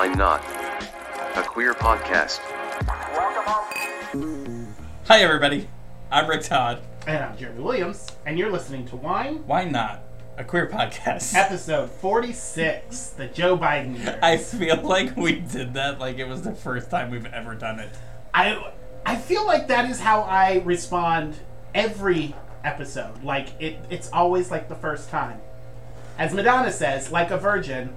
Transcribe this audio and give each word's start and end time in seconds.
Why 0.00 0.06
Not? 0.14 0.42
A 1.36 1.42
queer 1.42 1.74
podcast. 1.74 2.40
Welcome 2.88 3.52
off 3.52 5.06
Hi, 5.08 5.20
everybody. 5.20 5.68
I'm 6.10 6.26
Rick 6.26 6.44
Todd. 6.44 6.80
And 7.06 7.22
I'm 7.22 7.36
Jeremy 7.36 7.60
Williams, 7.60 8.06
and 8.24 8.38
you're 8.38 8.50
listening 8.50 8.86
to 8.86 8.96
Wine, 8.96 9.46
Why 9.46 9.64
not? 9.64 10.00
A 10.38 10.44
queer 10.44 10.68
podcast. 10.68 11.34
episode 11.36 11.90
46, 11.90 13.10
the 13.10 13.26
Joe 13.26 13.58
Biden 13.58 13.98
year. 14.02 14.18
I 14.22 14.38
feel 14.38 14.80
like 14.80 15.14
we 15.18 15.40
did 15.40 15.74
that 15.74 15.98
like 15.98 16.16
it 16.16 16.24
was 16.26 16.40
the 16.40 16.54
first 16.54 16.90
time 16.90 17.10
we've 17.10 17.26
ever 17.26 17.54
done 17.54 17.78
it. 17.78 17.90
I, 18.32 18.72
I 19.04 19.16
feel 19.16 19.46
like 19.46 19.68
that 19.68 19.90
is 19.90 20.00
how 20.00 20.22
I 20.22 20.62
respond 20.64 21.36
every 21.74 22.34
episode. 22.64 23.22
Like, 23.22 23.48
it, 23.60 23.76
it's 23.90 24.10
always 24.14 24.50
like 24.50 24.70
the 24.70 24.76
first 24.76 25.10
time. 25.10 25.42
As 26.16 26.32
Madonna 26.32 26.72
says, 26.72 27.12
like 27.12 27.30
a 27.30 27.36
virgin, 27.36 27.94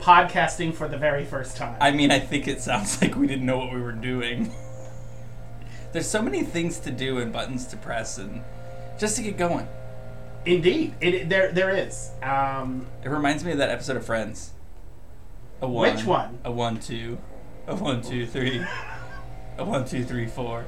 podcasting 0.00 0.74
for 0.74 0.88
the 0.88 0.98
very 0.98 1.24
first 1.24 1.56
time. 1.56 1.76
I 1.80 1.90
mean, 1.90 2.10
I 2.10 2.18
think 2.18 2.48
it 2.48 2.60
sounds 2.60 3.00
like 3.02 3.16
we 3.16 3.26
didn't 3.26 3.46
know 3.46 3.58
what 3.58 3.72
we 3.72 3.80
were 3.80 3.92
doing. 3.92 4.52
There's 5.92 6.08
so 6.08 6.20
many 6.22 6.42
things 6.42 6.78
to 6.80 6.90
do 6.90 7.18
and 7.18 7.32
buttons 7.32 7.66
to 7.68 7.76
press, 7.76 8.18
and 8.18 8.42
just 8.98 9.16
to 9.16 9.22
get 9.22 9.36
going. 9.38 9.66
Indeed, 10.44 10.94
it, 11.00 11.28
there, 11.28 11.50
there 11.52 11.76
is. 11.76 12.10
Um, 12.22 12.86
It 13.02 13.08
reminds 13.08 13.44
me 13.44 13.52
of 13.52 13.58
that 13.58 13.70
episode 13.70 13.96
of 13.96 14.04
Friends. 14.04 14.52
A 15.60 15.68
one. 15.68 15.94
Which 15.94 16.04
one? 16.04 16.38
A 16.44 16.52
one, 16.52 16.78
two. 16.78 17.18
A 17.66 17.74
one, 17.74 18.02
two, 18.02 18.26
three. 18.26 18.64
A 19.58 19.64
one, 19.64 19.84
two, 19.84 20.04
three, 20.04 20.26
four. 20.26 20.64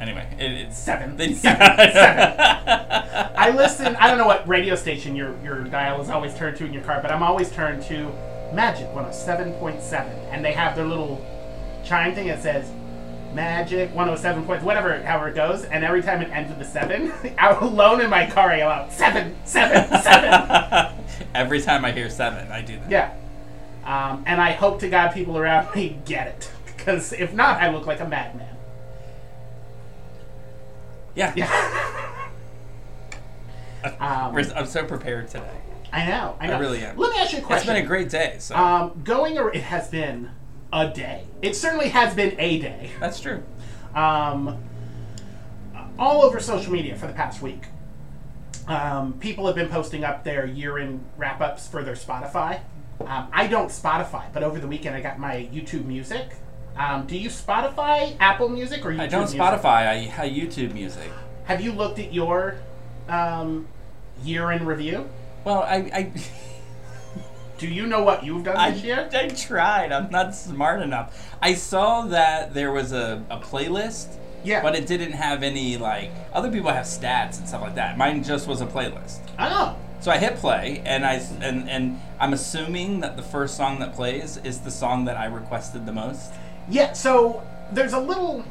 Anyway, 0.00 0.26
it, 0.38 0.50
it's 0.52 0.78
Seven. 0.78 1.16
They, 1.18 1.34
Seven. 1.34 1.60
I 1.60 3.52
listen. 3.54 3.96
I 3.96 4.08
don't 4.08 4.18
know 4.18 4.26
what 4.26 4.46
radio 4.48 4.74
station 4.74 5.14
your 5.14 5.36
your 5.44 5.64
dial 5.64 6.00
is 6.00 6.08
always 6.10 6.34
turned 6.34 6.56
to 6.58 6.64
in 6.64 6.72
your 6.72 6.82
car, 6.82 7.00
but 7.02 7.10
I'm 7.10 7.22
always 7.22 7.50
turned 7.50 7.82
to 7.84 8.10
Magic 8.54 8.86
107.7, 8.88 9.92
and 10.32 10.44
they 10.44 10.52
have 10.52 10.74
their 10.76 10.86
little 10.86 11.24
chime 11.84 12.14
thing 12.14 12.26
that 12.28 12.42
says 12.42 12.70
Magic 13.34 13.90
107 13.94 14.44
points, 14.44 14.64
whatever, 14.64 15.00
however 15.02 15.28
it 15.28 15.34
goes. 15.34 15.64
And 15.64 15.84
every 15.84 16.02
time 16.02 16.20
it 16.20 16.30
ends 16.30 16.48
with 16.50 16.58
the 16.58 16.64
seven, 16.64 17.12
out 17.38 17.62
alone 17.62 18.00
in 18.00 18.10
my 18.10 18.26
car, 18.28 18.50
I 18.50 18.58
yell 18.58 18.70
out 18.70 18.92
seven, 18.92 19.36
seven, 19.44 19.86
seven. 20.02 20.94
Every 21.34 21.60
time 21.60 21.84
I 21.84 21.92
hear 21.92 22.10
seven, 22.10 22.50
I 22.50 22.60
do 22.62 22.76
that. 22.80 22.90
yeah. 22.90 23.12
Um, 23.84 24.24
and 24.26 24.40
I 24.40 24.52
hope 24.52 24.80
to 24.80 24.88
God 24.88 25.12
people 25.12 25.38
around 25.38 25.72
me 25.76 25.98
get 26.04 26.26
it, 26.26 26.50
because 26.66 27.12
if 27.12 27.32
not, 27.32 27.60
I 27.62 27.70
look 27.70 27.86
like 27.86 28.00
a 28.00 28.08
madman. 28.08 28.49
Yeah. 31.14 31.32
Yeah. 31.36 32.28
um, 34.00 34.36
I'm 34.36 34.66
so 34.66 34.84
prepared 34.84 35.28
today. 35.28 35.56
I 35.92 36.06
know. 36.06 36.36
I 36.38 36.46
know. 36.46 36.60
really 36.60 36.84
am. 36.84 36.96
Let 36.96 37.12
me 37.12 37.18
ask 37.20 37.32
you 37.32 37.38
a 37.38 37.42
question. 37.42 37.68
It's 37.68 37.78
been 37.78 37.84
a 37.84 37.86
great 37.86 38.10
day. 38.10 38.36
So 38.38 38.54
Um, 38.54 39.00
going 39.02 39.38
or 39.38 39.52
it 39.52 39.62
has 39.62 39.88
been 39.88 40.30
a 40.72 40.88
day. 40.88 41.24
It 41.42 41.56
certainly 41.56 41.88
has 41.88 42.14
been 42.14 42.38
a 42.38 42.60
day. 42.60 42.90
that's 43.00 43.20
true. 43.20 43.42
Um, 43.94 44.62
all 45.98 46.22
over 46.22 46.38
social 46.40 46.72
media 46.72 46.96
for 46.96 47.06
the 47.06 47.12
past 47.12 47.42
week. 47.42 47.64
Um, 48.68 49.14
people 49.14 49.46
have 49.46 49.56
been 49.56 49.68
posting 49.68 50.04
up 50.04 50.22
their 50.22 50.46
year-end 50.46 51.04
wrap-ups 51.16 51.66
for 51.66 51.82
their 51.82 51.94
Spotify. 51.94 52.60
Um, 53.00 53.28
I 53.32 53.48
don't 53.48 53.68
Spotify, 53.68 54.32
but 54.32 54.42
over 54.42 54.60
the 54.60 54.68
weekend 54.68 54.94
I 54.94 55.00
got 55.00 55.18
my 55.18 55.48
YouTube 55.52 55.86
Music. 55.86 56.34
Um, 56.80 57.06
do 57.06 57.16
you 57.16 57.28
Spotify, 57.28 58.16
Apple 58.20 58.48
Music, 58.48 58.84
or 58.86 58.90
YouTube 58.90 59.00
I 59.00 59.06
don't 59.06 59.20
Music? 59.20 59.38
Spotify. 59.38 59.66
I, 59.66 60.14
I 60.16 60.30
YouTube 60.30 60.72
music. 60.72 61.10
Have 61.44 61.60
you 61.60 61.72
looked 61.72 61.98
at 61.98 62.14
your 62.14 62.56
um, 63.06 63.68
year 64.24 64.50
in 64.52 64.64
review? 64.64 65.06
Well, 65.44 65.62
I 65.62 65.76
I, 65.92 66.12
Do 67.58 67.68
you 67.68 67.86
know 67.86 68.02
what 68.02 68.24
you've 68.24 68.44
done 68.44 68.56
I 68.56 68.70
this 68.70 68.82
year? 68.82 69.10
I 69.12 69.28
tried. 69.28 69.92
I'm 69.92 70.10
not 70.10 70.34
smart 70.34 70.80
enough. 70.80 71.36
I 71.42 71.52
saw 71.52 72.06
that 72.06 72.54
there 72.54 72.72
was 72.72 72.92
a, 72.92 73.22
a 73.28 73.36
playlist. 73.38 74.16
Yeah. 74.42 74.62
But 74.62 74.74
it 74.74 74.86
didn't 74.86 75.12
have 75.12 75.42
any 75.42 75.76
like 75.76 76.10
other 76.32 76.50
people 76.50 76.70
have 76.70 76.86
stats 76.86 77.38
and 77.38 77.46
stuff 77.46 77.60
like 77.60 77.74
that. 77.74 77.98
Mine 77.98 78.24
just 78.24 78.48
was 78.48 78.62
a 78.62 78.66
playlist. 78.66 79.18
Oh, 79.38 79.76
So 80.00 80.10
I 80.10 80.16
hit 80.16 80.36
play, 80.36 80.82
and 80.86 81.04
I 81.04 81.16
and 81.42 81.68
and 81.68 82.00
I'm 82.18 82.32
assuming 82.32 83.00
that 83.00 83.18
the 83.18 83.22
first 83.22 83.58
song 83.58 83.80
that 83.80 83.94
plays 83.94 84.38
is 84.38 84.60
the 84.60 84.70
song 84.70 85.04
that 85.04 85.18
I 85.18 85.26
requested 85.26 85.84
the 85.84 85.92
most. 85.92 86.32
Yeah, 86.68 86.92
so 86.92 87.42
there's 87.72 87.92
a 87.92 87.98
little, 88.00 88.44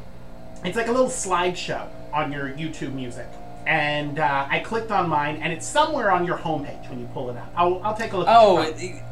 it's 0.63 0.75
like 0.77 0.87
a 0.87 0.91
little 0.91 1.07
slideshow 1.07 1.87
on 2.13 2.31
your 2.31 2.49
YouTube 2.49 2.93
music. 2.93 3.27
And 3.67 4.19
uh, 4.19 4.47
I 4.49 4.59
clicked 4.59 4.89
on 4.91 5.09
mine, 5.09 5.37
and 5.43 5.53
it's 5.53 5.67
somewhere 5.67 6.11
on 6.11 6.25
your 6.25 6.37
homepage 6.37 6.89
when 6.89 6.99
you 6.99 7.07
pull 7.13 7.29
it 7.29 7.37
up. 7.37 7.51
I'll, 7.55 7.81
I'll 7.83 7.95
take 7.95 8.13
a 8.13 8.17
look 8.17 8.27
Oh, 8.29 8.57
at 8.59 8.65
your 8.67 8.73
phone. 8.73 8.79
it- 8.81 8.95
it- 8.95 9.03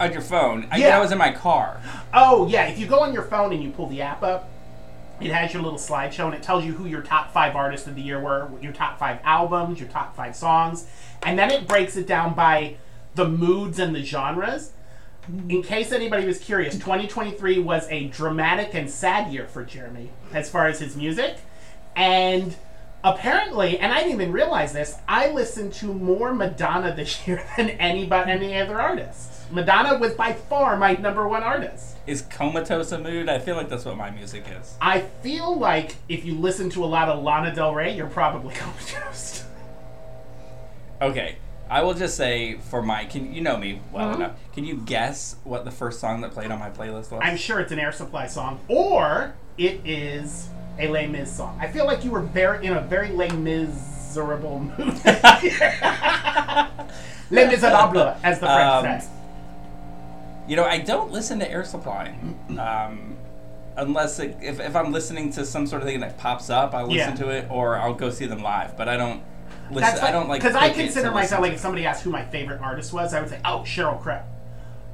on 0.00 0.12
your 0.12 0.22
phone. 0.22 0.66
I, 0.70 0.78
Yeah. 0.78 0.88
that 0.88 1.00
was 1.00 1.12
in 1.12 1.18
my 1.18 1.30
car. 1.30 1.78
Oh, 2.14 2.48
yeah, 2.48 2.64
if 2.68 2.78
you 2.78 2.86
go 2.86 3.00
on 3.00 3.12
your 3.12 3.22
phone 3.24 3.52
and 3.52 3.62
you 3.62 3.70
pull 3.70 3.86
the 3.86 4.00
app 4.00 4.22
up, 4.22 4.48
it 5.20 5.30
has 5.30 5.52
your 5.52 5.62
little 5.62 5.78
slideshow, 5.78 6.24
and 6.24 6.34
it 6.34 6.42
tells 6.42 6.64
you 6.64 6.72
who 6.72 6.86
your 6.86 7.02
top 7.02 7.30
five 7.34 7.54
artists 7.54 7.86
of 7.86 7.94
the 7.96 8.00
year 8.00 8.18
were, 8.18 8.48
your 8.62 8.72
top 8.72 8.98
five 8.98 9.18
albums, 9.24 9.78
your 9.78 9.90
top 9.90 10.16
five 10.16 10.34
songs. 10.34 10.86
And 11.22 11.38
then 11.38 11.50
it 11.50 11.68
breaks 11.68 11.96
it 11.98 12.06
down 12.06 12.32
by 12.32 12.76
the 13.14 13.28
moods 13.28 13.78
and 13.78 13.94
the 13.94 14.02
genres. 14.02 14.72
In 15.28 15.62
case 15.62 15.92
anybody 15.92 16.26
was 16.26 16.38
curious, 16.38 16.74
2023 16.74 17.58
was 17.60 17.86
a 17.88 18.08
dramatic 18.08 18.74
and 18.74 18.90
sad 18.90 19.32
year 19.32 19.46
for 19.46 19.64
Jeremy 19.64 20.10
as 20.32 20.50
far 20.50 20.66
as 20.66 20.80
his 20.80 20.96
music. 20.96 21.38
And 21.94 22.56
apparently, 23.04 23.78
and 23.78 23.92
I 23.92 23.98
didn't 23.98 24.12
even 24.12 24.32
realize 24.32 24.72
this, 24.72 24.96
I 25.06 25.30
listened 25.30 25.72
to 25.74 25.92
more 25.92 26.34
Madonna 26.34 26.94
this 26.94 27.26
year 27.26 27.44
than 27.56 27.70
anybody, 27.70 28.30
any 28.32 28.56
other 28.56 28.80
artist. 28.80 29.50
Madonna 29.52 29.98
was 29.98 30.14
by 30.14 30.32
far 30.32 30.76
my 30.76 30.94
number 30.94 31.26
one 31.26 31.42
artist. 31.42 31.96
Is 32.06 32.22
comatose 32.22 32.92
a 32.92 32.98
mood? 32.98 33.28
I 33.28 33.38
feel 33.38 33.56
like 33.56 33.68
that's 33.68 33.84
what 33.84 33.96
my 33.96 34.10
music 34.10 34.44
is. 34.60 34.76
I 34.80 35.00
feel 35.00 35.58
like 35.58 35.96
if 36.08 36.24
you 36.24 36.34
listen 36.34 36.70
to 36.70 36.84
a 36.84 36.86
lot 36.86 37.08
of 37.08 37.22
Lana 37.22 37.54
Del 37.54 37.74
Rey, 37.74 37.96
you're 37.96 38.06
probably 38.06 38.54
comatose. 38.54 39.44
Okay, 41.02 41.36
I 41.70 41.82
will 41.82 41.94
just 41.94 42.16
say 42.16 42.56
for 42.56 42.82
my 42.82 43.04
can 43.04 43.32
you 43.32 43.40
know 43.40 43.56
me 43.56 43.80
well 43.92 44.10
Mhm. 44.12 44.16
enough? 44.16 44.32
Can 44.54 44.64
you 44.64 44.76
guess 44.76 45.36
what 45.44 45.64
the 45.64 45.70
first 45.70 46.00
song 46.00 46.20
that 46.22 46.32
played 46.32 46.50
on 46.50 46.58
my 46.58 46.68
playlist 46.70 47.12
was? 47.12 47.20
I'm 47.22 47.36
sure 47.36 47.60
it's 47.60 47.70
an 47.72 47.78
Air 47.78 47.92
Supply 47.92 48.26
song, 48.26 48.58
or 48.68 49.34
it 49.56 49.80
is 49.86 50.48
a 50.78 50.88
Les 50.88 51.06
Mis 51.06 51.30
song. 51.30 51.56
I 51.60 51.68
feel 51.68 51.86
like 51.86 52.04
you 52.04 52.10
were 52.10 52.22
very 52.22 52.66
in 52.66 52.72
a 52.72 52.80
very 52.80 53.10
Les 53.10 53.30
Miserable 53.30 54.58
mood. 54.78 54.78
Les 57.30 57.46
Miserables, 57.46 58.16
as 58.24 58.40
the 58.40 58.46
French 58.46 58.84
Um, 58.86 59.00
say. 59.00 59.06
You 60.48 60.56
know, 60.56 60.64
I 60.64 60.78
don't 60.78 61.12
listen 61.12 61.38
to 61.38 61.48
Air 61.48 61.62
Supply. 61.64 62.12
Um, 62.58 63.16
unless 63.76 64.18
it, 64.18 64.36
if, 64.42 64.58
if 64.58 64.74
I'm 64.74 64.90
listening 64.90 65.30
to 65.34 65.44
some 65.46 65.66
sort 65.68 65.82
of 65.82 65.86
thing 65.88 66.00
that 66.00 66.18
pops 66.18 66.50
up, 66.50 66.74
I'll 66.74 66.86
listen 66.88 67.10
Yeah. 67.10 67.14
to 67.24 67.28
it 67.28 67.46
or 67.48 67.76
I'll 67.78 67.94
go 67.94 68.10
see 68.10 68.26
them 68.26 68.42
live. 68.42 68.76
But 68.76 68.88
I 68.88 68.96
don't 68.96 69.22
listen. 69.70 69.80
That's 69.80 70.02
I 70.02 70.10
don't 70.10 70.28
like 70.28 70.40
because 70.42 70.56
I 70.56 70.70
consider 70.70 71.10
myself 71.10 71.40
like 71.42 71.52
if 71.54 71.60
somebody 71.60 71.86
asked 71.86 72.02
who 72.02 72.10
my 72.10 72.24
favorite 72.24 72.60
artist 72.60 72.92
was, 72.92 73.14
I 73.14 73.20
would 73.20 73.30
say, 73.30 73.40
oh, 73.44 73.60
Sheryl 73.66 74.00
Crow. 74.00 74.22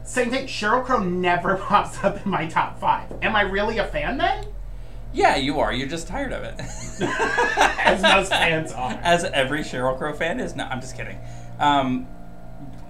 Same 0.04 0.30
thing. 0.30 0.46
Sheryl 0.46 0.84
Crow 0.84 1.00
never 1.02 1.56
pops 1.68 2.02
up 2.04 2.24
in 2.24 2.30
my 2.30 2.46
top 2.46 2.78
five. 2.78 3.10
Am 3.22 3.34
I 3.34 3.42
really 3.42 3.78
a 3.78 3.86
fan 3.86 4.18
then? 4.18 4.46
Yeah, 5.12 5.36
you 5.36 5.60
are. 5.60 5.72
You're 5.72 5.88
just 5.88 6.08
tired 6.08 6.32
of 6.32 6.42
it. 6.44 6.54
As 7.00 8.02
most 8.02 8.28
fans 8.28 8.72
are. 8.72 8.92
As 9.02 9.24
every 9.24 9.60
Sheryl 9.60 9.96
Crow 9.96 10.12
fan 10.12 10.40
is. 10.40 10.54
No, 10.54 10.64
I'm 10.64 10.80
just 10.80 10.96
kidding. 10.96 11.18
Um, 11.58 12.06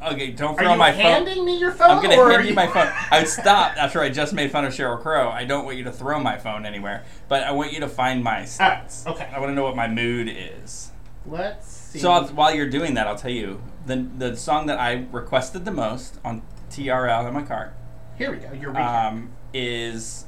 okay, 0.03 0.33
don't 0.33 0.59
throw 0.59 0.73
you 0.73 0.79
my 0.79 0.91
phone. 0.93 1.01
handing 1.03 1.45
me 1.45 1.57
your 1.59 1.71
phone? 1.73 1.91
I'm 1.91 2.03
gonna 2.03 2.17
hand 2.17 2.43
you 2.45 2.51
you- 2.51 2.55
my 2.57 2.67
phone. 2.67 2.89
I 3.11 3.21
would 3.21 3.29
stop 3.29 3.77
after 3.77 4.01
I 4.01 4.09
just 4.09 4.33
made 4.33 4.51
fun 4.51 4.65
of 4.65 4.73
Sheryl 4.73 5.01
Crow. 5.01 5.29
I 5.29 5.45
don't 5.45 5.65
want 5.65 5.77
you 5.77 5.85
to 5.85 5.93
throw 5.93 6.19
my 6.19 6.37
phone 6.37 6.67
anywhere, 6.67 7.05
but 7.29 7.45
I 7.45 7.53
want 7.53 7.73
you 7.73 7.81
to 7.81 7.89
find 7.89 8.25
my 8.25 8.41
stats. 8.41 9.05
Ah, 9.07 9.11
okay. 9.13 9.29
I 9.33 9.39
want 9.39 9.51
to 9.51 9.55
know 9.55 9.63
what 9.63 9.77
my 9.77 9.87
mood 9.89 10.29
is. 10.29 10.91
Let's 11.29 11.67
see. 11.67 11.99
So 11.99 12.11
I'll, 12.13 12.27
while 12.29 12.55
you're 12.55 12.69
doing 12.71 12.95
that, 12.95 13.07
I'll 13.07 13.17
tell 13.19 13.31
you 13.31 13.63
the 13.87 13.97
the 14.17 14.37
song 14.37 14.67
that 14.67 14.79
I 14.79 15.07
requested 15.13 15.65
the 15.65 15.71
most 15.73 16.19
on 16.25 16.43
TRL 16.71 17.29
in 17.29 17.35
my 17.35 17.43
car 17.43 17.75
Here 18.19 18.31
we 18.31 18.39
go. 18.39 18.53
Your 18.53 18.73
recap. 18.73 19.09
um, 19.09 19.31
is 19.53 20.27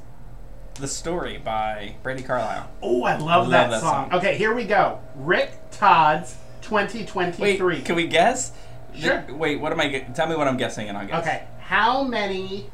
"The 0.75 0.87
Story" 0.87 1.37
by 1.37 1.95
Brandi 2.03 2.25
Carlile. 2.25 2.69
oh, 2.81 3.03
I 3.03 3.17
love, 3.17 3.21
love 3.47 3.49
that, 3.51 3.69
that 3.71 3.81
song. 3.81 4.09
song. 4.09 4.19
Okay, 4.19 4.37
here 4.37 4.53
we 4.53 4.63
go. 4.65 4.99
Rick 5.15 5.51
Todd's 5.71 6.35
2023. 6.61 7.57
Wait, 7.59 7.85
can 7.85 7.95
we 7.95 8.07
guess? 8.07 8.51
Sure. 8.95 9.23
The- 9.27 9.33
wait, 9.35 9.59
what 9.59 9.71
am 9.71 9.79
I? 9.79 9.99
Tell 10.15 10.27
me 10.27 10.35
what 10.35 10.47
I'm 10.47 10.57
guessing, 10.57 10.89
and 10.89 10.97
I'll 10.97 11.07
guess. 11.07 11.21
Okay, 11.25 11.43
how 11.59 12.03
many 12.03 12.69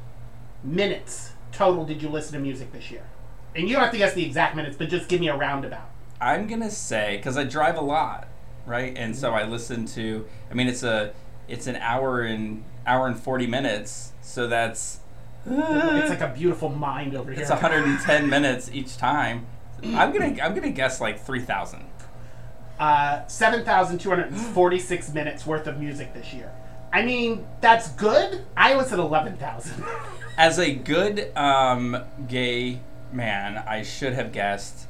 minutes 0.63 1.31
total 1.51 1.85
did 1.85 2.01
you 2.01 2.09
listen 2.09 2.33
to 2.33 2.39
music 2.39 2.71
this 2.71 2.89
year? 2.91 3.03
And 3.55 3.67
you 3.67 3.73
don't 3.75 3.83
have 3.83 3.91
to 3.91 3.97
guess 3.97 4.13
the 4.13 4.25
exact 4.25 4.55
minutes, 4.55 4.75
but 4.77 4.89
just 4.89 5.07
give 5.07 5.21
me 5.21 5.29
a 5.29 5.35
roundabout. 5.35 5.89
I'm 6.21 6.47
gonna 6.47 6.71
say 6.71 7.17
because 7.17 7.37
I 7.37 7.43
drive 7.43 7.77
a 7.77 7.81
lot, 7.81 8.27
right? 8.65 8.93
And 8.97 9.15
so 9.15 9.33
I 9.33 9.43
listen 9.45 9.85
to. 9.87 10.25
I 10.49 10.53
mean, 10.53 10.67
it's 10.67 10.83
a 10.83 11.13
it's 11.47 11.67
an 11.67 11.75
hour 11.77 12.21
and 12.21 12.63
hour 12.87 13.07
and 13.07 13.19
forty 13.19 13.47
minutes, 13.47 14.11
so 14.21 14.47
that's 14.47 14.99
It's 15.45 16.09
like 16.09 16.21
a 16.21 16.33
beautiful 16.35 16.69
mind 16.69 17.15
over 17.15 17.31
here. 17.31 17.41
it's 17.41 17.49
110 17.51 18.29
minutes 18.29 18.69
each 18.73 18.97
time. 18.97 19.45
I'm 19.83 20.11
gonna 20.11 20.35
I'm 20.41 20.55
gonna 20.55 20.71
guess 20.71 20.99
like 21.01 21.19
3,000. 21.23 21.83
uh, 22.79 23.25
7,246 23.27 25.13
minutes 25.13 25.45
worth 25.45 25.67
of 25.67 25.79
music 25.79 26.13
this 26.13 26.33
year. 26.33 26.51
I 26.91 27.03
mean, 27.03 27.45
that's 27.61 27.89
good. 27.91 28.45
I 28.55 28.75
was 28.75 28.91
at 28.93 28.99
11,000. 28.99 29.83
As 30.37 30.57
a 30.59 30.73
good 30.73 31.35
um, 31.37 31.97
gay 32.27 32.79
man, 33.11 33.57
I 33.67 33.83
should 33.83 34.13
have 34.13 34.31
guessed 34.31 34.84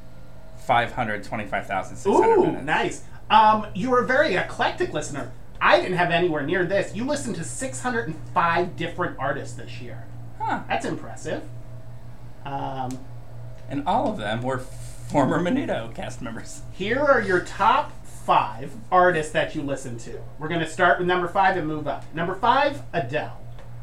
525,600 0.65 2.27
Ooh, 2.38 2.41
minutes. 2.45 2.65
nice. 2.65 3.03
Um, 3.29 3.67
you're 3.73 4.03
a 4.03 4.07
very 4.07 4.35
eclectic 4.35 4.94
listener. 4.94 5.31
I 5.62 5.79
didn't 5.79 5.97
have 5.97 6.12
anywhere 6.12 6.44
near 6.44 6.65
this. 6.65 6.94
You 6.95 7.06
listened 7.06 7.35
to 7.38 7.44
605 7.44 8.75
different 8.75 9.17
artists 9.19 9.56
this 9.56 9.81
year. 9.81 10.06
Huh. 10.39 10.62
That's 10.67 10.85
impressive. 10.85 11.44
Um, 12.45 13.00
And 13.69 13.83
all 13.88 14.09
of 14.12 14.17
them 14.17 14.41
were 14.44 14.59
former 14.59 15.39
Monito 15.39 15.94
cast 15.95 16.21
members. 16.21 16.62
here 16.73 17.00
are 17.00 17.21
your 17.21 17.39
top 17.41 17.91
five 18.06 18.73
artists 18.91 19.31
that 19.33 19.56
you 19.56 19.61
listen 19.61 19.97
to. 20.00 20.19
We're 20.39 20.47
going 20.47 20.59
to 20.61 20.68
start 20.69 21.00
with 21.00 21.07
number 21.07 21.27
five 21.27 21.57
and 21.57 21.68
move 21.68 21.88
up. 21.88 22.03
Number 22.13 22.35
five, 22.35 22.81
Adele. 22.94 23.39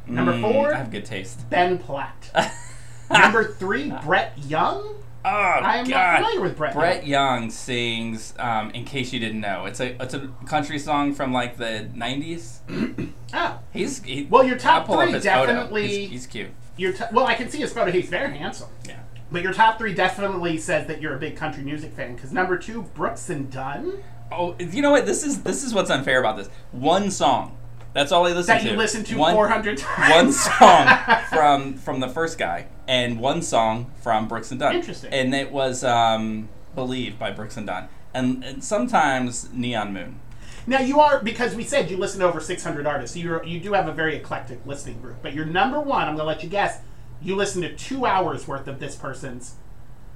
Number 0.06 0.32
Mm, 0.32 0.40
four, 0.52 0.75
I 0.75 0.78
have 0.78 0.90
good 0.90 1.05
taste. 1.05 1.49
Ben 1.49 1.78
Platt. 1.78 2.52
number 3.11 3.44
three, 3.55 3.93
Brett 4.05 4.37
Young. 4.46 4.96
Oh 5.25 5.29
I 5.29 5.77
am 5.77 5.87
God! 5.87 5.91
not 5.91 6.17
familiar 6.21 6.41
with 6.41 6.57
Brett. 6.57 6.75
Brett 6.75 7.07
Young. 7.07 7.51
Sings. 7.51 8.35
Um, 8.39 8.71
in 8.71 8.85
case 8.85 9.13
you 9.13 9.21
didn't 9.21 9.41
know, 9.41 9.67
it's 9.67 9.79
a 9.81 10.01
it's 10.03 10.15
a 10.15 10.29
country 10.47 10.79
song 10.79 11.15
from 11.15 11.33
like 11.33 11.57
the 11.59 11.89
'90s. 11.95 13.13
Oh, 13.35 13.59
He's 13.73 14.03
he, 14.03 14.27
Well, 14.29 14.45
your 14.45 14.59
top 14.59 14.83
I'll 14.83 14.87
pull 14.89 14.99
up 15.01 15.09
three 15.09 15.21
definitely- 15.21 15.89
He's, 15.89 16.11
he's 16.11 16.27
cute. 16.27 16.51
your 16.77 16.93
t- 16.93 17.05
well, 17.13 17.25
I 17.27 17.33
can 17.35 17.49
see 17.49 17.61
his 17.61 17.73
photo. 17.73 17.91
He's 17.91 18.11
very 18.11 18.37
handsome. 18.37 18.69
Yeah. 18.87 18.99
But 19.31 19.41
your 19.43 19.55
top 19.55 19.79
three 19.79 19.95
definitely 19.95 20.59
says 20.59 20.87
that 20.89 21.01
you're 21.01 21.17
a 21.17 21.19
big 21.19 21.35
country 21.35 21.63
music 21.63 21.95
fan. 21.95 22.15
Because 22.15 22.31
number 22.31 22.59
two, 22.59 22.83
Brooks 22.83 23.31
and 23.31 23.51
Dunn. 23.51 24.05
Oh, 24.31 24.55
you 24.59 24.83
know 24.83 24.91
what? 24.91 25.07
This 25.07 25.25
is 25.25 25.43
this 25.45 25.65
is 25.65 25.73
what's 25.73 25.89
unfair 25.91 26.21
about 26.21 26.37
this. 26.37 26.49
One 26.73 27.11
song. 27.11 27.57
That's 27.95 28.13
all 28.13 28.27
I 28.27 28.33
listen 28.33 28.49
That 28.55 28.59
to. 28.61 28.65
That 28.67 28.71
you 28.73 28.77
listen 28.77 29.03
to 29.05 29.17
One- 29.17 29.35
400 29.35 29.79
times. 29.79 30.15
One 30.15 30.33
song 30.33 30.89
from 31.31 31.75
from 31.79 32.01
the 32.01 32.09
first 32.09 32.37
guy, 32.37 32.67
and 32.93 33.19
one 33.19 33.41
song 33.41 33.91
from 34.03 34.29
Brooks 34.29 34.50
and 34.50 34.61
Dunn. 34.61 34.75
Interesting. 34.77 35.11
And 35.15 35.35
it 35.35 35.50
was 35.50 35.83
um, 35.83 36.50
"Believe" 36.75 37.19
by 37.19 37.31
Brooks 37.31 37.56
and 37.56 37.67
Dunn, 37.67 37.89
and, 38.12 38.44
and 38.44 38.62
sometimes 38.62 39.50
"Neon 39.50 39.94
Moon." 39.94 40.21
Now 40.67 40.81
you 40.81 41.00
are 41.00 41.23
because 41.23 41.55
we 41.56 41.65
said 41.65 41.91
you 41.91 41.97
listen 41.97 42.21
to 42.21 42.27
over 42.27 42.39
600 42.39 42.87
artists, 42.87 43.17
so 43.17 43.21
you 43.21 43.43
you 43.44 43.61
do 43.61 43.73
have 43.73 43.89
a 43.89 43.93
very 43.93 44.17
eclectic 44.17 44.61
listening 44.67 45.00
group. 45.00 45.17
But 45.23 45.33
your 45.33 45.47
number 45.47 45.81
one, 45.81 46.06
I'm 46.06 46.17
gonna 46.17 46.29
let 46.29 46.43
you 46.43 46.50
guess. 46.50 46.81
You 47.23 47.35
listen 47.35 47.62
to 47.62 47.75
two 47.75 48.05
hours 48.05 48.47
worth 48.47 48.69
of 48.69 48.79
this 48.79 48.95
person's 48.95 49.55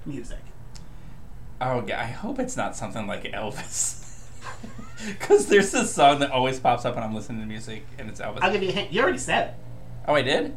music. 0.04 0.40
Oh, 1.60 1.82
yeah, 1.86 2.00
I 2.00 2.06
hope 2.06 2.38
it's 2.38 2.56
not 2.56 2.76
something 2.76 3.06
like 3.06 3.24
Elvis. 3.24 4.02
Because 5.06 5.46
there's 5.46 5.72
this 5.72 5.94
song 5.94 6.20
that 6.20 6.30
always 6.30 6.58
pops 6.58 6.86
up 6.86 6.94
when 6.94 7.04
I'm 7.04 7.14
listening 7.14 7.40
to 7.40 7.46
music, 7.46 7.84
and 7.98 8.08
it's 8.08 8.18
Elvis. 8.18 8.38
I'll 8.40 8.50
give 8.50 8.62
you 8.62 8.70
a 8.70 8.72
hint. 8.72 8.92
You 8.92 9.02
already 9.02 9.18
said 9.18 9.48
it. 9.48 9.54
oh, 10.08 10.14
I 10.14 10.22
did. 10.22 10.56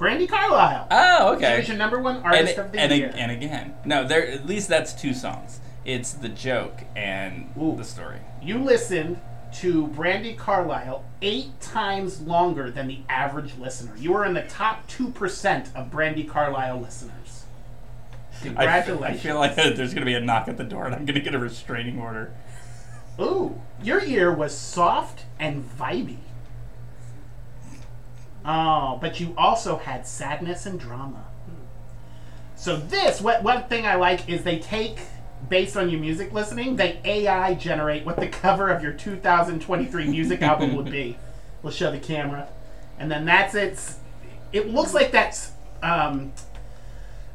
Brandi 0.00 0.26
Carlile. 0.28 0.86
Oh, 0.90 1.32
She 1.38 1.44
okay. 1.44 1.58
was 1.58 1.68
your 1.68 1.76
number 1.76 2.00
one 2.00 2.16
and, 2.16 2.24
artist 2.24 2.56
of 2.58 2.72
the 2.72 2.80
and, 2.80 2.92
year. 2.92 3.12
and 3.14 3.30
again, 3.30 3.74
no, 3.84 4.02
there. 4.06 4.26
At 4.26 4.46
least 4.46 4.68
that's 4.68 4.92
two 4.94 5.12
songs. 5.12 5.60
It's 5.84 6.12
the 6.12 6.28
joke 6.30 6.80
and 6.96 7.50
Ooh. 7.60 7.76
the 7.76 7.84
story. 7.84 8.18
you 8.42 8.58
listened 8.58 9.20
to 9.52 9.88
Brandi 9.88 10.36
Carlile 10.36 11.04
eight 11.22 11.60
times 11.60 12.20
longer 12.22 12.70
than 12.70 12.86
the 12.86 13.00
average 13.08 13.56
listener. 13.58 13.92
You 13.98 14.14
are 14.14 14.24
in 14.24 14.32
the 14.34 14.42
top 14.42 14.86
two 14.86 15.10
percent 15.10 15.68
of 15.74 15.90
Brandi 15.90 16.26
Carlile 16.28 16.80
listeners. 16.80 17.44
I 18.32 18.36
f- 18.36 18.42
Congratulations! 18.42 19.20
I 19.20 19.22
feel 19.22 19.38
like 19.38 19.54
there's 19.56 19.92
going 19.92 20.00
to 20.02 20.04
be 20.06 20.14
a 20.14 20.20
knock 20.20 20.48
at 20.48 20.56
the 20.56 20.64
door, 20.64 20.86
and 20.86 20.94
I'm 20.94 21.04
going 21.04 21.14
to 21.16 21.20
get 21.20 21.34
a 21.34 21.38
restraining 21.38 21.98
order. 22.00 22.32
Ooh, 23.20 23.60
your 23.82 24.02
ear 24.02 24.32
was 24.32 24.56
soft 24.56 25.24
and 25.38 25.62
vibey. 25.78 26.18
Oh, 28.44 28.98
but 29.00 29.20
you 29.20 29.34
also 29.36 29.76
had 29.76 30.06
sadness 30.06 30.66
and 30.66 30.78
drama. 30.78 31.24
So 32.56 32.76
this, 32.76 33.20
what 33.20 33.42
one 33.42 33.64
thing 33.64 33.86
I 33.86 33.94
like 33.94 34.28
is 34.28 34.44
they 34.44 34.58
take 34.58 34.98
based 35.48 35.76
on 35.76 35.88
your 35.88 36.00
music 36.00 36.32
listening, 36.32 36.76
they 36.76 37.00
AI 37.04 37.54
generate 37.54 38.04
what 38.04 38.16
the 38.16 38.28
cover 38.28 38.68
of 38.68 38.82
your 38.82 38.92
2023 38.92 40.08
music 40.08 40.42
album 40.42 40.76
would 40.76 40.90
be. 40.90 41.16
We'll 41.62 41.74
show 41.74 41.90
the 41.90 41.98
camera, 41.98 42.48
and 42.98 43.10
then 43.10 43.26
that's 43.26 43.54
it. 43.54 43.78
It 44.50 44.70
looks 44.70 44.94
like 44.94 45.12
that's 45.12 45.52
um, 45.82 46.32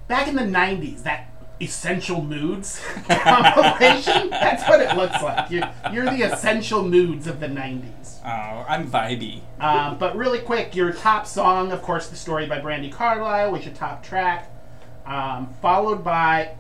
back 0.08 0.28
in 0.28 0.36
the 0.36 0.42
90s. 0.42 1.04
That 1.04 1.30
essential 1.62 2.22
moods 2.22 2.82
compilation. 3.08 4.30
That's 4.30 4.68
what 4.68 4.82
it 4.82 4.96
looks 4.96 5.22
like. 5.22 5.50
You're, 5.50 5.70
you're 5.92 6.06
the 6.06 6.24
essential 6.24 6.84
moods 6.84 7.28
of 7.28 7.40
the 7.40 7.48
90s. 7.48 8.20
Oh, 8.26 8.66
I'm 8.68 8.90
vibey. 8.90 9.42
Um, 9.60 9.98
but 9.98 10.16
really 10.16 10.40
quick, 10.40 10.76
your 10.76 10.92
top 10.92 11.28
song, 11.28 11.72
of 11.72 11.82
course, 11.82 12.08
"The 12.08 12.16
Story" 12.16 12.48
by 12.48 12.60
Brandi 12.60 12.92
Carlile 12.92 13.52
was 13.52 13.66
your 13.66 13.74
top 13.74 14.04
track, 14.04 14.50
um, 15.06 15.54
followed 15.62 16.04
by, 16.04 16.56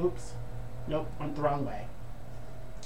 oops, 0.00 0.32
nope, 0.88 1.08
went 1.20 1.36
the 1.36 1.42
wrong 1.42 1.64
way. 1.64 1.86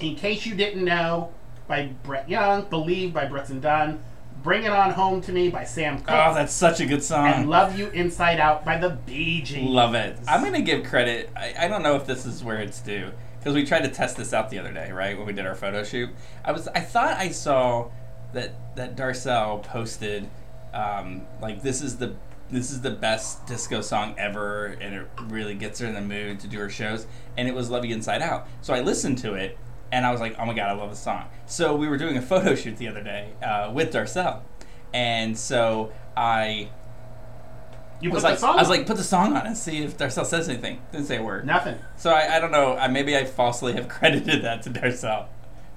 In 0.01 0.15
case 0.15 0.45
you 0.45 0.55
didn't 0.55 0.85
know, 0.85 1.33
by 1.67 1.91
Brett 2.03 2.29
Young, 2.29 2.67
"Believe" 2.69 3.15
by 3.15 3.25
Brett 3.25 3.49
and 3.49 3.63
Dunn, 3.63 4.01
"Bring 4.49 4.65
It 4.65 4.71
On 4.73 4.91
Home 4.93 5.21
to 5.21 5.31
Me" 5.33 5.51
by 5.51 5.65
Sam 5.65 5.99
Cooke, 5.99 6.09
Oh, 6.09 6.33
that's 6.33 6.55
such 6.55 6.81
a 6.81 6.87
good 6.87 7.05
song. 7.05 7.27
and 7.27 7.51
"Love 7.51 7.79
You 7.79 7.89
Inside 7.91 8.41
Out" 8.41 8.65
by 8.65 8.79
the 8.79 8.89
Bee 8.89 9.43
Gees. 9.43 9.69
Love 9.69 9.95
it. 9.95 10.19
I'm 10.27 10.41
going 10.41 10.55
to 10.55 10.63
give 10.63 10.85
credit. 10.85 11.29
I, 11.37 11.53
I 11.59 11.69
don't 11.69 11.83
know 11.83 11.97
if 11.97 12.07
this 12.07 12.25
is 12.25 12.43
where 12.43 12.57
it's 12.57 12.81
due 12.81 13.11
because 13.39 13.55
we 13.55 13.67
tried 13.67 13.83
to 13.83 13.91
test 13.91 14.17
this 14.17 14.33
out 14.33 14.49
the 14.49 14.59
other 14.59 14.73
day, 14.73 14.91
right? 14.91 15.19
When 15.19 15.27
we 15.27 15.35
did 15.35 15.45
our 15.45 15.55
photo 15.55 15.85
shoot, 15.85 16.09
I 16.47 16.53
was 16.53 16.67
I 16.69 16.81
thought 16.81 17.19
I 17.19 17.29
saw 17.29 17.91
that 18.33 18.53
that 18.77 18.97
Darcel 18.97 19.63
posted 19.65 20.31
um, 20.73 21.27
like 21.43 21.61
this 21.63 21.83
is 21.83 21.99
the 21.99 22.15
this 22.51 22.71
is 22.71 22.81
the 22.81 22.91
best 22.91 23.47
disco 23.47 23.83
song 23.83 24.15
ever, 24.17 24.79
and 24.81 24.95
it 24.95 25.07
really 25.29 25.57
gets 25.57 25.79
her 25.81 25.87
in 25.87 25.93
the 25.93 26.01
mood 26.01 26.41
to 26.41 26.47
do 26.49 26.59
her 26.61 26.71
shows. 26.71 27.07
And 27.37 27.49
it 27.49 27.55
was 27.55 27.69
"Love 27.69 27.85
You 27.85 27.95
Inside 27.95 28.23
Out." 28.23 28.47
So 28.63 28.73
I 28.73 28.81
listened 28.81 29.19
to 29.19 29.35
it, 29.35 29.59
and 29.93 30.05
I 30.07 30.11
was 30.13 30.21
like, 30.21 30.37
"Oh 30.39 30.45
my 30.47 30.55
god, 30.55 30.69
I 30.71 30.73
love 30.73 30.91
this 30.91 30.99
song." 30.99 31.25
So 31.47 31.75
we 31.77 31.89
were 31.89 31.97
doing 31.99 32.17
a 32.17 32.23
photo 32.23 32.55
shoot 32.55 32.77
the 32.77 32.89
other 32.89 33.03
day 33.03 33.31
uh, 33.43 33.71
with 33.73 33.93
Darcel, 33.93 34.41
and 34.93 35.37
so 35.39 35.93
I 36.17 36.69
You 38.01 38.11
I 38.11 38.13
put 38.13 38.15
was 38.15 38.23
the 38.23 38.29
like, 38.31 38.39
song 38.39 38.55
I 38.57 38.61
was 38.61 38.71
on. 38.71 38.77
like, 38.77 38.87
put 38.87 38.97
the 38.97 39.05
song 39.05 39.37
on 39.37 39.47
and 39.47 39.57
see 39.57 39.79
if 39.83 39.97
Darcel 39.99 40.25
says 40.27 40.49
anything. 40.49 40.81
Didn't 40.93 41.07
say 41.07 41.17
a 41.17 41.23
word. 41.23 41.47
nothing. 41.47 41.77
So 41.97 42.11
I, 42.11 42.37
I 42.37 42.41
don't 42.41 42.53
know. 42.53 42.77
I, 42.77 42.89
maybe 42.89 43.17
I 43.17 43.25
falsely 43.25 43.73
have 43.75 43.89
credited 43.97 44.43
that 44.45 44.63
to 44.63 44.71
Darcel, 44.71 45.27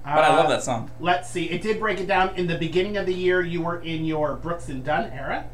but 0.04 0.10
I 0.24 0.28
Uh, 0.28 0.36
love 0.36 0.48
that 0.50 0.62
song. 0.62 0.90
Let's 1.00 1.28
see. 1.30 1.44
It 1.50 1.62
did 1.62 1.78
break 1.80 2.00
it 2.00 2.06
down. 2.06 2.34
In 2.36 2.46
the 2.46 2.58
beginning 2.58 2.96
of 2.96 3.06
the 3.06 3.14
year, 3.14 3.40
you 3.42 3.62
were 3.62 3.80
in 3.80 4.04
your 4.04 4.34
Brooks 4.36 4.68
and 4.68 4.84
Dunn 4.84 5.10
era. 5.10 5.46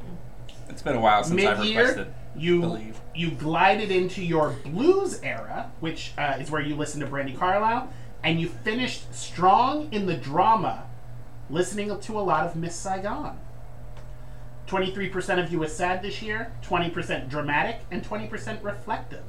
It's 0.68 0.82
been 0.82 0.96
a 0.96 1.00
while 1.00 1.24
since 1.24 1.42
I've 1.44 1.58
Mid-year, 1.58 1.80
requested. 1.88 2.14
you 2.36 2.60
Believe. 2.60 3.00
you 3.14 3.30
glided 3.32 3.90
into 3.90 4.22
your 4.22 4.50
blues 4.64 5.20
era, 5.22 5.70
which 5.80 6.12
uh, 6.18 6.36
is 6.38 6.50
where 6.50 6.60
you 6.60 6.76
listen 6.76 7.00
to 7.00 7.06
Brandi 7.06 7.36
Carlile, 7.36 7.90
and 8.22 8.40
you 8.40 8.48
finished 8.48 9.14
strong 9.14 9.88
in 9.92 10.06
the 10.06 10.14
drama, 10.16 10.84
listening 11.50 11.98
to 11.98 12.18
a 12.18 12.20
lot 12.20 12.44
of 12.46 12.56
Miss 12.56 12.74
Saigon. 12.76 13.38
Twenty-three 14.66 15.08
percent 15.08 15.40
of 15.40 15.50
you 15.50 15.58
was 15.60 15.74
sad 15.74 16.02
this 16.02 16.20
year. 16.20 16.52
Twenty 16.62 16.90
percent 16.90 17.28
dramatic, 17.30 17.80
and 17.90 18.04
twenty 18.04 18.26
percent 18.26 18.62
reflective. 18.62 19.24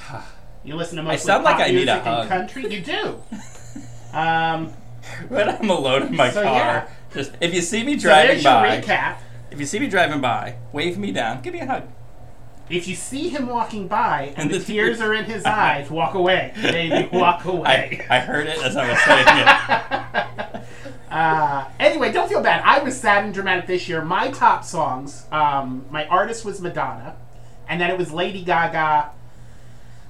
You 0.66 0.76
listen 0.76 0.96
to 0.96 1.02
mostly 1.02 1.18
sound 1.26 1.44
like 1.44 1.58
pop 1.58 1.66
I 1.66 1.70
need 1.72 1.82
a 1.90 1.94
music 1.94 2.06
and 2.06 2.26
country. 2.30 2.72
You 2.74 2.80
do. 2.80 3.22
um, 4.16 4.72
When 5.28 5.46
I'm 5.50 5.68
alone 5.68 6.04
in 6.04 6.16
my 6.16 6.30
So, 6.30 6.42
car, 6.42 6.54
yeah. 6.54 6.88
just 7.12 7.32
if 7.38 7.52
you 7.52 7.60
see 7.60 7.84
me 7.84 7.96
driving 7.96 8.36
your 8.36 8.44
by, 8.44 8.80
recap. 8.80 9.18
if 9.50 9.60
you 9.60 9.66
see 9.66 9.78
me 9.78 9.88
driving 9.88 10.22
by, 10.22 10.56
wave 10.72 10.96
me 10.96 11.12
down, 11.12 11.42
give 11.42 11.52
me 11.52 11.60
a 11.60 11.66
hug. 11.66 11.82
If 12.70 12.88
you 12.88 12.94
see 12.94 13.28
him 13.28 13.46
walking 13.46 13.88
by 13.88 14.32
and 14.36 14.38
And 14.38 14.50
the 14.50 14.58
the 14.58 14.64
tears 14.64 15.00
are 15.00 15.12
in 15.12 15.24
his 15.24 15.44
eyes, 15.46 15.90
walk 15.90 16.14
away, 16.14 16.52
baby, 16.60 17.08
walk 17.16 17.44
I, 17.44 17.50
away. 17.50 18.06
I 18.08 18.20
heard 18.20 18.46
it 18.46 18.58
as 18.58 18.76
I 18.76 18.88
was 18.90 19.00
saying 19.02 19.26
it. 19.28 20.60
Uh, 21.14 21.68
anyway, 21.78 22.10
don't 22.10 22.28
feel 22.28 22.42
bad. 22.42 22.60
I 22.64 22.82
was 22.82 22.98
sad 23.00 23.24
and 23.24 23.32
dramatic 23.32 23.68
this 23.68 23.88
year. 23.88 24.04
My 24.04 24.32
top 24.32 24.64
songs, 24.64 25.26
um, 25.30 25.84
my 25.88 26.08
artist 26.08 26.44
was 26.44 26.60
Madonna, 26.60 27.14
and 27.68 27.80
then 27.80 27.88
it 27.88 27.96
was 27.96 28.10
Lady 28.10 28.42
Gaga, 28.42 29.12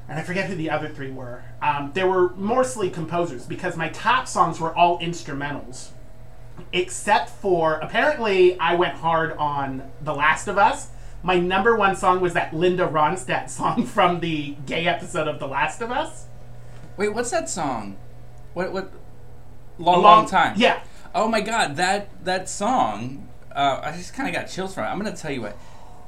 and 0.08 0.18
I 0.18 0.23
forget 0.23 0.49
who 0.49 0.54
the 0.54 0.70
other 0.70 0.88
three 0.88 1.11
were. 1.11 1.44
Um, 1.61 1.90
there 1.92 2.06
were 2.08 2.30
mostly 2.37 2.88
composers 2.88 3.44
because 3.44 3.76
my 3.76 3.90
top 3.90 4.26
songs 4.26 4.58
were 4.58 4.75
all 4.75 4.99
instrumentals, 5.00 5.90
except 6.73 7.28
for 7.28 7.75
apparently 7.75 8.58
I 8.58 8.75
went 8.75 8.94
hard 8.94 9.32
on 9.37 9.82
The 10.00 10.14
Last 10.14 10.49
of 10.49 10.56
Us. 10.56 10.88
My 11.25 11.38
number 11.38 11.75
one 11.75 11.97
song 11.97 12.21
was 12.21 12.35
that 12.35 12.52
Linda 12.52 12.87
Ronstadt 12.87 13.49
song 13.49 13.87
from 13.97 14.21
the 14.21 14.57
gay 14.66 14.87
episode 14.87 15.26
of 15.26 15.40
The 15.40 15.49
Last 15.49 15.81
of 15.81 15.90
Us. 15.90 16.26
Wait, 16.99 17.09
what's 17.14 17.31
that 17.31 17.49
song? 17.49 17.97
What 18.52 18.73
what? 18.75 18.93
Long, 19.78 19.97
A 19.97 20.00
long, 20.00 20.26
time. 20.26 20.54
Yeah. 20.59 20.83
Oh 21.14 21.26
my 21.26 21.40
god, 21.40 21.76
that 21.76 22.11
that 22.26 22.50
song. 22.50 23.26
Uh, 23.50 23.81
I 23.83 23.93
just 23.97 24.12
kind 24.12 24.28
of 24.28 24.35
got 24.35 24.50
chills 24.50 24.75
from 24.75 24.85
it. 24.85 24.88
I'm 24.88 24.99
gonna 24.99 25.16
tell 25.16 25.33
you 25.33 25.40
what. 25.40 25.57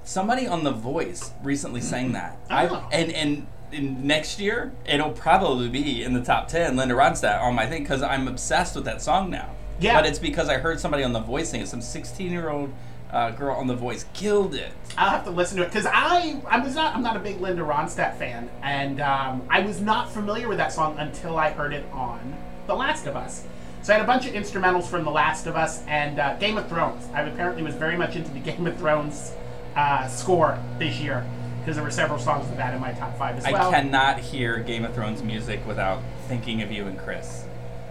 Somebody 0.04 0.46
on 0.46 0.64
The 0.64 0.70
Voice 0.72 1.32
recently 1.42 1.80
sang 1.80 2.12
that. 2.12 2.38
Oh. 2.50 2.54
I, 2.54 2.94
and 2.94 3.10
and 3.12 3.46
in 3.72 4.06
next 4.06 4.38
year 4.38 4.72
it'll 4.84 5.12
probably 5.12 5.70
be 5.70 6.04
in 6.04 6.12
the 6.12 6.22
top 6.22 6.48
ten. 6.48 6.76
Linda 6.76 6.94
Ronstadt 6.94 7.40
on 7.40 7.54
my 7.54 7.66
thing 7.66 7.84
because 7.84 8.02
I'm 8.02 8.28
obsessed 8.28 8.76
with 8.76 8.84
that 8.84 9.00
song 9.00 9.30
now. 9.30 9.50
Yeah. 9.80 9.94
But 9.98 10.04
it's 10.04 10.18
because 10.18 10.50
I 10.50 10.58
heard 10.58 10.78
somebody 10.78 11.02
on 11.04 11.14
The 11.14 11.20
Voice 11.20 11.48
sing 11.50 11.62
it. 11.62 11.68
Some 11.68 11.80
16 11.80 12.30
year 12.30 12.50
old 12.50 12.70
uh, 13.10 13.30
girl 13.30 13.56
on 13.56 13.66
The 13.66 13.74
Voice 13.74 14.04
killed 14.14 14.54
it. 14.54 14.72
I'll 14.96 15.10
have 15.10 15.24
to 15.24 15.30
listen 15.30 15.58
to 15.58 15.64
it 15.64 15.66
because 15.66 15.86
I 15.86 16.40
I 16.48 16.58
was 16.58 16.74
not 16.74 16.94
I'm 16.94 17.02
not 17.02 17.16
a 17.16 17.20
big 17.20 17.40
Linda 17.40 17.62
Ronstadt 17.62 18.16
fan, 18.18 18.50
and 18.62 19.00
um, 19.00 19.42
I 19.48 19.60
was 19.60 19.80
not 19.80 20.10
familiar 20.10 20.48
with 20.48 20.58
that 20.58 20.72
song 20.72 20.98
until 20.98 21.38
I 21.38 21.50
heard 21.50 21.72
it 21.72 21.84
on 21.92 22.36
The 22.66 22.74
Last 22.74 23.06
of 23.06 23.16
Us. 23.16 23.44
So 23.82 23.92
I 23.92 23.98
had 23.98 24.04
a 24.04 24.06
bunch 24.06 24.26
of 24.26 24.32
instrumentals 24.32 24.84
from 24.84 25.04
The 25.04 25.10
Last 25.10 25.46
of 25.46 25.54
Us 25.54 25.84
and 25.86 26.18
uh, 26.18 26.36
Game 26.38 26.58
of 26.58 26.68
Thrones. 26.68 27.06
I 27.14 27.22
apparently 27.22 27.62
was 27.62 27.74
very 27.76 27.96
much 27.96 28.16
into 28.16 28.30
the 28.32 28.40
Game 28.50 28.66
of 28.66 28.76
Thrones 28.78 29.32
uh, 29.76 30.08
score 30.08 30.58
this 30.78 30.98
year 30.98 31.24
because 31.60 31.76
there 31.76 31.84
were 31.84 31.90
several 31.90 32.18
songs 32.18 32.48
of 32.50 32.56
that 32.56 32.74
in 32.74 32.80
my 32.80 32.92
top 32.92 33.16
five 33.18 33.36
as 33.36 33.44
well. 33.44 33.68
I 33.68 33.70
cannot 33.72 34.18
hear 34.18 34.58
Game 34.58 34.84
of 34.84 34.94
Thrones 34.94 35.22
music 35.22 35.64
without 35.66 36.00
thinking 36.28 36.62
of 36.62 36.72
you 36.72 36.86
and 36.86 36.98
Chris. 36.98 37.44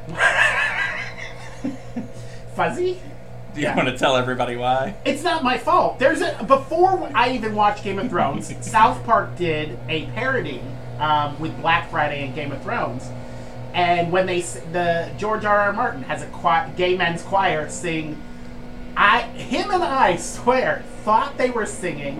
Fuzzy. 2.55 2.99
Do 3.55 3.61
you 3.61 3.67
Yeah. 3.67 3.75
want 3.75 3.87
to 3.87 3.97
tell 3.97 4.17
everybody 4.17 4.57
why? 4.57 4.95
It's 5.05 5.23
not 5.23 5.43
my 5.43 5.57
fault. 5.57 5.97
There's 5.97 6.21
a 6.21 6.43
before 6.45 7.09
I 7.15 7.31
even 7.31 7.55
watched 7.55 7.83
Game 7.83 7.99
of 7.99 8.09
Thrones, 8.09 8.53
South 8.61 9.03
Park 9.05 9.35
did 9.37 9.79
a 9.89 10.05
parody 10.07 10.61
um, 10.99 11.39
with 11.39 11.57
Black 11.61 11.89
Friday 11.89 12.25
and 12.25 12.35
Game 12.35 12.51
of 12.51 12.61
Thrones, 12.61 13.07
and 13.73 14.11
when 14.11 14.25
they 14.25 14.41
the 14.41 15.09
George 15.17 15.45
R. 15.45 15.57
R. 15.59 15.73
Martin 15.73 16.03
has 16.03 16.21
a 16.21 16.27
choir, 16.27 16.69
gay 16.75 16.95
men's 16.97 17.21
choir 17.23 17.69
sing, 17.69 18.21
I 18.97 19.21
him 19.21 19.71
and 19.71 19.83
I 19.83 20.17
swear 20.17 20.83
thought 21.03 21.37
they 21.37 21.49
were 21.49 21.65
singing 21.65 22.17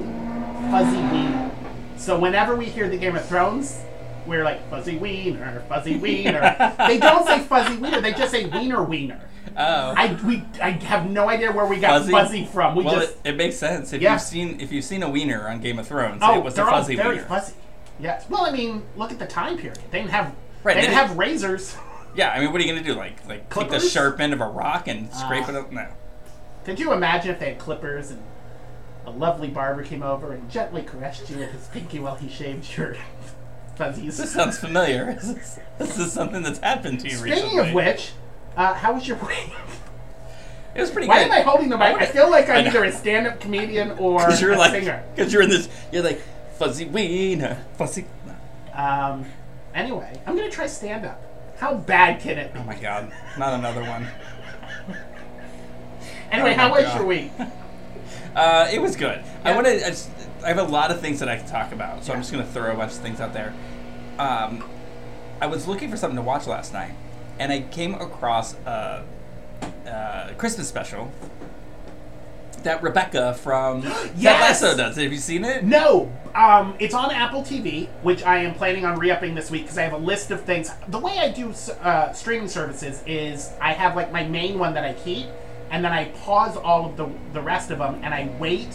Fuzzy 0.71 0.97
Wiener. 0.97 1.51
So 1.97 2.17
whenever 2.19 2.55
we 2.55 2.65
hear 2.65 2.87
the 2.89 2.97
Game 2.97 3.15
of 3.15 3.25
Thrones. 3.27 3.81
We're 4.27 4.43
like 4.43 4.67
fuzzy 4.71 4.97
wiener, 4.97 5.63
fuzzy 5.69 5.97
wiener. 5.97 6.73
they 6.87 6.97
don't 6.97 7.27
say 7.27 7.41
fuzzy 7.41 7.77
wiener; 7.77 8.01
they 8.01 8.11
just 8.11 8.31
say 8.31 8.45
wiener 8.47 8.81
wiener. 8.83 9.21
Oh. 9.57 9.93
I 9.95 10.17
we 10.25 10.43
I 10.61 10.71
have 10.71 11.09
no 11.09 11.29
idea 11.29 11.51
where 11.51 11.65
we 11.65 11.77
got 11.79 12.05
fuzzy, 12.09 12.45
from. 12.45 12.75
We 12.75 12.83
well, 12.83 12.95
just 12.99 13.13
it, 13.23 13.29
it 13.29 13.37
makes 13.37 13.55
sense 13.55 13.93
if 13.93 14.01
Yeah. 14.01 14.13
you've 14.13 14.21
seen 14.21 14.59
if 14.59 14.71
you've 14.71 14.83
seen 14.85 15.01
a 15.03 15.09
wiener 15.09 15.47
on 15.47 15.61
Game 15.61 15.79
of 15.79 15.87
Thrones. 15.87 16.21
oh, 16.23 16.37
it 16.39 16.43
was 16.43 16.55
they're 16.55 16.67
a 16.67 16.71
fuzzy 16.71 16.97
all 16.97 17.03
very 17.03 17.15
wiener. 17.15 17.27
fuzzy. 17.27 17.53
Yes. 17.99 18.25
Well, 18.29 18.45
I 18.45 18.51
mean, 18.51 18.83
look 18.97 19.11
at 19.11 19.19
the 19.19 19.25
time 19.27 19.57
period. 19.57 19.79
They 19.91 19.99
didn't 19.99 20.11
have 20.11 20.33
Right, 20.63 20.75
they 20.75 20.81
didn't 20.81 20.95
have 20.95 21.17
razors. 21.17 21.75
Yeah, 22.17 22.29
I 22.31 22.39
mean, 22.39 22.53
what 22.53 22.61
are 22.61 22.63
you 22.63 22.71
gonna 22.73 22.81
do? 22.81 22.93
Like, 22.93 23.27
like 23.27 23.53
take 23.53 23.69
the 23.69 23.79
sharp 23.79 24.21
end 24.21 24.31
of 24.31 24.39
a 24.39 24.47
rock 24.47 24.87
and 24.87 25.13
scrape 25.13 25.43
Ah. 25.47 25.49
it 25.49 25.55
up? 25.57 25.69
No. 25.71 25.85
Could 26.63 26.79
you 26.79 26.93
imagine 26.93 27.29
if 27.31 27.39
they 27.39 27.47
had 27.49 27.59
clippers 27.59 28.09
and 28.09 28.23
a 29.05 29.11
lovely 29.11 29.49
barber 29.49 29.83
came 29.83 30.01
over 30.01 30.31
and 30.31 30.49
gently 30.49 30.81
caressed 30.81 31.29
you 31.29 31.37
with 31.39 31.51
his 31.51 31.67
pinky 31.67 31.99
while 31.99 32.15
he 32.15 32.29
shaved 32.29 32.77
your 32.77 32.95
fuzzies? 33.75 34.17
This 34.17 34.31
sounds 34.31 34.57
familiar. 34.57 35.17
This, 35.77 35.97
is 35.99 36.13
something 36.13 36.41
that's 36.41 36.59
happened 36.59 37.01
to 37.01 37.09
you 37.09 37.17
Speaking 37.17 37.33
recently. 37.57 37.67
of 37.67 37.73
which, 37.75 38.13
uh, 38.55 38.73
how 38.73 38.93
was 38.93 39.07
your 39.07 39.17
week? 39.27 39.51
it 40.73 40.81
was 40.81 40.91
pretty 40.91 41.07
good. 41.07 41.13
Why 41.13 41.23
good. 41.23 41.31
am 41.31 41.39
I 41.39 41.41
holding 41.41 41.69
the 41.69 41.77
mic? 41.77 41.95
I 41.95 42.05
feel 42.05 42.29
like 42.29 42.49
I'm 42.49 42.67
either 42.67 42.83
a 42.83 42.91
stand-up 42.91 43.39
comedian 43.39 43.91
or 43.99 44.29
you're 44.39 44.53
a 44.53 44.57
like, 44.57 44.71
singer. 44.71 45.03
because 45.15 45.31
you're 45.31 45.41
in 45.43 45.49
this, 45.49 45.69
you're 45.91 46.03
like 46.03 46.21
fuzzy 46.57 46.85
wiener, 46.85 47.63
fuzzy. 47.77 48.05
Um, 48.73 49.25
anyway, 49.73 50.19
I'm 50.25 50.35
gonna 50.35 50.49
try 50.51 50.67
stand-up. 50.67 51.21
How 51.57 51.75
bad 51.75 52.19
can 52.21 52.37
it 52.37 52.53
be? 52.53 52.59
Oh 52.59 52.63
my 52.63 52.75
god, 52.75 53.11
not 53.37 53.53
another 53.53 53.81
one. 53.81 54.07
Anyway, 56.31 56.51
oh 56.51 56.55
how 56.55 56.69
my 56.69 56.79
was 56.79 56.85
God. 56.85 56.97
your 56.97 57.05
week? 57.05 57.31
Uh, 58.35 58.67
it 58.73 58.81
was 58.81 58.95
good. 58.95 59.23
I 59.43 59.53
want 59.53 59.67
to. 59.67 59.87
I, 59.87 59.95
I 60.43 60.47
have 60.49 60.57
a 60.57 60.63
lot 60.63 60.91
of 60.91 60.99
things 60.99 61.19
that 61.19 61.29
I 61.29 61.37
can 61.37 61.47
talk 61.47 61.71
about, 61.71 62.03
so 62.03 62.13
I'm 62.13 62.19
just 62.19 62.31
gonna 62.31 62.45
throw 62.45 62.73
a 62.73 62.75
bunch 62.75 62.93
of 62.93 62.97
things 62.97 63.21
out 63.21 63.33
there. 63.33 63.53
Um, 64.19 64.63
I 65.39 65.47
was 65.47 65.67
looking 65.67 65.89
for 65.89 65.97
something 65.97 66.17
to 66.17 66.21
watch 66.21 66.47
last 66.47 66.73
night, 66.73 66.93
and 67.39 67.51
I 67.51 67.61
came 67.61 67.95
across 67.95 68.55
a, 68.65 69.03
a 69.85 70.33
Christmas 70.37 70.67
special 70.67 71.11
that 72.63 72.81
Rebecca 72.81 73.33
from 73.35 73.83
Ted 73.83 74.11
Yes! 74.17 74.61
Lasso 74.63 74.75
does. 74.77 74.95
Have 74.95 75.11
you 75.11 75.19
seen 75.19 75.45
it? 75.45 75.63
No, 75.63 76.11
um, 76.33 76.75
it's 76.79 76.95
on 76.95 77.11
Apple 77.11 77.41
TV, 77.43 77.87
which 78.01 78.23
I 78.23 78.39
am 78.39 78.55
planning 78.55 78.85
on 78.85 78.97
re-upping 78.97 79.35
this 79.35 79.51
week 79.51 79.63
because 79.63 79.77
I 79.77 79.83
have 79.83 79.93
a 79.93 79.97
list 79.97 80.31
of 80.31 80.41
things. 80.43 80.71
The 80.87 80.97
way 80.99 81.19
I 81.19 81.29
do 81.29 81.53
uh, 81.81 82.11
streaming 82.13 82.47
services 82.47 83.03
is 83.05 83.51
I 83.61 83.73
have 83.73 83.95
like 83.95 84.11
my 84.11 84.23
main 84.23 84.57
one 84.57 84.73
that 84.73 84.83
I 84.83 84.93
keep, 84.93 85.27
and 85.69 85.85
then 85.85 85.91
I 85.91 86.05
pause 86.05 86.57
all 86.57 86.87
of 86.87 86.97
the 86.97 87.07
the 87.33 87.41
rest 87.41 87.69
of 87.69 87.77
them, 87.77 87.99
and 88.03 88.13
I 88.13 88.31
wait 88.39 88.69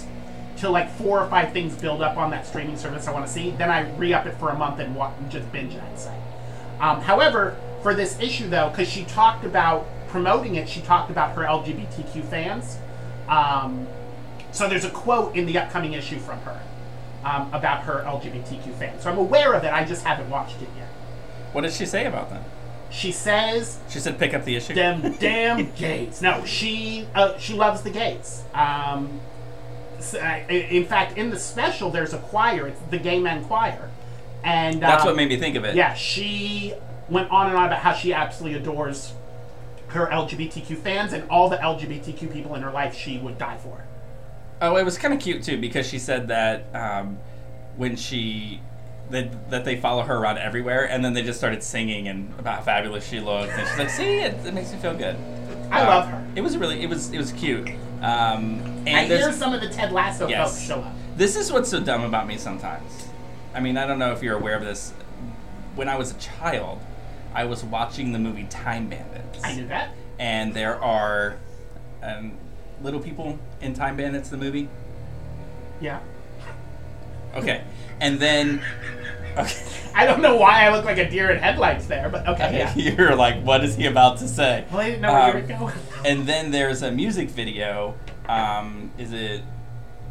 till 0.57 0.71
like 0.71 0.95
four 0.97 1.21
or 1.21 1.29
five 1.29 1.53
things 1.53 1.75
build 1.75 2.01
up 2.03 2.17
on 2.17 2.31
that 2.31 2.47
streaming 2.47 2.77
service 2.77 3.09
I 3.09 3.13
want 3.13 3.27
to 3.27 3.33
see. 3.33 3.51
Then 3.51 3.71
I 3.71 3.91
re-up 3.97 4.27
it 4.27 4.37
for 4.39 4.51
a 4.51 4.55
month 4.57 4.79
and, 4.79 4.95
wa- 4.95 5.11
and 5.19 5.31
just 5.31 5.51
binge 5.53 5.75
that 5.75 5.99
site. 5.99 6.21
Um, 6.81 7.01
however, 7.01 7.57
for 7.83 7.95
this 7.95 8.19
issue 8.21 8.49
though, 8.49 8.71
because 8.71 8.89
she 8.89 9.05
talked 9.05 9.45
about 9.45 9.87
promoting 10.09 10.57
it, 10.57 10.69
she 10.69 10.81
talked 10.81 11.11
about 11.11 11.35
her 11.37 11.43
LGBTQ 11.43 12.25
fans. 12.25 12.79
Um, 13.29 13.87
so 14.53 14.69
there's 14.69 14.85
a 14.85 14.91
quote 14.91 15.37
in 15.37 15.47
the 15.47 15.59
upcoming 15.59 15.93
issue 15.93 16.19
from 16.19 16.39
her 16.41 16.61
um, 17.25 17.53
about 17.53 17.83
her 17.83 18.03
LGBTQ 18.07 18.75
fans. 18.75 19.03
So 19.03 19.11
I'm 19.11 19.19
aware 19.19 19.55
of 19.55 19.65
it. 19.65 19.73
I 19.73 19.85
just 19.85 20.05
haven't 20.05 20.29
watched 20.31 20.61
it 20.61 20.69
yet. 20.77 20.89
What 21.53 21.63
did 21.63 21.73
she 21.73 21.87
say 21.87 22.07
about 22.07 22.31
them? 22.31 22.45
She 22.91 23.13
says 23.13 23.79
She 23.89 24.01
said 24.01 24.19
pick 24.19 24.35
up 24.35 24.45
the 24.45 24.57
issue. 24.57 24.75
them 24.75 25.15
damn 25.21 25.71
gays. 25.73 26.21
No, 26.21 26.45
she 26.45 27.07
uh, 27.15 27.39
she 27.39 27.55
loves 27.55 27.83
the 27.83 27.91
gays. 27.91 28.43
Um, 28.53 29.21
in 30.49 30.87
fact, 30.87 31.17
in 31.19 31.31
the 31.31 31.39
special, 31.39 31.91
there's 31.91 32.15
a 32.15 32.19
choir. 32.19 32.67
It's 32.67 32.81
the 32.91 32.99
Gay 32.99 33.21
Men 33.21 33.45
Choir, 33.45 33.91
and 34.43 34.81
That's 34.83 35.03
um, 35.03 35.09
what 35.09 35.17
made 35.17 35.29
me 35.29 35.37
think 35.37 35.57
of 35.57 35.65
it. 35.65 35.77
Yeah, 35.77 35.95
she 35.95 36.75
went 37.11 37.31
on 37.31 37.49
and 37.49 37.57
on 37.57 37.67
about 37.67 37.81
how 37.81 37.93
she 37.93 38.15
absolutely 38.15 38.59
adores 38.59 39.13
her 39.89 40.07
LGBTQ 40.07 40.77
fans 40.79 41.13
and 41.13 41.29
all 41.29 41.49
the 41.49 41.57
LGBTQ 41.57 42.33
people 42.33 42.55
in 42.55 42.63
her 42.63 42.71
life. 42.71 42.95
She 42.95 43.19
would 43.19 43.39
die 43.39 43.57
for. 43.59 43.85
Oh, 44.63 44.77
it 44.77 44.85
was 44.85 44.97
kind 44.99 45.13
of 45.13 45.21
cute 45.21 45.43
too 45.43 45.59
because 45.61 45.87
she 45.89 45.99
said 45.99 46.29
that 46.29 46.65
um, 46.75 47.19
when 47.77 47.97
she 47.97 48.61
that, 49.11 49.51
that 49.51 49.65
they 49.65 49.77
follow 49.77 50.03
her 50.03 50.17
around 50.17 50.39
everywhere, 50.39 50.89
and 50.89 51.05
then 51.05 51.15
they 51.15 51.23
just 51.23 51.39
started 51.39 51.63
singing 51.65 52.07
and 52.07 52.33
about 52.39 52.59
how 52.59 52.63
fabulous 52.63 53.09
she 53.09 53.19
looked, 53.19 53.51
and 53.53 53.67
she's 53.69 53.79
like, 53.79 53.91
"See, 53.91 54.21
it, 54.21 54.35
it 54.47 54.55
makes 54.55 54.71
me 54.73 54.79
feel 54.79 54.95
good." 54.95 55.17
I 55.73 55.81
Um, 55.81 55.87
love 55.89 56.09
her. 56.09 56.25
It 56.37 56.43
was 56.43 56.57
really, 56.57 56.81
it 56.83 56.89
was, 56.89 57.13
it 57.13 57.19
was 57.19 57.33
cute. 57.33 57.69
Um, 58.03 58.61
and 58.87 58.89
I 58.97 59.05
hear 59.05 59.33
some 59.33 59.53
of 59.53 59.61
the 59.61 59.69
Ted 59.69 59.93
Lasso 59.93 60.29
Yes. 60.29 60.51
folks 60.53 60.63
show 60.67 60.81
up. 60.81 60.93
This 61.17 61.37
is 61.37 61.51
what's 61.53 61.69
so 61.69 61.81
dumb 61.81 62.03
about 62.05 62.27
me 62.29 62.37
sometimes. 62.39 63.09
I 63.55 63.61
mean, 63.61 63.77
I 63.77 63.87
don't 63.87 63.99
know 63.99 64.13
if 64.13 64.23
you're 64.23 64.37
aware 64.37 64.57
of 64.57 64.65
this. 64.65 64.93
When 65.75 65.89
I 65.89 65.97
was 65.97 66.13
a 66.13 66.15
child, 66.15 66.81
I 67.35 67.45
was 67.45 67.63
watching 67.65 68.13
the 68.13 68.19
movie 68.19 68.45
Time 68.51 68.89
Bandits. 68.89 69.41
I 69.45 69.55
knew 69.55 69.67
that. 69.69 69.91
And 70.19 70.53
there 70.55 70.83
are 70.83 71.37
um, 72.03 72.33
little 72.83 73.01
people 73.01 73.39
in 73.61 73.75
Time 73.75 73.97
Bandits, 73.97 74.29
the 74.29 74.37
movie. 74.37 74.69
Yeah. 75.81 76.01
Okay. 77.35 77.63
And 78.01 78.19
then. 78.19 78.63
Okay. 79.37 79.63
I 79.95 80.05
don't 80.07 80.23
know 80.23 80.37
why 80.37 80.65
I 80.67 80.71
look 80.75 80.85
like 80.85 80.99
a 80.99 81.09
deer 81.11 81.31
in 81.31 81.39
headlights 81.39 81.87
there, 81.87 82.09
but 82.09 82.27
okay, 82.29 82.59
yeah. 82.59 82.75
You're 82.77 83.17
like, 83.17 83.43
what 83.43 83.65
is 83.65 83.77
he 83.77 83.87
about 83.87 84.19
to 84.19 84.29
say? 84.29 84.65
Well, 84.71 84.81
I 84.81 84.91
didn't 84.91 85.03
know 85.03 85.13
where 85.13 85.39
you 85.39 85.55
Um, 85.55 85.61
were 85.61 85.71
going. 85.71 85.75
And 86.05 86.27
then 86.27 86.51
there's 86.51 86.83
a 86.83 86.91
music 86.91 87.29
video. 87.29 87.95
Um, 88.29 88.91
is 88.99 89.13
it 89.13 89.43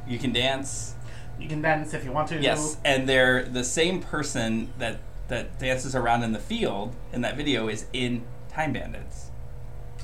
You 0.07 0.19
Can 0.19 0.31
Dance? 0.33 0.95
You 1.39 1.47
can 1.47 1.61
dance 1.61 1.93
if 1.93 2.03
you 2.03 2.11
want 2.11 2.27
to. 2.29 2.41
Yes, 2.41 2.75
and 2.83 3.07
they're 3.07 3.43
the 3.43 3.63
same 3.63 4.01
person 4.01 4.73
that 4.77 4.97
that 5.29 5.57
dances 5.59 5.95
around 5.95 6.23
in 6.23 6.31
the 6.33 6.39
field 6.39 6.93
in 7.13 7.21
that 7.21 7.37
video 7.37 7.67
is 7.69 7.85
in 7.93 8.23
Time 8.51 8.73
Bandits. 8.73 9.27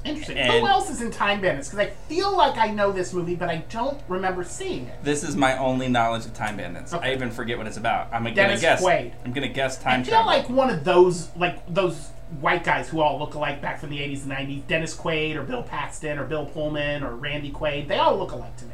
Interesting. 0.03 0.37
and- 0.37 0.53
Who 0.61 0.67
else 0.67 0.89
is 0.91 1.01
in 1.01 1.09
Time 1.09 1.41
Bandits? 1.41 1.67
Because 1.69 1.87
I 1.87 1.89
feel 2.07 2.35
like 2.37 2.57
I 2.57 2.67
know 2.71 2.91
this 2.91 3.11
movie, 3.11 3.33
but 3.35 3.49
I 3.49 3.57
don't 3.69 3.99
remember 4.07 4.43
seeing 4.43 4.85
it. 4.85 5.03
This 5.03 5.23
is 5.23 5.35
my 5.35 5.57
only 5.57 5.87
knowledge 5.87 6.25
of 6.25 6.33
Time 6.35 6.57
Bandits. 6.57 6.93
Okay. 6.93 7.09
I 7.09 7.13
even 7.13 7.31
forget 7.31 7.57
what 7.57 7.65
it's 7.65 7.77
about. 7.77 8.13
I'm 8.13 8.23
gonna 8.23 8.35
Dennis 8.35 8.61
guess. 8.61 8.83
Quaid. 8.83 9.13
I'm 9.25 9.33
gonna 9.33 9.47
guess 9.47 9.79
time. 9.81 10.01
I 10.01 10.03
feel 10.03 10.11
travel. 10.11 10.27
like 10.27 10.47
one 10.49 10.69
of 10.69 10.83
those, 10.83 11.35
like 11.35 11.65
those 11.73 12.09
white 12.39 12.63
guys 12.63 12.89
who 12.89 13.01
all 13.01 13.17
look 13.17 13.33
alike 13.33 13.61
back 13.63 13.79
from 13.79 13.89
the 13.89 13.97
80s 13.99 14.23
and 14.23 14.31
90s. 14.31 14.67
Dennis 14.67 14.95
Quaid 14.95 15.35
or 15.35 15.41
Bill 15.43 15.63
Paxton 15.63 16.19
or 16.19 16.25
Bill 16.25 16.45
Pullman 16.45 17.01
or 17.01 17.15
Randy 17.15 17.51
Quaid. 17.51 17.87
They 17.87 17.97
all 17.97 18.15
look 18.17 18.31
alike 18.31 18.55
to 18.57 18.65
me. 18.65 18.71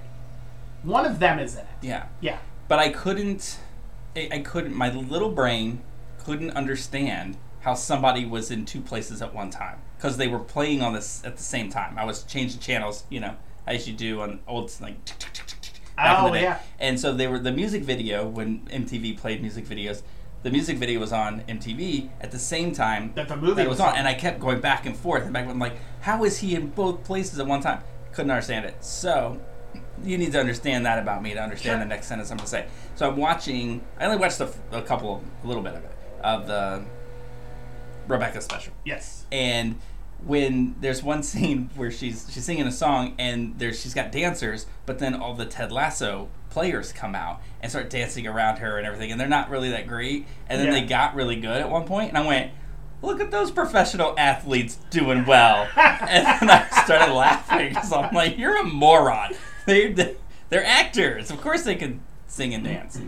One 0.84 1.06
of 1.06 1.20
them 1.20 1.40
is 1.40 1.54
in 1.54 1.62
it. 1.62 1.68
yeah, 1.82 2.06
Yeah. 2.20 2.40
but 2.68 2.80
I 2.80 2.90
couldn't. 2.90 3.58
I, 4.18 4.28
I 4.34 4.40
couldn't. 4.40 4.76
My 4.76 4.92
little 4.92 5.32
brain 5.32 5.82
couldn't 6.26 6.52
understand 6.52 7.38
how 7.62 7.74
somebody 7.76 8.26
was 8.26 8.50
in 8.52 8.66
two 8.66 8.82
places 8.82 9.22
at 9.22 9.34
one 9.34 9.50
time 9.50 9.78
because 9.98 10.18
they 10.18 10.28
were 10.28 10.40
playing 10.40 10.82
on 10.82 10.94
this 10.94 11.22
at 11.26 11.38
the 11.38 11.44
same 11.44 11.70
time. 11.70 11.98
I 11.98 12.06
was 12.06 12.24
changing 12.24 12.60
channels, 12.60 13.04
you 13.10 13.20
know, 13.20 13.36
as 13.68 13.88
you 13.88 13.94
do 13.94 14.22
on 14.22 14.40
old 14.48 14.72
like. 14.82 15.04
back 15.96 16.20
in 16.20 16.26
Oh, 16.26 16.28
the 16.28 16.38
day. 16.40 16.42
yeah. 16.44 16.60
And 16.80 17.00
so 17.00 17.14
they 17.14 17.28
were 17.28 17.38
the 17.40 17.52
music 17.52 17.84
video 17.84 18.28
when 18.28 18.62
MTV 18.68 19.18
played 19.18 19.42
music 19.42 19.66
videos. 19.66 20.02
The 20.44 20.50
music 20.50 20.78
video 20.78 21.00
was 21.00 21.14
on 21.14 21.42
MTV 21.42 22.10
at 22.20 22.32
the 22.32 22.40
same 22.40 22.74
time 22.74 23.12
That 23.14 23.28
the 23.28 23.36
movie 23.38 23.54
that 23.56 23.66
it 23.68 23.70
was 23.70 23.78
was 23.78 23.88
on, 23.88 23.96
and 23.96 24.08
I 24.08 24.16
kept 24.16 24.40
going 24.40 24.60
back 24.60 24.88
and 24.88 24.98
forth 24.98 25.24
and 25.24 25.32
back. 25.34 25.48
I'm 25.48 25.60
like, 25.60 25.76
how 26.02 26.24
is 26.24 26.40
he 26.40 26.56
in 26.56 26.70
both 26.70 27.04
places 27.04 27.38
at 27.40 27.46
one 27.46 27.62
time? 27.62 27.84
Couldn't 28.12 28.32
understand 28.32 28.66
it. 28.66 28.84
So 28.84 29.40
you 30.04 30.18
need 30.18 30.32
to 30.32 30.40
understand 30.40 30.84
that 30.88 30.98
about 30.98 31.22
me 31.22 31.34
to 31.36 31.40
understand 31.40 31.74
Sure. 31.76 31.80
the 31.80 31.86
next 31.86 32.08
sentence 32.08 32.32
I'm 32.32 32.38
going 32.38 32.46
to 32.46 32.50
say. 32.52 32.66
So 32.96 33.08
I'm 33.08 33.18
watching. 33.18 33.82
I 34.00 34.06
only 34.06 34.18
watched 34.18 34.42
a 34.42 34.82
couple, 34.82 35.24
a 35.44 35.48
little 35.48 35.62
bit 35.62 35.76
of 35.76 35.84
it 35.84 35.92
of 36.24 36.48
the 36.48 36.84
Rebecca 38.08 38.42
special. 38.42 38.74
Yes. 38.84 39.26
and 39.32 39.80
when 40.26 40.76
there's 40.82 41.02
one 41.02 41.24
scene 41.32 41.70
where 41.76 41.90
she's 41.92 42.28
she's 42.32 42.44
singing 42.46 42.68
a 42.68 42.72
song 42.72 43.16
and 43.18 43.58
there's 43.58 43.80
she's 43.82 43.94
got 43.96 44.12
dancers 44.12 44.68
but 44.86 45.00
then 45.00 45.16
all 45.16 45.34
the 45.34 45.46
ted 45.48 45.72
lasso 45.72 46.28
players 46.52 46.92
come 46.94 47.16
out 47.16 47.42
and 47.62 47.72
start 47.72 47.90
dancing 47.90 48.28
around 48.28 48.58
her 48.58 48.78
and 48.78 48.86
everything 48.86 49.10
and 49.12 49.20
they're 49.20 49.28
not 49.28 49.50
really 49.50 49.70
that 49.70 49.88
great 49.88 50.28
and 50.48 50.60
then 50.60 50.68
Yeah. 50.68 50.80
they 50.82 50.86
got 50.86 51.16
really 51.16 51.38
good 51.38 51.60
at 51.60 51.70
one 51.72 51.86
point 51.86 52.10
and 52.10 52.18
i 52.20 52.26
went 52.28 52.52
look 53.02 53.20
at 53.20 53.32
those 53.32 53.50
professional 53.50 54.14
athletes 54.16 54.78
doing 54.92 55.26
well 55.26 55.68
and 55.76 56.26
then 56.40 56.50
i 56.52 56.68
started 56.84 57.12
laughing 57.14 57.70
because 57.70 57.92
i'm 57.92 58.14
like 58.14 58.38
you're 58.38 58.58
a 58.58 58.64
moron 58.64 59.32
they, 59.66 59.92
they're 60.50 60.66
actors 60.66 61.32
of 61.32 61.42
course 61.42 61.64
they 61.64 61.76
can 61.76 62.00
sing 62.28 62.54
and 62.54 62.64
dance 62.64 63.00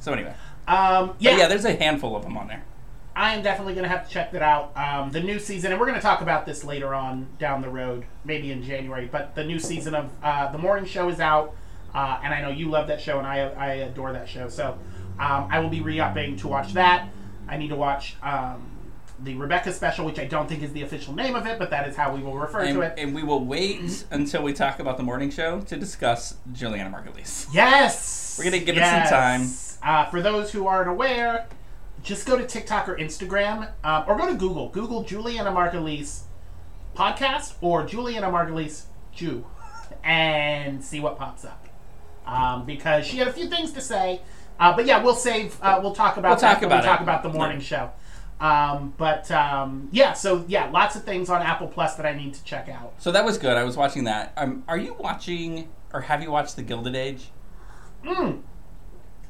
so 0.00 0.12
anyway 0.12 0.34
Um, 0.68 1.08
but 1.08 1.16
yeah, 1.20 1.36
yeah 1.36 1.48
there's 1.48 1.64
a 1.64 1.74
handful 1.74 2.16
of 2.16 2.22
them 2.22 2.36
on 2.36 2.48
there 2.48 2.64
I 3.16 3.34
am 3.34 3.42
definitely 3.42 3.72
going 3.72 3.84
to 3.84 3.88
have 3.88 4.06
to 4.06 4.12
check 4.12 4.30
that 4.32 4.42
out. 4.42 4.76
Um, 4.76 5.10
the 5.10 5.22
new 5.22 5.38
season, 5.38 5.72
and 5.72 5.80
we're 5.80 5.86
going 5.86 5.98
to 5.98 6.02
talk 6.02 6.20
about 6.20 6.44
this 6.44 6.64
later 6.64 6.94
on 6.94 7.26
down 7.38 7.62
the 7.62 7.70
road, 7.70 8.04
maybe 8.26 8.52
in 8.52 8.62
January. 8.62 9.08
But 9.10 9.34
the 9.34 9.42
new 9.42 9.58
season 9.58 9.94
of 9.94 10.10
uh, 10.22 10.52
the 10.52 10.58
morning 10.58 10.84
show 10.84 11.08
is 11.08 11.18
out, 11.18 11.56
uh, 11.94 12.20
and 12.22 12.34
I 12.34 12.42
know 12.42 12.50
you 12.50 12.68
love 12.68 12.88
that 12.88 13.00
show, 13.00 13.16
and 13.16 13.26
I 13.26 13.38
I 13.38 13.72
adore 13.76 14.12
that 14.12 14.28
show. 14.28 14.50
So 14.50 14.78
um, 15.18 15.48
I 15.50 15.60
will 15.60 15.70
be 15.70 15.80
re-upping 15.80 16.36
to 16.38 16.48
watch 16.48 16.74
that. 16.74 17.08
I 17.48 17.56
need 17.56 17.68
to 17.68 17.74
watch 17.74 18.16
um, 18.22 18.70
the 19.20 19.34
Rebecca 19.34 19.72
special, 19.72 20.04
which 20.04 20.18
I 20.18 20.26
don't 20.26 20.46
think 20.46 20.62
is 20.62 20.74
the 20.74 20.82
official 20.82 21.14
name 21.14 21.34
of 21.34 21.46
it, 21.46 21.58
but 21.58 21.70
that 21.70 21.88
is 21.88 21.96
how 21.96 22.14
we 22.14 22.22
will 22.22 22.36
refer 22.36 22.60
and, 22.64 22.74
to 22.74 22.82
it. 22.82 22.94
and 22.98 23.14
we 23.14 23.22
will 23.22 23.42
wait 23.42 24.04
until 24.10 24.42
we 24.42 24.52
talk 24.52 24.78
about 24.78 24.98
the 24.98 25.02
morning 25.02 25.30
show 25.30 25.60
to 25.62 25.76
discuss 25.78 26.36
Julianna 26.52 26.94
Margulies. 26.94 27.46
Yes, 27.50 28.36
We're 28.38 28.44
gonna 28.44 28.58
give 28.58 28.76
it 28.76 28.84
some 28.84 29.08
time. 29.08 29.48
Uh, 29.86 30.04
for 30.06 30.20
those 30.20 30.50
who 30.50 30.66
aren't 30.66 30.90
aware, 30.90 31.46
just 32.02 32.26
go 32.26 32.36
to 32.36 32.44
TikTok 32.44 32.88
or 32.88 32.96
Instagram, 32.96 33.70
um, 33.84 34.04
or 34.08 34.16
go 34.16 34.26
to 34.26 34.34
Google. 34.34 34.68
Google 34.68 35.04
Julianna 35.04 35.52
Margulies 35.52 36.22
podcast 36.96 37.54
or 37.60 37.86
Julianna 37.86 38.26
Margulies 38.26 38.86
Jew, 39.12 39.46
and 40.04 40.82
see 40.82 40.98
what 40.98 41.16
pops 41.16 41.44
up. 41.44 41.68
Um, 42.26 42.66
because 42.66 43.06
she 43.06 43.18
had 43.18 43.28
a 43.28 43.32
few 43.32 43.48
things 43.48 43.70
to 43.72 43.80
say, 43.80 44.20
uh, 44.58 44.74
but 44.74 44.86
yeah, 44.86 45.00
we'll 45.00 45.14
save. 45.14 45.56
Uh, 45.62 45.78
we'll 45.80 45.94
talk 45.94 46.16
about 46.16 46.30
We'll 46.30 46.52
talk 46.52 46.62
about 46.62 46.82
we 46.82 46.86
talk 46.86 47.00
about 47.00 47.22
the 47.22 47.28
morning 47.28 47.60
show. 47.60 47.92
Um, 48.40 48.92
but 48.96 49.30
um, 49.30 49.88
yeah, 49.92 50.14
so 50.14 50.44
yeah, 50.48 50.68
lots 50.70 50.96
of 50.96 51.04
things 51.04 51.30
on 51.30 51.42
Apple 51.42 51.68
Plus 51.68 51.94
that 51.94 52.04
I 52.04 52.12
need 52.12 52.34
to 52.34 52.42
check 52.42 52.68
out. 52.68 52.94
So 52.98 53.12
that 53.12 53.24
was 53.24 53.38
good. 53.38 53.56
I 53.56 53.62
was 53.62 53.76
watching 53.76 54.02
that. 54.04 54.32
Um, 54.36 54.64
are 54.66 54.76
you 54.76 54.94
watching 54.98 55.68
or 55.92 56.00
have 56.00 56.22
you 56.22 56.32
watched 56.32 56.56
The 56.56 56.62
Gilded 56.62 56.96
Age? 56.96 57.30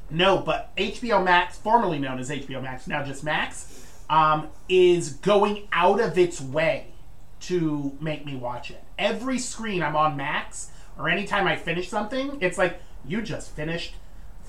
No, 0.09 0.37
but 0.39 0.75
HBO 0.77 1.23
Max, 1.23 1.57
formerly 1.57 1.99
known 1.99 2.19
as 2.19 2.29
HBO 2.29 2.61
Max, 2.61 2.87
now 2.87 3.03
just 3.03 3.23
Max, 3.23 3.85
um, 4.09 4.47
is 4.69 5.13
going 5.13 5.67
out 5.73 5.99
of 5.99 6.17
its 6.17 6.39
way 6.39 6.87
to 7.41 7.95
make 7.99 8.25
me 8.25 8.35
watch 8.35 8.71
it. 8.71 8.83
Every 8.97 9.37
screen 9.37 9.83
I'm 9.83 9.95
on 9.95 10.15
Max, 10.17 10.71
or 10.97 11.09
anytime 11.09 11.45
I 11.47 11.55
finish 11.55 11.89
something, 11.89 12.37
it's 12.41 12.57
like, 12.57 12.79
you 13.05 13.21
just 13.21 13.51
finished 13.51 13.93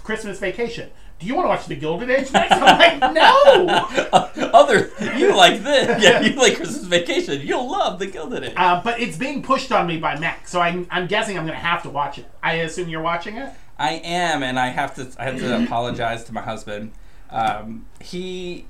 Christmas 0.02 0.38
Vacation. 0.38 0.90
Do 1.18 1.26
you 1.26 1.34
want 1.34 1.46
to 1.46 1.48
watch 1.48 1.66
The 1.66 1.74
Gilded 1.74 2.10
Age 2.10 2.32
next? 2.32 2.52
I'm 2.52 3.00
like, 3.00 3.12
no! 3.12 4.50
Other, 4.54 4.90
you 5.16 5.36
like 5.36 5.62
this? 5.62 6.02
Yeah, 6.02 6.20
you 6.20 6.34
like 6.36 6.56
Christmas 6.56 6.84
Vacation. 6.84 7.40
You'll 7.44 7.70
love 7.70 7.98
The 7.98 8.06
Gilded 8.06 8.44
Age. 8.44 8.52
Uh, 8.56 8.80
but 8.82 9.00
it's 9.00 9.16
being 9.16 9.42
pushed 9.42 9.72
on 9.72 9.86
me 9.88 9.98
by 9.98 10.18
Max, 10.18 10.50
so 10.50 10.60
I'm, 10.60 10.86
I'm 10.90 11.08
guessing 11.08 11.36
I'm 11.36 11.44
going 11.44 11.58
to 11.58 11.64
have 11.64 11.82
to 11.82 11.90
watch 11.90 12.18
it. 12.18 12.30
I 12.42 12.54
assume 12.54 12.88
you're 12.88 13.02
watching 13.02 13.36
it? 13.36 13.52
I 13.78 13.94
am, 14.04 14.42
and 14.42 14.58
I 14.58 14.68
have 14.68 14.94
to. 14.96 15.08
I 15.18 15.24
have 15.24 15.38
to 15.38 15.62
apologize 15.64 16.24
to 16.24 16.32
my 16.32 16.42
husband. 16.42 16.92
Um, 17.30 17.86
he 18.00 18.66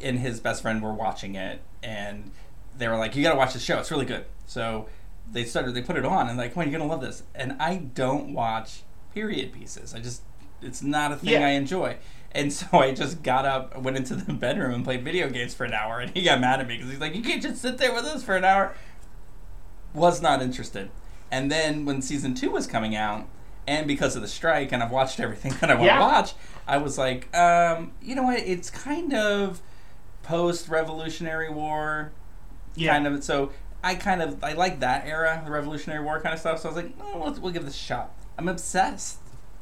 and 0.00 0.18
his 0.18 0.40
best 0.40 0.62
friend 0.62 0.82
were 0.82 0.92
watching 0.92 1.34
it, 1.34 1.60
and 1.82 2.30
they 2.76 2.88
were 2.88 2.96
like, 2.96 3.16
"You 3.16 3.22
got 3.22 3.32
to 3.32 3.38
watch 3.38 3.54
the 3.54 3.58
show. 3.60 3.78
It's 3.78 3.90
really 3.90 4.06
good." 4.06 4.24
So 4.46 4.88
they 5.30 5.44
started. 5.44 5.74
They 5.74 5.82
put 5.82 5.96
it 5.96 6.04
on, 6.04 6.28
and 6.28 6.38
like, 6.38 6.54
"Come 6.54 6.62
on, 6.62 6.70
you're 6.70 6.78
gonna 6.78 6.90
love 6.90 7.00
this." 7.00 7.24
And 7.34 7.56
I 7.60 7.76
don't 7.76 8.32
watch 8.34 8.82
period 9.14 9.52
pieces. 9.52 9.94
I 9.94 9.98
just, 10.00 10.22
it's 10.62 10.82
not 10.82 11.12
a 11.12 11.16
thing 11.16 11.30
Yeah. 11.30 11.46
I 11.46 11.50
enjoy. 11.50 11.96
And 12.34 12.50
so 12.50 12.66
I 12.78 12.92
just 12.92 13.22
got 13.22 13.44
up, 13.44 13.76
went 13.78 13.96
into 13.98 14.14
the 14.14 14.32
bedroom, 14.32 14.72
and 14.72 14.84
played 14.84 15.04
video 15.04 15.28
games 15.28 15.54
for 15.54 15.64
an 15.64 15.74
hour. 15.74 16.00
And 16.00 16.10
he 16.12 16.22
got 16.22 16.40
mad 16.40 16.60
at 16.60 16.68
me 16.68 16.76
because 16.76 16.90
he's 16.90 17.00
like, 17.00 17.14
"You 17.14 17.22
can't 17.22 17.42
just 17.42 17.60
sit 17.60 17.78
there 17.78 17.92
with 17.92 18.04
us 18.04 18.22
for 18.22 18.36
an 18.36 18.44
hour." 18.44 18.74
Was 19.92 20.22
not 20.22 20.40
interested. 20.40 20.90
And 21.30 21.50
then 21.50 21.84
when 21.84 22.00
season 22.00 22.34
two 22.34 22.50
was 22.50 22.66
coming 22.66 22.94
out, 22.96 23.26
and 23.66 23.86
because 23.86 24.16
of 24.16 24.22
the 24.22 24.28
strike, 24.28 24.72
and 24.72 24.82
I've 24.82 24.90
watched 24.90 25.20
everything 25.20 25.52
that 25.60 25.70
I 25.70 25.74
want 25.74 25.84
Yeah. 25.86 25.96
to 25.98 26.02
watch, 26.02 26.34
I 26.66 26.78
was 26.78 26.98
like, 26.98 27.34
um, 27.36 27.92
you 28.02 28.14
know 28.14 28.22
what? 28.24 28.38
It's 28.40 28.70
kind 28.70 29.12
of 29.14 29.60
post 30.22 30.68
Revolutionary 30.68 31.50
War, 31.50 32.12
Yeah. 32.74 32.92
kind 32.92 33.06
of. 33.06 33.22
So 33.24 33.50
I 33.84 33.94
kind 33.96 34.22
of 34.22 34.42
I 34.44 34.52
like 34.52 34.80
that 34.80 35.06
era, 35.06 35.42
the 35.44 35.50
Revolutionary 35.50 36.04
War 36.04 36.20
kind 36.20 36.32
of 36.32 36.40
stuff. 36.40 36.60
So 36.60 36.68
I 36.68 36.72
was 36.72 36.82
like, 36.84 36.92
oh, 37.00 37.22
let's, 37.24 37.38
we'll 37.38 37.52
give 37.52 37.64
this 37.64 37.74
a 37.74 37.78
shot. 37.78 38.12
I'm 38.38 38.48
obsessed. 38.48 39.18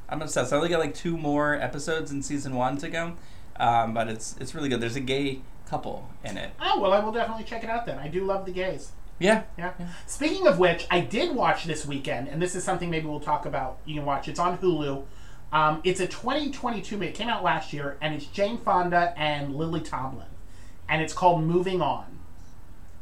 I'm 0.09 0.21
obsessed. 0.23 0.53
I 0.53 0.57
only 0.57 0.69
got 0.69 0.81
like 0.81 0.95
two 0.95 1.17
more 1.17 1.55
episodes 1.55 2.11
in 2.11 2.23
season 2.23 2.55
one 2.57 2.77
to 2.79 2.89
go, 2.89 3.15
um, 3.57 3.95
but 3.95 4.09
it's 4.09 4.37
it's 4.41 4.55
really 4.55 4.69
good. 4.69 4.81
There's 4.81 4.97
a 4.97 5.01
gay 5.01 5.41
couple 5.69 6.09
in 6.25 6.37
it. 6.37 6.51
Oh, 6.61 6.81
well, 6.81 6.93
I 6.93 6.99
will 6.99 7.13
definitely 7.13 7.45
check 7.45 7.63
it 7.65 7.71
out 7.71 7.87
then. 7.87 7.99
I 7.99 8.09
do 8.09 8.25
love 8.25 8.45
the 8.45 8.51
gays. 8.53 8.91
Yeah. 9.21 9.43
Yeah. 9.57 9.73
Speaking 10.07 10.49
of 10.49 10.59
which, 10.59 10.87
I 10.91 11.01
did 11.01 11.37
watch 11.37 11.65
this 11.65 11.87
weekend, 11.87 12.27
and 12.29 12.43
this 12.43 12.57
is 12.57 12.65
something 12.65 12.91
maybe 12.91 13.07
we'll 13.07 13.21
talk 13.21 13.47
about. 13.47 13.79
You 13.85 13.95
can 13.95 14.05
watch. 14.05 14.27
It's 14.27 14.41
on 14.41 14.59
Hulu. 14.59 15.05
Um, 15.53 15.81
it's 15.85 16.01
a 16.01 16.07
2022 16.07 16.97
movie. 16.97 17.09
It 17.09 17.15
came 17.15 17.29
out 17.29 17.45
last 17.45 17.73
year, 17.73 17.99
and 18.01 18.15
it's 18.15 18.25
Jane 18.27 18.59
Fonda 18.59 19.13
and 19.17 19.55
Lily 19.55 19.81
Tomlin, 19.81 20.27
and 20.89 21.03
it's 21.03 21.13
called 21.13 21.45
Moving 21.45 21.83
On. 21.83 22.07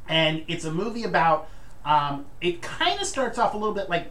And 0.08 0.44
it's 0.48 0.64
a 0.64 0.72
movie 0.72 1.04
about. 1.04 1.48
Um, 1.84 2.26
it 2.40 2.60
kind 2.60 3.00
of 3.00 3.06
starts 3.06 3.38
off 3.38 3.54
a 3.54 3.56
little 3.56 3.74
bit 3.74 3.88
like 3.88 4.10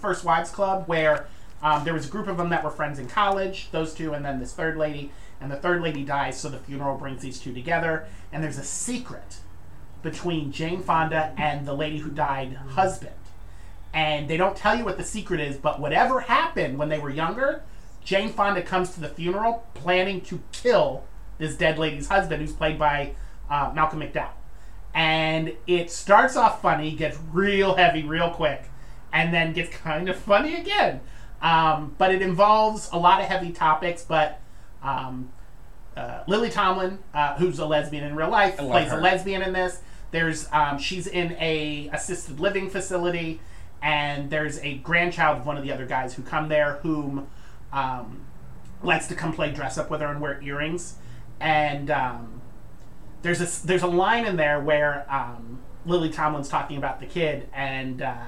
First 0.00 0.24
Wives 0.24 0.50
Club, 0.50 0.84
where 0.86 1.26
um, 1.60 1.84
there 1.84 1.92
was 1.92 2.06
a 2.06 2.08
group 2.08 2.28
of 2.28 2.36
them 2.36 2.50
that 2.50 2.62
were 2.62 2.70
friends 2.70 2.98
in 2.98 3.08
college, 3.08 3.68
those 3.72 3.92
two, 3.92 4.14
and 4.14 4.24
then 4.24 4.38
this 4.38 4.52
third 4.52 4.76
lady. 4.76 5.10
And 5.40 5.50
the 5.50 5.56
third 5.56 5.82
lady 5.82 6.04
dies, 6.04 6.38
so 6.38 6.48
the 6.48 6.58
funeral 6.58 6.96
brings 6.96 7.22
these 7.22 7.38
two 7.38 7.52
together. 7.52 8.06
And 8.32 8.42
there's 8.42 8.58
a 8.58 8.64
secret 8.64 9.38
between 10.10 10.50
Jane 10.52 10.82
Fonda 10.82 11.34
and 11.36 11.66
the 11.66 11.74
lady 11.74 11.98
who 11.98 12.10
died 12.10 12.54
husband. 12.54 13.14
And 13.92 14.28
they 14.28 14.36
don't 14.36 14.56
tell 14.56 14.76
you 14.76 14.84
what 14.84 14.96
the 14.96 15.04
secret 15.04 15.40
is, 15.40 15.56
but 15.56 15.80
whatever 15.80 16.20
happened 16.20 16.78
when 16.78 16.88
they 16.88 16.98
were 16.98 17.10
younger, 17.10 17.62
Jane 18.04 18.30
Fonda 18.30 18.62
comes 18.62 18.90
to 18.94 19.00
the 19.00 19.08
funeral 19.08 19.66
planning 19.74 20.20
to 20.22 20.40
kill 20.52 21.04
this 21.38 21.56
dead 21.56 21.78
lady's 21.78 22.08
husband, 22.08 22.40
who's 22.40 22.52
played 22.52 22.78
by 22.78 23.12
uh, 23.50 23.72
Malcolm 23.74 24.00
McDowell. 24.00 24.30
And 24.94 25.52
it 25.66 25.90
starts 25.90 26.36
off 26.36 26.62
funny, 26.62 26.92
gets 26.92 27.18
real 27.32 27.74
heavy 27.74 28.02
real 28.02 28.30
quick, 28.30 28.64
and 29.12 29.32
then 29.32 29.52
gets 29.52 29.70
kind 29.76 30.08
of 30.08 30.16
funny 30.16 30.56
again. 30.56 31.00
Um, 31.42 31.94
but 31.98 32.14
it 32.14 32.22
involves 32.22 32.88
a 32.92 32.98
lot 32.98 33.20
of 33.20 33.26
heavy 33.26 33.52
topics, 33.52 34.04
but 34.04 34.40
um, 34.82 35.30
uh, 35.96 36.24
Lily 36.26 36.50
Tomlin, 36.50 36.98
uh, 37.12 37.34
who's 37.36 37.58
a 37.58 37.66
lesbian 37.66 38.04
in 38.04 38.16
real 38.16 38.30
life, 38.30 38.56
plays 38.56 38.90
her. 38.90 38.98
a 38.98 39.02
lesbian 39.02 39.42
in 39.42 39.52
this. 39.52 39.80
There's 40.10 40.48
um, 40.52 40.78
she's 40.78 41.06
in 41.06 41.32
a 41.38 41.90
assisted 41.92 42.40
living 42.40 42.70
facility, 42.70 43.40
and 43.82 44.30
there's 44.30 44.58
a 44.60 44.78
grandchild 44.78 45.38
of 45.38 45.46
one 45.46 45.56
of 45.56 45.64
the 45.64 45.72
other 45.72 45.86
guys 45.86 46.14
who 46.14 46.22
come 46.22 46.48
there, 46.48 46.74
whom 46.82 47.28
um, 47.72 48.22
likes 48.82 49.06
to 49.08 49.14
come 49.14 49.32
play 49.32 49.50
dress 49.50 49.76
up 49.76 49.90
with 49.90 50.00
her 50.00 50.08
and 50.08 50.20
wear 50.20 50.40
earrings. 50.42 50.96
And 51.40 51.90
um, 51.90 52.40
there's 53.22 53.40
a 53.40 53.66
there's 53.66 53.82
a 53.82 53.88
line 53.88 54.26
in 54.26 54.36
there 54.36 54.60
where 54.60 55.06
um, 55.12 55.60
Lily 55.84 56.10
Tomlin's 56.10 56.48
talking 56.48 56.76
about 56.76 57.00
the 57.00 57.06
kid, 57.06 57.48
and 57.52 58.02
uh, 58.02 58.24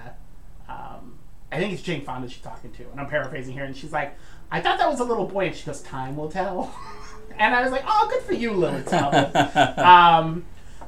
um, 0.68 1.18
I 1.50 1.58
think 1.58 1.72
it's 1.72 1.82
Jane 1.82 2.04
Fonda 2.04 2.28
she's 2.28 2.42
talking 2.42 2.72
to, 2.72 2.90
and 2.90 3.00
I'm 3.00 3.08
paraphrasing 3.08 3.54
here, 3.54 3.64
and 3.64 3.76
she's 3.76 3.92
like, 3.92 4.16
"I 4.50 4.60
thought 4.60 4.78
that 4.78 4.88
was 4.88 5.00
a 5.00 5.04
little 5.04 5.26
boy," 5.26 5.46
and 5.46 5.56
she 5.56 5.64
goes, 5.66 5.80
"Time 5.82 6.16
will 6.16 6.30
tell." 6.30 6.74
and 7.38 7.54
I 7.54 7.62
was 7.62 7.72
like, 7.72 7.84
"Oh, 7.86 8.08
good 8.10 8.22
for 8.22 8.34
you, 8.34 8.52
Lily 8.52 8.82
Tomlin." 8.82 9.30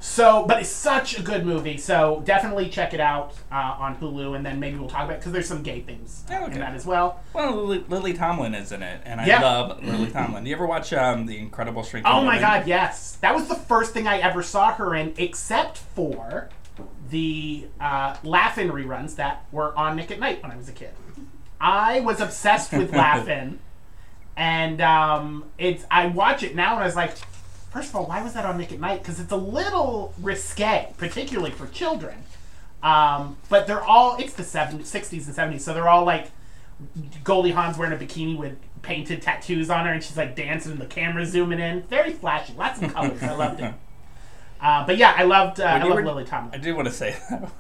so, 0.05 0.45
but 0.49 0.59
it's 0.61 0.69
such 0.69 1.17
a 1.17 1.23
good 1.23 1.47
movie, 1.47 1.77
so 1.77 2.23
definitely 2.25 2.69
check 2.69 2.93
it 2.93 2.99
out 2.99 3.35
uh, 3.53 3.77
on 3.79 3.97
Hulu, 3.99 4.35
and 4.35 4.45
then 4.45 4.59
maybe 4.59 4.77
we'll 4.77 4.89
talk 4.89 5.05
about 5.05 5.15
it 5.15 5.19
because 5.21 5.31
there's 5.33 5.47
some 5.47 5.63
gay 5.63 5.81
things 5.81 6.25
uh, 6.29 6.35
Oh, 6.41 6.45
okay. 6.47 6.55
in 6.55 6.59
that 6.59 6.75
as 6.75 6.85
well. 6.85 7.21
Well, 7.33 7.55
Lily, 7.55 7.85
Lily 7.89 8.13
Tomlin 8.13 8.53
is 8.53 8.73
in 8.73 8.83
it, 8.83 9.01
and 9.05 9.21
I 9.21 9.27
Yeah. 9.27 9.41
love 9.41 9.85
Lily 9.85 10.11
Tomlin. 10.11 10.43
Do 10.43 10.51
you 10.51 10.57
ever 10.57 10.67
watch 10.67 10.93
um, 10.93 11.27
The 11.27 11.39
Incredible 11.39 11.85
Shrinking 11.85 12.11
Oh 12.11 12.17
my 12.17 12.35
Woman? 12.37 12.41
god, 12.41 12.67
yes. 12.67 13.17
That 13.21 13.33
was 13.33 13.47
the 13.47 13.55
first 13.55 13.93
thing 13.95 14.09
I 14.09 14.19
ever 14.19 14.43
saw 14.43 14.73
her 14.75 14.93
in, 14.97 15.15
except 15.19 15.79
for 15.79 16.49
the 17.11 17.67
uh, 17.81 18.17
Laugh-In 18.25 18.71
reruns 18.73 19.15
that 19.17 19.45
were 19.53 19.73
on 19.79 19.95
Nick 19.95 20.11
at 20.11 20.19
Nite 20.19 20.43
when 20.43 20.51
I 20.51 20.57
was 20.57 20.69
a 20.69 20.73
kid. 20.73 20.91
I 21.61 22.01
was 22.01 22.21
obsessed 22.21 22.73
with 22.73 22.91
Laugh-In, 22.97 23.61
and 24.37 24.81
um, 24.81 25.45
it's 25.59 25.85
I 25.91 26.07
watch 26.07 26.43
it 26.43 26.57
now 26.57 26.73
and 26.75 26.83
I 26.83 26.87
was 26.87 26.97
like, 26.97 27.15
first 27.73 27.91
of 27.91 27.97
all, 27.97 28.07
why 28.07 28.23
was 28.23 28.35
that 28.35 28.45
on 28.45 28.59
Nick 28.59 28.73
at 28.73 28.81
Nite? 28.81 29.01
Because 29.03 29.19
it's 29.21 29.33
a 29.33 29.37
little 29.37 30.15
risque, 30.21 30.93
particularly 30.99 31.51
for 31.51 31.67
children. 31.69 32.25
Um, 32.83 33.37
but 33.49 33.67
they're 33.67 33.83
all 33.83 34.17
it's 34.17 34.35
the 34.35 34.43
70s, 34.43 34.81
60s 34.83 35.27
and 35.27 35.37
70s, 35.55 35.61
so 35.61 35.73
they're 35.73 35.89
all 35.89 36.05
like 36.05 36.31
Goldie 37.23 37.53
Hawn's 37.53 37.79
wearing 37.79 37.93
a 37.95 37.97
bikini 38.03 38.37
with 38.37 38.57
painted 38.83 39.23
tattoos 39.23 39.71
on 39.71 39.87
her, 39.87 39.93
and 39.93 40.03
she's 40.03 40.17
like 40.17 40.35
dancing, 40.35 40.73
and 40.73 40.81
the 40.81 40.87
camera 40.87 41.25
zooming 41.25 41.61
in. 41.61 41.83
Very 41.83 42.13
flashy, 42.13 42.53
lots 42.55 42.83
of 42.83 42.93
colors. 42.93 43.23
I 43.23 43.33
loved 43.33 43.61
it. 43.61 43.73
Uh, 44.61 44.87
but 44.87 44.97
yeah, 44.97 45.13
I 45.17 45.25
loved 45.25 45.59
uh, 45.59 45.65
I 45.65 45.83
you 45.83 45.89
love 45.91 45.97
were- 45.97 46.05
Lily 46.07 46.23
I 46.23 46.27
Tomlin. 46.27 46.61
do 46.61 46.77
want 46.77 46.87
to 46.87 46.95
say 46.95 47.17
though, 47.29 47.51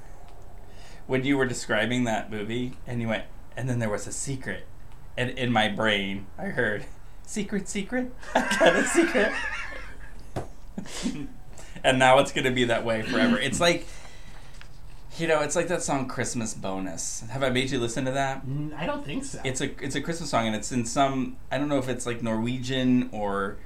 when 1.08 1.24
you 1.24 1.36
were 1.36 1.46
describing 1.46 2.04
that 2.04 2.30
movie 2.30 2.74
and 2.86 3.00
you 3.02 3.08
went, 3.08 3.24
and 3.56 3.68
then 3.68 3.80
there 3.80 3.90
was 3.90 4.06
a 4.06 4.12
secret, 4.12 4.68
and 5.16 5.30
in 5.30 5.50
my 5.50 5.66
brain 5.68 6.26
I 6.38 6.44
heard, 6.44 6.84
"Secret, 7.26 7.68
secret, 7.68 8.12
I 8.36 8.56
got 8.56 8.76
a 8.76 8.84
secret," 8.84 9.32
and 11.84 11.98
now 11.98 12.18
it's 12.18 12.32
gonna 12.32 12.50
be 12.50 12.64
that 12.64 12.84
way 12.84 13.02
forever. 13.02 13.38
It's 13.38 13.60
like, 13.60 13.86
you 15.18 15.26
know, 15.26 15.40
it's 15.40 15.56
like 15.56 15.68
that 15.68 15.82
song 15.82 16.08
"Christmas 16.08 16.54
Bonus." 16.54 17.24
Have 17.30 17.42
I 17.42 17.50
made 17.50 17.70
you 17.70 17.78
listen 17.78 18.04
to 18.04 18.12
that? 18.12 18.46
Mm, 18.46 18.74
I 18.74 18.86
don't 18.86 19.04
think 19.04 19.24
so. 19.24 19.40
It's 19.44 19.60
a 19.60 19.70
it's 19.84 19.94
a 19.94 20.00
Christmas 20.00 20.30
song, 20.30 20.46
and 20.46 20.56
it's 20.56 20.72
in 20.72 20.84
some 20.84 21.36
I 21.50 21.58
don't 21.58 21.68
know 21.68 21.78
if 21.78 21.88
it's 21.88 22.06
like 22.06 22.22
Norwegian 22.22 23.08
or 23.12 23.58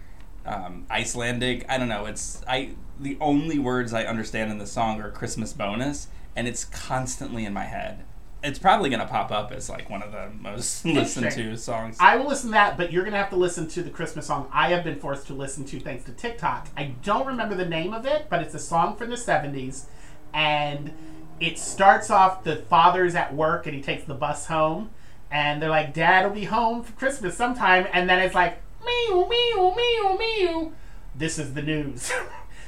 um, 0.45 0.87
Icelandic. 0.91 1.67
I 1.69 1.79
don't 1.79 1.89
know. 1.89 2.07
It's 2.07 2.43
I 2.49 2.71
the 2.99 3.19
only 3.21 3.59
words 3.59 3.93
I 3.93 4.05
understand 4.05 4.51
in 4.51 4.59
the 4.59 4.67
song 4.67 5.01
are 5.01 5.11
Christmas 5.11 5.53
bonus, 5.53 6.09
and 6.35 6.49
it's 6.49 6.65
constantly 6.65 7.45
in 7.45 7.53
my 7.53 7.65
head. 7.65 8.05
It's 8.47 8.61
probably 8.61 8.91
gonna 8.91 9.09
pop 9.09 9.33
up 9.33 9.51
as 9.51 9.69
like 9.69 9.91
one 9.91 10.03
of 10.03 10.13
the 10.13 10.31
most 10.41 10.85
listened 10.85 11.33
to 11.33 11.57
songs. 11.57 11.97
I 11.99 12.15
will 12.15 12.29
listen 12.29 12.51
to 12.51 12.53
that, 12.53 12.77
but 12.77 12.93
you're 12.93 13.05
gonna 13.05 13.17
have 13.17 13.31
to 13.31 13.37
listen 13.37 13.67
to 13.69 13.83
the 13.83 13.91
Christmas 13.91 14.27
song 14.27 14.49
I 14.53 14.69
have 14.71 14.85
been 14.85 15.01
forced 15.01 15.27
to 15.27 15.35
listen 15.35 15.65
to 15.65 15.81
thanks 15.81 16.05
to 16.05 16.13
TikTok. 16.13 16.69
I 16.77 16.95
don't 17.03 17.27
remember 17.27 17.57
the 17.57 17.67
name 17.67 17.93
of 17.93 18.07
it, 18.07 18.27
but 18.31 18.43
it's 18.43 18.55
a 18.55 18.61
song 18.61 18.95
from 18.95 19.11
the 19.11 19.17
'70s, 19.17 19.87
and 20.33 20.93
it 21.41 21.59
starts 21.59 22.09
off 22.09 22.45
the 22.45 22.57
father's 22.57 23.17
at 23.17 23.35
work 23.35 23.67
and 23.67 23.75
he 23.75 23.83
takes 23.83 24.05
the 24.05 24.15
bus 24.15 24.47
home, 24.47 24.91
and 25.29 25.61
they're 25.61 25.69
like, 25.69 25.93
"Dad 25.93 26.25
will 26.25 26.35
be 26.35 26.45
home 26.45 26.85
for 26.85 26.93
Christmas 26.93 27.37
sometime," 27.37 27.89
and 27.93 28.09
then 28.09 28.21
it's 28.21 28.35
like, 28.35 28.63
"Meow 28.85 29.27
meow 29.29 29.75
meow 29.77 30.17
meow." 30.17 30.73
This 31.17 31.37
is 31.37 31.55
the 31.55 31.63
news. 31.63 32.13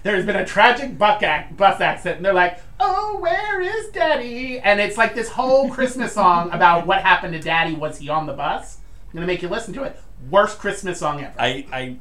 There 0.05 0.15
has 0.15 0.25
been 0.25 0.37
a 0.37 0.47
tragic 0.47 0.97
buck 0.97 1.23
bus 1.57 1.81
accident, 1.81 2.19
and 2.19 2.25
they're 2.25 2.33
like, 2.33 2.61
"Oh, 2.81 3.19
where 3.21 3.61
is 3.61 3.89
Daddy?" 3.91 4.59
And 4.59 4.81
it's 4.81 4.97
like 4.97 5.15
this 5.15 5.29
whole 5.29 5.71
Christmas 5.71 6.13
song 6.13 6.51
about 6.53 6.87
what 6.87 7.03
happened 7.03 7.35
to 7.35 7.41
Daddy. 7.41 7.75
Was 7.75 7.99
he 7.99 8.09
on 8.09 8.27
the 8.27 8.33
bus? 8.33 8.79
I'm 9.09 9.15
gonna 9.15 9.27
make 9.27 9.43
you 9.43 9.49
listen 9.49 9.73
to 9.75 9.85
it. 9.85 10.01
Worst 10.31 10.59
Christmas 10.59 10.99
song 10.99 11.23
ever. 11.23 11.35
I 11.39 11.67
I 11.73 11.97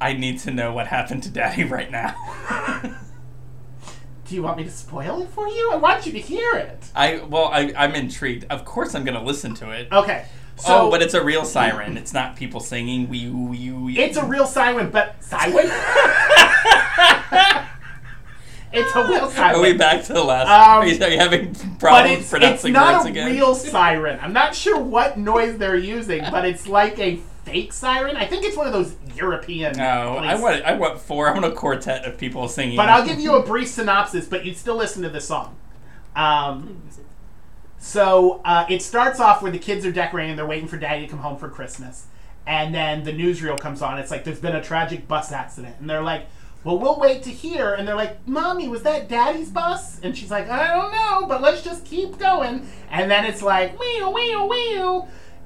I 0.00 0.12
need 0.14 0.38
to 0.40 0.50
know 0.50 0.72
what 0.72 0.86
happened 0.86 1.22
to 1.24 1.30
Daddy 1.30 1.64
right 1.64 1.90
now. 1.90 2.14
Do 4.26 4.34
you 4.34 4.42
want 4.42 4.56
me 4.56 4.64
to 4.64 4.70
spoil 4.70 5.20
it 5.20 5.28
for 5.28 5.48
you? 5.48 5.70
I 5.70 5.76
want 5.76 6.06
you 6.06 6.12
to 6.12 6.18
hear 6.18 6.54
it. 6.54 6.90
I 6.94 7.18
well 7.18 7.46
I 7.46 7.72
I'm 7.76 7.94
intrigued. 7.94 8.46
Of 8.50 8.64
course 8.64 8.94
I'm 8.94 9.04
gonna 9.04 9.22
listen 9.22 9.54
to 9.56 9.70
it. 9.70 9.88
Okay. 9.92 10.26
So 10.56 10.86
oh, 10.86 10.90
but 10.90 11.02
it's 11.02 11.14
a 11.14 11.22
real 11.22 11.44
siren. 11.44 11.96
It's 11.96 12.14
not 12.14 12.36
people 12.36 12.60
singing. 12.60 13.08
Wee 13.08 13.28
wee 13.28 13.72
wee. 13.72 13.98
it's 13.98 14.16
a 14.16 14.24
real 14.24 14.46
siren, 14.46 14.90
but 14.90 15.22
siren. 15.22 15.66
it's 18.74 18.94
a 18.94 19.08
real 19.08 19.30
siren. 19.30 19.56
Are 19.56 19.62
we 19.62 19.72
back 19.74 20.04
to 20.04 20.12
the 20.12 20.22
last? 20.24 20.48
Um, 20.48 20.82
are, 20.82 20.86
you, 20.86 21.02
are 21.02 21.10
you 21.10 21.18
having 21.18 21.54
problems 21.78 22.12
it's, 22.12 22.20
it's 22.22 22.30
pronouncing 22.30 22.72
not 22.72 22.94
words 22.94 23.06
a 23.06 23.08
again? 23.10 23.30
real 23.30 23.54
siren. 23.54 24.18
I'm 24.20 24.32
not 24.32 24.54
sure 24.54 24.78
what 24.78 25.18
noise 25.18 25.58
they're 25.58 25.76
using, 25.76 26.22
but 26.30 26.44
it's 26.44 26.66
like 26.66 26.98
a 26.98 27.16
fake 27.44 27.72
siren. 27.72 28.16
I 28.16 28.26
think 28.26 28.44
it's 28.44 28.56
one 28.56 28.66
of 28.66 28.72
those 28.72 28.96
European. 29.16 29.76
No, 29.76 30.16
I 30.18 30.40
want 30.40 30.64
I 30.64 30.74
want 30.74 31.00
four. 31.00 31.28
I 31.28 31.32
want 31.32 31.44
a 31.44 31.52
quartet 31.52 32.04
of 32.04 32.18
people 32.18 32.48
singing. 32.48 32.76
But 32.76 32.88
I'll 32.88 33.06
give 33.06 33.20
you 33.20 33.36
a 33.36 33.42
brief 33.42 33.68
synopsis, 33.68 34.26
but 34.26 34.44
you'd 34.44 34.56
still 34.56 34.76
listen 34.76 35.02
to 35.02 35.08
the 35.08 35.20
song. 35.20 35.56
Um, 36.16 36.82
so 37.78 38.40
uh, 38.46 38.64
it 38.70 38.80
starts 38.80 39.20
off 39.20 39.42
where 39.42 39.52
the 39.52 39.58
kids 39.58 39.84
are 39.84 39.92
decorating, 39.92 40.36
they're 40.36 40.46
waiting 40.46 40.68
for 40.68 40.78
daddy 40.78 41.02
to 41.02 41.06
come 41.06 41.18
home 41.18 41.36
for 41.36 41.50
Christmas. 41.50 42.06
And 42.46 42.74
then 42.74 43.04
the 43.04 43.12
newsreel 43.12 43.60
comes 43.60 43.82
on. 43.82 43.98
It's 43.98 44.10
like, 44.10 44.24
there's 44.24 44.40
been 44.40 44.56
a 44.56 44.62
tragic 44.62 45.06
bus 45.06 45.32
accident. 45.32 45.76
And 45.80 45.88
they're 45.88 46.02
like, 46.02 46.26
well, 46.64 46.78
we'll 46.78 46.98
wait 46.98 47.22
to 47.24 47.30
hear. 47.30 47.74
And 47.74 47.86
they're 47.86 47.94
like, 47.94 48.26
Mommy, 48.26 48.68
was 48.68 48.82
that 48.82 49.08
daddy's 49.08 49.50
bus? 49.50 50.00
And 50.00 50.16
she's 50.16 50.30
like, 50.30 50.48
I 50.48 50.68
don't 50.68 50.92
know, 50.92 51.26
but 51.28 51.42
let's 51.42 51.62
just 51.62 51.84
keep 51.84 52.18
going. 52.18 52.66
And 52.90 53.10
then 53.10 53.24
it's 53.24 53.42
like, 53.42 53.78
wee 53.78 54.02
wee 54.02 54.36
wee 54.36 55.02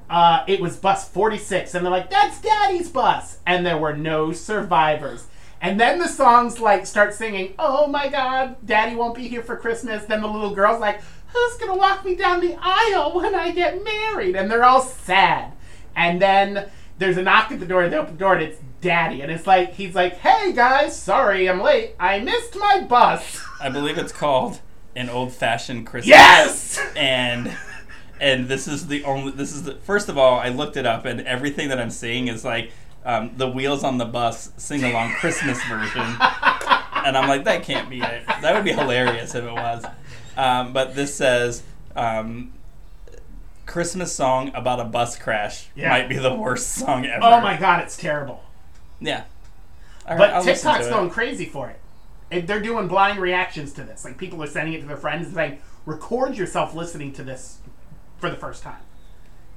uh, 0.09 0.43
it 0.47 0.59
was 0.59 0.75
bus 0.75 1.07
46 1.07 1.75
and 1.75 1.85
they're 1.85 1.91
like 1.91 2.09
that's 2.09 2.41
daddy's 2.41 2.89
bus. 2.89 3.37
And 3.45 3.65
there 3.65 3.77
were 3.77 3.95
no 3.95 4.31
survivors. 4.31 5.27
And 5.61 5.79
then 5.79 5.99
the 5.99 6.07
songs 6.07 6.59
like 6.59 6.85
start 6.85 7.13
singing 7.13 7.53
oh 7.59 7.87
my 7.87 8.07
god 8.07 8.55
daddy 8.65 8.95
won't 8.95 9.15
be 9.15 9.27
here 9.27 9.43
for 9.43 9.55
christmas. 9.55 10.05
Then 10.05 10.21
the 10.21 10.27
little 10.27 10.55
girl's 10.55 10.81
like 10.81 11.01
who's 11.27 11.57
gonna 11.57 11.75
walk 11.75 12.03
me 12.03 12.15
down 12.15 12.39
the 12.39 12.57
aisle 12.59 13.13
when 13.15 13.35
i 13.35 13.51
get 13.51 13.83
married? 13.83 14.35
And 14.35 14.49
they're 14.49 14.63
all 14.63 14.81
sad. 14.81 15.53
And 15.95 16.21
then 16.21 16.69
there's 16.97 17.17
a 17.17 17.21
knock 17.21 17.51
at 17.51 17.59
the 17.59 17.65
door. 17.65 17.83
And 17.83 17.93
they 17.93 17.97
open 17.97 18.13
the 18.13 18.19
door 18.19 18.33
and 18.33 18.43
it's 18.43 18.59
daddy 18.81 19.21
and 19.21 19.31
it's 19.31 19.45
like 19.45 19.73
he's 19.73 19.93
like 19.95 20.13
hey 20.19 20.53
guys 20.53 20.97
sorry 20.97 21.49
i'm 21.49 21.59
late 21.61 21.95
i 21.99 22.19
missed 22.19 22.55
my 22.57 22.81
bus 22.81 23.41
I 23.61 23.67
believe 23.69 23.97
it's 23.97 24.13
called 24.13 24.61
an 24.95 25.09
old 25.09 25.33
fashioned 25.33 25.85
Christmas. 25.85 26.07
yes 26.07 26.79
And 26.95 27.55
and 28.21 28.47
this 28.47 28.67
is 28.69 28.87
the 28.87 29.03
only. 29.03 29.31
This 29.33 29.51
is 29.53 29.63
the 29.63 29.75
first 29.75 30.07
of 30.09 30.17
all. 30.17 30.39
I 30.39 30.49
looked 30.49 30.75
it 30.77 30.85
up, 30.85 31.05
and 31.05 31.21
everything 31.21 31.69
that 31.69 31.79
I'm 31.79 31.89
seeing 31.89 32.27
is 32.27 32.43
like 32.45 32.71
um, 33.05 33.31
the 33.37 33.49
wheels 33.49 33.83
on 33.83 33.97
the 33.97 34.03
bus 34.05 34.51
sing 34.57 34.83
along 34.83 35.11
Christmas 35.13 35.61
version. 35.65 36.01
And 36.01 37.17
I'm 37.17 37.29
like, 37.29 37.45
that 37.45 37.63
can't 37.63 37.89
be 37.89 37.99
it. 38.01 38.25
That 38.27 38.53
would 38.55 38.65
be 38.65 38.73
hilarious 38.73 39.35
if 39.35 39.43
it 39.45 39.51
was. 39.53 39.85
Um, 40.37 40.73
but 40.73 40.95
this 40.95 41.13
says. 41.15 41.63
Um, 41.95 42.51
Christmas 43.65 44.13
song 44.13 44.51
about 44.55 44.79
a 44.79 44.83
bus 44.85 45.15
crash 45.17 45.67
Yeah. 45.75 45.89
might 45.89 46.09
be 46.09 46.17
the 46.17 46.33
worst 46.33 46.69
song 46.73 47.05
ever. 47.05 47.19
oh 47.23 47.39
my 47.41 47.55
god 47.57 47.81
it's 47.83 47.95
terrible 47.95 48.41
Yeah. 48.99 49.23
All 50.07 50.17
But 50.17 50.43
TikTok's 50.43 50.87
going 50.87 51.09
crazy 51.09 51.45
for 51.45 51.69
it. 51.69 52.47
They're 52.47 52.61
doing 52.61 52.87
blind 52.87 53.19
reactions 53.19 53.73
to 53.73 53.83
this. 53.83 54.05
Like 54.05 54.17
people 54.17 54.41
are 54.43 54.47
sending 54.47 54.73
it 54.73 54.81
to 54.81 54.87
their 54.87 54.97
friends 54.97 55.27
and 55.27 55.35
saying, 55.35 55.59
"Record 55.85 56.35
yourself 56.35 56.75
listening 56.75 57.11
to 57.13 57.23
this 57.23 57.59
for 58.17 58.29
the 58.29 58.35
first 58.35 58.63
time." 58.63 58.81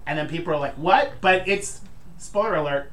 And 0.07 0.19
then 0.19 0.29
people 0.29 0.53
are 0.55 0.59
like, 0.59 0.75
"What?" 0.75 1.21
But 1.21 1.47
it's 1.47 1.83
spoiler 2.19 2.57
alert. 2.57 2.93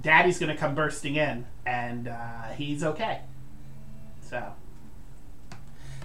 Daddy's 0.00 0.38
gonna 0.38 0.56
come 0.56 0.74
bursting 0.74 1.16
in, 1.16 1.46
and 1.64 2.08
uh, 2.08 2.48
he's 2.56 2.84
okay. 2.84 3.20
So 4.22 4.52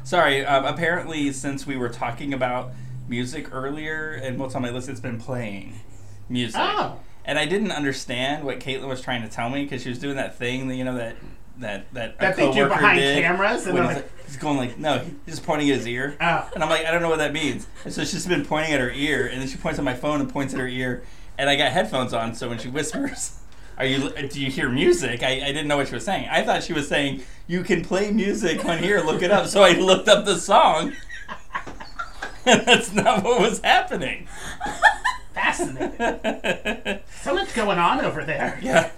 Sorry, 0.05 0.45
um, 0.45 0.65
apparently, 0.65 1.31
since 1.31 1.65
we 1.65 1.77
were 1.77 1.89
talking 1.89 2.31
about 2.31 2.69
music 3.07 3.51
earlier, 3.51 4.11
and 4.11 4.37
what's 4.37 4.53
on 4.53 4.61
my 4.61 4.69
list, 4.69 4.87
it's 4.87 4.99
been 4.99 5.19
playing 5.19 5.79
music. 6.29 6.61
Oh. 6.63 6.99
And 7.25 7.39
I 7.39 7.45
didn't 7.45 7.71
understand 7.71 8.43
what 8.43 8.59
Caitlin 8.59 8.87
was 8.87 9.01
trying 9.01 9.23
to 9.23 9.27
tell 9.27 9.49
me 9.49 9.63
because 9.63 9.81
she 9.81 9.89
was 9.89 9.99
doing 9.99 10.15
that 10.15 10.37
thing, 10.37 10.67
that 10.67 10.75
you 10.75 10.83
know, 10.83 10.95
that 10.95 11.15
that 11.57 11.93
that, 11.93 12.19
That 12.19 12.35
they 12.35 12.51
do 12.51 12.67
behind 12.67 12.99
did 12.99 13.21
cameras, 13.23 13.65
and 13.65 13.77
he's, 13.77 13.87
like- 13.87 14.25
he's 14.25 14.37
going 14.37 14.57
like, 14.57 14.77
no, 14.77 14.99
he's 14.99 15.35
just 15.35 15.45
pointing 15.45 15.69
at 15.69 15.77
his 15.77 15.87
ear. 15.87 16.15
Oh. 16.19 16.49
And 16.53 16.63
I'm 16.63 16.69
like, 16.69 16.85
I 16.85 16.91
don't 16.91 17.01
know 17.01 17.09
what 17.09 17.19
that 17.19 17.33
means. 17.33 17.67
And 17.83 17.93
so 17.93 18.03
she's 18.03 18.27
been 18.27 18.45
pointing 18.45 18.73
at 18.73 18.79
her 18.79 18.91
ear, 18.91 19.27
and 19.27 19.41
then 19.41 19.47
she 19.47 19.57
points 19.57 19.79
at 19.79 19.85
my 19.85 19.93
phone 19.93 20.19
and 20.21 20.29
points 20.31 20.53
at 20.53 20.59
her 20.59 20.67
ear, 20.67 21.03
and 21.37 21.49
I 21.49 21.55
got 21.55 21.71
headphones 21.71 22.13
on, 22.13 22.35
so 22.35 22.49
when 22.49 22.57
she 22.59 22.67
whispers. 22.67 23.39
Are 23.77 23.85
you? 23.85 24.09
Do 24.09 24.39
you 24.39 24.49
hear 24.49 24.69
music? 24.69 25.21
I, 25.21 25.31
I 25.33 25.47
didn't 25.47 25.67
know 25.67 25.75
what 25.75 25.89
she 25.89 25.95
was 25.95 26.05
saying. 26.05 26.29
I 26.31 26.43
thought 26.43 26.63
she 26.63 26.71
was 26.71 26.87
saying 26.87 27.23
you 27.45 27.61
can 27.61 27.83
play 27.83 28.09
music 28.09 28.63
on 28.63 28.77
here. 28.81 29.01
Look 29.01 29.21
it 29.21 29.31
up. 29.31 29.47
So 29.47 29.63
I 29.63 29.73
looked 29.73 30.07
up 30.07 30.23
the 30.23 30.37
song, 30.37 30.93
and 32.45 32.65
that's 32.65 32.93
not 32.93 33.23
what 33.25 33.41
was 33.41 33.59
happening. 33.59 34.29
fascinating. 35.35 36.99
so 37.21 37.33
much 37.35 37.53
going 37.53 37.77
on 37.77 38.01
over 38.03 38.23
there. 38.23 38.57
yeah. 38.61 38.89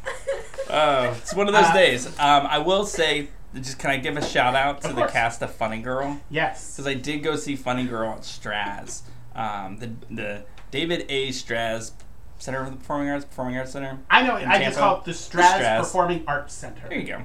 Oh, 0.70 1.04
it's 1.18 1.34
one 1.34 1.48
of 1.48 1.54
those 1.54 1.66
Uh, 1.66 1.74
days. 1.74 2.08
Um, 2.20 2.46
I 2.48 2.58
will 2.60 2.86
say, 2.86 3.30
just 3.56 3.80
can 3.80 3.90
I 3.90 3.98
give 3.98 4.18
a 4.18 4.26
shout 4.26 4.54
out 4.56 4.82
to 4.82 4.90
Of 4.90 4.96
the 4.96 5.02
course. 5.02 5.12
cast 5.14 5.42
of 5.42 5.52
Funny 5.54 5.80
Girl? 5.82 6.20
Yes. 6.30 6.74
because 6.76 6.88
I 6.88 6.94
did 6.94 7.24
go 7.24 7.36
see 7.36 7.56
Funny 7.56 7.86
Girl 7.86 8.12
at 8.12 8.22
Straz, 8.22 9.02
um, 9.36 9.78
the 9.80 9.92
the 10.14 10.44
David 10.72 11.06
A. 11.10 11.30
Straz 11.30 11.92
Center 12.40 12.64
for 12.66 12.72
the 12.72 12.76
Performing 12.78 13.10
Arts, 13.10 13.26
Performing 13.26 13.58
Arts 13.58 13.72
Center. 13.72 13.98
I 14.12 14.24
know. 14.24 14.36
I 14.36 14.42
just 14.42 14.78
Tampa. 14.78 14.80
call 14.80 14.98
it 15.00 15.06
the 15.06 15.12
Straz, 15.12 15.60
Straz. 15.60 15.80
Performing 15.80 16.24
Arts 16.28 16.54
Center. 16.54 16.88
There 16.90 16.98
you 17.00 17.08
go. 17.08 17.22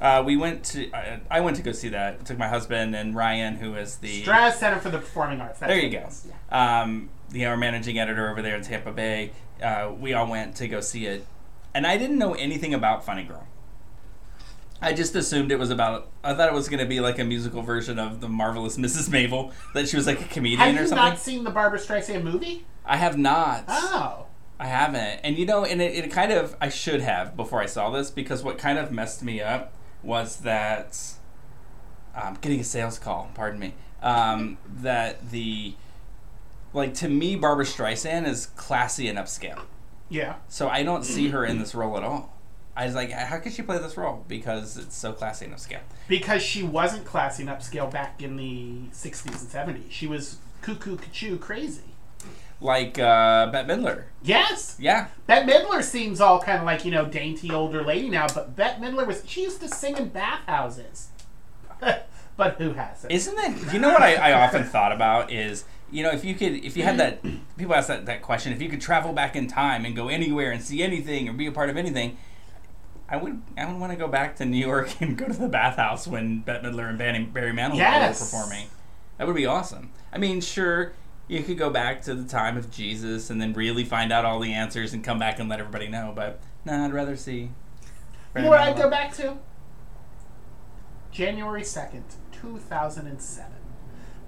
Uh, 0.00 0.22
we 0.26 0.36
went 0.36 0.64
to 0.64 0.90
I, 0.94 1.20
I 1.30 1.40
went 1.40 1.56
to 1.56 1.62
go 1.62 1.72
see 1.72 1.90
that. 1.90 2.14
I 2.20 2.24
took 2.24 2.38
my 2.38 2.48
husband 2.48 2.96
and 2.96 3.14
Ryan, 3.14 3.56
who 3.56 3.74
is 3.76 3.96
the 3.98 4.22
Straz 4.24 4.54
Center 4.54 4.78
for 4.80 4.88
the 4.90 4.98
Performing 4.98 5.40
Arts. 5.42 5.60
That's 5.60 5.70
There 5.70 5.78
you 5.80 5.88
it 5.88 6.00
go. 6.00 6.06
is. 6.08 6.26
Um, 6.50 7.10
know, 7.32 7.48
our 7.48 7.56
managing 7.56 7.98
editor 7.98 8.30
over 8.30 8.42
there 8.42 8.56
in 8.56 8.62
Tampa 8.62 8.92
Bay. 8.92 9.32
Uh, 9.62 9.92
we 9.98 10.12
all 10.12 10.28
went 10.28 10.56
to 10.56 10.68
go 10.68 10.80
see 10.80 11.06
it, 11.06 11.26
and 11.74 11.86
I 11.86 11.96
didn't 11.96 12.18
know 12.18 12.34
anything 12.34 12.74
about 12.74 13.04
Funny 13.04 13.24
Girl. 13.24 13.46
I 14.80 14.92
just 14.92 15.14
assumed 15.14 15.50
it 15.50 15.58
was 15.58 15.70
about. 15.70 16.08
I 16.22 16.34
thought 16.34 16.48
it 16.48 16.54
was 16.54 16.68
going 16.68 16.80
to 16.80 16.86
be 16.86 17.00
like 17.00 17.18
a 17.18 17.24
musical 17.24 17.62
version 17.62 17.98
of 17.98 18.20
the 18.20 18.28
marvelous 18.28 18.76
Mrs. 18.78 19.08
Maisel. 19.08 19.52
That 19.74 19.88
she 19.88 19.96
was 19.96 20.06
like 20.06 20.20
a 20.20 20.24
comedian 20.24 20.60
Have 20.60 20.76
or 20.76 20.82
you 20.82 20.86
something. 20.88 21.04
not 21.04 21.18
seen 21.18 21.44
the 21.44 21.50
Barbra 21.50 21.78
Streisand 21.78 22.22
movie? 22.22 22.66
I 22.84 22.96
have 22.96 23.16
not. 23.16 23.64
Oh. 23.68 24.26
I 24.58 24.66
haven't. 24.66 25.20
And 25.22 25.36
you 25.36 25.44
know, 25.46 25.64
and 25.64 25.82
it, 25.82 25.94
it 26.04 26.10
kind 26.10 26.32
of 26.32 26.56
I 26.60 26.68
should 26.68 27.00
have 27.00 27.36
before 27.36 27.60
I 27.60 27.66
saw 27.66 27.90
this 27.90 28.10
because 28.10 28.42
what 28.42 28.58
kind 28.58 28.78
of 28.78 28.90
messed 28.90 29.22
me 29.22 29.40
up 29.40 29.72
was 30.02 30.36
that 30.38 30.98
um, 32.14 32.38
getting 32.40 32.60
a 32.60 32.64
sales 32.64 32.98
call. 32.98 33.30
Pardon 33.34 33.60
me. 33.60 33.74
Um, 34.02 34.58
that 34.80 35.30
the 35.30 35.74
like 36.76 36.94
to 36.94 37.08
me, 37.08 37.36
Barbra 37.36 37.64
Streisand 37.64 38.26
is 38.26 38.46
classy 38.46 39.08
and 39.08 39.18
upscale. 39.18 39.62
Yeah. 40.08 40.36
So 40.48 40.68
I 40.68 40.82
don't 40.82 41.04
see 41.04 41.28
her 41.28 41.44
in 41.44 41.58
this 41.58 41.74
role 41.74 41.96
at 41.96 42.04
all. 42.04 42.32
I 42.76 42.84
was 42.84 42.94
like, 42.94 43.10
how 43.10 43.38
could 43.38 43.52
she 43.52 43.62
play 43.62 43.78
this 43.78 43.96
role? 43.96 44.24
Because 44.28 44.76
it's 44.76 44.94
so 44.94 45.12
classy 45.12 45.46
and 45.46 45.54
upscale. 45.54 45.80
Because 46.08 46.42
she 46.42 46.62
wasn't 46.62 47.06
classy 47.06 47.42
and 47.42 47.50
upscale 47.50 47.90
back 47.90 48.22
in 48.22 48.36
the 48.36 48.80
60s 48.92 49.26
and 49.26 49.76
70s. 49.76 49.90
She 49.90 50.06
was 50.06 50.36
cuckoo, 50.60 50.96
cuckoo, 50.96 51.38
crazy. 51.38 51.82
Like 52.60 52.98
uh, 52.98 53.50
Bette 53.50 53.68
Midler. 53.68 54.04
Yes. 54.22 54.76
Yeah. 54.78 55.08
Bette 55.26 55.50
Midler 55.50 55.82
seems 55.82 56.20
all 56.20 56.40
kind 56.40 56.58
of 56.58 56.64
like, 56.64 56.84
you 56.84 56.90
know, 56.90 57.06
dainty 57.06 57.50
older 57.50 57.82
lady 57.82 58.10
now, 58.10 58.26
but 58.34 58.54
Bette 58.54 58.80
Midler 58.80 59.06
was, 59.06 59.22
she 59.26 59.42
used 59.42 59.60
to 59.62 59.68
sing 59.68 59.96
in 59.96 60.10
bathhouses. 60.10 61.08
but 62.36 62.54
who 62.58 62.74
hasn't? 62.74 63.10
Isn't 63.10 63.38
it? 63.38 63.72
You 63.72 63.78
know 63.78 63.88
what 63.88 64.02
I, 64.02 64.16
I 64.16 64.44
often 64.44 64.64
thought 64.64 64.92
about 64.92 65.32
is, 65.32 65.64
you 65.90 66.02
know, 66.02 66.10
if 66.10 66.24
you 66.24 66.34
could, 66.34 66.64
if 66.64 66.76
you 66.76 66.82
had 66.82 66.98
that, 66.98 67.20
people 67.56 67.74
ask 67.74 67.88
that, 67.88 68.06
that 68.06 68.22
question, 68.22 68.52
if 68.52 68.60
you 68.60 68.68
could 68.68 68.80
travel 68.80 69.12
back 69.12 69.36
in 69.36 69.46
time 69.46 69.84
and 69.84 69.94
go 69.94 70.08
anywhere 70.08 70.50
and 70.50 70.62
see 70.62 70.82
anything 70.82 71.28
or 71.28 71.32
be 71.32 71.46
a 71.46 71.52
part 71.52 71.70
of 71.70 71.76
anything, 71.76 72.16
I 73.08 73.16
would, 73.16 73.40
I 73.56 73.64
would 73.70 73.78
want 73.78 73.92
to 73.92 73.98
go 73.98 74.08
back 74.08 74.36
to 74.36 74.44
New 74.44 74.56
York 74.58 74.90
and 75.00 75.16
go 75.16 75.26
to 75.26 75.32
the 75.32 75.48
bathhouse 75.48 76.06
when 76.08 76.40
Bette 76.40 76.66
Midler 76.66 76.88
and 76.88 76.98
Barry, 76.98 77.24
Barry 77.24 77.52
Manilow 77.52 77.76
Yes. 77.76 78.20
were 78.20 78.26
performing. 78.26 78.66
That 79.18 79.26
would 79.26 79.36
be 79.36 79.46
awesome. 79.46 79.90
I 80.12 80.18
mean, 80.18 80.40
sure, 80.40 80.92
you 81.28 81.42
could 81.42 81.56
go 81.56 81.70
back 81.70 82.02
to 82.02 82.14
the 82.14 82.28
time 82.28 82.56
of 82.56 82.70
Jesus 82.70 83.30
and 83.30 83.40
then 83.40 83.52
really 83.52 83.84
find 83.84 84.12
out 84.12 84.24
all 84.24 84.40
the 84.40 84.52
answers 84.52 84.92
and 84.92 85.02
come 85.04 85.18
back 85.18 85.38
and 85.38 85.48
let 85.48 85.60
everybody 85.60 85.88
know. 85.88 86.12
But 86.14 86.40
no, 86.64 86.84
I'd 86.84 86.92
rather 86.92 87.16
see. 87.16 87.50
You 88.34 88.42
know 88.42 88.48
what 88.50 88.60
I'd 88.60 88.76
go 88.76 88.90
back 88.90 89.14
to? 89.14 89.38
January 91.10 91.62
2nd, 91.62 92.02
2007. 92.32 93.52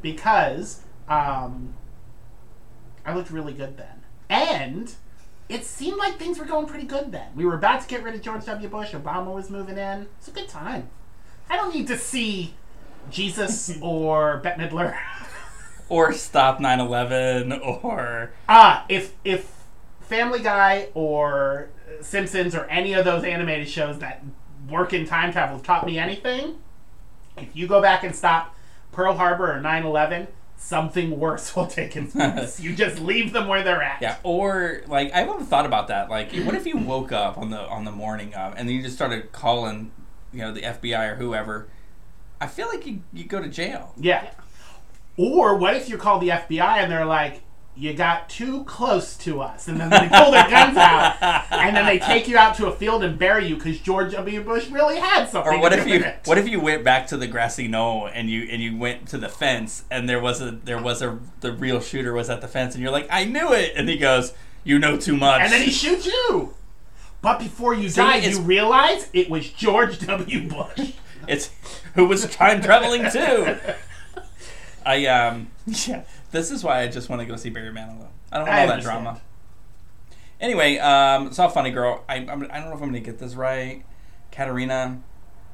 Because 0.00 0.82
um, 1.08 1.74
I 3.04 3.14
looked 3.14 3.30
really 3.30 3.52
good 3.52 3.76
then. 3.76 4.04
And 4.28 4.94
it 5.48 5.64
seemed 5.64 5.96
like 5.96 6.18
things 6.18 6.38
were 6.38 6.44
going 6.44 6.66
pretty 6.66 6.86
good 6.86 7.10
then. 7.12 7.28
We 7.34 7.46
were 7.46 7.54
about 7.54 7.80
to 7.82 7.88
get 7.88 8.02
rid 8.02 8.14
of 8.14 8.22
George 8.22 8.44
W. 8.44 8.68
Bush. 8.68 8.92
Obama 8.92 9.32
was 9.34 9.48
moving 9.50 9.78
in. 9.78 10.08
It's 10.18 10.28
a 10.28 10.32
good 10.32 10.48
time. 10.48 10.90
I 11.48 11.56
don't 11.56 11.74
need 11.74 11.86
to 11.86 11.96
see 11.96 12.54
Jesus 13.10 13.78
or 13.82 14.38
Bette 14.38 14.60
Midler. 14.60 14.96
Or 15.88 16.12
stop 16.12 16.58
9/11, 16.58 17.82
or 17.82 18.32
Ah, 18.46 18.84
if 18.90 19.14
if 19.24 19.50
Family 20.00 20.40
Guy 20.40 20.88
or 20.92 21.70
Simpsons 22.02 22.54
or 22.54 22.66
any 22.66 22.92
of 22.92 23.06
those 23.06 23.24
animated 23.24 23.70
shows 23.70 23.98
that 24.00 24.22
work 24.68 24.92
in 24.92 25.06
time 25.06 25.32
travel 25.32 25.56
have 25.56 25.64
taught 25.64 25.86
me 25.86 25.98
anything, 25.98 26.58
if 27.38 27.56
you 27.56 27.66
go 27.66 27.80
back 27.80 28.04
and 28.04 28.14
stop 28.14 28.54
Pearl 28.92 29.14
Harbor 29.14 29.50
or 29.56 29.62
9/11, 29.62 30.26
something 30.58 31.18
worse 31.18 31.56
will 31.56 31.66
take 31.66 31.96
its 31.96 32.12
place. 32.12 32.60
you 32.60 32.74
just 32.76 33.00
leave 33.00 33.32
them 33.32 33.48
where 33.48 33.62
they're 33.62 33.82
at. 33.82 34.02
Yeah, 34.02 34.16
or 34.22 34.82
like 34.86 35.12
I 35.12 35.20
haven't 35.20 35.46
thought 35.46 35.64
about 35.64 35.88
that. 35.88 36.10
Like, 36.10 36.32
what 36.34 36.54
if 36.54 36.66
you 36.66 36.76
woke 36.76 37.12
up 37.12 37.38
on 37.38 37.50
the 37.50 37.60
on 37.60 37.84
the 37.84 37.92
morning 37.92 38.34
of, 38.34 38.54
and 38.56 38.68
then 38.68 38.76
you 38.76 38.82
just 38.82 38.96
started 38.96 39.32
calling, 39.32 39.92
you 40.32 40.40
know, 40.40 40.52
the 40.52 40.62
FBI 40.62 41.12
or 41.12 41.14
whoever? 41.16 41.68
I 42.40 42.46
feel 42.46 42.68
like 42.68 42.86
you 42.86 43.00
you 43.12 43.24
go 43.24 43.40
to 43.40 43.48
jail. 43.48 43.94
Yeah. 43.96 44.30
Or 45.16 45.56
what 45.56 45.74
if 45.74 45.88
you 45.88 45.96
call 45.96 46.20
the 46.20 46.28
FBI 46.28 46.60
and 46.78 46.92
they're 46.92 47.04
like, 47.04 47.42
you 47.78 47.94
got 47.94 48.28
too 48.28 48.64
close 48.64 49.16
to 49.18 49.40
us, 49.40 49.68
and 49.68 49.78
then 49.80 49.88
they 49.90 50.08
pull 50.08 50.32
their 50.32 50.50
guns 50.50 50.76
out, 50.76 51.16
and 51.52 51.76
then 51.76 51.86
they 51.86 52.00
take 52.00 52.26
you 52.26 52.36
out 52.36 52.56
to 52.56 52.66
a 52.66 52.72
field 52.72 53.04
and 53.04 53.16
bury 53.16 53.46
you 53.46 53.54
because 53.54 53.78
George 53.78 54.12
W. 54.12 54.42
Bush 54.42 54.68
really 54.68 54.98
had 54.98 55.28
something. 55.28 55.52
Or 55.52 55.60
what 55.60 55.68
to 55.68 55.78
if 55.78 55.84
do 55.84 55.90
you 55.90 56.00
it. 56.00 56.20
what 56.24 56.38
if 56.38 56.48
you 56.48 56.60
went 56.60 56.82
back 56.82 57.06
to 57.08 57.16
the 57.16 57.28
grassy 57.28 57.68
knoll 57.68 58.08
and 58.12 58.28
you 58.28 58.48
and 58.50 58.60
you 58.60 58.76
went 58.76 59.06
to 59.08 59.18
the 59.18 59.28
fence 59.28 59.84
and 59.92 60.08
there 60.08 60.20
was 60.20 60.40
a 60.40 60.50
there 60.50 60.82
was 60.82 61.02
a 61.02 61.20
the 61.40 61.52
real 61.52 61.80
shooter 61.80 62.12
was 62.12 62.28
at 62.28 62.40
the 62.40 62.48
fence 62.48 62.74
and 62.74 62.82
you're 62.82 62.92
like 62.92 63.06
I 63.10 63.24
knew 63.24 63.52
it 63.52 63.72
and 63.76 63.88
he 63.88 63.96
goes 63.96 64.34
you 64.64 64.78
know 64.80 64.96
too 64.96 65.16
much 65.16 65.42
and 65.42 65.52
then 65.52 65.62
he 65.62 65.70
shoots 65.70 66.04
you. 66.04 66.54
But 67.22 67.38
before 67.38 67.74
you 67.74 67.88
See, 67.88 68.00
die, 68.00 68.16
you 68.16 68.40
realize 68.40 69.08
it 69.12 69.30
was 69.30 69.48
George 69.50 69.98
W. 70.06 70.48
Bush. 70.48 70.92
it's 71.28 71.50
who 71.94 72.06
was 72.06 72.26
time 72.26 72.60
traveling 72.60 73.08
too. 73.10 73.56
I 74.86 75.06
um 75.06 75.48
yeah 75.66 76.02
this 76.30 76.50
is 76.50 76.62
why 76.64 76.80
I 76.80 76.88
just 76.88 77.08
want 77.08 77.20
to 77.20 77.26
go 77.26 77.36
see 77.36 77.50
Barry 77.50 77.70
Manilow. 77.70 78.08
I 78.32 78.38
don't 78.38 78.46
want 78.46 78.58
I 78.58 78.60
all 78.62 78.68
that 78.68 78.82
drama. 78.82 79.20
Anyway, 80.40 80.78
um, 80.78 81.32
saw 81.32 81.48
Funny 81.48 81.70
Girl. 81.70 82.04
I 82.08 82.16
I'm, 82.16 82.46
I 82.50 82.60
don't 82.60 82.70
know 82.70 82.76
if 82.76 82.82
I'm 82.82 82.88
gonna 82.88 83.00
get 83.00 83.18
this 83.18 83.34
right. 83.34 83.84
Katarina 84.30 85.00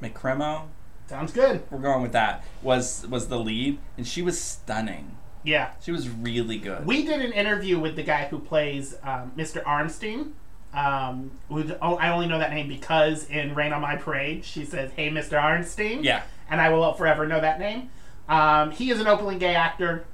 McCremo. 0.02 0.66
Sounds 1.06 1.32
good. 1.32 1.62
We're 1.70 1.78
going 1.78 2.02
with 2.02 2.12
that. 2.12 2.44
Was 2.62 3.06
was 3.08 3.28
the 3.28 3.38
lead 3.38 3.78
and 3.96 4.06
she 4.06 4.22
was 4.22 4.40
stunning. 4.40 5.16
Yeah. 5.42 5.72
She 5.82 5.92
was 5.92 6.08
really 6.08 6.58
good. 6.58 6.86
We 6.86 7.04
did 7.04 7.20
an 7.20 7.32
interview 7.32 7.78
with 7.78 7.96
the 7.96 8.02
guy 8.02 8.24
who 8.26 8.38
plays 8.38 8.96
um, 9.02 9.32
Mr. 9.36 9.62
Arnstein. 9.64 10.32
Um, 10.72 11.30
who, 11.48 11.70
oh, 11.82 11.96
I 11.96 12.08
only 12.08 12.26
know 12.26 12.38
that 12.38 12.50
name 12.50 12.66
because 12.66 13.28
in 13.28 13.54
Rain 13.54 13.72
on 13.72 13.82
My 13.82 13.94
Parade, 13.96 14.44
she 14.44 14.64
says, 14.64 14.90
Hey, 14.96 15.08
Mr. 15.10 15.40
Arnstein. 15.40 16.02
yeah. 16.02 16.22
and 16.50 16.60
I 16.60 16.70
will 16.70 16.94
forever 16.94 17.28
know 17.28 17.40
that 17.40 17.60
name. 17.60 17.90
Um, 18.28 18.70
he 18.70 18.90
is 18.90 19.00
an 19.00 19.06
openly 19.06 19.36
gay 19.36 19.54
actor, 19.54 20.04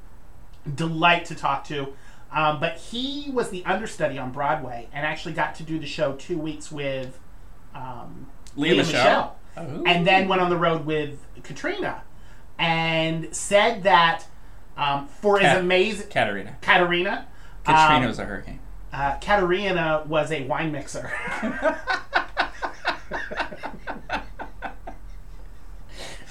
delight 0.74 1.24
to 1.26 1.34
talk 1.34 1.64
to. 1.64 1.94
Um, 2.32 2.60
but 2.60 2.76
he 2.76 3.30
was 3.32 3.50
the 3.50 3.64
understudy 3.64 4.16
on 4.18 4.30
Broadway 4.30 4.88
and 4.92 5.04
actually 5.04 5.34
got 5.34 5.56
to 5.56 5.62
do 5.64 5.78
the 5.80 5.86
show 5.86 6.12
two 6.12 6.38
weeks 6.38 6.70
with 6.70 7.18
um, 7.74 8.28
Lea 8.56 8.76
Michele? 8.76 9.36
Oh. 9.56 9.82
and 9.84 10.06
then 10.06 10.28
went 10.28 10.40
on 10.40 10.48
the 10.48 10.56
road 10.56 10.86
with 10.86 11.18
Katrina, 11.42 12.04
and 12.56 13.34
said 13.34 13.82
that 13.82 14.26
um, 14.76 15.08
for 15.08 15.40
Kat- 15.40 15.56
as 15.56 15.62
amazing 15.62 16.06
Katarina. 16.08 16.56
Katarina, 16.60 17.26
Katrina 17.64 18.02
um, 18.02 18.06
was 18.06 18.20
a 18.20 18.24
hurricane. 18.24 18.60
uh, 18.92 19.16
Katarina 19.18 20.04
was 20.06 20.30
a 20.30 20.44
wine 20.44 20.70
mixer. 20.70 21.10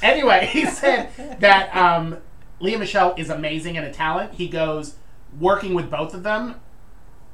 anyway, 0.01 0.49
he 0.51 0.65
said 0.65 1.09
that 1.39 1.75
um, 1.75 2.17
Lea 2.59 2.75
Michele 2.77 3.13
is 3.17 3.29
amazing 3.29 3.77
and 3.77 3.85
a 3.85 3.91
talent. 3.91 4.33
He 4.33 4.47
goes 4.47 4.95
working 5.39 5.73
with 5.73 5.89
both 5.89 6.13
of 6.13 6.23
them. 6.23 6.55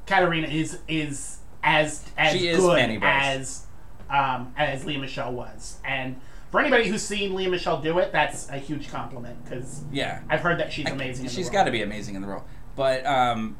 Katarina 0.05 0.47
is 0.47 0.79
is 0.87 1.39
as 1.63 2.07
as 2.17 2.33
She 2.33 2.51
good 2.51 2.99
as 3.03 3.65
um, 4.09 4.53
as 4.55 4.85
Lea 4.85 4.97
Michele 4.97 5.33
was, 5.33 5.77
and 5.83 6.19
for 6.51 6.59
anybody 6.59 6.87
who's 6.87 7.01
seen 7.01 7.33
Lea 7.33 7.47
Michele 7.47 7.81
do 7.81 7.97
it, 7.99 8.11
that's 8.11 8.47
a 8.49 8.57
huge 8.57 8.89
compliment 8.91 9.43
because 9.43 9.83
Yeah. 9.91 10.21
I've 10.29 10.41
heard 10.41 10.59
that 10.59 10.71
she's 10.71 10.87
amazing. 10.89 11.25
in 11.25 11.29
the 11.29 11.35
She's 11.35 11.49
got 11.49 11.63
to 11.63 11.71
be 11.71 11.81
amazing 11.81 12.15
in 12.15 12.21
the 12.21 12.27
role. 12.27 12.45
But 12.75 13.03
um, 13.05 13.57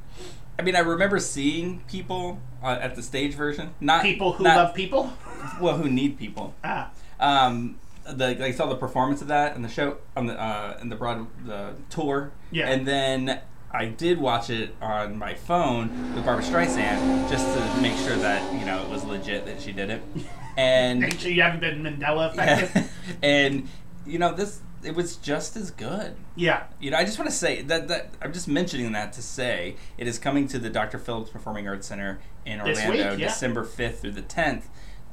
I 0.60 0.62
mean, 0.62 0.75
I 0.75 0.80
remember 0.80 1.19
seeing 1.19 1.80
people 1.88 2.39
uh, 2.63 2.78
at 2.80 2.95
the 2.95 3.01
stage 3.01 3.34
version. 3.34 3.73
Not 3.82 4.04
people 4.04 4.34
who 4.34 4.43
not- 4.43 4.56
love 4.58 4.75
people. 4.75 5.12
well, 5.60 5.78
who 5.78 5.89
need 5.89 6.17
people. 6.19 6.54
Ah, 6.63 6.91
Um, 7.19 7.80
the 8.07 8.43
I 8.43 8.51
saw 8.51 8.67
the 8.67 8.75
performance 8.75 9.21
of 9.21 9.27
that 9.29 9.55
in 9.55 9.61
the 9.61 9.69
show 9.69 9.97
on 10.15 10.27
the 10.27 10.39
uh, 10.39 10.77
in 10.81 10.89
the 10.89 10.95
broad 10.95 11.27
the 11.45 11.73
tour. 11.89 12.31
Yeah. 12.51 12.69
And 12.69 12.87
then 12.87 13.41
I 13.71 13.85
did 13.85 14.19
watch 14.19 14.49
it 14.49 14.75
on 14.81 15.17
my 15.17 15.33
phone 15.33 16.13
with 16.15 16.25
Barbra 16.25 16.43
Streisand 16.43 17.29
just 17.29 17.45
to 17.57 17.81
make 17.81 17.97
sure 17.97 18.15
that 18.17 18.53
you 18.59 18.65
know 18.65 18.81
it 18.83 18.89
was 18.89 19.03
legit 19.03 19.45
that 19.45 19.61
she 19.61 19.71
did 19.71 19.89
it. 19.89 20.01
And 20.57 21.01
make 21.01 21.19
sure 21.19 21.29
you 21.29 21.41
haven't 21.41 21.59
been 21.59 21.83
Mandela 21.83 22.29
affected. 22.31 22.85
and 23.21 23.67
you 24.05 24.17
know 24.19 24.33
this 24.33 24.61
it 24.85 24.95
was 24.95 25.17
just 25.17 25.57
as 25.57 25.69
good. 25.71 26.15
yeah. 26.35 26.67
You 26.79 26.91
know, 26.91 26.97
I 26.97 27.03
just 27.03 27.17
want 27.19 27.29
to 27.29 27.35
say 27.35 27.61
that, 27.63 27.87
that 27.89 28.13
I'm 28.21 28.31
just 28.31 28.47
mentioning 28.47 28.91
that 28.93 29.11
to 29.13 29.21
say 29.21 29.75
it 29.97 30.07
is 30.07 30.17
coming 30.19 30.47
to 30.49 30.59
the 30.59 30.69
Dr. 30.69 30.97
Phillips 30.97 31.29
Performing 31.31 31.67
Arts 31.67 31.87
Center 31.87 32.19
in 32.45 32.61
Orlando, 32.61 32.91
week, 32.91 33.19
yeah. 33.19 33.27
December 33.27 33.65
5th 33.65 33.95
through 33.95 34.11
the 34.11 34.21
10th. 34.21 34.63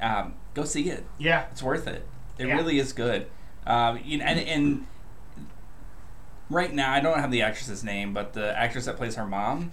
Um, 0.01 0.35
go 0.53 0.63
see 0.63 0.89
it. 0.89 1.05
Yeah. 1.17 1.47
It's 1.51 1.63
worth 1.63 1.87
it. 1.87 2.07
It 2.37 2.47
Yeah. 2.47 2.55
really 2.55 2.79
is 2.79 2.93
good. 2.93 3.27
Um, 3.65 3.99
you 4.03 4.17
know, 4.17 4.25
and, 4.25 4.39
and 4.39 4.87
right 6.49 6.73
now, 6.73 6.91
I 6.91 6.99
don't 6.99 7.19
have 7.19 7.31
the 7.31 7.41
actress's 7.41 7.83
name, 7.83 8.13
but 8.13 8.33
the 8.33 8.57
actress 8.57 8.85
that 8.85 8.97
plays 8.97 9.15
her 9.15 9.25
mom, 9.25 9.71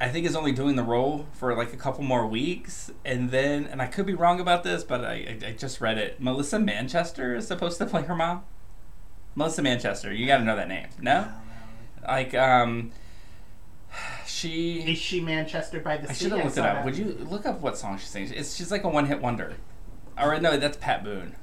I 0.00 0.08
think 0.08 0.26
is 0.26 0.34
only 0.36 0.52
doing 0.52 0.76
the 0.76 0.82
role 0.82 1.26
for 1.32 1.54
like 1.56 1.72
a 1.72 1.76
couple 1.76 2.04
more 2.04 2.26
weeks, 2.26 2.90
and 3.04 3.30
then, 3.30 3.66
and 3.66 3.80
I 3.80 3.86
could 3.86 4.06
be 4.06 4.14
wrong 4.14 4.40
about 4.40 4.64
this, 4.64 4.84
but 4.84 5.04
I, 5.04 5.38
I, 5.42 5.48
I 5.48 5.52
just 5.52 5.80
read 5.80 5.98
it. 5.98 6.20
Melissa 6.20 6.58
Manchester 6.58 7.34
is 7.36 7.46
supposed 7.46 7.78
to 7.78 7.86
play 7.86 8.02
her 8.02 8.14
mom. 8.14 8.44
Melissa 9.34 9.62
Manchester, 9.62 10.12
you 10.12 10.26
got 10.26 10.38
to 10.38 10.44
know 10.44 10.56
that 10.56 10.68
name, 10.68 10.88
no? 11.00 11.26
Like, 12.06 12.34
um, 12.34 12.90
she. 14.26 14.80
Is 14.80 14.98
she 14.98 15.20
Manchester 15.20 15.80
by 15.80 15.96
the 15.98 16.10
I 16.10 16.12
should 16.12 16.32
have 16.32 16.44
looked 16.44 16.56
it 16.58 16.64
up. 16.64 16.76
that. 16.76 16.84
Would 16.84 16.96
you 16.96 17.16
look 17.30 17.46
up 17.46 17.60
what 17.60 17.78
song 17.78 17.98
she 17.98 18.06
sings? 18.06 18.30
It's 18.30 18.54
she's 18.56 18.70
like 18.70 18.84
a 18.84 18.88
one 18.88 19.06
hit 19.06 19.20
wonder. 19.20 19.54
Or 20.20 20.38
no, 20.40 20.56
that's 20.56 20.76
Pat 20.76 21.02
Boone. 21.04 21.36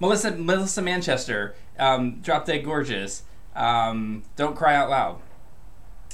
Melissa 0.00 0.32
Melissa 0.32 0.82
Manchester, 0.82 1.54
um, 1.78 2.20
Drop 2.20 2.46
Dead 2.46 2.64
Gorgeous, 2.64 3.22
um, 3.54 4.22
Don't 4.36 4.56
Cry 4.56 4.74
Out 4.74 4.90
Loud. 4.90 5.20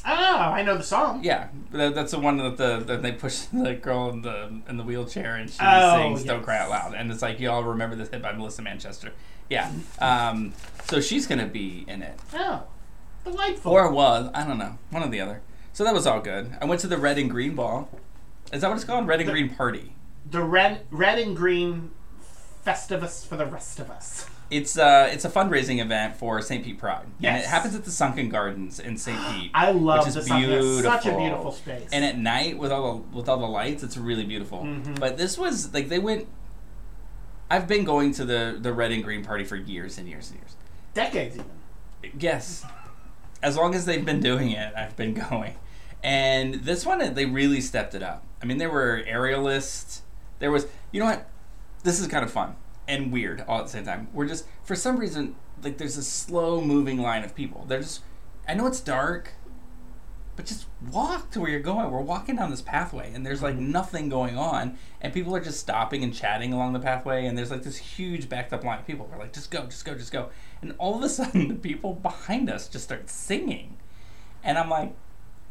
Oh, 0.08 0.12
I 0.12 0.62
know 0.62 0.76
the 0.76 0.84
song. 0.84 1.24
Yeah, 1.24 1.48
that, 1.72 1.94
that's 1.94 2.12
the 2.12 2.18
one 2.20 2.36
that 2.36 2.56
the 2.56 2.78
that 2.78 3.02
they 3.02 3.12
push 3.12 3.38
the 3.52 3.74
girl 3.74 4.10
in 4.10 4.22
the 4.22 4.60
in 4.68 4.76
the 4.76 4.84
wheelchair 4.84 5.34
and 5.36 5.48
she 5.50 5.58
Oh, 5.60 5.96
sings 5.96 6.24
"Don't. 6.24 6.42
Cry 6.44 6.58
Out 6.58 6.70
Loud," 6.70 6.94
and 6.94 7.10
it's 7.10 7.22
like 7.22 7.40
you 7.40 7.50
all 7.50 7.64
remember 7.64 7.96
this 7.96 8.08
hit 8.10 8.22
by 8.22 8.32
Melissa 8.32 8.62
Manchester. 8.62 9.12
Yeah, 9.48 9.70
um, 10.00 10.52
so 10.88 11.00
she's 11.00 11.26
gonna 11.26 11.46
be 11.46 11.84
in 11.88 12.02
it. 12.02 12.18
Oh, 12.34 12.64
Delightful. 13.24 13.72
Or 13.72 13.90
was. 13.90 14.30
I 14.34 14.44
don't 14.46 14.58
know. 14.58 14.78
One 14.90 15.02
or 15.02 15.08
the 15.08 15.20
other. 15.20 15.42
So 15.72 15.82
that 15.84 15.92
was 15.94 16.06
all 16.06 16.20
good. 16.20 16.56
I 16.60 16.64
went 16.64 16.80
to 16.82 16.86
the 16.88 16.96
red 16.98 17.18
and 17.18 17.28
green 17.30 17.54
ball. 17.56 17.88
Is 18.52 18.62
that 18.62 18.68
what 18.68 18.76
it's 18.76 18.84
called? 18.84 19.06
Red 19.08 19.18
and 19.20 19.28
The- 19.28 19.32
green 19.32 19.54
party. 19.54 19.92
the 20.30 20.42
red, 20.42 20.82
red 20.90 21.18
and 21.18 21.36
green 21.36 21.90
Festivus 22.66 23.26
for 23.26 23.36
the 23.36 23.46
rest 23.46 23.78
of 23.78 23.90
us. 23.90 24.26
It's 24.50 24.78
uh 24.78 25.08
it's 25.12 25.24
a 25.24 25.30
fundraising 25.30 25.80
event 25.80 26.16
for 26.16 26.40
St. 26.40 26.64
Pete 26.64 26.78
Pride. 26.78 27.06
And 27.22 27.36
it 27.36 27.44
happens 27.46 27.74
at 27.74 27.84
the 27.84 27.90
Sunken 27.90 28.28
Gardens 28.28 28.78
in 28.80 28.96
St. 28.96 29.18
Pete. 29.30 29.50
I 29.54 29.70
love 29.72 30.00
which 30.00 30.08
is 30.08 30.14
the 30.14 30.22
Sunken- 30.22 30.50
it's 30.52 30.82
such 30.82 31.06
a 31.06 31.08
beautiful. 31.10 31.20
beautiful 31.20 31.52
space. 31.52 31.88
And 31.92 32.04
at 32.04 32.18
night 32.18 32.58
with 32.58 32.70
all 32.72 32.94
the 32.98 33.16
with 33.16 33.28
all 33.28 33.38
the 33.38 33.46
lights, 33.46 33.82
it's 33.82 33.96
really 33.96 34.24
beautiful. 34.24 34.62
Mhm. 34.62 34.98
But 35.00 35.16
this 35.16 35.36
was 35.38 35.72
like 35.74 35.88
they 35.88 35.98
went 35.98 36.26
I've 37.50 37.68
been 37.68 37.84
going 37.84 38.12
to 38.14 38.24
the 38.24 38.56
the 38.60 38.72
red 38.72 38.90
and 38.92 39.02
green 39.04 39.24
party 39.24 39.44
for 39.44 39.56
years 39.56 39.98
and 39.98 40.08
years 40.08 40.30
and 40.30 40.40
years. 40.40 40.56
Decades 40.94 41.36
even. 41.36 42.20
Yes. 42.20 42.64
As 43.42 43.56
long 43.56 43.74
as 43.74 43.84
they've 43.84 44.04
been 44.04 44.20
doing 44.20 44.50
it, 44.52 44.72
I've 44.76 44.96
been 44.96 45.14
going. 45.30 45.54
And 46.02 46.54
this 46.54 46.86
one, 46.86 47.14
they 47.14 47.26
really 47.26 47.60
stepped 47.60 47.94
it 47.94 48.02
up. 48.02 48.24
I 48.40 48.46
mean, 48.46 48.58
there 48.58 48.70
were 48.70 49.02
aerialists. 49.08 50.00
There 50.38 50.50
was, 50.52 50.66
you 50.92 51.00
know 51.00 51.06
what? 51.06 51.26
This 51.82 52.00
is 52.00 52.08
kind 52.08 52.24
of 52.24 52.30
fun 52.30 52.56
and 52.88 53.12
weird 53.12 53.44
all 53.46 53.58
at 53.58 53.66
the 53.66 53.72
same 53.72 53.84
time. 53.84 54.08
We're 54.12 54.26
just, 54.26 54.46
for 54.62 54.74
some 54.74 54.98
reason, 54.98 55.36
like 55.62 55.78
there's 55.78 55.96
a 55.96 56.02
slow 56.02 56.60
moving 56.60 56.98
line 56.98 57.24
of 57.24 57.34
people. 57.34 57.64
They're 57.66 57.80
just, 57.80 58.02
I 58.48 58.54
know 58.54 58.66
it's 58.66 58.80
dark, 58.80 59.34
but 60.36 60.44
just 60.44 60.66
walk 60.92 61.30
to 61.30 61.40
where 61.40 61.50
you're 61.50 61.60
going. 61.60 61.90
We're 61.90 62.00
walking 62.00 62.36
down 62.36 62.50
this 62.50 62.60
pathway 62.60 63.12
and 63.12 63.24
there's 63.24 63.42
like 63.42 63.54
mm-hmm. 63.54 63.72
nothing 63.72 64.08
going 64.08 64.36
on. 64.36 64.76
And 65.00 65.12
people 65.12 65.34
are 65.34 65.40
just 65.40 65.58
stopping 65.58 66.04
and 66.04 66.14
chatting 66.14 66.52
along 66.52 66.74
the 66.74 66.78
pathway. 66.78 67.26
And 67.26 67.36
there's 67.36 67.50
like 67.50 67.62
this 67.62 67.78
huge 67.78 68.28
backed 68.28 68.52
up 68.52 68.62
line 68.62 68.78
of 68.78 68.86
people. 68.86 69.08
We're 69.10 69.18
like, 69.18 69.32
just 69.32 69.50
go, 69.50 69.64
just 69.64 69.84
go, 69.84 69.94
just 69.94 70.12
go. 70.12 70.28
And 70.60 70.74
all 70.78 70.96
of 70.96 71.02
a 71.02 71.08
sudden, 71.08 71.48
the 71.48 71.54
people 71.54 71.94
behind 71.94 72.50
us 72.50 72.68
just 72.68 72.84
start 72.84 73.08
singing. 73.08 73.78
And 74.44 74.58
I'm 74.58 74.68
like, 74.68 74.94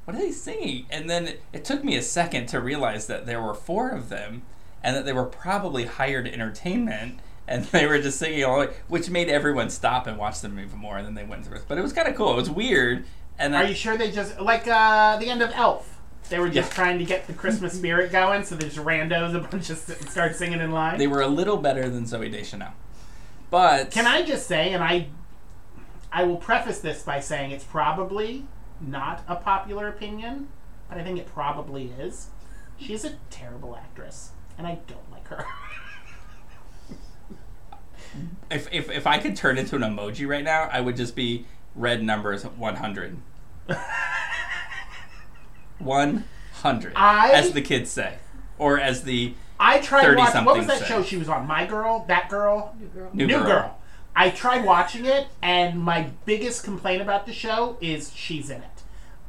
what 0.06 0.16
are 0.16 0.20
they 0.20 0.32
singing? 0.32 0.86
And 0.92 1.10
then 1.10 1.28
it, 1.28 1.42
it 1.52 1.66
took 1.66 1.84
me 1.84 1.96
a 1.98 2.02
second 2.02 2.46
to 2.48 2.62
realize 2.62 3.08
that 3.08 3.26
there 3.26 3.42
were 3.42 3.56
four 3.56 3.90
of 3.90 4.10
them 4.10 4.44
and 4.86 4.96
that 4.96 5.04
they 5.04 5.12
were 5.12 5.26
probably 5.26 5.86
hired 5.86 6.28
entertainment. 6.28 7.20
And 7.48 7.64
they 7.72 7.86
were 7.86 8.00
just 8.02 8.18
singing 8.18 8.44
all, 8.44 8.66
which 8.88 9.10
made 9.10 9.30
everyone 9.30 9.70
stop 9.70 10.08
and 10.08 10.18
watch 10.18 10.40
them 10.42 10.60
even 10.60 10.80
more. 10.80 10.98
And 10.98 11.06
then 11.06 11.14
they 11.16 11.24
went 11.26 11.46
through 11.46 11.58
it. 11.58 11.66
But 11.68 11.78
it 11.78 11.82
was 11.82 11.92
kind 11.94 12.08
of 12.08 12.16
cool. 12.16 12.32
It 12.32 12.36
was 12.38 12.50
weird. 12.50 13.06
And 13.38 13.54
Are 13.54 13.64
I, 13.64 13.68
you 13.68 13.76
sure 13.76 13.98
they 13.98 14.10
just 14.12 14.40
like 14.40 14.68
uh, 14.68 15.18
the 15.18 15.30
end 15.30 15.42
of 15.44 15.52
Elf? 15.54 15.92
They 16.30 16.40
were 16.40 16.50
just 16.50 16.72
Yeah. 16.72 16.76
trying 16.76 16.98
to 16.98 17.06
get 17.06 17.28
the 17.28 17.34
Christmas 17.34 17.74
spirit 17.74 18.12
going, 18.12 18.44
so 18.46 18.56
there's 18.56 18.78
randos 18.78 19.36
a 19.36 19.40
bunch 19.48 19.70
of 19.70 19.78
start 19.78 20.36
singing 20.36 20.60
in 20.60 20.72
line. 20.72 20.98
they 20.98 21.06
were 21.06 21.22
a 21.22 21.28
little 21.28 21.58
better 21.58 21.88
than 21.88 22.06
Zooey 22.06 22.32
Deschanel. 22.32 22.72
But 23.52 23.92
Can 23.92 24.08
I 24.08 24.24
just 24.24 24.48
say, 24.48 24.74
and 24.74 24.84
I, 24.84 25.08
I 26.12 26.24
will 26.24 26.38
preface 26.38 26.80
this 26.80 27.04
by 27.04 27.20
saying 27.20 27.52
it's 27.52 27.64
probably 27.64 28.46
not 28.82 29.24
a 29.28 29.36
popular 29.36 29.88
opinion, 29.88 30.48
but 30.90 30.98
I 30.98 31.04
think 31.04 31.20
it 31.20 31.28
probably 31.28 31.92
is. 32.00 32.30
She's 32.80 33.06
a 33.06 33.14
terrible 33.30 33.76
actress, 33.76 34.32
and 34.58 34.66
I 34.68 34.78
don't 34.88 35.12
like 35.12 35.28
her. 35.28 35.46
if, 38.52 38.72
if 38.72 38.90
if 38.90 39.08
I 39.08 39.18
could 39.18 39.36
turn 39.36 39.58
into 39.58 39.76
an 39.76 39.82
emoji 39.82 40.28
right 40.28 40.44
now, 40.44 40.70
I 40.72 40.82
would 40.82 40.96
just 40.96 41.16
be 41.16 41.46
red 41.76 42.04
numbers 42.04 42.44
100. 42.44 43.18
100. 45.80 46.94
I- 46.96 47.32
as 47.32 47.52
the 47.52 47.62
kids 47.62 47.90
say. 47.92 48.16
Or 48.58 48.80
as 48.80 49.04
the 49.04 49.34
I 49.60 49.80
tried 49.80 50.16
watching. 50.16 50.46
What 50.46 50.58
was 50.58 50.68
that 50.68 50.80
say. 50.80 50.86
show 50.86 51.04
she 51.04 51.18
was 51.18 51.30
on? 51.30 51.46
My 51.48 51.66
Girl, 51.66 52.06
That 52.08 52.30
Girl, 52.30 52.76
New 52.80 52.88
girl. 52.88 53.10
New 53.14 53.28
New 53.28 53.38
Girl. 53.38 53.46
Girl. 53.46 53.78
I 54.16 54.30
tried 54.30 54.64
watching 54.66 55.06
it, 55.06 55.28
and 55.42 55.82
my 55.82 56.10
biggest 56.26 56.64
complaint 56.64 57.02
about 57.02 57.26
the 57.26 57.34
show 57.34 57.78
is 57.82 58.14
she's 58.14 58.50
in 58.50 58.62
it. 58.62 58.75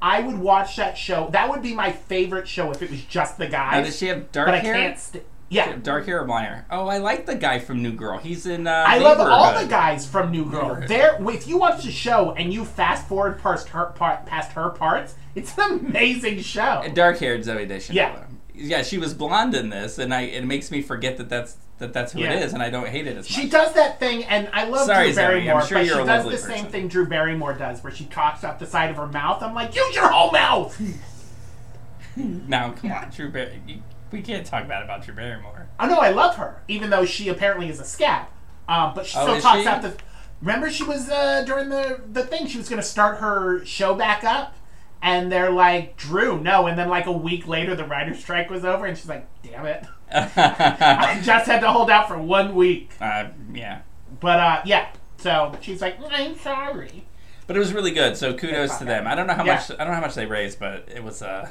I 0.01 0.21
would 0.21 0.39
watch 0.39 0.77
that 0.77 0.97
show. 0.99 1.29
That 1.33 1.49
would 1.49 1.63
be 1.63 1.75
my 1.75 1.93
favorite 1.93 2.47
show 2.49 2.71
if 2.71 2.83
it 2.83 2.91
was 2.91 3.03
just 3.05 3.39
the 3.39 3.45
Now, 3.49 3.71
guys. 3.71 3.87
does 3.87 3.99
she 3.99 4.07
have 4.07 4.31
dark 4.33 4.49
but 4.49 4.55
I 4.55 4.59
hair? 4.59 4.75
can't. 4.75 4.99
St- 4.99 5.25
yeah, 5.49 5.77
Dark 5.77 6.07
hair 6.07 6.21
or 6.23 6.25
blonde 6.25 6.45
hair? 6.47 6.67
Oh, 6.73 6.89
I 6.89 6.99
like 6.99 7.25
the 7.27 7.37
guy 7.37 7.61
from 7.61 7.81
New 7.81 7.93
Girl. 7.93 8.19
He's 8.19 8.47
in. 8.47 8.67
Uh, 8.67 8.85
I 8.85 8.99
love 8.99 9.21
all 9.21 9.57
the 9.63 9.69
guys 9.69 10.05
from 10.05 10.33
New 10.33 10.45
Girl. 10.51 10.83
There, 10.89 11.17
if 11.31 11.47
you 11.47 11.57
watch 11.57 11.85
the 11.85 11.93
show 11.93 12.33
and 12.33 12.53
you 12.53 12.65
fast 12.65 13.07
forward 13.07 13.39
past 13.41 13.69
her 13.69 13.87
part, 13.87 14.27
past 14.27 14.51
her 14.53 14.71
parts, 14.71 15.15
it's 15.37 15.57
an 15.57 15.79
amazing 15.87 16.41
show. 16.41 16.83
Dark 16.95 17.19
haired 17.21 17.43
Zooey 17.43 17.69
Deschanel. 17.69 17.97
Yeah. 17.97 18.25
Yeah, 18.59 18.83
she 18.83 18.99
was 18.99 19.15
blonde 19.15 19.55
in 19.55 19.69
this, 19.69 19.99
and 19.99 20.13
I 20.13 20.23
it 20.23 20.45
makes 20.45 20.73
me 20.73 20.83
forget 20.83 21.17
that 21.19 21.29
that's 21.29 21.59
that 21.79 21.93
that's 21.93 22.13
who 22.13 22.21
Yeah. 22.21 22.33
it 22.33 22.43
is, 22.43 22.53
and 22.55 22.63
I 22.63 22.71
don't 22.71 22.89
hate 22.89 23.07
it 23.07 23.17
as 23.17 23.25
much. 23.29 23.33
She 23.33 23.49
does 23.49 23.73
that 23.75 24.01
thing, 24.01 24.25
and 24.25 24.49
I 24.53 24.65
love 24.65 24.87
Sorry, 24.87 25.13
Drew 25.13 25.13
Zooey, 25.13 25.17
Barrymore, 25.17 25.63
sure 25.67 25.79
but 25.79 25.85
she 25.87 26.05
does 26.05 26.25
the 26.25 26.39
same 26.39 26.67
thing 26.67 26.89
Drew 26.89 27.07
Barrymore 27.07 27.53
does, 27.55 27.83
where 27.85 27.93
she 27.93 28.07
talks 28.07 28.45
out 28.45 28.59
the 28.59 28.67
side 28.67 28.91
of 28.91 28.97
her 28.97 29.07
mouth. 29.07 29.43
I'm 29.43 29.55
like, 29.55 29.75
use 29.77 29.95
your 29.95 30.09
whole 30.09 30.31
mouth. 30.33 30.81
now, 32.17 32.73
come 32.73 32.93
on, 32.93 33.11
Drew 33.11 33.31
Bar- 33.31 33.49
you- 33.67 33.83
We 34.13 34.23
can't 34.23 34.47
talk 34.47 34.67
bad 34.69 34.83
about 34.83 35.03
Drew 35.05 35.15
Barrymore. 35.15 35.67
I 35.79 35.87
know 35.89 35.99
I 35.99 36.11
love 36.11 36.37
her, 36.37 36.63
even 36.69 36.91
though 36.91 37.05
she 37.05 37.29
apparently 37.29 37.69
is 37.69 37.81
a 37.81 37.85
scab. 37.85 38.27
Um, 38.69 38.93
but 38.95 39.05
she 39.07 39.19
Oh, 39.19 39.23
still 39.25 39.41
talks 39.41 39.63
she? 39.63 39.69
out 39.69 39.83
the. 39.83 39.95
Remember, 40.41 40.71
she 40.71 40.83
was 40.85 41.09
uh, 41.11 41.43
during 41.47 41.69
the 41.69 42.01
the 42.13 42.23
thing. 42.25 42.47
She 42.47 42.57
was 42.59 42.69
going 42.69 42.81
to 42.81 42.87
start 42.87 43.19
her 43.19 43.65
show 43.65 43.95
back 43.95 44.23
up, 44.25 44.55
and 45.03 45.31
they're 45.31 45.51
like, 45.51 45.97
"Drew, 45.97 46.41
no." 46.41 46.67
And 46.67 46.79
then 46.79 46.89
like 46.89 47.07
a 47.07 47.13
week 47.13 47.47
later, 47.47 47.75
the 47.75 47.85
writer's 47.85 48.19
strike 48.21 48.49
was 48.51 48.65
over, 48.65 48.87
and 48.87 48.97
she's 48.97 49.09
like, 49.09 49.27
"Damn 49.43 49.67
it, 49.67 49.85
I 50.13 51.21
just 51.23 51.47
had 51.47 51.61
to 51.61 51.71
hold 51.71 51.91
out 51.91 52.09
for 52.09 52.19
one 52.19 52.55
week." 52.55 52.93
uh, 53.01 53.29
yeah. 53.53 53.81
But 54.21 54.39
uh, 54.41 54.63
yeah, 54.65 54.89
so 55.19 55.55
she's 55.61 55.81
like, 55.81 55.99
"I'm 56.11 56.37
sorry." 56.39 57.05
But 57.47 57.57
it 57.57 57.61
was 57.61 57.73
really 57.73 57.93
good, 57.93 58.17
so 58.17 58.35
kudos 58.35 58.77
to 58.79 58.85
them. 58.85 59.07
I 59.07 59.15
don't 59.15 59.27
know 59.27 59.35
how 59.35 59.45
Yeah. 59.45 59.55
much 59.55 59.71
I 59.71 59.77
don't 59.77 59.89
know 59.89 59.95
how 59.95 60.01
much 60.01 60.15
they 60.15 60.27
raised, 60.27 60.59
but 60.59 60.89
it 60.93 61.03
was 61.05 61.23
uh 61.23 61.49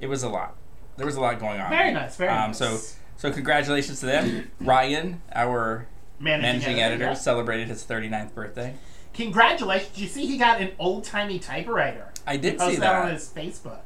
it 0.00 0.08
was 0.08 0.22
a 0.22 0.28
lot. 0.28 0.56
There 0.96 1.06
was 1.06 1.16
a 1.16 1.20
lot 1.20 1.38
going 1.38 1.60
on. 1.60 1.70
Very 1.70 1.92
nice, 1.92 2.16
very 2.16 2.30
um, 2.30 2.48
nice. 2.50 2.58
So 2.58 2.78
so 3.16 3.30
congratulations 3.32 4.00
to 4.00 4.06
them. 4.06 4.50
Ryan, 4.60 5.22
our 5.32 5.86
Managing, 6.18 6.42
managing 6.42 6.80
editor, 6.80 7.04
yeah. 7.04 7.14
celebrated 7.14 7.68
his 7.68 7.84
39th 7.84 8.34
birthday. 8.34 8.74
Congratulations! 9.14 9.90
Did 9.94 10.00
you 10.00 10.08
see 10.08 10.26
he 10.26 10.38
got 10.38 10.60
an 10.60 10.70
old 10.78 11.04
timey 11.04 11.38
typewriter? 11.38 12.08
I 12.26 12.36
did 12.36 12.52
He 12.54 12.58
posted 12.58 12.74
see 12.76 12.80
that 12.80 12.92
that. 12.92 13.04
on 13.06 13.10
his 13.12 13.28
Facebook. 13.28 13.80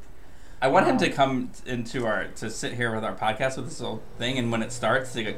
I 0.61 0.69
want 0.69 0.87
him 0.87 0.97
to 0.99 1.11
come 1.11 1.51
into 1.67 2.07
our 2.07 2.29
to 2.37 2.51
sit 2.51 2.75
here 2.75 2.95
with 2.95 3.05
our 3.05 3.15
podcast 3.15 3.57
with 3.57 3.67
this 3.67 3.81
little 3.81 4.03
thing, 4.19 4.39
and 4.39 4.51
when 4.51 4.63
it 4.63 4.73
starts, 4.73 5.13
they 5.13 5.25
go. 5.25 5.35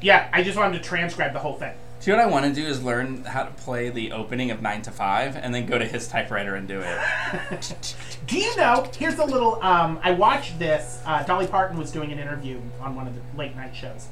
Yeah, 0.00 0.28
I 0.32 0.42
just 0.42 0.56
wanted 0.56 0.82
to 0.82 0.88
transcribe 0.88 1.32
the 1.32 1.40
whole 1.40 1.54
thing. 1.54 1.74
See 1.98 2.12
what 2.12 2.20
I 2.20 2.26
want 2.26 2.44
to 2.44 2.52
do 2.52 2.64
is 2.64 2.84
learn 2.84 3.24
how 3.24 3.42
to 3.42 3.50
play 3.50 3.88
the 3.88 4.12
opening 4.12 4.52
of 4.52 4.62
Nine 4.62 4.82
to 4.82 4.92
Five, 4.92 5.34
and 5.34 5.52
then 5.52 5.66
go 5.66 5.78
to 5.78 5.84
his 5.84 6.06
typewriter 6.06 6.54
and 6.54 6.68
do 6.68 6.80
it. 6.80 7.74
Do 8.26 8.38
you 8.38 8.54
know? 8.56 8.88
Here's 8.96 9.18
a 9.18 9.24
little. 9.24 9.60
Um, 9.62 9.98
I 10.02 10.12
watched 10.12 10.58
this. 10.58 11.02
Uh, 11.04 11.24
Dolly 11.24 11.48
Parton 11.48 11.76
was 11.76 11.90
doing 11.90 12.12
an 12.12 12.18
interview 12.20 12.60
on 12.80 12.94
one 12.94 13.08
of 13.08 13.14
the 13.14 13.22
late 13.36 13.56
night 13.56 13.74
shows, 13.74 14.06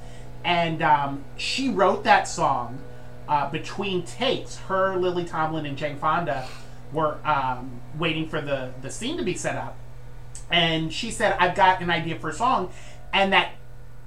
and 0.45 0.83
um, 0.83 1.25
she 1.37 1.69
wrote 1.69 2.03
that 2.05 2.27
song 2.27 2.81
uh, 3.29 3.49
between 3.51 4.03
takes. 4.03 4.57
Her, 4.57 4.97
Lily 4.97 5.25
Tomlin, 5.25 5.65
and 5.67 5.79
Jane 5.79 5.97
Fonda 5.97 6.49
were 6.93 7.19
um, 7.25 7.81
waiting 7.99 8.29
for 8.29 8.41
the 8.41 8.73
the 8.83 8.91
scene 8.91 9.17
to 9.19 9.23
be 9.23 9.35
set 9.35 9.57
up, 9.57 9.77
and 10.51 10.93
she 10.93 11.11
said, 11.11 11.37
"I've 11.39 11.55
got 11.55 11.81
an 11.81 11.91
idea 11.91 12.17
for 12.19 12.29
a 12.29 12.33
song," 12.33 12.71
and 13.13 13.33
that 13.33 13.53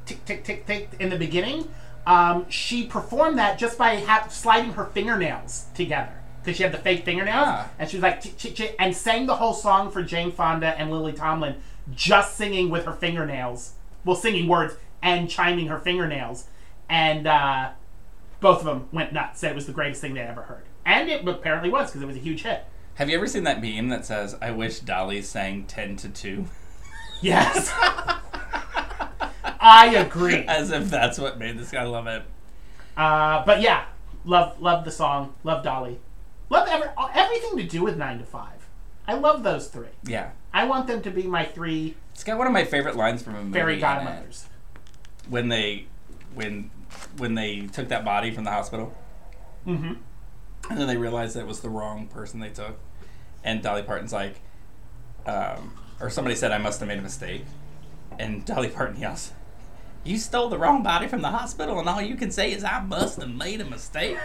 tick 0.05 0.23
tick 0.25 0.43
tick 0.43 0.65
tick 0.65 0.89
in 0.99 1.09
the 1.09 1.17
beginning. 1.17 1.69
Um, 2.05 2.49
she 2.49 2.85
performed 2.85 3.37
that 3.37 3.57
just 3.59 3.77
by 3.77 3.97
ha- 3.97 4.27
sliding 4.29 4.73
her 4.73 4.85
fingernails 4.85 5.65
together 5.75 6.13
because 6.41 6.55
she 6.57 6.63
had 6.63 6.71
the 6.71 6.77
fake 6.77 7.03
fingernails, 7.03 7.47
Ah. 7.49 7.67
and 7.77 7.89
she 7.89 7.97
was 7.97 8.03
like 8.03 8.21
tick, 8.21 8.37
tick, 8.37 8.55
tick, 8.55 8.75
and 8.79 8.95
sang 8.95 9.25
the 9.25 9.35
whole 9.35 9.53
song 9.53 9.91
for 9.91 10.01
Jane 10.01 10.31
Fonda 10.31 10.67
and 10.79 10.89
Lily 10.89 11.11
Tomlin, 11.11 11.57
just 11.93 12.37
singing 12.37 12.69
with 12.69 12.85
her 12.85 12.93
fingernails, 12.93 13.73
well, 14.05 14.15
singing 14.15 14.47
words 14.47 14.75
and 15.01 15.29
chiming 15.29 15.67
her 15.67 15.79
fingernails, 15.79 16.45
and 16.89 17.27
uh, 17.27 17.71
both 18.39 18.59
of 18.59 18.65
them 18.65 18.87
went 18.93 19.11
nuts. 19.11 19.41
Said 19.41 19.51
it 19.51 19.55
was 19.55 19.65
the 19.65 19.73
greatest 19.73 19.99
thing 19.99 20.13
they'd 20.13 20.21
ever 20.21 20.43
heard, 20.43 20.63
and 20.85 21.09
it 21.09 21.27
apparently 21.27 21.69
was 21.69 21.87
because 21.89 22.01
it 22.01 22.05
was 22.07 22.15
a 22.15 22.19
huge 22.19 22.43
hit. 22.43 22.63
Have 22.97 23.09
you 23.09 23.15
ever 23.17 23.27
seen 23.27 23.43
that 23.43 23.61
meme 23.61 23.89
that 23.89 24.05
says, 24.05 24.35
"I 24.41 24.51
wish 24.51 24.79
Dolly 24.79 25.21
sang 25.21 25.65
ten 25.65 25.95
to 25.97 26.09
2? 26.09 26.45
Yes, 27.19 27.71
I 29.59 29.95
agree. 29.95 30.35
As 30.47 30.69
if 30.69 30.87
that's 30.91 31.17
what 31.17 31.39
made 31.39 31.57
this 31.57 31.71
guy 31.71 31.83
love 31.83 32.05
it. 32.05 32.21
Uh, 32.95 33.43
but 33.43 33.59
yeah, 33.61 33.85
love 34.23 34.61
love 34.61 34.85
the 34.85 34.91
song, 34.91 35.33
love 35.43 35.63
Dolly, 35.63 35.99
love 36.51 36.67
every, 36.69 36.89
everything 37.15 37.57
to 37.57 37.63
do 37.63 37.83
with 37.83 37.97
Nine 37.97 38.19
to 38.19 38.23
Five. 38.25 38.67
I 39.07 39.15
love 39.15 39.41
those 39.41 39.67
three. 39.67 39.87
Yeah, 40.03 40.29
I 40.53 40.65
want 40.65 40.85
them 40.85 41.01
to 41.01 41.09
be 41.09 41.23
my 41.23 41.43
three 41.45 41.95
it's 42.13 42.23
got 42.23 42.37
one 42.37 42.45
of 42.45 42.53
my 42.53 42.65
favorite 42.65 42.95
lines 42.95 43.23
from 43.23 43.33
a 43.35 43.41
movie. 43.43 43.53
fairy 43.53 43.79
godmothers. 43.79 44.45
when 45.27 45.49
they 45.49 45.85
when 46.35 46.69
when 47.17 47.33
they 47.33 47.61
took 47.61 47.87
that 47.89 48.05
body 48.05 48.29
from 48.29 48.43
the 48.43 48.51
hospital, 48.51 48.95
Mm-hmm. 49.65 49.93
and 50.69 50.79
then 50.79 50.85
they 50.87 50.97
realized 50.97 51.35
that 51.35 51.41
it 51.41 51.47
was 51.47 51.61
the 51.61 51.69
wrong 51.69 52.05
person 52.07 52.39
they 52.39 52.49
took, 52.49 52.77
and 53.47 53.63
Dolly 53.63 53.81
Parton's 53.81 54.11
like, 54.11 54.41
um, 55.25 55.73
or 56.01 56.09
somebody 56.09 56.35
said, 56.35 56.51
"I 56.51 56.57
must 56.57 56.81
have 56.81 56.87
made 56.89 56.99
a 56.99 57.01
mistake," 57.01 57.45
and 58.19 58.45
Dolly 58.45 58.67
Parton 58.67 58.99
yells. 58.99 59.31
You 60.03 60.17
stole 60.17 60.49
the 60.49 60.57
wrong 60.57 60.83
body 60.83 61.07
from 61.07 61.21
the 61.21 61.29
hospital, 61.29 61.79
and 61.79 61.87
all 61.87 62.01
you 62.01 62.15
can 62.15 62.29
say 62.29 62.51
is, 62.51 62.65
"I 62.65 62.81
must 62.81 63.19
have 63.19 63.33
made 63.33 63.61
a 63.61 63.65
mistake." 63.65 64.17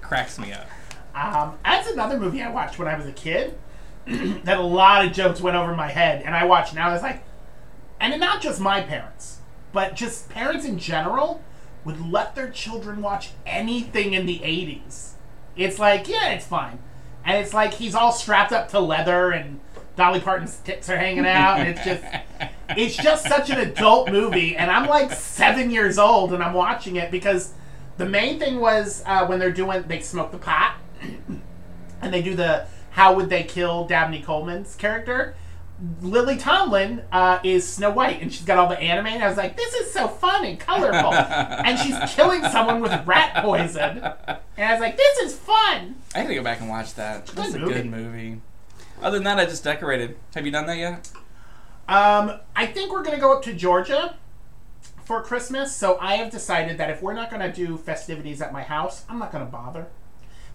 Cracks 0.00 0.36
me 0.36 0.52
up. 0.52 0.68
Um, 1.14 1.58
that's 1.64 1.88
another 1.88 2.18
movie 2.18 2.42
I 2.42 2.50
watched 2.50 2.78
when 2.78 2.88
I 2.88 2.96
was 2.96 3.06
a 3.06 3.12
kid. 3.12 3.56
that 4.06 4.58
a 4.58 4.62
lot 4.62 5.06
of 5.06 5.12
jokes 5.12 5.40
went 5.40 5.56
over 5.56 5.74
my 5.74 5.88
head, 5.88 6.22
and 6.22 6.34
I 6.34 6.44
watch 6.44 6.74
now. 6.74 6.92
It's 6.92 7.04
like, 7.04 7.22
and 8.00 8.18
not 8.20 8.42
just 8.42 8.60
my 8.60 8.80
parents, 8.80 9.38
but 9.72 9.94
just 9.94 10.28
parents 10.28 10.64
in 10.64 10.80
general 10.80 11.40
would 11.84 12.00
let 12.00 12.34
their 12.34 12.50
children 12.50 13.00
watch 13.00 13.30
anything 13.46 14.12
in 14.12 14.26
the 14.26 14.40
'80s. 14.40 15.12
It's 15.56 15.78
like, 15.78 16.08
yeah, 16.08 16.30
it's 16.30 16.46
fine, 16.46 16.80
and 17.26 17.42
it's 17.42 17.52
like 17.52 17.74
he's 17.74 17.94
all 17.94 18.12
strapped 18.12 18.52
up 18.52 18.68
to 18.70 18.80
leather, 18.80 19.32
and 19.32 19.60
Dolly 19.96 20.20
Parton's 20.20 20.56
tits 20.58 20.88
are 20.88 20.96
hanging 20.96 21.26
out, 21.26 21.58
and 21.58 21.68
it's 21.68 21.84
just, 21.84 22.04
it's 22.70 22.96
just 22.96 23.26
such 23.26 23.50
an 23.50 23.58
adult 23.58 24.10
movie, 24.10 24.56
and 24.56 24.70
I'm 24.70 24.86
like 24.86 25.12
seven 25.12 25.70
years 25.70 25.98
old, 25.98 26.32
and 26.32 26.42
I'm 26.42 26.54
watching 26.54 26.96
it 26.96 27.10
because 27.10 27.52
the 27.98 28.06
main 28.06 28.38
thing 28.38 28.60
was 28.60 29.02
uh, 29.06 29.26
when 29.26 29.40
they're 29.40 29.50
doing, 29.50 29.82
they 29.88 30.00
smoke 30.00 30.30
the 30.30 30.38
pot, 30.38 30.76
and 32.00 32.14
they 32.14 32.22
do 32.22 32.36
the 32.36 32.66
how 32.90 33.14
would 33.14 33.28
they 33.28 33.42
kill 33.42 33.86
Dabney 33.86 34.22
Coleman's 34.22 34.74
character. 34.74 35.34
Lily 36.00 36.36
Tomlin 36.36 37.02
uh, 37.12 37.38
is 37.44 37.66
Snow 37.66 37.90
White, 37.90 38.22
and 38.22 38.32
she's 38.32 38.46
got 38.46 38.58
all 38.58 38.68
the 38.68 38.78
anime. 38.78 39.06
And 39.06 39.22
I 39.22 39.28
was 39.28 39.36
like, 39.36 39.56
"This 39.56 39.74
is 39.74 39.92
so 39.92 40.08
fun 40.08 40.44
and 40.44 40.58
colorful," 40.58 41.12
and 41.14 41.78
she's 41.78 41.96
killing 42.14 42.42
someone 42.44 42.80
with 42.80 43.06
rat 43.06 43.44
poison. 43.44 44.02
And 44.56 44.68
I 44.68 44.72
was 44.72 44.80
like, 44.80 44.96
"This 44.96 45.18
is 45.18 45.36
fun." 45.36 45.96
I 46.14 46.22
gotta 46.22 46.34
go 46.34 46.42
back 46.42 46.60
and 46.60 46.68
watch 46.68 46.94
that. 46.94 47.26
That's 47.26 47.54
a 47.54 47.58
movie. 47.58 47.74
good 47.74 47.86
movie. 47.86 48.40
Other 49.02 49.18
than 49.18 49.24
that, 49.24 49.38
I 49.38 49.44
just 49.44 49.64
decorated. 49.64 50.16
Have 50.34 50.46
you 50.46 50.52
done 50.52 50.66
that 50.66 50.78
yet? 50.78 51.10
Um, 51.88 52.40
I 52.54 52.66
think 52.66 52.90
we're 52.90 53.02
gonna 53.02 53.20
go 53.20 53.36
up 53.36 53.42
to 53.44 53.52
Georgia 53.52 54.16
for 55.04 55.22
Christmas. 55.22 55.76
So 55.76 55.98
I 56.00 56.16
have 56.16 56.30
decided 56.30 56.78
that 56.78 56.90
if 56.90 57.02
we're 57.02 57.14
not 57.14 57.30
gonna 57.30 57.52
do 57.52 57.76
festivities 57.76 58.40
at 58.40 58.52
my 58.52 58.62
house, 58.62 59.04
I'm 59.08 59.18
not 59.18 59.30
gonna 59.30 59.44
bother. 59.44 59.88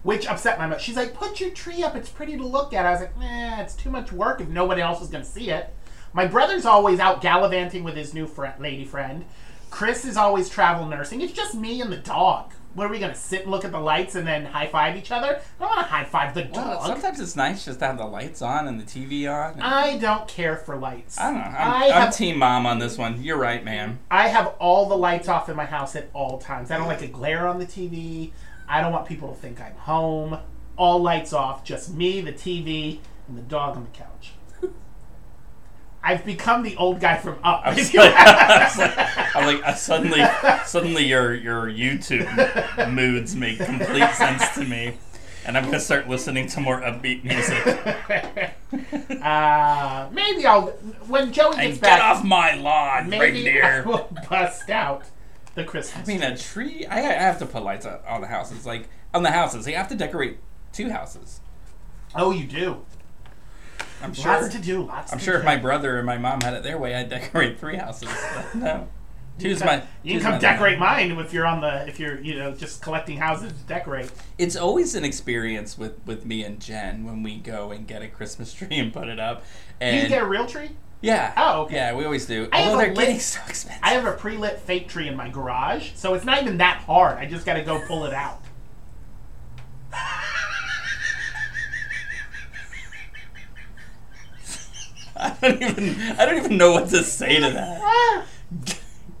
Which 0.02 0.26
upset 0.26 0.58
my 0.58 0.66
mother. 0.66 0.80
She's 0.80 0.96
like, 0.96 1.14
"Put 1.14 1.40
your 1.40 1.50
tree 1.50 1.82
up. 1.82 1.94
It's 1.94 2.08
pretty 2.08 2.36
to 2.36 2.44
look 2.46 2.74
at." 2.74 2.84
I 2.86 2.90
was 2.90 3.00
like, 3.00 3.12
"Eh, 3.22 3.60
it's 3.62 3.74
too 3.74 3.90
much 3.90 4.10
work 4.12 4.40
if 4.40 4.48
nobody 4.48 4.80
else 4.82 5.00
is 5.00 5.08
gonna 5.08 5.24
see 5.24 5.50
it." 5.50 5.72
My 6.12 6.26
brother's 6.26 6.66
always 6.66 6.98
out 7.00 7.20
gallivanting 7.20 7.84
with 7.84 7.94
his 7.96 8.12
new 8.12 8.26
friend, 8.26 8.54
lady 8.60 8.84
friend. 8.84 9.24
Chris 9.70 10.04
is 10.04 10.16
always 10.16 10.48
travel 10.50 10.86
nursing. 10.86 11.20
It's 11.22 11.32
just 11.32 11.54
me 11.54 11.80
and 11.80 11.90
the 11.90 11.96
dog. 11.96 12.52
What 12.74 12.86
are 12.86 12.90
we 12.90 12.98
gonna 12.98 13.14
sit 13.14 13.42
and 13.42 13.50
look 13.50 13.64
at 13.64 13.72
the 13.72 13.78
lights 13.80 14.14
and 14.14 14.26
then 14.26 14.44
high 14.46 14.66
five 14.66 14.96
each 14.96 15.10
other? 15.12 15.28
I 15.28 15.62
don't 15.62 15.68
want 15.76 15.86
to 15.86 15.92
high 15.92 16.04
five 16.04 16.34
the 16.34 16.48
Well, 16.52 16.78
dog. 16.78 16.86
sometimes 16.86 17.20
it's 17.20 17.36
nice 17.36 17.64
just 17.66 17.78
to 17.80 17.86
have 17.86 17.98
the 17.98 18.04
lights 18.06 18.42
on 18.42 18.66
and 18.66 18.80
the 18.80 18.84
TV 18.84 19.26
on. 19.28 19.60
I 19.60 19.98
don't 19.98 20.26
care 20.26 20.56
for 20.56 20.76
lights. 20.76 21.18
I 21.18 21.24
don't 21.24 21.34
know. 21.34 21.40
I'm, 21.58 21.82
I 21.82 21.84
have 21.86 22.16
team 22.16 22.38
mom 22.38 22.66
on 22.66 22.78
this 22.78 22.96
one. 22.98 23.22
You're 23.22 23.36
right, 23.38 23.62
man. 23.64 23.98
I 24.10 24.28
have 24.28 24.48
all 24.58 24.88
the 24.88 24.96
lights 24.96 25.28
off 25.28 25.48
in 25.48 25.56
my 25.56 25.66
house 25.66 25.94
at 25.96 26.08
all 26.14 26.38
times. 26.38 26.70
I 26.70 26.76
don't 26.78 26.88
like 26.88 27.02
a 27.02 27.08
glare 27.08 27.46
on 27.46 27.58
the 27.58 27.66
TV. 27.66 28.32
I 28.68 28.80
don't 28.80 28.92
want 28.92 29.06
people 29.06 29.28
to 29.28 29.34
think 29.34 29.60
I'm 29.60 29.74
home. 29.74 30.38
All 30.76 31.00
lights 31.02 31.32
off, 31.32 31.64
just 31.64 31.92
me, 31.94 32.20
the 32.20 32.32
TV, 32.32 32.98
and 33.28 33.36
the 33.36 33.42
dog 33.42 33.76
on 33.76 33.84
the 33.84 33.90
couch. 33.90 34.32
I've 36.04 36.24
become 36.24 36.62
the 36.62 36.76
old 36.76 36.98
guy 37.00 37.16
from 37.16 37.38
Up. 37.44 37.62
I'm 37.64 37.76
like. 37.94 37.94
I'm 39.36 39.46
like 39.46 39.64
uh, 39.66 39.74
suddenly, 39.74 40.22
suddenly 40.66 41.04
your 41.06 41.34
your 41.34 41.66
YouTube 41.66 42.90
moods 42.92 43.36
make 43.36 43.58
complete 43.58 44.10
sense 44.14 44.48
to 44.54 44.64
me, 44.64 44.94
and 45.46 45.56
I'm 45.56 45.64
gonna 45.66 45.78
start 45.78 46.08
listening 46.08 46.48
to 46.48 46.60
more 46.60 46.80
upbeat 46.80 47.22
music. 47.24 47.64
uh, 49.22 50.08
maybe 50.12 50.44
I'll 50.46 50.68
when 51.06 51.32
Joey 51.32 51.54
And 51.58 51.62
gets 51.68 51.74
get 51.78 51.82
back. 51.82 52.02
off 52.02 52.24
my 52.24 52.54
lawn, 52.54 53.10
right 53.10 53.32
maybe 53.34 53.40
I 53.50 53.52
there. 53.52 53.84
will 53.86 54.08
bust 54.28 54.70
out 54.70 55.04
the 55.54 55.64
Christmas. 55.64 56.08
I 56.08 56.12
mean, 56.12 56.22
a 56.22 56.36
tree. 56.36 56.86
I, 56.86 56.98
I 56.98 57.02
have 57.22 57.38
to 57.40 57.46
put 57.46 57.62
lights 57.62 57.86
on, 57.86 57.98
on 58.06 58.20
the 58.20 58.26
houses. 58.28 58.64
Like 58.66 58.88
on 59.14 59.22
the 59.22 59.30
houses, 59.30 59.66
you 59.66 59.74
have 59.74 59.88
to 59.88 59.94
decorate 59.94 60.38
two 60.72 60.90
houses. 60.90 61.40
oh, 62.14 62.30
you 62.30 62.44
do. 62.46 62.82
I'm 64.02 64.14
sure. 64.14 64.32
Lots 64.32 64.48
to 64.54 64.60
do. 64.60 64.82
Lots. 64.84 65.12
I'm 65.12 65.18
to 65.18 65.24
sure 65.24 65.38
if 65.38 65.44
my 65.44 65.56
brother 65.56 65.96
and 65.98 66.06
my 66.06 66.18
mom 66.18 66.40
had 66.40 66.54
it 66.54 66.62
their 66.62 66.78
way, 66.78 66.94
I'd 66.94 67.08
decorate 67.08 67.58
three 67.60 67.76
houses. 67.76 68.08
But 68.34 68.54
no, 68.56 68.88
two's 69.38 69.58
Come- 69.60 69.66
my. 69.66 69.82
You 70.02 70.18
can 70.18 70.32
come 70.32 70.40
decorate 70.40 70.78
mine 70.78 71.12
if 71.12 71.32
you're 71.32 71.46
on 71.46 71.60
the 71.60 71.86
if 71.86 72.00
you're 72.00 72.20
you 72.20 72.36
know 72.36 72.52
just 72.52 72.82
collecting 72.82 73.18
houses 73.18 73.52
to 73.52 73.58
decorate. 73.68 74.10
It's 74.38 74.56
always 74.56 74.94
an 74.96 75.04
experience 75.04 75.78
with 75.78 76.04
with 76.04 76.24
me 76.26 76.42
and 76.42 76.58
Jen 76.60 77.04
when 77.04 77.22
we 77.22 77.38
go 77.38 77.70
and 77.70 77.86
get 77.86 78.02
a 78.02 78.08
Christmas 78.08 78.52
tree 78.54 78.76
and 78.78 78.92
put 78.92 79.08
it 79.08 79.20
up. 79.20 79.40
Do 79.42 79.86
And 79.86 80.02
you 80.02 80.08
get 80.08 80.22
a 80.22 80.26
real 80.26 80.46
tree? 80.46 80.70
Yeah, 81.02 81.32
Oh, 81.36 81.62
okay. 81.62 81.74
yeah, 81.76 81.94
we 81.94 82.04
always 82.04 82.24
do. 82.26 82.48
I 82.52 82.62
Although 82.62 82.78
they're 82.78 82.88
lit- 82.88 82.96
getting 82.96 83.20
so 83.20 83.40
expensive. 83.46 83.80
I 83.82 83.90
have 83.94 84.06
a 84.06 84.12
pre-lit 84.12 84.60
fake 84.60 84.88
tree 84.88 85.08
in 85.08 85.16
my 85.16 85.28
garage, 85.28 85.90
so 85.94 86.14
it's 86.14 86.24
not 86.24 86.40
even 86.42 86.56
that 86.58 86.78
hard. 86.82 87.18
I 87.18 87.26
just 87.26 87.44
got 87.44 87.54
to 87.54 87.62
go 87.62 87.80
pull 87.86 88.04
it 88.06 88.14
out. 88.14 88.40
I 95.16 95.36
don't 95.40 95.62
even. 95.62 96.00
I 96.18 96.24
don't 96.24 96.38
even 96.38 96.56
know 96.56 96.72
what 96.72 96.88
to 96.88 97.02
say 97.02 97.36
to 97.40 97.50
that. 97.50 97.80
Ah, 97.82 98.24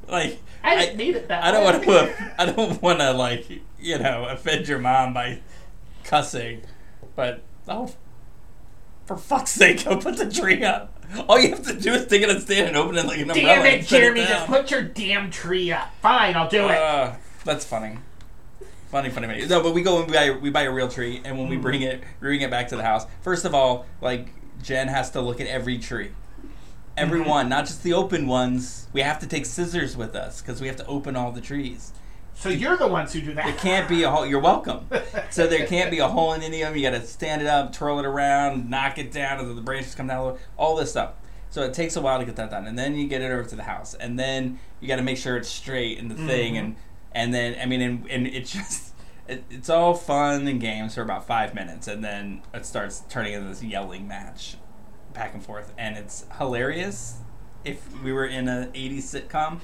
Like 0.08 0.40
I 0.64 0.76
didn't 0.86 0.96
need 0.96 1.16
it 1.16 1.28
that 1.28 1.44
I 1.44 1.50
don't 1.50 1.64
want 1.64 1.80
to. 1.82 1.84
put. 1.84 2.10
I 2.38 2.46
don't 2.50 2.80
want 2.82 3.00
to 3.00 3.12
like 3.12 3.48
you 3.78 3.98
know 3.98 4.24
offend 4.24 4.68
your 4.68 4.78
mom 4.78 5.12
by 5.12 5.40
cussing, 6.04 6.62
but 7.14 7.42
oh, 7.68 7.92
for 9.06 9.16
fuck's 9.16 9.50
sake, 9.50 9.84
go 9.84 9.96
put 9.98 10.16
the 10.16 10.30
tree 10.30 10.64
up. 10.64 10.91
All 11.28 11.38
you 11.38 11.50
have 11.50 11.62
to 11.66 11.78
do 11.78 11.92
is 11.92 12.06
take 12.06 12.22
it 12.22 12.30
on 12.30 12.40
stand 12.40 12.68
and 12.68 12.76
open 12.76 12.96
it 12.96 13.06
like 13.06 13.18
an 13.18 13.30
umbrella. 13.30 13.48
Damn 13.56 13.66
it, 13.66 13.78
and 13.80 13.86
Jeremy! 13.86 14.20
down. 14.20 14.28
Just 14.28 14.46
put 14.46 14.70
your 14.70 14.82
damn 14.82 15.30
tree 15.30 15.70
up. 15.72 15.90
Fine, 16.00 16.36
I'll 16.36 16.48
do 16.48 16.64
it. 16.68 16.78
Uh, 16.78 17.12
that's 17.44 17.64
funny. 17.64 17.98
Funny, 18.90 19.08
funny, 19.10 19.26
funny. 19.26 19.46
No, 19.46 19.62
but 19.62 19.72
we 19.74 19.82
go 19.82 20.00
and 20.02 20.06
we 20.10 20.14
buy, 20.16 20.30
we 20.30 20.50
buy 20.50 20.62
a 20.62 20.70
real 20.72 20.88
tree, 20.88 21.20
and 21.24 21.38
when 21.38 21.48
we 21.48 21.56
Mm. 21.56 21.62
bring 21.62 21.82
it, 21.82 22.00
we 22.20 22.28
bring 22.28 22.40
it 22.42 22.50
back 22.50 22.68
to 22.68 22.76
the 22.76 22.82
house. 22.82 23.06
First 23.22 23.44
of 23.44 23.54
all, 23.54 23.86
like 24.00 24.28
Jen 24.62 24.88
has 24.88 25.10
to 25.12 25.20
look 25.20 25.40
at 25.40 25.46
every 25.46 25.78
tree, 25.78 26.10
every 26.96 27.20
Mhm. 27.20 27.26
one, 27.26 27.48
not 27.48 27.66
just 27.66 27.82
the 27.82 27.94
open 27.94 28.26
ones. 28.26 28.88
We 28.92 29.00
have 29.00 29.18
to 29.20 29.26
take 29.26 29.46
scissors 29.46 29.96
with 29.96 30.14
us 30.14 30.40
because 30.42 30.60
we 30.60 30.66
have 30.66 30.76
to 30.76 30.86
open 30.86 31.16
all 31.16 31.32
the 31.32 31.40
trees. 31.40 31.92
So 32.42 32.48
you're 32.48 32.76
the 32.76 32.88
ones 32.88 33.12
who 33.12 33.20
do 33.20 33.34
that. 33.34 33.46
It 33.48 33.58
can't 33.58 33.88
be 33.88 34.02
a 34.02 34.10
hole. 34.10 34.26
You're 34.26 34.40
welcome. 34.40 34.88
So 35.30 35.46
there 35.46 35.64
can't 35.64 35.92
be 35.92 36.00
a 36.00 36.08
hole 36.08 36.32
in 36.32 36.42
any 36.42 36.62
of 36.62 36.70
them. 36.70 36.76
You 36.76 36.82
got 36.90 37.00
to 37.00 37.06
stand 37.06 37.40
it 37.40 37.46
up, 37.46 37.72
twirl 37.72 38.00
it 38.00 38.04
around, 38.04 38.68
knock 38.68 38.98
it 38.98 39.12
down, 39.12 39.38
and 39.38 39.48
then 39.48 39.54
the 39.54 39.62
branches 39.62 39.94
come 39.94 40.08
down. 40.08 40.38
All 40.56 40.74
this 40.74 40.90
stuff. 40.90 41.12
So 41.50 41.62
it 41.62 41.72
takes 41.72 41.94
a 41.94 42.00
while 42.00 42.18
to 42.18 42.24
get 42.24 42.34
that 42.36 42.50
done, 42.50 42.66
and 42.66 42.76
then 42.76 42.96
you 42.96 43.06
get 43.06 43.22
it 43.22 43.30
over 43.30 43.44
to 43.44 43.54
the 43.54 43.62
house, 43.62 43.94
and 43.94 44.18
then 44.18 44.58
you 44.80 44.88
got 44.88 44.96
to 44.96 45.02
make 45.02 45.18
sure 45.18 45.36
it's 45.36 45.48
straight 45.48 45.98
in 45.98 46.08
the 46.08 46.14
thing, 46.16 46.54
Mhm. 46.54 46.58
and 46.58 46.76
and 47.12 47.32
then 47.34 47.56
I 47.62 47.66
mean, 47.66 47.80
and, 47.80 48.10
and 48.10 48.26
it 48.26 48.46
just 48.46 48.92
it, 49.28 49.44
it's 49.50 49.68
all 49.68 49.94
fun 49.94 50.48
and 50.48 50.60
games 50.60 50.94
for 50.96 51.02
about 51.02 51.26
five 51.26 51.54
minutes, 51.54 51.86
and 51.86 52.02
then 52.02 52.42
it 52.52 52.66
starts 52.66 53.02
turning 53.08 53.34
into 53.34 53.48
this 53.48 53.62
yelling 53.62 54.08
match, 54.08 54.56
back 55.12 55.32
and 55.34 55.44
forth, 55.44 55.72
and 55.78 55.96
it's 55.96 56.24
hilarious. 56.38 57.18
If 57.64 57.86
we 58.02 58.12
were 58.12 58.26
in 58.26 58.48
an 58.48 58.72
'80s 58.72 59.04
sitcom, 59.14 59.60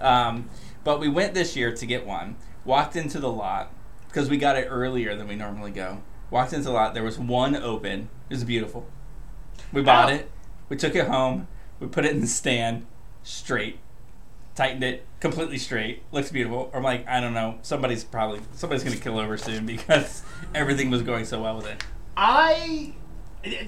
um, 0.00 0.48
but 0.86 1.00
we 1.00 1.08
went 1.08 1.34
this 1.34 1.56
year 1.56 1.74
to 1.74 1.84
get 1.84 2.06
one. 2.06 2.36
Walked 2.64 2.94
into 2.94 3.18
the 3.18 3.30
lot 3.30 3.72
because 4.06 4.30
we 4.30 4.36
got 4.36 4.56
it 4.56 4.68
earlier 4.70 5.16
than 5.16 5.26
we 5.26 5.34
normally 5.34 5.72
go. 5.72 6.00
Walked 6.30 6.52
into 6.52 6.66
the 6.66 6.70
lot. 6.70 6.94
There 6.94 7.02
was 7.02 7.18
one 7.18 7.56
open. 7.56 8.08
It 8.30 8.34
was 8.34 8.44
beautiful. 8.44 8.86
We 9.72 9.82
bought 9.82 10.12
it. 10.12 10.30
We 10.68 10.76
took 10.76 10.94
it 10.94 11.08
home. 11.08 11.48
We 11.80 11.88
put 11.88 12.04
it 12.04 12.12
in 12.12 12.20
the 12.20 12.28
stand, 12.28 12.86
straight. 13.24 13.80
Tightened 14.54 14.84
it 14.84 15.04
completely 15.18 15.58
straight. 15.58 16.04
Looks 16.12 16.30
beautiful. 16.30 16.70
I'm 16.72 16.84
like, 16.84 17.04
I 17.08 17.20
don't 17.20 17.34
know. 17.34 17.58
Somebody's 17.62 18.04
probably 18.04 18.42
somebody's 18.52 18.84
gonna 18.84 18.94
kill 18.94 19.18
over 19.18 19.36
soon 19.36 19.66
because 19.66 20.22
everything 20.54 20.88
was 20.88 21.02
going 21.02 21.24
so 21.24 21.42
well 21.42 21.56
with 21.56 21.66
it. 21.66 21.82
I 22.16 22.94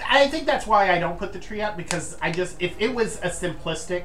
I 0.08 0.28
think 0.28 0.46
that's 0.46 0.68
why 0.68 0.94
I 0.94 1.00
don't 1.00 1.18
put 1.18 1.32
the 1.32 1.40
tree 1.40 1.62
up 1.62 1.76
because 1.76 2.16
I 2.22 2.30
just 2.30 2.62
if 2.62 2.80
it 2.80 2.94
was 2.94 3.16
a 3.22 3.28
simplistic 3.28 4.04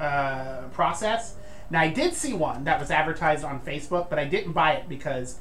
uh, 0.00 0.62
process. 0.72 1.36
Now 1.70 1.80
I 1.80 1.88
did 1.88 2.14
see 2.14 2.32
one 2.32 2.64
that 2.64 2.80
was 2.80 2.90
advertised 2.90 3.44
on 3.44 3.60
Facebook, 3.60 4.08
but 4.08 4.18
I 4.18 4.24
didn't 4.24 4.52
buy 4.52 4.72
it 4.72 4.88
because 4.88 5.38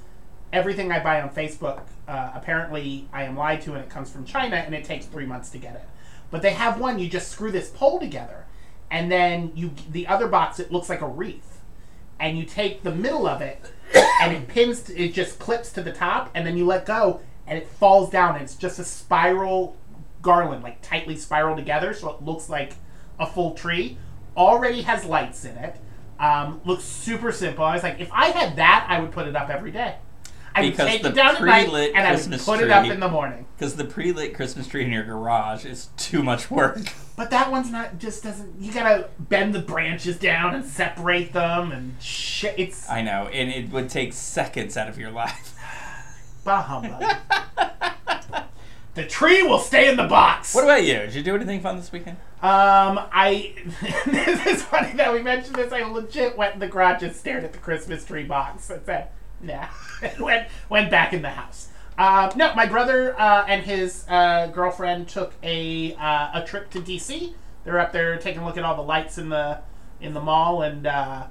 everything 0.51 0.91
I 0.91 0.99
buy 0.99 1.21
on 1.21 1.29
Facebook 1.29 1.81
uh, 2.07 2.31
apparently 2.33 3.07
I 3.11 3.23
am 3.23 3.35
lied 3.37 3.61
to 3.61 3.73
and 3.73 3.83
it 3.83 3.89
comes 3.89 4.09
from 4.09 4.25
China 4.25 4.55
and 4.57 4.73
it 4.73 4.83
takes 4.83 5.05
three 5.05 5.25
months 5.25 5.49
to 5.51 5.57
get 5.57 5.75
it. 5.75 5.83
But 6.31 6.41
they 6.41 6.51
have 6.51 6.79
one 6.79 6.99
you 6.99 7.09
just 7.09 7.29
screw 7.31 7.51
this 7.51 7.69
pole 7.69 7.99
together 7.99 8.45
and 8.89 9.11
then 9.11 9.51
you 9.55 9.71
the 9.89 10.07
other 10.07 10.27
box 10.27 10.59
it 10.59 10.71
looks 10.71 10.89
like 10.89 11.01
a 11.01 11.07
wreath. 11.07 11.61
And 12.19 12.37
you 12.37 12.45
take 12.45 12.81
the 12.81 12.93
middle 12.93 13.27
of 13.27 13.41
it 13.41 13.71
and 13.93 14.35
it 14.35 14.47
pins 14.47 14.81
to, 14.83 14.97
it 14.97 15.13
just 15.13 15.37
clips 15.39 15.71
to 15.73 15.83
the 15.83 15.91
top 15.93 16.31
and 16.33 16.45
then 16.47 16.57
you 16.57 16.65
let 16.65 16.85
go 16.85 17.21
and 17.45 17.57
it 17.57 17.67
falls 17.67 18.09
down 18.09 18.35
and 18.35 18.43
it's 18.43 18.55
just 18.55 18.79
a 18.79 18.83
spiral 18.83 19.77
garland 20.23 20.63
like 20.63 20.81
tightly 20.81 21.15
spiraled 21.15 21.57
together 21.57 21.93
so 21.93 22.09
it 22.09 22.21
looks 22.21 22.49
like 22.49 22.73
a 23.19 23.25
full 23.25 23.53
tree. 23.53 23.97
Already 24.35 24.81
has 24.81 25.05
lights 25.05 25.45
in 25.45 25.55
it 25.57 25.77
um, 26.19 26.61
looks 26.65 26.83
super 26.83 27.31
simple 27.31 27.63
i 27.63 27.73
was 27.73 27.83
like 27.83 27.99
if 27.99 28.11
i 28.11 28.27
had 28.27 28.55
that 28.55 28.85
i 28.89 28.99
would 28.99 29.11
put 29.11 29.27
it 29.27 29.35
up 29.35 29.49
every 29.49 29.71
day 29.71 29.95
i 30.55 30.61
would 30.61 30.71
Because 30.71 30.87
take 30.87 31.03
it 31.03 31.13
down 31.15 31.35
at 31.35 31.43
night 31.43 31.67
and 31.69 31.97
i 31.97 32.11
would 32.11 32.15
Christmas 32.17 32.45
put 32.45 32.61
it 32.61 32.69
up 32.71 32.85
in 32.85 32.99
the 32.99 33.07
morning 33.09 33.45
Because 33.57 33.75
the 33.75 33.85
pre-lit 33.85 34.33
Christmas 34.33 34.67
tree 34.67 34.83
in 34.83 34.91
your 34.91 35.03
garage 35.03 35.65
is 35.65 35.89
too 35.97 36.23
much 36.23 36.49
work. 36.49 36.79
but 37.15 37.29
that 37.29 37.51
one's 37.51 37.71
not 37.71 37.99
just 37.99 38.23
doesn't 38.23 38.59
you 38.59 38.71
gotta 38.73 39.09
bend 39.19 39.53
the 39.53 39.59
branches 39.61 40.17
down 40.17 40.55
and 40.55 40.65
separate 40.65 41.33
them 41.33 41.71
and 41.71 42.01
shit 42.01 42.55
it's 42.57 42.89
I 42.89 43.01
know, 43.01 43.27
and 43.31 43.49
it 43.51 43.71
would 43.71 43.89
take 43.89 44.13
seconds 44.13 44.75
out 44.77 44.87
of 44.89 44.97
your 44.97 45.11
life. 45.11 45.53
bah 46.43 46.61
humbug 46.61 47.03
The 48.95 49.05
tree 49.05 49.43
will 49.43 49.59
stay 49.59 49.89
in 49.89 49.95
the 49.95 50.07
box. 50.07 50.55
What 50.55 50.63
about 50.63 50.83
you? 50.83 50.93
Did 50.95 51.13
you 51.13 51.21
do 51.21 51.35
anything 51.35 51.61
fun 51.61 51.77
this 51.77 51.91
weekend? 51.91 52.17
Um, 52.41 52.99
I. 53.11 53.53
this 54.05 54.45
is 54.45 54.61
funny 54.63 54.93
that 54.93 55.11
we 55.11 55.23
mentioned 55.23 55.55
this. 55.55 55.73
I 55.73 55.83
legit 55.83 56.37
went 56.37 56.53
in 56.53 56.59
the 56.59 56.67
garage 56.67 57.01
and 57.01 57.15
stared 57.15 57.43
at 57.43 57.51
the 57.51 57.59
Christmas 57.59 58.05
tree 58.05 58.25
box 58.25 58.69
and 58.69 58.85
said, 58.85 59.09
"Nah." 59.41 59.67
went 60.19 60.47
went 60.69 60.91
back 60.91 61.13
in 61.13 61.23
the 61.23 61.31
house. 61.31 61.69
Uh, 61.97 62.31
no, 62.35 62.53
my 62.53 62.67
brother 62.67 63.19
uh, 63.19 63.45
and 63.47 63.63
his 63.63 64.05
uh, 64.07 64.47
girlfriend 64.47 65.07
took 65.07 65.33
a 65.41 65.95
uh, 65.95 66.41
a 66.41 66.43
trip 66.45 66.69
to 66.69 66.79
DC. 66.79 67.33
They're 67.63 67.79
up 67.79 67.91
there 67.91 68.17
taking 68.17 68.43
a 68.43 68.45
look 68.45 68.57
at 68.57 68.63
all 68.63 68.75
the 68.75 68.83
lights 68.83 69.17
in 69.17 69.29
the 69.29 69.59
in 69.99 70.13
the 70.13 70.21
mall 70.21 70.61
and 70.61 70.85
uh, 70.85 71.25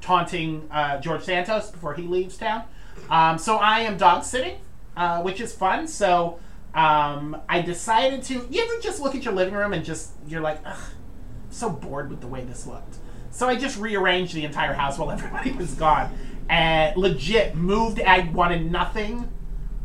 taunting 0.00 0.68
uh, 0.70 1.00
George 1.00 1.22
Santos 1.22 1.70
before 1.70 1.94
he 1.94 2.02
leaves 2.02 2.36
town. 2.36 2.62
Um, 3.10 3.36
so 3.36 3.56
I 3.56 3.80
am 3.80 3.96
dog 3.96 4.22
sitting, 4.22 4.58
uh, 4.96 5.22
which 5.22 5.40
is 5.40 5.52
fun. 5.52 5.88
So 5.88 6.38
um, 6.74 7.36
I 7.48 7.60
decided 7.60 8.22
to. 8.24 8.46
You 8.50 8.62
ever 8.62 8.80
just 8.80 9.00
look 9.00 9.14
at 9.14 9.24
your 9.24 9.34
living 9.34 9.54
room 9.54 9.72
and 9.72 9.84
just 9.84 10.12
you're 10.26 10.40
like, 10.40 10.60
ugh, 10.64 10.76
I'm 10.76 11.52
so 11.52 11.70
bored 11.70 12.10
with 12.10 12.20
the 12.20 12.26
way 12.26 12.44
this 12.44 12.66
looked. 12.66 12.96
So 13.30 13.48
I 13.48 13.56
just 13.56 13.78
rearranged 13.78 14.34
the 14.34 14.44
entire 14.44 14.74
house 14.74 14.98
while 14.98 15.10
everybody 15.16 15.52
was 15.52 15.74
gone, 15.74 16.16
and 16.48 16.96
legit 16.96 17.54
moved. 17.54 18.00
I 18.00 18.20
wanted 18.30 18.70
nothing 18.70 19.30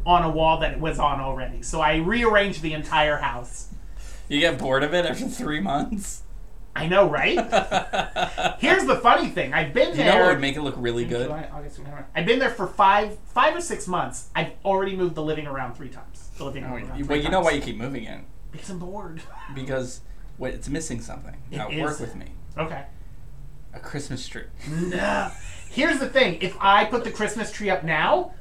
on 0.05 0.23
a 0.23 0.29
wall 0.29 0.59
that 0.59 0.71
it 0.73 0.79
was 0.79 0.99
on 0.99 1.19
already. 1.19 1.61
So 1.61 1.81
I 1.81 1.97
rearranged 1.97 2.61
the 2.61 2.73
entire 2.73 3.17
house. 3.17 3.67
You 4.29 4.39
get 4.39 4.57
bored 4.57 4.83
of 4.83 4.93
it 4.93 5.05
after 5.05 5.27
three 5.27 5.59
months? 5.59 6.23
I 6.75 6.88
know, 6.88 7.09
right? 7.09 7.35
Here's 8.59 8.85
the 8.85 8.99
funny 9.01 9.29
thing. 9.29 9.53
I've 9.53 9.73
been 9.73 9.89
You 9.89 9.95
there. 9.95 10.05
You 10.05 10.11
know 10.11 10.25
what 10.25 10.33
would 10.33 10.41
make 10.41 10.55
it 10.55 10.61
look 10.61 10.75
really 10.77 11.05
good? 11.05 11.25
July, 11.25 11.49
August, 11.51 11.79
I've 12.15 12.25
been 12.25 12.38
there 12.38 12.51
for 12.51 12.67
five, 12.67 13.17
five 13.33 13.55
or 13.55 13.61
six 13.61 13.88
months. 13.88 14.29
I've 14.35 14.51
already 14.63 14.95
moved 14.95 15.15
the 15.15 15.23
living 15.23 15.47
around 15.47 15.73
three 15.73 15.89
times. 15.89 16.16
Oh, 16.39 16.45
the 16.45 16.45
living 16.45 16.63
room 16.63 16.89
around 16.89 17.07
Well, 17.07 17.19
you 17.19 17.29
know 17.29 17.41
why 17.41 17.51
you 17.51 17.61
keep 17.61 17.77
moving 17.77 18.03
it? 18.03 18.21
Because 18.51 18.69
I'm 18.69 18.79
bored. 18.79 19.21
Because 19.53 20.01
what, 20.38 20.51
it's 20.53 20.69
missing 20.69 21.01
something. 21.01 21.35
It 21.51 21.57
Now 21.57 21.69
is. 21.69 21.81
work 21.81 21.99
with 21.99 22.15
me. 22.15 22.27
okay. 22.57 22.85
A 23.73 23.79
Christmas 23.79 24.27
tree. 24.27 24.43
No. 24.69 25.29
Here's 25.69 25.99
the 25.99 26.07
thing. 26.09 26.39
If 26.41 26.55
I 26.59 26.85
put 26.85 27.03
the 27.03 27.11
Christmas 27.11 27.51
tree 27.51 27.69
up 27.69 27.83
now, 27.83 28.33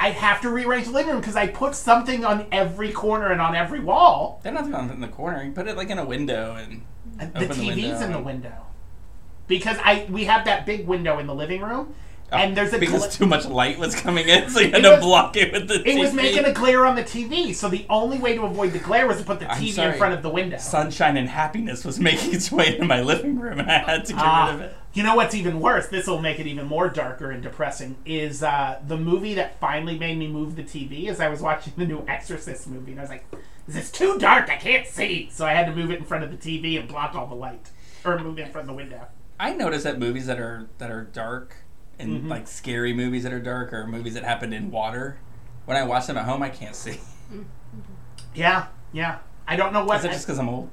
I'd 0.00 0.14
have 0.14 0.40
to 0.42 0.50
rearrange 0.50 0.86
the 0.86 0.92
living 0.92 1.12
room 1.12 1.20
because 1.20 1.36
I 1.36 1.48
put 1.48 1.74
something 1.74 2.24
on 2.24 2.46
every 2.52 2.92
corner 2.92 3.32
and 3.32 3.40
on 3.40 3.54
every 3.56 3.80
wall. 3.80 4.40
They're 4.42 4.52
not 4.52 4.64
in 4.90 5.00
the 5.00 5.08
corner. 5.08 5.42
You 5.42 5.50
put 5.50 5.66
it 5.66 5.76
like 5.76 5.90
in 5.90 5.98
a 5.98 6.04
window 6.04 6.54
and 6.54 6.82
uh, 7.20 7.24
open 7.34 7.48
the 7.48 7.54
TV's 7.54 7.76
window 7.76 8.04
in 8.06 8.12
the 8.12 8.20
window. 8.20 8.54
Because 9.48 9.76
I 9.82 10.06
we 10.08 10.24
have 10.24 10.44
that 10.44 10.64
big 10.66 10.86
window 10.86 11.18
in 11.18 11.26
the 11.26 11.34
living 11.34 11.62
room, 11.62 11.94
and 12.30 12.56
there's 12.56 12.72
a 12.72 12.76
Oh, 12.76 12.80
because 12.80 13.02
gla- 13.02 13.10
too 13.10 13.26
much 13.26 13.46
light 13.46 13.78
was 13.78 13.94
coming 13.94 14.28
in, 14.28 14.50
so 14.50 14.60
you 14.60 14.70
had 14.70 14.84
It 14.84 14.90
to 14.96 15.00
block 15.00 15.36
it 15.36 15.52
with 15.52 15.68
the 15.68 15.76
it 15.80 15.84
TV. 15.96 16.00
was 16.00 16.12
making 16.12 16.44
a 16.44 16.52
glare 16.52 16.84
on 16.86 16.94
the 16.96 17.02
TV. 17.02 17.54
So 17.54 17.68
the 17.68 17.86
only 17.88 18.18
way 18.18 18.34
to 18.34 18.42
avoid 18.42 18.72
the 18.72 18.78
glare 18.78 19.06
was 19.06 19.18
to 19.18 19.24
put 19.24 19.40
the 19.40 19.50
I'm 19.50 19.60
TV 19.62 19.92
in 19.92 19.98
front 19.98 20.14
of 20.14 20.22
the 20.22 20.28
window. 20.30 20.58
Sunshine 20.58 21.16
and 21.16 21.28
happiness 21.28 21.84
was 21.84 21.98
making 22.08 22.34
its 22.34 22.50
way 22.52 22.74
into 22.74 22.84
my 22.84 23.00
living 23.00 23.38
room, 23.38 23.58
and 23.60 23.70
I 23.70 23.78
had 23.78 24.04
to 24.06 24.12
get 24.12 24.22
Ah, 24.22 24.46
rid 24.46 24.54
of 24.56 24.60
it. 24.62 24.76
You 24.94 25.02
know 25.04 25.14
what's 25.14 25.34
even 25.34 25.60
worse? 25.60 25.88
This 25.88 26.06
will 26.06 26.20
make 26.20 26.40
it 26.40 26.46
even 26.46 26.66
more 26.66 26.88
darker 26.88 27.30
and 27.30 27.42
depressing. 27.42 27.96
Is 28.04 28.42
uh, 28.42 28.80
the 28.86 28.96
movie 28.96 29.34
that 29.34 29.60
finally 29.60 29.98
made 29.98 30.18
me 30.18 30.26
move 30.28 30.56
the 30.56 30.62
TV? 30.64 31.08
As 31.08 31.20
I 31.20 31.28
was 31.28 31.40
watching 31.40 31.72
the 31.76 31.86
new 31.86 32.04
Exorcist 32.08 32.66
movie, 32.68 32.92
and 32.92 33.00
I 33.00 33.04
was 33.04 33.10
like, 33.10 33.24
"This 33.66 33.84
"Is 33.84 33.90
too 33.90 34.18
dark? 34.18 34.48
I 34.50 34.56
can't 34.56 34.86
see." 34.86 35.28
So 35.30 35.46
I 35.46 35.52
had 35.52 35.66
to 35.66 35.74
move 35.74 35.90
it 35.90 35.98
in 35.98 36.04
front 36.04 36.24
of 36.24 36.30
the 36.30 36.36
TV 36.36 36.78
and 36.78 36.88
block 36.88 37.14
all 37.14 37.26
the 37.26 37.34
light, 37.34 37.70
or 38.04 38.18
move 38.18 38.38
it 38.38 38.46
in 38.46 38.50
front 38.50 38.64
of 38.68 38.68
the 38.68 38.76
window. 38.76 39.06
I 39.38 39.52
notice 39.52 39.84
that 39.84 39.98
movies 39.98 40.26
that 40.26 40.38
are 40.40 40.68
that 40.78 40.90
are 40.90 41.04
dark 41.04 41.56
and 41.98 42.10
Mm-hmm. 42.20 42.28
like 42.28 42.46
scary 42.46 42.92
movies 42.92 43.22
that 43.24 43.32
are 43.32 43.40
dark 43.40 43.72
or 43.72 43.86
movies 43.86 44.14
that 44.14 44.24
happen 44.24 44.52
in 44.52 44.70
water, 44.70 45.18
when 45.64 45.76
I 45.76 45.84
watch 45.84 46.06
them 46.06 46.16
at 46.16 46.24
home, 46.24 46.42
I 46.42 46.48
can't 46.48 46.74
see. 46.76 46.98
Yeah, 48.34 48.66
yeah. 48.92 49.18
I 49.46 49.56
don't 49.56 49.72
know 49.72 49.84
what. 49.84 49.98
Is 49.98 50.04
it 50.04 50.12
just 50.12 50.26
because 50.26 50.38
I'm 50.38 50.48
old? 50.48 50.70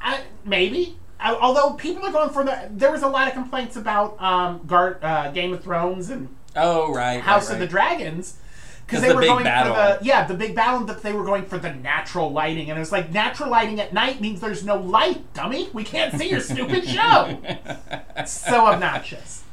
I, 0.00 0.22
maybe. 0.44 0.98
I, 1.20 1.34
although 1.34 1.74
people 1.74 2.04
are 2.04 2.12
going 2.12 2.30
for 2.30 2.44
the, 2.44 2.68
there 2.70 2.90
was 2.90 3.02
a 3.02 3.08
lot 3.08 3.28
of 3.28 3.34
complaints 3.34 3.76
about 3.76 4.20
um, 4.20 4.60
Gar, 4.66 4.98
uh, 5.00 5.30
Game 5.30 5.52
of 5.52 5.62
Thrones 5.62 6.10
and 6.10 6.28
Oh 6.56 6.92
right, 6.92 7.20
House 7.20 7.48
right, 7.48 7.54
of 7.54 7.60
the 7.60 7.66
Dragons 7.66 8.36
Because 8.84 9.00
they 9.00 9.08
the 9.08 9.14
were 9.14 9.22
going 9.22 9.44
battle. 9.44 9.74
for 9.74 9.98
the 10.02 10.04
yeah 10.04 10.26
the 10.26 10.34
big 10.34 10.54
battle 10.54 10.80
that 10.86 11.02
they 11.02 11.12
were 11.12 11.24
going 11.24 11.44
for 11.46 11.56
the 11.58 11.72
natural 11.72 12.30
lighting 12.30 12.68
and 12.68 12.76
it 12.76 12.80
was 12.80 12.92
like 12.92 13.10
natural 13.12 13.48
lighting 13.48 13.80
at 13.80 13.92
night 13.94 14.20
means 14.20 14.40
there's 14.40 14.64
no 14.64 14.76
light 14.76 15.32
dummy 15.34 15.68
we 15.72 15.82
can't 15.84 16.14
see 16.18 16.28
your 16.28 16.40
stupid 16.40 16.84
show 16.86 17.38
so 18.26 18.66
obnoxious 18.66 19.43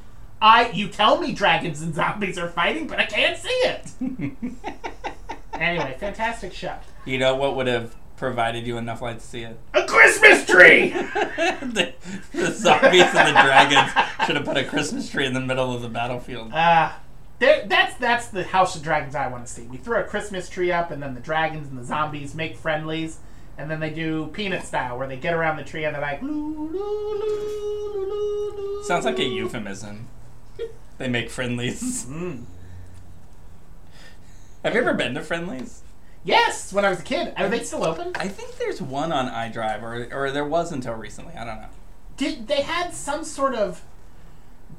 I 0.42 0.70
you 0.72 0.88
tell 0.88 1.20
me 1.20 1.34
dragons 1.34 1.82
and 1.82 1.94
zombies 1.94 2.38
are 2.38 2.50
fighting 2.50 2.88
but 2.88 3.00
I 3.00 3.06
can't 3.06 3.38
see 3.38 3.50
it 3.50 3.92
anyway 5.54 5.96
fantastic 6.00 6.54
show 6.54 6.76
You 7.06 7.18
know 7.18 7.36
what 7.36 7.56
would 7.56 7.68
have 7.68 7.96
provided 8.18 8.66
you 8.68 8.78
enough 8.78 9.02
light 9.02 9.20
to 9.20 9.26
see 9.26 9.42
it? 9.44 9.58
a 9.74 9.86
Christmas 9.86 10.46
tree 10.46 10.90
the, 10.94 11.94
the 12.34 12.52
zombies 12.52 13.02
and 13.04 13.36
the 13.36 13.42
dragons 13.42 13.92
should 14.26 14.36
have 14.36 14.46
put 14.46 14.58
a 14.58 14.64
Christmas 14.64 15.10
tree 15.10 15.26
in 15.26 15.34
the 15.34 15.40
middle 15.40 15.74
of 15.76 15.82
the 15.82 15.90
battlefield. 15.90 16.52
uh, 16.54 16.92
there, 17.40 17.66
that's 17.66 17.96
that's 17.96 18.28
the 18.28 18.44
House 18.44 18.76
of 18.76 18.84
Dragons 18.84 19.16
I 19.16 19.26
want 19.28 19.48
to 19.48 19.52
see. 19.52 19.64
We 19.64 19.78
throw 19.78 20.00
a 20.02 20.04
Christmas 20.04 20.48
tree 20.48 20.72
up, 20.72 20.92
and 20.92 21.02
then 21.02 21.16
the 21.16 21.20
dragons 21.20 21.70
and 21.70 21.76
the 21.80 21.84
zombies 21.84 22.36
make 22.36 22.56
friendlies, 22.56 23.18
and 23.58 23.68
then 23.72 23.80
they 23.80 23.90
do 23.90 24.28
peanut 24.28 24.64
style, 24.64 24.96
where 25.00 25.08
they 25.08 25.18
get 25.18 25.34
around 25.34 25.58
the 25.58 25.64
tree 25.64 25.84
and 25.84 25.96
they're 25.96 26.04
like, 26.04 26.22
"Loo, 26.22 26.30
loo, 26.30 26.68
loo, 26.72 27.20
loo, 27.20 28.06
loo, 28.06 28.56
loo." 28.56 28.84
Sounds 28.84 29.06
like 29.06 29.18
a 29.18 29.24
euphemism. 29.24 30.08
They 31.02 31.10
make 31.10 31.32
friendlies. 31.32 32.06
Mm. 32.06 32.44
Have 34.64 34.76
you 34.76 34.82
ever 34.82 34.94
been 34.94 35.16
to 35.16 35.22
Friendly's? 35.22 35.82
Yes, 36.24 36.72
when 36.72 36.86
I 36.86 36.90
was 36.90 37.00
a 37.00 37.04
kid. 37.04 37.34
Are 37.36 37.50
they 37.50 37.64
still 37.64 37.84
open? 37.84 38.12
I 38.14 38.28
think 38.28 38.58
there's 38.58 38.80
one 38.80 39.12
on 39.12 39.28
iDrive, 39.28 39.82
or 39.82 40.08
or 40.16 40.32
there 40.32 40.46
was 40.46 40.72
until 40.72 40.94
recently. 40.94 41.34
I 41.34 41.44
don't 41.44 41.60
know. 41.60 41.70
Did 42.16 42.48
they 42.48 42.62
had 42.62 42.94
some 42.94 43.24
sort 43.24 43.56
of 43.56 43.82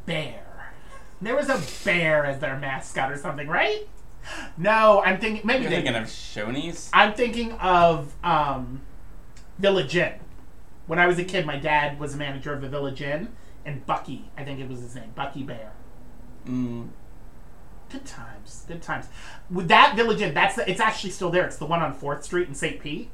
bear? 0.07 0.73
There 1.21 1.35
was 1.35 1.49
a 1.49 1.61
bear 1.85 2.25
as 2.25 2.39
their 2.39 2.57
mascot 2.57 3.11
or 3.11 3.17
something, 3.17 3.49
right? 3.49 3.89
No, 4.57 5.03
I'm 5.05 5.19
thinking 5.19 5.45
maybe 5.45 5.63
You're 5.63 5.71
they. 5.71 5.77
thinking 5.83 5.97
of 5.97 6.05
Shoney's? 6.05 6.89
I'm 6.93 7.15
thinking 7.15 7.51
of 7.55 8.15
um, 8.23 8.83
Village 9.59 9.97
Inn. 9.97 10.15
When 10.87 11.01
I 11.01 11.09
was 11.09 11.19
a 11.19 11.25
kid, 11.25 11.45
my 11.45 11.57
dad 11.57 11.99
was 11.99 12.15
a 12.15 12.17
manager 12.17 12.53
of 12.53 12.61
the 12.61 12.69
Village 12.69 13.03
Inn, 13.03 13.31
and 13.65 13.85
Bucky, 13.85 14.31
I 14.37 14.45
think 14.45 14.61
it 14.61 14.69
was 14.69 14.81
his 14.81 14.95
name, 14.95 15.11
Bucky 15.17 15.43
Bear. 15.43 15.73
Mm, 16.47 16.89
Good 17.91 18.07
times, 18.07 18.65
good 18.67 18.81
times. 18.81 19.07
With 19.51 19.69
that 19.69 19.95
Village 19.97 20.23
Inn, 20.23 20.33
that's 20.33 20.57
the, 20.57 20.69
it's 20.71 20.81
actually 20.81 21.11
still 21.11 21.29
there. 21.31 21.45
It's 21.45 21.59
the 21.59 21.67
one 21.67 21.83
on 21.83 21.93
Fourth 21.93 22.25
Street 22.25 22.49
in 22.49 22.55
St. 22.55 22.81
Pete, 22.81 23.11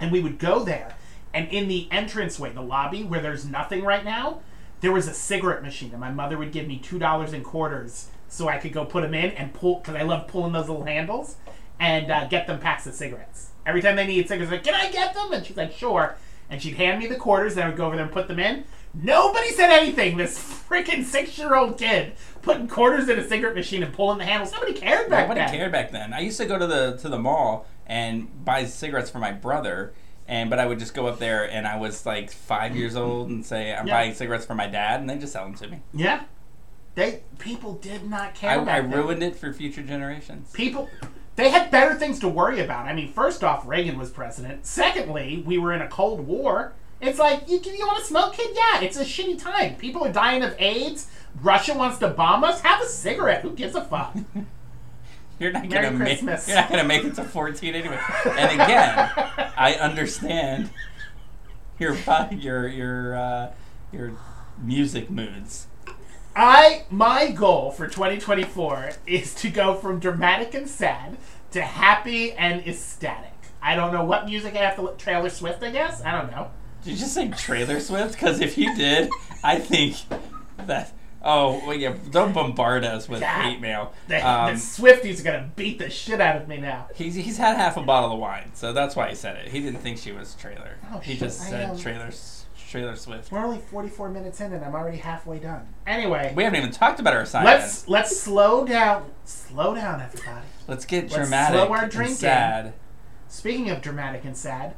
and 0.00 0.10
we 0.10 0.20
would 0.20 0.38
go 0.38 0.64
there, 0.64 0.94
and 1.34 1.46
in 1.48 1.68
the 1.68 1.88
entranceway, 1.92 2.52
the 2.52 2.62
lobby 2.62 3.04
where 3.04 3.20
there's 3.20 3.44
nothing 3.44 3.84
right 3.84 4.04
now, 4.04 4.40
there 4.80 4.92
was 4.92 5.08
a 5.08 5.12
cigarette 5.12 5.62
machine, 5.62 5.90
and 5.90 6.00
my 6.00 6.10
mother 6.10 6.38
would 6.38 6.52
give 6.52 6.66
me 6.66 6.78
two 6.78 6.98
dollars 6.98 7.34
in 7.34 7.42
quarters 7.42 8.08
so 8.28 8.48
I 8.48 8.56
could 8.56 8.72
go 8.72 8.84
put 8.86 9.02
them 9.02 9.12
in 9.12 9.30
and 9.32 9.52
pull 9.52 9.80
because 9.80 9.94
I 9.94 10.02
love 10.02 10.26
pulling 10.26 10.52
those 10.52 10.68
little 10.68 10.84
handles 10.84 11.36
and 11.78 12.10
uh, 12.10 12.26
get 12.28 12.46
them 12.46 12.60
packs 12.60 12.86
of 12.86 12.94
cigarettes. 12.94 13.50
Every 13.66 13.82
time 13.82 13.96
they 13.96 14.06
needed 14.06 14.28
cigarettes, 14.28 14.50
like, 14.52 14.64
can 14.64 14.74
I 14.74 14.90
get 14.90 15.12
them? 15.14 15.32
And 15.32 15.44
she's 15.44 15.56
like, 15.56 15.72
sure. 15.72 16.16
And 16.48 16.62
she'd 16.62 16.74
hand 16.76 16.98
me 16.98 17.06
the 17.08 17.16
quarters, 17.16 17.54
and 17.54 17.64
I 17.64 17.68
would 17.68 17.76
go 17.76 17.86
over 17.86 17.96
there 17.96 18.04
and 18.06 18.12
put 18.14 18.26
them 18.28 18.38
in. 18.38 18.64
Nobody 18.94 19.50
said 19.50 19.70
anything. 19.70 20.16
This 20.16 20.38
freaking 20.68 21.04
six-year-old 21.04 21.76
kid 21.76 22.14
putting 22.48 22.66
quarters 22.66 23.08
in 23.10 23.18
a 23.18 23.28
cigarette 23.28 23.54
machine 23.54 23.82
and 23.82 23.92
pulling 23.92 24.16
the 24.16 24.24
handles. 24.24 24.52
Nobody 24.52 24.72
cared 24.72 25.10
back 25.10 25.28
then. 25.28 25.28
nobody 25.28 25.40
then. 25.40 25.50
cared 25.50 25.72
back 25.72 25.90
then. 25.92 26.14
I 26.14 26.20
used 26.20 26.38
to 26.38 26.46
go 26.46 26.58
to 26.58 26.66
the 26.66 26.96
to 27.02 27.08
the 27.10 27.18
mall 27.18 27.66
and 27.86 28.44
buy 28.44 28.64
cigarettes 28.64 29.10
for 29.10 29.18
my 29.18 29.32
brother, 29.32 29.92
and 30.26 30.48
but 30.48 30.58
I 30.58 30.64
would 30.66 30.78
just 30.78 30.94
go 30.94 31.06
up 31.06 31.18
there 31.18 31.50
and 31.50 31.66
I 31.66 31.76
was 31.76 32.06
like 32.06 32.30
five 32.30 32.74
years 32.74 32.96
old 32.96 33.28
and 33.28 33.44
say 33.44 33.74
I'm 33.74 33.86
Yeah. 33.86 33.94
buying 33.94 34.14
cigarettes 34.14 34.46
for 34.46 34.54
my 34.54 34.66
dad, 34.66 35.00
and 35.00 35.10
they 35.10 35.18
just 35.18 35.34
sell 35.34 35.44
them 35.44 35.54
to 35.56 35.68
me. 35.68 35.80
Yeah, 35.92 36.22
they 36.94 37.22
people 37.38 37.74
did 37.74 38.08
not 38.08 38.34
care. 38.34 38.50
I, 38.50 38.76
I 38.76 38.76
ruined 38.78 39.22
it 39.22 39.36
for 39.36 39.52
future 39.52 39.82
generations. 39.82 40.50
people 40.52 40.88
they 41.36 41.50
had 41.50 41.70
better 41.70 41.94
things 41.94 42.18
to 42.20 42.28
worry 42.28 42.60
about. 42.60 42.86
I 42.86 42.94
mean, 42.94 43.12
first 43.12 43.44
off, 43.44 43.64
Reagan 43.66 43.96
was 43.98 44.10
president. 44.10 44.66
Secondly, 44.66 45.44
we 45.46 45.56
were 45.58 45.72
in 45.72 45.82
a 45.82 45.88
Cold 45.88 46.26
War. 46.26 46.72
It's 47.00 47.20
like, 47.20 47.48
you, 47.48 47.60
you 47.64 47.86
want 47.86 48.00
to 48.00 48.04
smoke, 48.04 48.32
kid? 48.32 48.56
Yeah, 48.56 48.80
it's 48.80 48.96
a 48.96 49.04
shitty 49.04 49.38
time. 49.40 49.76
People 49.76 50.04
are 50.04 50.10
dying 50.12 50.42
of 50.42 50.56
AIDS. 50.58 51.08
Russia 51.42 51.74
wants 51.74 51.98
to 51.98 52.08
bomb 52.08 52.44
us. 52.44 52.60
Have 52.60 52.82
a 52.82 52.86
cigarette. 52.86 53.42
Who 53.42 53.50
gives 53.50 53.74
a 53.74 53.84
fuck? 53.84 54.16
You're 55.38 55.52
not 55.52 55.68
Merry 55.68 55.84
gonna 55.84 55.98
make 55.98 56.20
you're 56.20 56.56
not 56.56 56.68
gonna 56.68 56.84
make 56.84 57.04
it 57.04 57.14
to 57.14 57.22
14 57.22 57.74
anyway. 57.74 57.98
And 58.24 58.60
again, 58.60 59.10
I 59.56 59.76
understand 59.80 60.70
your 61.78 61.96
your 62.32 62.66
your 62.66 63.16
uh, 63.16 63.52
your 63.92 64.12
music 64.60 65.10
moods. 65.10 65.68
I 66.34 66.86
my 66.90 67.30
goal 67.30 67.70
for 67.70 67.86
2024 67.86 68.90
is 69.06 69.34
to 69.36 69.50
go 69.50 69.74
from 69.74 70.00
dramatic 70.00 70.54
and 70.54 70.68
sad 70.68 71.16
to 71.52 71.62
happy 71.62 72.32
and 72.32 72.66
ecstatic. 72.66 73.32
I 73.62 73.76
don't 73.76 73.92
know 73.92 74.04
what 74.04 74.26
music 74.26 74.54
I 74.54 74.58
have 74.58 74.74
to 74.76 74.82
let 74.82 74.98
Taylor 74.98 75.30
Swift. 75.30 75.62
I 75.62 75.70
guess 75.70 76.02
I 76.04 76.10
don't 76.10 76.30
know. 76.32 76.50
Did 76.82 76.92
you 76.92 76.96
just 76.96 77.14
say 77.14 77.28
Trailer 77.28 77.78
Swift? 77.80 78.12
Because 78.12 78.40
if 78.40 78.58
you 78.58 78.74
did, 78.74 79.08
I 79.44 79.58
think 79.58 79.96
that 80.58 80.92
Oh, 81.22 81.60
well, 81.66 81.74
yeah. 81.76 81.94
Don't 82.10 82.32
bombard 82.32 82.84
us 82.84 83.08
with 83.08 83.20
God. 83.20 83.42
hate 83.42 83.60
mail. 83.60 83.92
The, 84.06 84.26
Um, 84.26 84.54
the 84.54 84.60
Swifties 84.60 85.20
are 85.20 85.24
gonna 85.24 85.50
beat 85.56 85.78
the 85.78 85.90
shit 85.90 86.20
out 86.20 86.36
of 86.40 86.46
me 86.48 86.58
now. 86.58 86.86
he's, 86.94 87.14
he's 87.16 87.38
had 87.38 87.56
half 87.56 87.76
a 87.76 87.82
bottle 87.82 88.12
of 88.12 88.18
wine, 88.20 88.50
so 88.54 88.72
that's 88.72 88.94
why 88.94 89.08
he 89.08 89.14
said 89.16 89.36
it. 89.36 89.48
He 89.50 89.60
didn't 89.60 89.80
think 89.80 89.98
she 89.98 90.12
was 90.12 90.34
trailer. 90.36 90.76
Oh, 90.92 90.98
he 90.98 91.12
shit, 91.12 91.20
just 91.20 91.40
said 91.40 91.70
am- 91.70 91.78
trailer, 91.78 92.10
trailer 92.70 92.94
Swift. 92.94 93.32
We're 93.32 93.40
only 93.44 93.58
44 93.58 94.10
minutes 94.10 94.40
in, 94.40 94.52
and 94.52 94.64
I'm 94.64 94.74
already 94.74 94.98
halfway 94.98 95.38
done. 95.40 95.66
Anyway, 95.86 96.32
We 96.36 96.44
haven't 96.44 96.58
even 96.60 96.70
talked 96.70 97.00
about 97.00 97.14
our 97.14 97.22
assignment. 97.22 97.58
let's 97.60 97.88
let's 97.88 98.16
slow 98.20 98.64
down. 98.64 99.10
Slow 99.24 99.74
down, 99.74 100.00
everybody. 100.00 100.46
Let's 100.68 100.84
get 100.84 101.04
let's 101.04 101.14
dramatic 101.16 101.58
slow 101.60 101.68
our 101.72 101.82
and 101.82 101.90
drinking. 101.90 102.16
sad. 102.16 102.74
Speaking 103.26 103.70
of 103.70 103.82
dramatic 103.82 104.24
and 104.24 104.36
sad, 104.36 104.74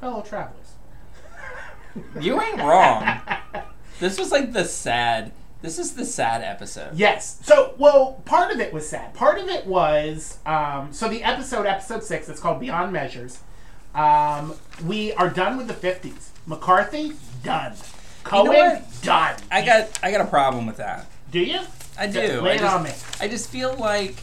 fellow 0.00 0.22
travelers. 0.22 0.58
You 2.18 2.40
ain't 2.40 2.58
wrong. 2.58 3.20
this 4.00 4.18
was 4.18 4.32
like 4.32 4.52
the 4.52 4.64
sad. 4.64 5.32
This 5.62 5.78
is 5.78 5.94
the 5.94 6.04
sad 6.04 6.42
episode. 6.42 6.94
Yes. 6.94 7.38
So, 7.44 7.74
well, 7.78 8.20
part 8.24 8.52
of 8.52 8.60
it 8.60 8.72
was 8.72 8.88
sad. 8.88 9.14
Part 9.14 9.38
of 9.38 9.48
it 9.48 9.64
was 9.66 10.38
um, 10.44 10.92
so 10.92 11.08
the 11.08 11.22
episode, 11.22 11.66
episode 11.66 12.02
six, 12.02 12.28
it's 12.28 12.40
called 12.40 12.58
Beyond 12.60 12.92
Measures. 12.92 13.38
Um, 13.94 14.54
we 14.84 15.12
are 15.12 15.30
done 15.30 15.56
with 15.56 15.68
the 15.68 15.74
fifties. 15.74 16.32
McCarthy 16.46 17.12
done. 17.44 17.74
Cohn 18.24 18.48
what? 18.48 18.84
done. 19.02 19.36
I 19.50 19.64
got 19.64 19.98
I 20.02 20.10
got 20.10 20.20
a 20.20 20.26
problem 20.26 20.66
with 20.66 20.76
that. 20.78 21.06
Do 21.30 21.38
you? 21.40 21.60
I 21.98 22.06
do. 22.08 22.40
Lay 22.40 22.52
I 22.52 22.54
it 22.54 22.58
just, 22.58 22.74
on 22.74 22.82
me. 22.84 22.90
I 23.20 23.28
just 23.28 23.50
feel 23.50 23.74
like 23.76 24.16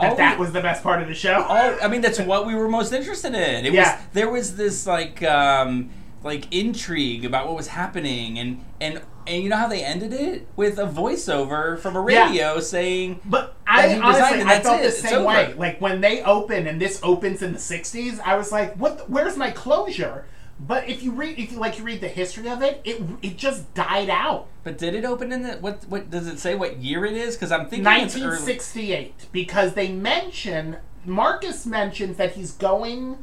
That 0.00 0.10
all 0.10 0.16
that 0.16 0.38
was 0.38 0.52
the 0.52 0.60
best 0.62 0.82
part 0.82 1.02
of 1.02 1.08
the 1.08 1.14
show. 1.14 1.42
all 1.42 1.76
I 1.82 1.88
mean 1.88 2.00
that's 2.00 2.20
what 2.20 2.46
we 2.46 2.54
were 2.54 2.68
most 2.68 2.92
interested 2.92 3.34
in. 3.34 3.66
It 3.66 3.72
Yeah. 3.72 3.96
was 3.96 4.06
there 4.14 4.30
was 4.30 4.56
this 4.56 4.86
like 4.86 5.22
um 5.22 5.90
like 6.22 6.52
intrigue 6.54 7.24
about 7.24 7.46
what 7.46 7.56
was 7.56 7.68
happening 7.68 8.38
and 8.38 8.64
and 8.80 9.02
and 9.26 9.42
you 9.42 9.48
know 9.48 9.56
how 9.56 9.66
they 9.68 9.84
ended 9.84 10.12
it 10.12 10.46
with 10.56 10.78
a 10.78 10.86
voiceover 10.86 11.78
from 11.78 11.96
a 11.96 12.10
Yeah. 12.10 12.26
radio 12.26 12.60
saying 12.60 13.20
But 13.24 13.54
I 13.66 13.98
honestly, 13.98 14.42
I 14.42 14.60
felt 14.60 14.80
it. 14.80 14.84
the 14.84 14.90
same 14.92 15.24
way. 15.24 15.54
Like 15.54 15.80
when 15.80 16.00
they 16.00 16.22
open 16.22 16.66
and 16.66 16.80
this 16.80 17.00
opens 17.02 17.42
in 17.42 17.52
the 17.52 17.58
'60s, 17.58 18.20
I 18.24 18.36
was 18.36 18.52
like, 18.52 18.74
"What? 18.76 18.98
The, 18.98 19.04
where's 19.04 19.36
my 19.36 19.50
closure?" 19.50 20.24
But 20.58 20.88
if 20.88 21.02
you 21.02 21.12
read, 21.12 21.38
if 21.38 21.52
you 21.52 21.58
like, 21.58 21.76
you 21.78 21.84
read 21.84 22.00
the 22.00 22.08
history 22.08 22.48
of 22.48 22.62
it, 22.62 22.80
it 22.84 23.02
it 23.22 23.36
just 23.36 23.74
died 23.74 24.08
out. 24.08 24.46
but 24.64 24.78
did 24.78 24.94
it 24.94 25.04
open 25.04 25.30
in 25.32 25.42
the 25.42 25.52
what 25.58 25.84
what 25.88 26.10
does 26.10 26.26
it 26.26 26.38
say 26.38 26.54
what 26.54 26.78
year 26.78 27.04
it 27.04 27.12
is 27.14 27.36
cuz 27.36 27.52
I'm 27.52 27.66
thinking 27.68 27.86
it's 27.86 28.16
early. 28.16 28.24
1968, 28.26 29.26
because 29.32 29.74
they 29.74 29.88
mention 29.92 30.76
Marcus 31.04 31.66
mentions 31.66 32.16
that 32.16 32.32
he's 32.36 32.52
going. 32.52 33.18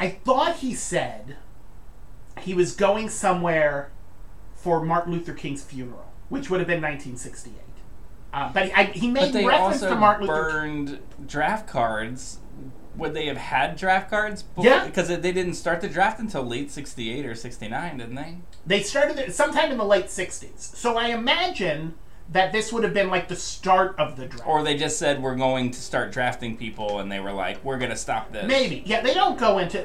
I 0.00 0.08
thought 0.24 0.56
he 0.56 0.74
said 0.74 1.36
he 2.40 2.54
was 2.54 2.74
going 2.74 3.10
somewhere 3.10 3.90
for 4.62 4.82
Martin 4.84 5.12
Luther 5.12 5.32
King's 5.34 5.62
funeral, 5.62 6.06
which 6.28 6.50
would 6.50 6.60
have 6.60 6.66
been 6.66 6.82
1968. 6.82 7.54
Uh, 8.32 8.52
but 8.52 8.66
he, 8.66 8.72
I, 8.72 8.84
he 8.84 9.06
But 9.08 9.12
made 9.12 9.32
they 9.32 9.44
reference 9.44 9.82
also 9.82 9.90
to 9.90 9.96
Martin 9.96 10.26
Luther 10.26 10.44
King. 10.44 10.84
burned 10.86 10.98
draft 11.26 11.66
cards. 11.68 12.38
Would 12.96 13.14
they 13.14 13.26
have 13.26 13.36
had 13.36 13.76
draft 13.76 14.10
cards? 14.10 14.42
Before? 14.42 14.64
Yeah. 14.64 14.84
Because 14.84 15.08
they 15.08 15.32
didn't 15.32 15.54
start 15.54 15.80
the 15.80 15.88
draft 15.88 16.20
until 16.20 16.42
late 16.44 16.70
'68 16.70 17.24
or 17.26 17.34
'69, 17.34 17.96
didn't 17.96 18.14
they? 18.14 18.36
They 18.66 18.82
started 18.82 19.18
it 19.18 19.34
sometime 19.34 19.72
in 19.72 19.78
the 19.78 19.84
late 19.84 20.06
60s. 20.06 20.58
So 20.76 20.96
I 20.96 21.06
imagine 21.08 21.94
that 22.32 22.52
this 22.52 22.72
would 22.72 22.84
have 22.84 22.94
been 22.94 23.08
like 23.10 23.28
the 23.28 23.36
start 23.36 23.96
of 23.98 24.16
the 24.16 24.26
draft. 24.26 24.46
Or 24.46 24.62
they 24.62 24.76
just 24.76 24.98
said 24.98 25.22
we're 25.22 25.36
going 25.36 25.70
to 25.72 25.80
start 25.80 26.12
drafting 26.12 26.56
people, 26.56 27.00
and 27.00 27.10
they 27.10 27.20
were 27.20 27.32
like, 27.32 27.64
"We're 27.64 27.78
going 27.78 27.90
to 27.90 27.96
stop 27.96 28.32
this." 28.32 28.46
Maybe. 28.46 28.82
Yeah, 28.86 29.00
they 29.00 29.14
don't 29.14 29.38
go 29.38 29.58
into. 29.58 29.84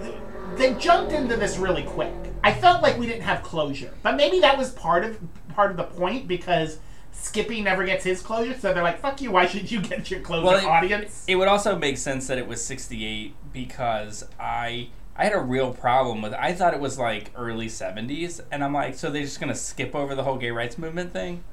They 0.55 0.73
jumped 0.75 1.11
into 1.11 1.35
this 1.35 1.57
really 1.57 1.83
quick. 1.83 2.13
I 2.43 2.53
felt 2.53 2.83
like 2.83 2.97
we 2.99 3.07
didn't 3.07 3.23
have 3.23 3.41
closure, 3.41 3.91
but 4.03 4.15
maybe 4.15 4.39
that 4.41 4.57
was 4.57 4.71
part 4.71 5.03
of 5.03 5.19
part 5.49 5.71
of 5.71 5.77
the 5.77 5.83
point 5.83 6.27
because 6.27 6.79
Skippy 7.11 7.61
never 7.61 7.85
gets 7.85 8.03
his 8.03 8.21
closure, 8.21 8.53
so 8.59 8.73
they're 8.73 8.83
like, 8.83 8.99
"Fuck 8.99 9.21
you! 9.21 9.31
Why 9.31 9.47
should 9.47 9.71
you 9.71 9.81
get 9.81 10.11
your 10.11 10.19
closure, 10.19 10.45
Well, 10.45 10.57
it- 10.57 10.65
audience?" 10.65 11.23
It 11.27 11.37
would 11.37 11.47
also 11.47 11.75
make 11.75 11.97
sense 11.97 12.27
that 12.27 12.37
it 12.37 12.47
was 12.47 12.63
'68 12.63 13.33
because 13.53 14.23
I 14.39 14.89
I 15.17 15.23
had 15.23 15.33
a 15.33 15.39
real 15.39 15.73
problem 15.73 16.21
with. 16.21 16.33
I 16.33 16.53
thought 16.53 16.73
it 16.73 16.79
was 16.79 16.99
like 16.99 17.31
early 17.35 17.67
'70s, 17.67 18.41
and 18.51 18.63
I'm 18.63 18.73
like, 18.73 18.95
so 18.95 19.09
they're 19.09 19.23
just 19.23 19.39
going 19.39 19.51
to 19.51 19.57
skip 19.57 19.95
over 19.95 20.13
the 20.13 20.23
whole 20.23 20.37
gay 20.37 20.51
rights 20.51 20.77
movement 20.77 21.13
thing? 21.13 21.43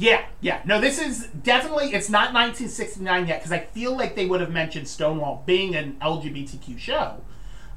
Yeah, 0.00 0.24
yeah. 0.40 0.62
No, 0.64 0.80
this 0.80 0.98
is 0.98 1.26
definitely. 1.26 1.92
It's 1.92 2.08
not 2.08 2.32
1969 2.32 3.26
yet 3.26 3.38
because 3.40 3.52
I 3.52 3.58
feel 3.58 3.94
like 3.96 4.14
they 4.16 4.24
would 4.24 4.40
have 4.40 4.50
mentioned 4.50 4.88
Stonewall 4.88 5.42
being 5.44 5.76
an 5.76 5.96
LGBTQ 6.00 6.78
show. 6.78 7.20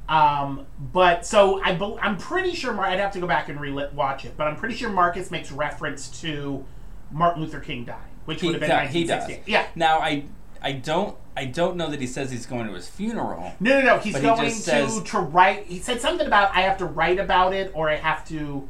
Um, 0.08 0.66
but 0.80 1.26
so 1.26 1.62
I, 1.62 1.72
I'm 2.02 2.18
pretty 2.18 2.54
sure. 2.56 2.74
Mar- 2.74 2.86
I'd 2.86 3.00
have 3.00 3.12
to 3.14 3.20
go 3.20 3.28
back 3.28 3.50
and 3.50 3.60
re 3.60 3.72
watch 3.94 4.24
it, 4.26 4.36
but 4.38 4.48
I'm 4.48 4.56
pretty 4.56 4.76
sure 4.76 4.90
Marcus 4.90 5.32
makes 5.32 5.52
reference 5.52 6.22
to 6.22 6.64
Martin 7.12 7.42
Luther 7.44 7.60
King 7.60 7.84
dying, 7.84 8.00
which 8.26 8.40
He, 8.42 8.48
would 8.48 8.62
have 8.62 8.62
been 8.62 8.70
do- 8.70 8.88
he 8.92 9.04
does. 9.04 9.28
1968. 9.28 9.52
Yeah. 9.52 9.68
Now 9.76 10.00
I 10.00 10.24
I 10.62 10.72
don't 10.74 11.18
I 11.36 11.46
don't 11.46 11.76
know 11.76 11.90
that 11.90 12.00
he 12.00 12.08
says 12.08 12.32
he's 12.32 12.46
going 12.46 12.68
to 12.68 12.74
his 12.74 12.88
funeral. 12.88 13.54
No, 13.60 13.80
no, 13.82 13.86
no. 13.86 13.98
He's 14.00 14.14
But 14.14 14.22
he 14.22 14.28
going 14.30 14.50
to 14.50 14.52
says- 14.52 15.02
to 15.04 15.20
write. 15.20 15.66
He 15.66 15.80
said 15.80 16.00
something 16.00 16.26
about 16.28 16.56
I 16.56 16.62
have 16.62 16.78
to 16.78 16.86
write 16.86 17.20
about 17.20 17.54
it, 17.54 17.72
or 17.74 17.90
I 17.90 17.96
have 17.96 18.26
to 18.30 18.68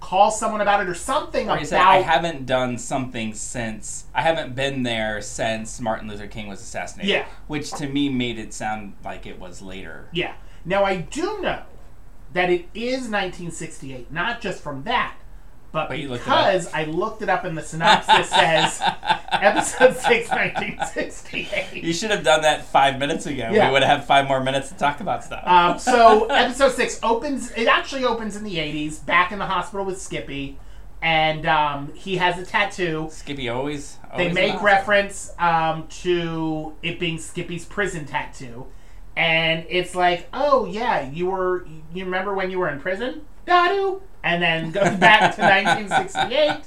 call 0.00 0.30
someone 0.30 0.60
about 0.60 0.80
it, 0.80 0.88
or 0.88 0.94
something 0.94 1.48
Or 1.48 1.54
about. 1.54 1.66
said, 1.66 1.80
I 1.80 1.96
haven't 2.02 2.46
done 2.46 2.78
something 2.78 3.34
since, 3.34 4.04
I 4.14 4.22
haven't 4.22 4.54
been 4.54 4.82
there 4.84 5.20
since 5.20 5.80
Martin 5.80 6.08
Luther 6.08 6.26
King 6.26 6.48
was 6.48 6.60
assassinated. 6.60 7.10
Yeah. 7.10 7.26
Which 7.46 7.70
to 7.72 7.88
me 7.88 8.08
made 8.08 8.38
it 8.38 8.54
sound 8.54 8.94
like 9.04 9.26
it 9.26 9.38
was 9.38 9.60
later. 9.60 10.08
Yeah. 10.12 10.34
Now 10.64 10.84
I 10.84 10.96
do 10.96 11.40
know 11.40 11.62
that 12.32 12.50
it 12.50 12.66
is 12.74 13.08
1968, 13.08 14.12
not 14.12 14.40
just 14.40 14.62
from 14.62 14.84
that, 14.84 15.16
but 15.72 15.88
But 15.88 15.98
you 15.98 16.08
looked 16.08 16.26
it 16.26 16.30
up. 16.30 16.46
because 16.46 16.72
I 16.72 16.84
looked 16.84 17.22
it 17.22 17.28
up 17.28 17.44
and 17.44 17.56
the 17.56 17.62
synopsis 17.62 18.30
says 18.30 18.80
episode 19.32 19.96
six, 19.96 20.30
1968. 20.30 21.84
You 21.84 21.92
should 21.92 22.10
have 22.10 22.24
done 22.24 22.42
that 22.42 22.64
five 22.66 22.98
minutes 22.98 23.26
ago. 23.26 23.50
Yeah. 23.52 23.68
We 23.68 23.72
would 23.74 23.82
have 23.82 24.06
five 24.06 24.26
more 24.26 24.42
minutes 24.42 24.68
to 24.70 24.74
talk 24.76 25.00
about 25.00 25.24
stuff. 25.24 25.46
Um, 25.46 25.78
so 25.78 26.24
episode 26.30 26.72
six 26.72 26.98
opens. 27.02 27.50
It 27.52 27.66
actually 27.68 28.04
opens 28.04 28.36
in 28.36 28.44
the 28.44 28.56
80s, 28.56 29.04
back 29.04 29.32
in 29.32 29.38
the 29.38 29.46
hospital 29.46 29.84
with 29.84 30.00
Skippy, 30.00 30.58
and 31.02 31.46
um, 31.46 31.92
he 31.94 32.16
has 32.16 32.38
a 32.38 32.44
tattoo. 32.44 33.08
Skippy 33.10 33.48
always. 33.48 33.98
They 34.16 34.32
make 34.32 34.60
reference 34.62 35.32
um, 35.38 35.86
to 36.02 36.74
it 36.82 36.98
being 36.98 37.18
Skippy's 37.18 37.64
prison 37.64 38.06
tattoo, 38.06 38.66
and 39.18 39.66
it's 39.68 39.94
like, 39.96 40.28
oh 40.32 40.64
yeah, 40.64 41.10
you 41.10 41.26
were. 41.26 41.66
You 41.92 42.04
remember 42.04 42.32
when 42.34 42.50
you 42.50 42.58
were 42.60 42.68
in 42.68 42.80
prison, 42.80 43.22
Dadu? 43.46 44.00
And 44.22 44.40
then 44.42 44.70
goes 44.70 44.96
back 44.96 45.34
to 45.36 45.42
1968, 45.42 46.62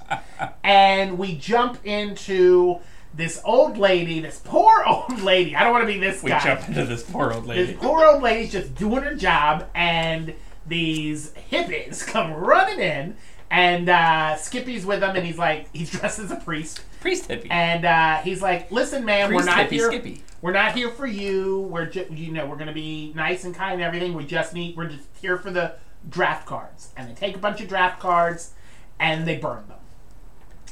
and 0.64 1.18
we 1.18 1.36
jump 1.38 1.80
into 1.86 2.80
this 3.14 3.42
old 3.46 3.78
lady, 3.78 4.20
this 4.20 4.42
poor 4.44 4.84
old 4.88 5.22
lady. 5.22 5.56
I 5.56 5.64
don't 5.64 5.72
want 5.72 5.84
to 5.84 5.94
be 5.94 6.00
this 6.00 6.22
We 6.24 6.30
guy. 6.30 6.44
jump 6.44 6.68
into 6.68 6.86
this 6.86 7.04
poor 7.04 7.32
old 7.32 7.46
lady. 7.46 7.66
This 7.72 7.78
poor 7.82 8.06
old 8.06 8.22
lady's 8.22 8.52
just 8.52 8.76
doing 8.76 9.04
her 9.04 9.16
job, 9.16 9.68
and 9.74 10.34
these 10.68 11.32
hippies 11.52 12.06
come 12.14 12.34
running 12.34 12.80
in, 12.80 13.16
and 13.52 13.90
uh, 13.90 14.38
Skippy's 14.38 14.86
with 14.86 15.02
them, 15.02 15.16
and 15.16 15.26
he's 15.26 15.38
like, 15.38 15.68
he's 15.74 15.92
dressed 16.00 16.20
as 16.20 16.32
a 16.32 16.38
priest, 16.38 16.82
Priest 17.02 17.28
hippie. 17.30 17.52
and 17.52 17.86
uh, 17.86 18.18
he's 18.22 18.42
like, 18.42 18.72
"Listen, 18.72 19.06
man, 19.06 19.28
Priest 19.28 19.46
we're 19.46 19.56
not 19.56 19.68
hippie 19.68 19.72
here. 19.72 19.88
Skippy. 19.92 20.24
We're 20.42 20.54
not 20.54 20.74
here 20.74 20.90
for 20.90 21.06
you. 21.06 21.60
We're 21.70 21.86
just, 21.86 22.10
you 22.10 22.32
know, 22.32 22.48
we're 22.48 22.56
gonna 22.56 22.74
be 22.74 23.12
nice 23.14 23.44
and 23.44 23.54
kind 23.54 23.74
and 23.74 23.84
everything. 23.84 24.14
We 24.16 24.26
just 24.26 24.54
need, 24.56 24.76
we're 24.76 24.88
just 24.88 25.04
here 25.22 25.38
for 25.38 25.52
the 25.52 25.74
draft 26.10 26.48
cards." 26.48 26.90
And 26.96 27.10
they 27.10 27.14
take 27.14 27.36
a 27.36 27.40
bunch 27.40 27.60
of 27.62 27.68
draft 27.68 28.00
cards, 28.00 28.54
and 29.00 29.28
they 29.28 29.38
burn 29.38 29.68
them. 29.68 29.80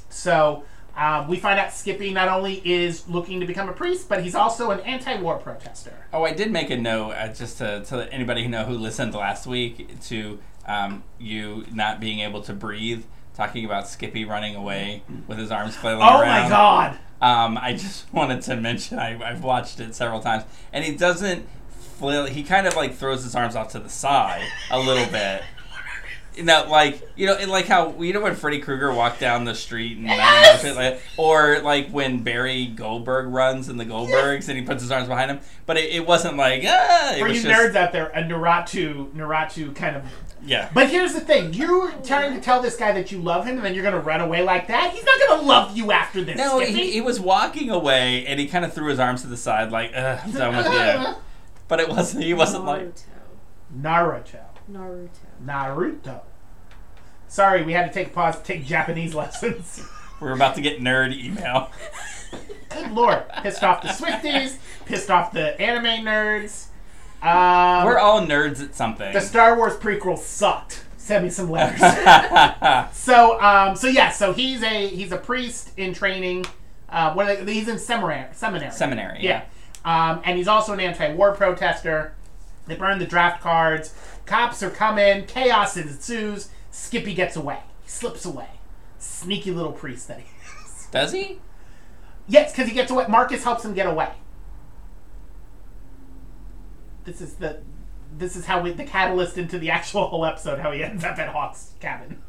So. 0.09 0.63
Um, 0.97 1.29
we 1.29 1.37
find 1.37 1.57
out 1.57 1.71
Skippy 1.71 2.11
not 2.11 2.27
only 2.27 2.61
is 2.65 3.07
looking 3.07 3.39
to 3.39 3.45
become 3.45 3.69
a 3.69 3.73
priest, 3.73 4.09
but 4.09 4.21
he's 4.21 4.35
also 4.35 4.71
an 4.71 4.81
anti-war 4.81 5.37
protester. 5.37 5.93
Oh, 6.11 6.23
I 6.25 6.33
did 6.33 6.51
make 6.51 6.69
a 6.71 6.75
note 6.75 7.11
uh, 7.11 7.29
just 7.29 7.59
to, 7.59 7.85
to 7.85 7.97
let 7.97 8.11
anybody 8.11 8.43
who 8.43 8.49
know 8.49 8.65
who 8.65 8.73
listened 8.73 9.13
last 9.13 9.47
week 9.47 9.97
to 10.07 10.39
um, 10.69 11.03
you 11.19 11.65
not 11.73 11.99
being 11.99 12.19
able 12.19 12.41
to 12.43 12.53
breathe, 12.53 13.03
talking 13.35 13.65
about 13.65 13.87
Skippy 13.87 14.23
running 14.23 14.55
away 14.55 15.03
with 15.27 15.37
his 15.39 15.51
arms 15.51 15.75
flailing 15.75 16.03
Oh 16.03 16.21
around. 16.21 16.39
Oh 16.39 16.43
my 16.43 16.49
god! 16.49 16.99
Um, 17.21 17.57
I 17.57 17.73
just 17.73 18.13
wanted 18.13 18.41
to 18.43 18.55
mention 18.55 18.99
I, 18.99 19.21
I've 19.21 19.43
watched 19.43 19.79
it 19.79 19.95
several 19.95 20.19
times, 20.21 20.43
and 20.71 20.85
he 20.85 20.95
doesn't 20.95 21.45
flail. 21.97 22.25
He 22.27 22.43
kind 22.43 22.67
of 22.67 22.75
like 22.75 22.95
throws 22.95 23.23
his 23.23 23.35
arms 23.35 23.55
off 23.55 23.71
to 23.71 23.79
the 23.79 23.89
side 23.89 24.47
a 24.71 24.79
little 24.79 25.05
bit. 25.11 25.41
You 26.35 26.45
know, 26.45 26.67
like 26.69 27.01
you 27.17 27.25
know, 27.25 27.35
like 27.47 27.65
how 27.65 27.99
you 28.01 28.13
know 28.13 28.21
when 28.21 28.35
Freddy 28.35 28.59
Krueger 28.59 28.93
walked 28.93 29.19
down 29.19 29.43
the 29.43 29.55
street 29.55 29.97
and 29.97 30.05
Yes! 30.05 30.63
like, 30.75 31.01
or 31.17 31.59
like 31.61 31.89
when 31.89 32.23
Barry 32.23 32.67
Goldberg 32.67 33.27
runs 33.33 33.67
in 33.67 33.75
the 33.77 33.85
Goldbergs 33.85 34.47
and 34.47 34.57
he 34.57 34.63
puts 34.63 34.81
his 34.81 34.91
arms 34.91 35.07
behind 35.09 35.31
him. 35.31 35.39
But 35.65 35.77
it, 35.77 35.89
it 35.89 36.05
wasn't 36.05 36.37
like 36.37 36.63
ah. 36.65 37.15
It 37.15 37.19
For 37.19 37.27
you 37.27 37.33
just, 37.41 37.45
nerds 37.45 37.75
out 37.75 37.91
there, 37.91 38.07
a 38.09 38.23
Naruto, 38.23 39.11
Naruto 39.13 39.75
kind 39.75 39.97
of. 39.97 40.03
Yeah. 40.45 40.69
But 40.73 40.89
here's 40.89 41.13
the 41.13 41.19
thing: 41.19 41.53
you're 41.53 41.91
trying 42.03 42.33
to 42.33 42.41
tell 42.41 42.61
this 42.61 42.75
guy 42.75 42.91
that 42.93 43.11
you 43.11 43.19
love 43.19 43.45
him, 43.45 43.57
and 43.57 43.65
then 43.65 43.73
you're 43.73 43.83
gonna 43.83 43.99
run 43.99 44.21
away 44.21 44.43
like 44.43 44.67
that. 44.67 44.91
He's 44.93 45.03
not 45.03 45.19
gonna 45.27 45.41
love 45.43 45.75
you 45.77 45.91
after 45.91 46.23
this. 46.23 46.37
No, 46.37 46.59
he, 46.59 46.91
he 46.91 47.01
was 47.01 47.19
walking 47.19 47.69
away 47.69 48.25
and 48.25 48.39
he 48.39 48.47
kind 48.47 48.65
of 48.65 48.73
threw 48.73 48.89
his 48.89 48.99
arms 48.99 49.21
to 49.21 49.27
the 49.27 49.37
side, 49.37 49.71
like, 49.71 49.91
Ugh, 49.95 50.19
I'm 50.23 50.31
done 50.31 50.55
with 50.55 50.65
you. 50.71 51.15
But 51.69 51.79
it 51.79 51.87
wasn't. 51.87 52.23
He 52.23 52.33
wasn't 52.33 52.65
like. 52.65 52.95
Naruto. 53.71 54.41
Naruto. 54.71 55.09
Naruto. 55.45 56.21
Sorry, 57.27 57.61
we 57.61 57.73
had 57.73 57.85
to 57.85 57.93
take 57.93 58.07
a 58.07 58.09
pause 58.09 58.37
to 58.37 58.43
take 58.43 58.65
Japanese 58.65 59.13
lessons. 59.15 59.87
We're 60.19 60.33
about 60.33 60.55
to 60.55 60.61
get 60.61 60.79
nerd 60.81 61.13
email. 61.15 61.69
Good 62.71 62.91
lord. 62.91 63.23
Pissed 63.43 63.63
off 63.63 63.83
the 63.83 63.89
Swifties, 63.89 64.57
pissed 64.85 65.11
off 65.11 65.31
the 65.31 65.59
anime 65.61 66.05
nerds. 66.05 66.68
Um, 67.21 67.85
We're 67.85 67.97
all 67.99 68.21
nerds 68.25 68.63
at 68.63 68.75
something. 68.75 69.11
the 69.13 69.19
Star 69.21 69.57
Wars 69.57 69.73
prequel 69.75 70.17
sucked. 70.17 70.85
Send 70.97 71.23
me 71.25 71.29
some 71.29 71.49
letters. 71.49 71.79
so, 72.95 73.41
um, 73.41 73.75
so 73.75 73.87
yeah, 73.87 74.09
so 74.11 74.31
he's 74.31 74.61
a 74.63 74.87
he's 74.87 75.11
a 75.11 75.17
priest 75.17 75.71
in 75.77 75.93
training. 75.93 76.45
Uh, 76.87 77.13
what 77.13 77.27
are 77.29 77.43
they, 77.43 77.53
he's 77.55 77.67
in 77.67 77.77
seminary. 77.79 78.25
Seminary. 78.33 78.71
Seminary, 78.71 79.19
Yeah. 79.21 79.43
Um, 79.85 80.21
and 80.25 80.37
he's 80.37 80.47
also 80.47 80.73
an 80.73 80.79
anti-war 80.79 81.33
protester. 81.35 82.13
They 82.67 82.75
burn 82.75 82.99
the 82.99 83.05
draft 83.05 83.41
cards. 83.41 83.93
Cops 84.25 84.61
are 84.61 84.69
coming. 84.69 85.25
Chaos 85.25 85.77
ensues. 85.77 86.49
Skippy 86.71 87.13
gets 87.13 87.35
away. 87.35 87.59
He 87.83 87.89
slips 87.89 88.25
away. 88.25 88.47
Sneaky 88.99 89.51
little 89.51 89.71
priest 89.71 90.07
that 90.09 90.19
he 90.19 90.25
is. 90.65 90.87
Does 90.91 91.11
he? 91.11 91.39
Yes, 92.27 92.51
because 92.51 92.67
he 92.67 92.73
gets 92.75 92.91
away. 92.91 93.05
Marcus 93.07 93.43
helps 93.43 93.65
him 93.65 93.73
get 93.73 93.87
away. 93.87 94.09
This 97.05 97.21
is 97.21 97.35
the 97.35 97.59
this 98.17 98.35
is 98.35 98.45
how 98.45 98.61
we 98.61 98.71
the 98.71 98.83
catalyst 98.85 99.37
into 99.37 99.59
the 99.59 99.69
actual 99.69 100.07
whole 100.07 100.25
episode. 100.25 100.59
How 100.59 100.71
he 100.71 100.83
ends 100.83 101.03
up 101.03 101.17
at 101.17 101.29
Hawk's 101.29 101.71
cabin. 101.79 102.21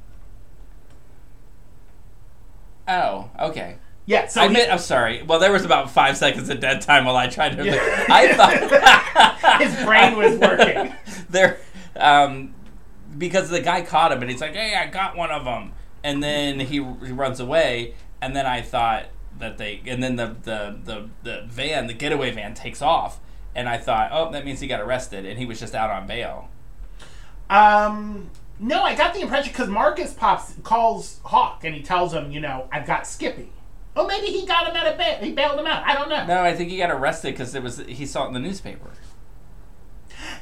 Oh, 2.88 3.30
okay. 3.38 3.76
Yeah. 4.06 4.26
So 4.26 4.40
I 4.40 4.44
he- 4.44 4.48
admit, 4.48 4.70
I'm 4.72 4.78
sorry. 4.78 5.22
Well, 5.22 5.38
there 5.38 5.52
was 5.52 5.64
about 5.64 5.90
five 5.90 6.16
seconds 6.16 6.48
of 6.48 6.60
dead 6.60 6.80
time 6.82 7.04
while 7.04 7.16
I 7.16 7.28
tried 7.28 7.56
to. 7.56 7.64
Yeah. 7.64 8.06
I 8.08 8.32
thought 8.34 9.60
his 9.60 9.84
brain 9.84 10.16
was 10.16 10.38
working. 10.38 10.94
there, 11.30 11.60
um, 11.96 12.54
because 13.16 13.48
the 13.50 13.60
guy 13.60 13.82
caught 13.82 14.12
him 14.12 14.20
and 14.22 14.30
he's 14.30 14.40
like, 14.40 14.54
"Hey, 14.54 14.74
I 14.74 14.86
got 14.86 15.16
one 15.16 15.30
of 15.30 15.44
them," 15.44 15.72
and 16.02 16.22
then 16.22 16.60
he, 16.60 16.76
he 16.76 16.82
runs 17.12 17.38
away, 17.40 17.94
and 18.20 18.34
then 18.34 18.46
I 18.46 18.62
thought 18.62 19.06
that 19.38 19.58
they, 19.58 19.80
and 19.86 20.02
then 20.02 20.16
the 20.16 20.36
the 20.42 20.78
the 20.84 21.08
the 21.22 21.42
van, 21.46 21.86
the 21.86 21.94
getaway 21.94 22.30
van, 22.32 22.54
takes 22.54 22.82
off, 22.82 23.20
and 23.54 23.68
I 23.68 23.78
thought, 23.78 24.10
oh, 24.12 24.30
that 24.32 24.44
means 24.44 24.60
he 24.60 24.66
got 24.66 24.80
arrested, 24.80 25.24
and 25.26 25.38
he 25.38 25.46
was 25.46 25.58
just 25.60 25.74
out 25.74 25.90
on 25.90 26.06
bail. 26.06 26.48
Um, 27.48 28.30
no, 28.60 28.82
I 28.82 28.94
got 28.94 29.14
the 29.14 29.20
impression 29.20 29.52
because 29.52 29.68
Marcus 29.68 30.12
pops 30.12 30.54
calls 30.62 31.18
Hawk 31.24 31.64
and 31.64 31.74
he 31.74 31.82
tells 31.82 32.12
him, 32.12 32.30
you 32.30 32.40
know, 32.40 32.68
I've 32.70 32.86
got 32.86 33.06
Skippy. 33.06 33.50
Oh, 33.96 34.06
maybe 34.06 34.28
he 34.28 34.46
got 34.46 34.68
him 34.68 34.76
out 34.76 34.86
of 34.86 34.96
bail. 34.96 35.18
He 35.18 35.32
bailed 35.32 35.58
him 35.58 35.66
out. 35.66 35.84
I 35.84 35.94
don't 35.94 36.08
know. 36.08 36.26
No, 36.26 36.42
I 36.42 36.54
think 36.54 36.70
he 36.70 36.76
got 36.76 36.90
arrested 36.90 37.32
because 37.32 37.54
it 37.54 37.62
was 37.62 37.78
he 37.78 38.06
saw 38.06 38.24
it 38.24 38.28
in 38.28 38.34
the 38.34 38.40
newspaper. 38.40 38.90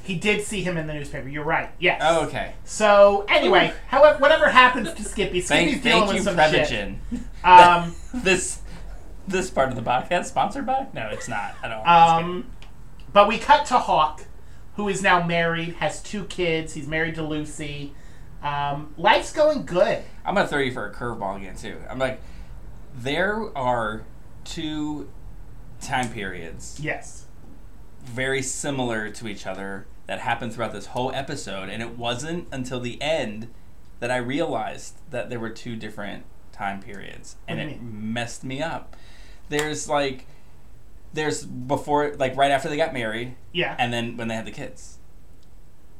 He 0.02 0.16
did 0.16 0.42
see 0.44 0.62
him 0.62 0.76
in 0.76 0.86
the 0.86 0.94
newspaper. 0.94 1.28
You're 1.28 1.44
right. 1.44 1.70
Yes. 1.78 2.02
Oh, 2.04 2.26
okay. 2.26 2.54
So 2.64 3.24
anyway, 3.28 3.72
however, 3.86 4.18
whatever 4.18 4.48
happens 4.48 4.92
to 4.92 5.02
Skippy, 5.04 5.40
Skippy's 5.40 5.48
Thank, 5.48 5.82
dealing 5.82 6.00
thank 6.00 6.08
you, 6.08 6.30
with 6.30 6.36
some 6.36 6.66
shit. 6.66 7.44
Um, 7.44 7.94
this 8.22 8.60
this 9.28 9.50
part 9.50 9.68
of 9.68 9.76
the 9.76 9.82
podcast 9.82 10.26
sponsored 10.26 10.66
by? 10.66 10.88
No, 10.92 11.08
it's 11.12 11.28
not. 11.28 11.54
I 11.62 11.68
don't. 11.68 11.86
um, 11.86 12.50
but 13.12 13.28
we 13.28 13.38
cut 13.38 13.66
to 13.66 13.78
Hawk, 13.78 14.24
who 14.76 14.88
is 14.88 15.02
now 15.02 15.22
married, 15.24 15.74
has 15.74 16.02
two 16.02 16.24
kids. 16.24 16.74
He's 16.74 16.86
married 16.86 17.14
to 17.16 17.22
Lucy. 17.22 17.94
Um, 18.42 18.94
life's 18.96 19.32
going 19.32 19.66
good. 19.66 20.02
I'm 20.24 20.34
gonna 20.34 20.46
throw 20.48 20.60
you 20.60 20.72
for 20.72 20.86
a 20.86 20.92
curveball 20.94 21.36
again 21.36 21.56
too. 21.56 21.76
I'm 21.90 21.98
like, 21.98 22.20
there 22.94 23.56
are 23.56 24.04
two 24.44 25.08
time 25.80 26.10
periods 26.10 26.78
Yes. 26.82 27.26
very 28.04 28.42
similar 28.42 29.10
to 29.10 29.28
each 29.28 29.46
other 29.46 29.86
that 30.06 30.20
happened 30.20 30.52
throughout 30.54 30.72
this 30.72 30.86
whole 30.86 31.12
episode, 31.12 31.68
and 31.68 31.82
it 31.82 31.96
wasn't 31.98 32.48
until 32.52 32.80
the 32.80 33.00
end 33.02 33.48
that 34.00 34.10
I 34.10 34.16
realized 34.16 34.98
that 35.10 35.28
there 35.30 35.38
were 35.40 35.50
two 35.50 35.76
different 35.76 36.24
time 36.52 36.80
periods, 36.80 37.36
and 37.46 37.60
it 37.60 37.72
you 37.76 37.80
messed 37.82 38.42
me 38.44 38.62
up. 38.62 38.96
There's 39.48 39.88
like, 39.88 40.26
there's 41.12 41.44
before, 41.44 42.14
like 42.18 42.36
right 42.36 42.50
after 42.50 42.68
they 42.68 42.76
got 42.76 42.92
married, 42.92 43.34
Yeah. 43.52 43.74
and 43.78 43.92
then 43.92 44.16
when 44.16 44.28
they 44.28 44.34
had 44.34 44.46
the 44.46 44.50
kids. 44.52 44.94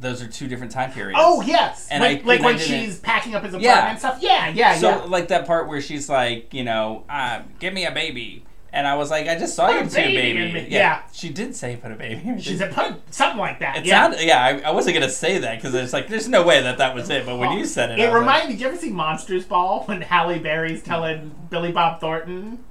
Those 0.00 0.22
are 0.22 0.28
two 0.28 0.46
different 0.46 0.70
time 0.70 0.92
periods. 0.92 1.18
oh 1.20 1.42
yes. 1.42 1.88
And 1.90 2.02
like, 2.04 2.22
I- 2.22 2.26
like 2.26 2.40
I 2.40 2.44
when 2.44 2.58
she's 2.58 3.00
packing 3.00 3.34
up 3.34 3.42
his 3.42 3.52
apartment 3.54 3.64
Yeah. 3.64 3.90
and 3.90 3.98
stuff. 3.98 4.18
Yeah. 4.20 4.48
Yeah. 4.50 4.76
So 4.76 4.88
yeah. 4.90 4.96
like 5.04 5.28
that 5.28 5.44
part 5.46 5.66
where 5.66 5.80
she's 5.80 6.08
like, 6.08 6.54
you 6.54 6.62
know, 6.62 7.04
uh, 7.10 7.42
give 7.58 7.74
me 7.74 7.84
a 7.84 7.90
baby, 7.90 8.44
and 8.72 8.86
I 8.86 8.94
was 8.94 9.10
like, 9.10 9.26
I 9.26 9.36
just 9.36 9.56
saw 9.56 9.66
Put 9.66 9.74
you 9.74 9.80
a 9.80 9.84
two 9.88 9.96
baby 9.96 10.34
baby. 10.34 10.52
me. 10.52 10.66
Yeah. 10.70 11.02
she 11.12 11.30
did 11.30 11.56
say 11.56 11.74
put 11.74 11.90
a 11.90 11.96
baby. 11.96 12.20
in 12.28 12.36
me. 12.36 12.40
She 12.40 12.56
said 12.56 12.72
put 12.72 13.12
something 13.12 13.40
like 13.40 13.58
that. 13.58 13.78
It 13.78 13.86
yeah. 13.86 14.02
sounded, 14.02 14.20
yeah. 14.20 14.40
I, 14.44 14.68
I 14.68 14.70
wasn't 14.70 14.94
gonna 14.94 15.10
say 15.10 15.38
that 15.38 15.56
because 15.56 15.74
it's 15.74 15.92
like, 15.92 16.06
there's 16.06 16.28
no 16.28 16.44
way 16.46 16.62
that 16.62 16.78
that 16.78 16.94
was 16.94 17.10
it. 17.10 17.26
But 17.26 17.38
when 17.38 17.58
you 17.58 17.64
said 17.64 17.90
it, 17.90 17.98
It 17.98 18.12
reminded 18.12 18.50
me. 18.50 18.54
Did 18.54 18.60
you 18.60 18.68
ever 18.68 18.76
see 18.76 18.90
Monsters 18.90 19.46
Ball 19.46 19.82
when 19.86 20.02
Halle 20.02 20.38
Berry's 20.38 20.80
telling 20.82 21.34
Billy 21.50 21.72
Bob 21.72 21.98
Thornton? 22.00 22.62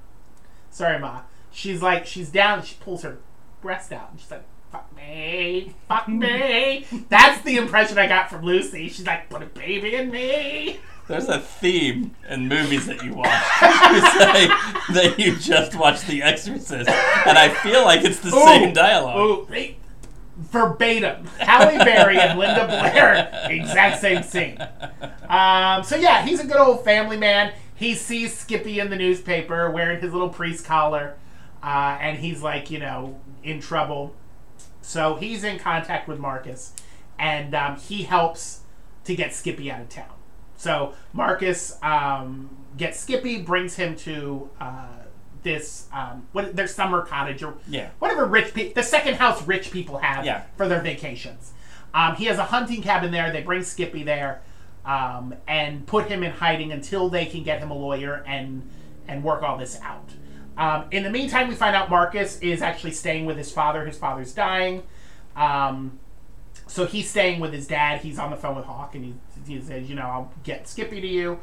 Sorry, 0.70 0.98
ma. 0.98 1.20
She's 1.50 1.82
like, 1.82 2.06
she's 2.06 2.30
down. 2.30 2.62
She 2.62 2.76
pulls 2.80 3.02
her 3.02 3.18
breast 3.60 3.92
out, 3.92 4.10
and 4.10 4.20
she's 4.20 4.30
like, 4.30 4.44
"Fuck 4.70 4.94
me, 4.96 5.74
fuck 5.88 6.08
me." 6.08 6.86
That's 7.08 7.42
the 7.42 7.56
impression 7.56 7.98
I 7.98 8.06
got 8.06 8.30
from 8.30 8.44
Lucy. 8.44 8.88
She's 8.88 9.06
like, 9.06 9.28
"Put 9.30 9.42
a 9.42 9.46
baby 9.46 9.94
in 9.94 10.10
me." 10.10 10.80
there's 11.08 11.28
a 11.28 11.40
theme 11.40 12.14
in 12.28 12.48
movies 12.48 12.84
that 12.86 13.02
you 13.02 13.14
watch. 13.14 13.28
you 13.62 14.00
say 14.20 14.46
that 14.92 15.14
you 15.18 15.36
just 15.36 15.74
watched 15.74 16.06
The 16.06 16.22
Exorcist, 16.22 16.88
and 16.88 17.38
I 17.38 17.48
feel 17.48 17.82
like 17.84 18.04
it's 18.04 18.20
the 18.20 18.30
same 18.30 18.74
dialogue. 18.74 19.18
Ooh, 19.18 19.46
they- 19.50 19.78
verbatim. 20.38 21.26
Halle 21.38 21.78
Berry 21.78 22.18
and 22.20 22.38
Linda 22.38 22.66
Blair, 22.66 23.30
exact 23.50 24.00
same 24.00 24.22
scene. 24.22 24.58
Um, 25.28 25.82
so 25.82 25.96
yeah, 25.96 26.24
he's 26.24 26.40
a 26.40 26.46
good 26.46 26.58
old 26.58 26.84
family 26.84 27.16
man. 27.16 27.52
He 27.74 27.94
sees 27.94 28.36
Skippy 28.36 28.78
in 28.80 28.90
the 28.90 28.96
newspaper 28.96 29.70
wearing 29.70 30.00
his 30.00 30.12
little 30.12 30.28
priest 30.28 30.64
collar, 30.64 31.16
uh, 31.62 31.98
and 32.00 32.18
he's 32.18 32.42
like, 32.42 32.70
you 32.70 32.78
know, 32.78 33.20
in 33.42 33.60
trouble. 33.60 34.14
So 34.80 35.16
he's 35.16 35.44
in 35.44 35.58
contact 35.58 36.08
with 36.08 36.18
Marcus, 36.18 36.72
and 37.18 37.54
um, 37.54 37.76
he 37.76 38.04
helps 38.04 38.60
to 39.04 39.14
get 39.14 39.34
Skippy 39.34 39.70
out 39.70 39.80
of 39.80 39.88
town. 39.88 40.10
So 40.56 40.94
Marcus 41.12 41.76
um, 41.82 42.50
gets 42.76 42.98
Skippy, 42.98 43.42
brings 43.42 43.76
him 43.76 43.94
to 43.96 44.48
uh, 44.60 44.86
this 45.42 45.86
um, 45.92 46.26
what 46.32 46.56
their 46.56 46.66
summer 46.66 47.02
cottage 47.04 47.42
or 47.42 47.54
Yeah. 47.68 47.90
whatever 48.00 48.24
rich 48.24 48.54
people, 48.54 48.72
the 48.74 48.82
second 48.82 49.14
house 49.14 49.46
rich 49.46 49.70
people 49.70 49.98
have 49.98 50.24
Yeah. 50.24 50.42
for 50.56 50.66
their 50.68 50.80
vacations. 50.80 51.52
Um, 51.94 52.16
he 52.16 52.24
has 52.26 52.38
a 52.38 52.44
hunting 52.44 52.82
cabin 52.82 53.12
there. 53.12 53.30
They 53.32 53.42
bring 53.42 53.62
Skippy 53.62 54.02
there 54.02 54.42
um, 54.84 55.34
and 55.46 55.86
put 55.86 56.06
him 56.08 56.22
in 56.22 56.32
hiding 56.32 56.72
until 56.72 57.08
they 57.08 57.24
can 57.26 57.42
get 57.44 57.60
him 57.60 57.70
a 57.70 57.74
lawyer 57.76 58.24
and 58.26 58.68
and 59.06 59.22
work 59.24 59.42
all 59.42 59.56
this 59.58 59.78
out. 59.82 60.10
Um, 60.58 60.86
in 60.90 61.04
the 61.04 61.10
meantime, 61.10 61.46
we 61.48 61.54
find 61.54 61.76
out 61.76 61.88
Marcus 61.88 62.38
is 62.40 62.62
actually 62.62 62.90
staying 62.90 63.24
with 63.24 63.38
his 63.38 63.50
father. 63.50 63.86
His 63.86 63.96
father's 63.96 64.34
dying. 64.34 64.82
Um, 65.36 66.00
so 66.66 66.84
he's 66.84 67.08
staying 67.08 67.40
with 67.40 67.52
his 67.52 67.68
dad. 67.68 68.00
He's 68.00 68.18
on 68.18 68.30
the 68.30 68.36
phone 68.36 68.56
with 68.56 68.64
Hawk, 68.64 68.94
and 68.96 69.04
he, 69.04 69.14
he 69.46 69.62
says, 69.62 69.88
"You 69.88 69.94
know, 69.94 70.02
I'll 70.02 70.32
get 70.42 70.68
Skippy 70.68 71.00
to 71.00 71.06
you." 71.06 71.38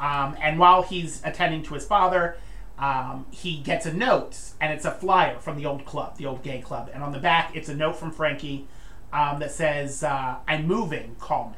Um, 0.00 0.36
and 0.42 0.58
while 0.58 0.82
he's 0.82 1.22
attending 1.24 1.62
to 1.62 1.74
his 1.74 1.86
father, 1.86 2.36
um, 2.78 3.24
he 3.30 3.58
gets 3.58 3.86
a 3.86 3.92
note, 3.92 4.36
and 4.60 4.72
it's 4.72 4.84
a 4.84 4.90
flyer 4.90 5.38
from 5.38 5.56
the 5.56 5.64
old 5.64 5.86
club, 5.86 6.18
the 6.18 6.26
old 6.26 6.42
gay 6.42 6.60
club. 6.60 6.90
And 6.92 7.02
on 7.02 7.12
the 7.12 7.20
back, 7.20 7.54
it's 7.54 7.68
a 7.68 7.74
note 7.74 7.96
from 7.96 8.10
Frankie 8.10 8.66
um, 9.12 9.38
that 9.38 9.52
says, 9.52 10.02
uh, 10.02 10.36
"I'm 10.48 10.66
moving. 10.66 11.14
Call 11.20 11.50
me." 11.50 11.56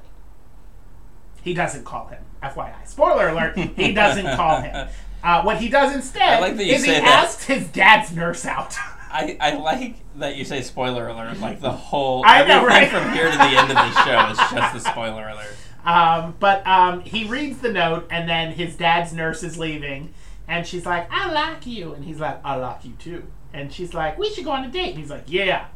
He 1.42 1.54
doesn't 1.54 1.84
call 1.84 2.08
him. 2.08 2.22
FYI, 2.42 2.86
spoiler 2.86 3.28
alert: 3.30 3.56
he 3.56 3.94
doesn't 3.94 4.36
call 4.36 4.60
him. 4.60 4.88
Uh, 5.22 5.42
what 5.42 5.58
he 5.58 5.68
does 5.68 5.94
instead 5.94 6.40
like 6.40 6.52
is 6.54 6.84
he 6.84 6.92
that. 6.92 7.02
asks 7.02 7.44
his 7.44 7.66
dad's 7.68 8.14
nurse 8.14 8.46
out. 8.46 8.76
I, 9.10 9.36
I 9.40 9.54
like 9.54 9.96
that 10.16 10.36
you 10.36 10.44
say 10.44 10.60
spoiler 10.62 11.08
alert. 11.08 11.40
Like 11.40 11.60
the 11.60 11.72
whole 11.72 12.22
I 12.26 12.44
know, 12.44 12.58
everything 12.66 12.68
right? 12.68 12.90
from 12.90 13.12
here 13.12 13.30
to 13.30 13.36
the 13.36 13.44
end 13.44 13.70
of 13.70 13.76
the 13.76 13.90
show 14.04 14.30
is 14.30 14.38
just 14.50 14.76
a 14.76 14.80
spoiler 14.90 15.28
alert. 15.28 15.54
Um, 15.84 16.34
but 16.38 16.66
um, 16.66 17.00
he 17.00 17.26
reads 17.26 17.58
the 17.60 17.72
note, 17.72 18.06
and 18.10 18.28
then 18.28 18.52
his 18.52 18.76
dad's 18.76 19.12
nurse 19.12 19.42
is 19.42 19.58
leaving, 19.58 20.12
and 20.46 20.66
she's 20.66 20.84
like, 20.84 21.08
"I 21.10 21.32
like 21.32 21.66
you," 21.66 21.94
and 21.94 22.04
he's 22.04 22.20
like, 22.20 22.38
"I 22.44 22.56
like 22.56 22.84
you 22.84 22.92
too," 22.98 23.24
and 23.52 23.72
she's 23.72 23.94
like, 23.94 24.18
"We 24.18 24.30
should 24.30 24.44
go 24.44 24.50
on 24.50 24.64
a 24.64 24.68
date," 24.68 24.90
and 24.90 24.98
he's 24.98 25.10
like, 25.10 25.24
"Yeah, 25.26 25.66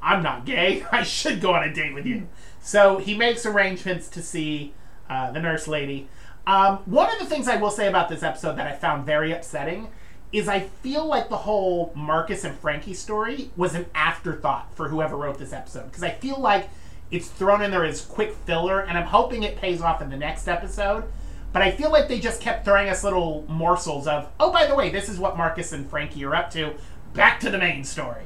I'm 0.00 0.22
not 0.22 0.44
gay. 0.46 0.84
I 0.92 1.02
should 1.02 1.40
go 1.40 1.54
on 1.54 1.68
a 1.68 1.74
date 1.74 1.94
with 1.94 2.06
you." 2.06 2.28
So 2.60 2.98
he 2.98 3.16
makes 3.16 3.44
arrangements 3.44 4.08
to 4.10 4.22
see 4.22 4.72
uh, 5.10 5.32
the 5.32 5.40
nurse 5.40 5.66
lady. 5.66 6.08
Um, 6.48 6.78
one 6.86 7.12
of 7.12 7.18
the 7.18 7.26
things 7.26 7.46
I 7.46 7.56
will 7.56 7.70
say 7.70 7.88
about 7.88 8.08
this 8.08 8.22
episode 8.22 8.56
that 8.56 8.66
I 8.66 8.72
found 8.72 9.04
very 9.04 9.32
upsetting 9.32 9.88
is 10.32 10.48
I 10.48 10.60
feel 10.60 11.04
like 11.04 11.28
the 11.28 11.36
whole 11.36 11.92
Marcus 11.94 12.42
and 12.42 12.56
Frankie 12.58 12.94
story 12.94 13.50
was 13.54 13.74
an 13.74 13.84
afterthought 13.94 14.74
for 14.74 14.88
whoever 14.88 15.14
wrote 15.14 15.38
this 15.38 15.52
episode 15.52 15.84
because 15.84 16.02
I 16.02 16.10
feel 16.10 16.40
like 16.40 16.70
it's 17.10 17.28
thrown 17.28 17.62
in 17.62 17.70
there 17.70 17.84
as 17.84 18.00
quick 18.00 18.34
filler, 18.46 18.80
and 18.80 18.96
I'm 18.96 19.06
hoping 19.06 19.42
it 19.42 19.56
pays 19.56 19.82
off 19.82 20.00
in 20.00 20.08
the 20.08 20.16
next 20.16 20.48
episode. 20.48 21.04
But 21.52 21.60
I 21.62 21.70
feel 21.70 21.90
like 21.90 22.08
they 22.08 22.18
just 22.18 22.40
kept 22.40 22.64
throwing 22.64 22.88
us 22.88 23.04
little 23.04 23.44
morsels 23.48 24.06
of, 24.06 24.30
oh, 24.40 24.50
by 24.50 24.66
the 24.66 24.74
way, 24.74 24.88
this 24.90 25.08
is 25.10 25.18
what 25.18 25.36
Marcus 25.36 25.72
and 25.72 25.88
Frankie 25.88 26.24
are 26.24 26.34
up 26.34 26.50
to. 26.52 26.74
Back 27.14 27.40
to 27.40 27.50
the 27.50 27.58
main 27.58 27.84
story. 27.84 28.24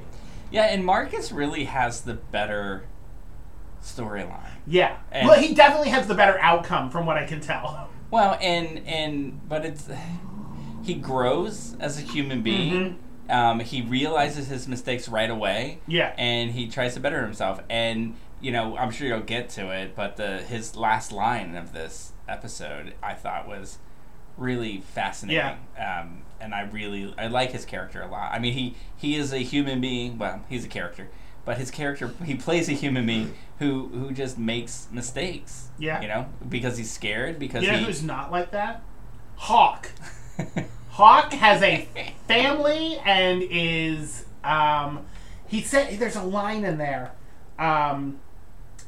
Yeah, 0.50 0.64
and 0.64 0.84
Marcus 0.84 1.32
really 1.32 1.64
has 1.64 2.02
the 2.02 2.14
better 2.14 2.84
storyline. 3.82 4.50
Yeah. 4.66 4.96
And- 5.10 5.28
well, 5.28 5.40
he 5.40 5.54
definitely 5.54 5.90
has 5.90 6.06
the 6.06 6.14
better 6.14 6.38
outcome 6.40 6.90
from 6.90 7.06
what 7.06 7.16
I 7.16 7.24
can 7.26 7.40
tell. 7.40 7.88
Well, 8.12 8.38
and 8.40 8.86
and 8.86 9.40
but 9.48 9.64
it's 9.64 9.88
he 10.84 10.94
grows 10.94 11.76
as 11.80 11.98
a 11.98 12.02
human 12.02 12.42
being. 12.42 12.98
Mhm. 13.28 13.34
Um, 13.34 13.60
he 13.60 13.82
realizes 13.82 14.48
his 14.48 14.68
mistakes 14.68 15.08
right 15.08 15.30
away. 15.30 15.78
Yeah. 15.86 16.12
and 16.18 16.50
he 16.50 16.68
tries 16.68 16.94
to 16.94 17.00
better 17.00 17.22
himself. 17.24 17.60
And 17.70 18.14
you 18.40 18.50
know, 18.52 18.76
I'm 18.76 18.90
sure 18.90 19.06
you'll 19.06 19.20
get 19.20 19.48
to 19.50 19.70
it, 19.70 19.94
but 19.96 20.16
the 20.16 20.38
his 20.38 20.76
last 20.76 21.10
line 21.12 21.54
of 21.56 21.72
this 21.72 22.12
episode 22.28 22.94
I 23.02 23.14
thought 23.14 23.46
was 23.48 23.78
really 24.36 24.78
fascinating. 24.80 25.58
Um, 25.78 26.22
and 26.40 26.54
I 26.54 26.62
really 26.62 27.14
I 27.16 27.28
like 27.28 27.52
his 27.52 27.64
character 27.64 28.02
a 28.02 28.08
lot. 28.08 28.32
I 28.32 28.38
mean, 28.40 28.52
he 28.52 28.74
he 28.96 29.16
is 29.16 29.32
a 29.32 29.38
human 29.38 29.80
being. 29.80 30.18
Well, 30.18 30.44
he's 30.48 30.64
a 30.64 30.68
character, 30.68 31.08
but 31.44 31.58
his 31.58 31.70
character 31.70 32.12
he 32.24 32.34
plays 32.34 32.68
a 32.68 32.72
human 32.72 33.06
being 33.06 33.34
who 33.58 33.88
who 33.88 34.12
just 34.12 34.38
makes 34.38 34.88
mistakes. 34.92 35.68
Yeah. 35.78 36.00
you 36.00 36.08
know, 36.08 36.26
because 36.48 36.76
he's 36.78 36.90
scared. 36.90 37.38
Because 37.38 37.62
You 37.64 37.72
know 37.72 37.78
he. 37.78 37.84
who's 37.84 38.02
not 38.02 38.30
like 38.30 38.50
that? 38.52 38.82
Hawk. 39.36 39.90
Hawk 40.90 41.32
has 41.32 41.62
a 41.62 41.88
family 42.28 42.98
and 43.04 43.42
is 43.42 44.24
um 44.44 45.04
he 45.46 45.60
said 45.62 45.98
there's 45.98 46.16
a 46.16 46.22
line 46.22 46.64
in 46.64 46.78
there. 46.78 47.12
Um 47.58 48.18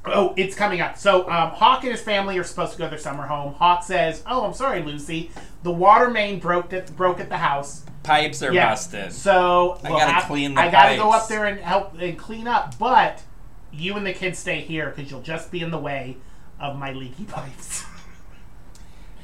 Oh, 0.07 0.35
it's 0.37 0.55
coming 0.55 0.81
up. 0.83 0.99
So 0.99 1.23
um, 1.31 1.51
Hawk 1.51 1.83
and 1.83 1.93
his 1.93 2.03
family 2.03 2.39
are 2.39 2.45
supposed 2.45 2.73
to 2.73 2.79
go 2.79 2.85
to 2.85 2.91
their 2.91 2.99
summer 2.99 3.27
home. 3.27 3.55
Hawk 3.55 3.83
says, 3.83 4.23
"Oh, 4.27 4.45
I'm 4.45 4.53
sorry, 4.53 4.83
Lucy. 4.83 5.31
The 5.63 5.71
water 5.71 6.11
main 6.11 6.39
broke 6.41 6.73
at 6.75 6.95
broke 6.97 7.21
at 7.21 7.29
the 7.31 7.39
house. 7.39 7.85
Pipes 8.03 8.43
are 8.43 8.53
Yeah. 8.53 8.69
busted. 8.71 9.13
So 9.15 9.79
I 9.83 9.89
we'll 9.89 9.99
gotta 9.99 10.13
have- 10.13 10.25
clean 10.25 10.55
the 10.55 10.61
I 10.61 10.71
gotta 10.71 10.97
go 10.97 11.11
pipes." 11.11 11.23
up 11.25 11.29
there 11.29 11.47
and 11.47 11.59
help 11.59 11.95
and 11.99 12.19
clean 12.19 12.47
up. 12.47 12.79
But 12.79 13.23
you 13.73 13.97
and 13.97 14.07
the 14.07 14.13
kids 14.13 14.39
stay 14.39 14.61
here 14.61 14.93
because 14.95 15.11
you'll 15.11 15.23
just 15.23 15.51
be 15.51 15.61
in 15.63 15.71
the 15.71 15.79
way 15.79 16.19
of 16.61 16.77
my 16.77 16.93
leaky 16.93 17.25
pipes." 17.29 17.85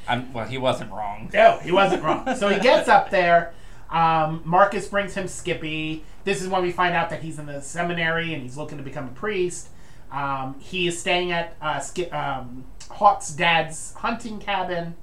I'm, 0.07 0.33
well, 0.33 0.47
he 0.47 0.57
wasn't 0.57 0.91
wrong. 0.91 1.29
No, 1.31 1.59
he 1.61 1.71
wasn't 1.71 2.03
wrong. 2.03 2.35
So 2.35 2.49
he 2.49 2.59
gets 2.59 2.89
up 2.89 3.11
there. 3.11 3.53
Um, 3.91 4.41
Marcus 4.45 4.87
brings 4.87 5.13
him 5.13 5.27
Skippy. 5.27 6.03
This 6.23 6.41
is 6.41 6.47
when 6.49 6.63
we 6.63 6.71
find 6.71 6.95
out 6.95 7.09
that 7.11 7.21
he's 7.21 7.37
in 7.37 7.45
the 7.45 7.61
seminary 7.61 8.33
and 8.33 8.41
he's 8.41 8.57
looking 8.57 8.77
to 8.79 8.83
become 8.83 9.05
a 9.05 9.11
priest. 9.11 9.69
Um, 10.11 10.55
he 10.59 10.87
is 10.87 10.99
staying 10.99 11.31
at 11.31 11.55
uh, 11.61 11.81
um, 12.11 12.65
Hawk's 12.89 13.31
dad's 13.31 13.93
hunting 13.95 14.39
cabin. 14.39 14.95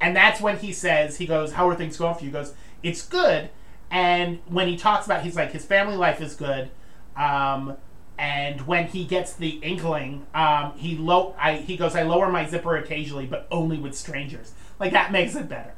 And 0.00 0.16
that's 0.16 0.40
when 0.40 0.58
he 0.58 0.72
says, 0.72 1.18
he 1.18 1.26
goes, 1.26 1.52
How 1.52 1.68
are 1.68 1.74
things 1.74 1.96
going 1.96 2.14
for 2.14 2.20
you? 2.20 2.26
He 2.28 2.32
goes, 2.32 2.54
It's 2.82 3.06
good. 3.06 3.50
And 3.90 4.38
when 4.48 4.68
he 4.68 4.76
talks 4.76 5.04
about, 5.04 5.22
he's 5.22 5.36
like, 5.36 5.52
his 5.52 5.66
family 5.66 5.96
life 5.96 6.22
is 6.22 6.34
good. 6.34 6.70
Um, 7.14 7.76
and 8.16 8.62
when 8.66 8.86
he 8.86 9.04
gets 9.04 9.34
the 9.34 9.50
inkling, 9.56 10.26
um, 10.34 10.72
he 10.76 10.96
low, 10.96 11.34
I, 11.38 11.56
he 11.56 11.76
goes, 11.76 11.94
I 11.94 12.02
lower 12.02 12.30
my 12.30 12.46
zipper 12.46 12.76
occasionally, 12.76 13.26
but 13.26 13.46
only 13.50 13.78
with 13.78 13.94
strangers. 13.94 14.52
Like 14.80 14.92
that 14.92 15.12
makes 15.12 15.36
it 15.36 15.46
better. 15.46 15.74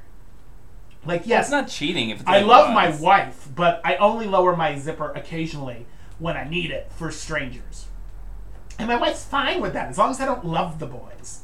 Like 1.04 1.22
yes, 1.26 1.46
It's 1.46 1.50
not 1.50 1.68
cheating 1.68 2.10
if 2.10 2.20
it's 2.20 2.28
I 2.28 2.40
love 2.40 2.72
my 2.72 2.96
wife, 2.96 3.48
but 3.54 3.80
I 3.84 3.96
only 3.96 4.26
lower 4.26 4.56
my 4.56 4.78
zipper 4.78 5.10
occasionally 5.10 5.86
when 6.18 6.36
I 6.36 6.48
need 6.48 6.70
it 6.70 6.90
for 6.92 7.10
strangers. 7.10 7.88
And 8.78 8.88
my 8.88 8.96
wife's 8.96 9.24
fine 9.24 9.60
with 9.60 9.72
that 9.74 9.88
as 9.88 9.98
long 9.98 10.10
as 10.10 10.20
I 10.20 10.24
don't 10.24 10.44
love 10.44 10.78
the 10.78 10.86
boys. 10.86 11.40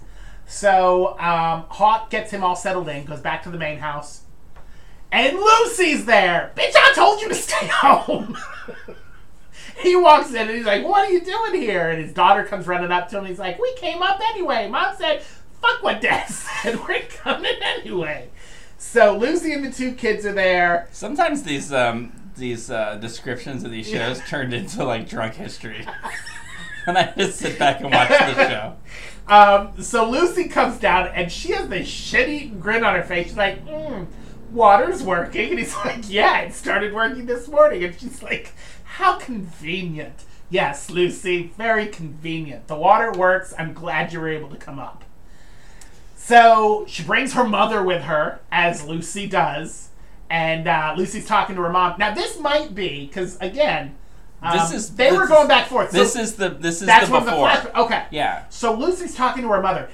So 0.47 1.19
um, 1.19 1.65
Hawk 1.69 2.11
gets 2.11 2.33
him 2.33 2.43
all 2.43 2.57
settled 2.57 2.89
in, 2.89 3.05
goes 3.05 3.21
back 3.21 3.45
to 3.45 3.51
the 3.51 3.59
main 3.59 3.79
house, 3.79 4.23
and 5.13 5.37
Lucy's 5.37 6.07
there. 6.07 6.53
Bitch, 6.57 6.73
I 6.75 6.93
told 6.95 7.21
you 7.21 7.29
to 7.29 7.35
stay 7.35 7.67
home. 7.73 8.37
he 9.83 9.97
walks 9.97 10.31
in 10.31 10.49
and 10.49 10.51
he's 10.51 10.67
like, 10.67 10.85
"What 10.85 11.09
are 11.09 11.13
you 11.13 11.21
doing 11.25 11.61
here?" 11.61 11.91
And 11.91 12.03
his 12.03 12.13
daughter 12.13 12.45
comes 12.45 12.67
running 12.67 12.91
up 12.91 13.09
to 13.11 13.19
him. 13.19 13.27
He's 13.27 13.39
like, 13.39 13.61
"We 13.61 13.75
came 13.77 14.03
up 14.03 14.21
anyway." 14.21 14.69
Mom 14.69 14.97
said, 14.97 15.23
"Fuck 15.23 15.83
what 15.83 16.01
Dad 16.01 16.27
said. 16.29 16.81
We're 16.87 17.03
coming 17.03 17.57
anyway." 17.63 18.31
So 18.79 19.17
Lucy 19.17 19.53
and 19.53 19.65
the 19.65 19.71
two 19.71 19.93
kids 19.93 20.25
are 20.25 20.33
there. 20.33 20.89
Sometimes 20.91 21.43
these 21.43 21.73
um 21.73 22.13
these 22.37 22.71
uh, 22.71 22.97
descriptions 22.97 23.65
of 23.65 23.71
these 23.71 23.89
shows 23.89 24.21
turned 24.29 24.55
into 24.55 24.83
like 24.85 25.09
drunk 25.09 25.35
history, 25.35 25.87
and 26.91 26.99
I 26.99 27.13
just 27.17 27.39
sit 27.39 27.59
back 27.59 27.81
and 27.81 27.93
watch 27.93 28.09
the 28.09 28.49
show. 28.49 28.77
Um, 29.27 29.81
so 29.81 30.09
Lucy 30.09 30.49
comes 30.49 30.79
down 30.79 31.09
and 31.09 31.31
she 31.31 31.53
has 31.53 31.69
this 31.69 31.89
shitty 31.89 32.61
grin 32.61 32.85
on 32.85 32.95
her 32.95 33.03
face. 33.03 33.29
She's 33.29 33.37
like, 33.37 33.65
mm, 33.67 34.07
"Water's 34.51 35.03
working," 35.03 35.51
and 35.51 35.59
he's 35.59 35.75
like, 35.85 36.11
"Yeah, 36.11 36.41
it 36.41 36.55
started 36.55 36.93
working 36.93 37.27
this 37.27 37.49
morning." 37.49 37.85
And 37.85 37.99
she's 37.99 38.23
like, 38.23 38.53
"How 38.85 39.19
convenient." 39.19 40.25
Yes, 40.51 40.91
Lucy, 40.91 41.53
very 41.57 41.87
convenient. 41.87 42.67
The 42.67 42.75
water 42.75 43.13
works. 43.13 43.55
I'm 43.57 43.73
glad 43.73 44.13
you 44.13 44.21
were 44.21 44.29
able 44.29 44.51
to 44.51 44.57
come 44.57 44.81
up. 44.81 45.05
So 46.17 46.85
she 46.89 47.05
brings 47.05 47.35
her 47.35 47.45
mother 47.45 47.83
with 47.83 48.03
her, 48.03 48.41
as 48.51 48.85
Lucy 48.85 49.29
does, 49.29 49.91
and 50.29 50.67
uh, 50.67 50.95
Lucy's 50.97 51.27
talking 51.27 51.55
to 51.57 51.63
her 51.63 51.71
mom. 51.71 51.95
Now 51.99 52.15
this 52.15 52.39
might 52.39 52.75
be 52.75 53.07
because 53.07 53.37
again, 53.41 53.97
um, 54.43 54.57
This 54.59 54.73
is- 54.73 54.91
they 54.97 55.11
this 55.11 55.17
were 55.19 55.25
is- 55.25 55.29
going 55.29 55.49
back 55.49 55.63
and 55.63 55.71
forth. 55.71 55.91
So 55.91 55.99
This 55.99 56.17
is 56.17 56.35
the 56.37 56.49
this 56.51 56.81
is 56.81 56.87
that's 56.87 57.07
the 57.07 57.13
when 57.13 57.25
the 57.25 57.31
before. 57.31 57.49
flashback. 57.49 57.75
Okay, 57.85 58.05
yeah, 58.11 58.45
so 58.49 58.73
Lucy's 58.75 59.15
talking 59.15 59.43
to 59.43 59.49
her 59.51 59.61
mother. 59.63 59.89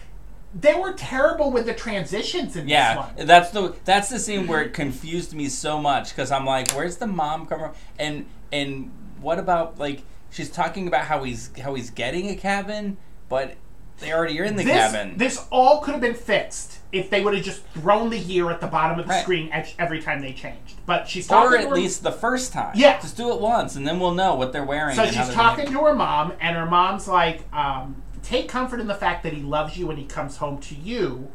They 0.58 0.74
were 0.74 0.94
terrible 0.94 1.50
with 1.50 1.66
the 1.66 1.74
transitions 1.74 2.56
in 2.56 2.64
this 2.64 2.72
yeah. 2.72 2.96
one. 2.96 3.26
That's 3.26 3.50
the 3.50 3.74
that's 3.84 4.08
the 4.08 4.18
scene 4.18 4.46
where 4.46 4.62
it 4.62 4.72
confused 4.72 5.34
me 5.34 5.48
so 5.48 5.78
much 5.80 6.10
because 6.10 6.30
I'm 6.30 6.46
like, 6.46 6.70
where's 6.72 6.96
the 6.96 7.06
mom 7.06 7.46
come 7.46 7.58
from? 7.60 7.72
And 7.98 8.26
and 8.52 8.90
what 9.20 9.38
about 9.38 9.78
like 9.78 10.02
she's 10.30 10.50
talking 10.50 10.86
about 10.88 11.04
how 11.06 11.24
he's 11.24 11.50
how 11.62 11.74
he's 11.74 11.90
getting 11.90 12.30
a 12.30 12.36
cabin, 12.36 12.96
but 13.28 13.54
they 13.98 14.12
already 14.12 14.38
are 14.40 14.44
in 14.44 14.56
the 14.56 14.64
this, 14.64 14.72
cabin. 14.72 15.16
this 15.16 15.44
all 15.50 15.80
could 15.80 15.92
have 15.92 16.00
been 16.00 16.14
fixed 16.14 16.80
if 16.92 17.10
they 17.10 17.22
would 17.22 17.34
have 17.34 17.44
just 17.44 17.64
thrown 17.68 18.10
the 18.10 18.18
year 18.18 18.50
at 18.50 18.60
the 18.60 18.66
bottom 18.66 18.98
of 18.98 19.06
the 19.06 19.10
Right. 19.12 19.22
screen 19.22 19.50
every 19.78 20.00
time 20.00 20.20
they 20.20 20.32
changed. 20.32 20.74
But 20.86 21.08
she's 21.08 21.26
talking 21.26 21.48
or 21.48 21.56
to 21.58 21.62
at 21.64 21.68
her, 21.70 21.74
least 21.74 22.02
the 22.02 22.12
first 22.12 22.52
time. 22.52 22.72
Yeah. 22.74 23.00
Just 23.00 23.16
do 23.16 23.32
it 23.32 23.40
once, 23.40 23.74
and 23.76 23.86
then 23.86 23.98
we'll 23.98 24.14
know 24.14 24.34
what 24.34 24.52
they're 24.52 24.64
wearing. 24.64 24.94
So 24.96 25.06
she's 25.06 25.30
talking 25.30 25.66
to 25.66 25.80
her 25.80 25.94
mom, 25.94 26.32
and 26.40 26.56
her 26.56 26.66
mom's 26.66 27.08
like, 27.08 27.42
um, 27.54 28.02
"Take 28.22 28.48
comfort 28.48 28.80
in 28.80 28.86
the 28.86 28.94
fact 28.94 29.22
that 29.24 29.32
he 29.32 29.42
loves 29.42 29.76
you 29.76 29.86
when 29.86 29.96
he 29.96 30.04
comes 30.04 30.36
home 30.38 30.58
to 30.58 30.74
you, 30.74 31.30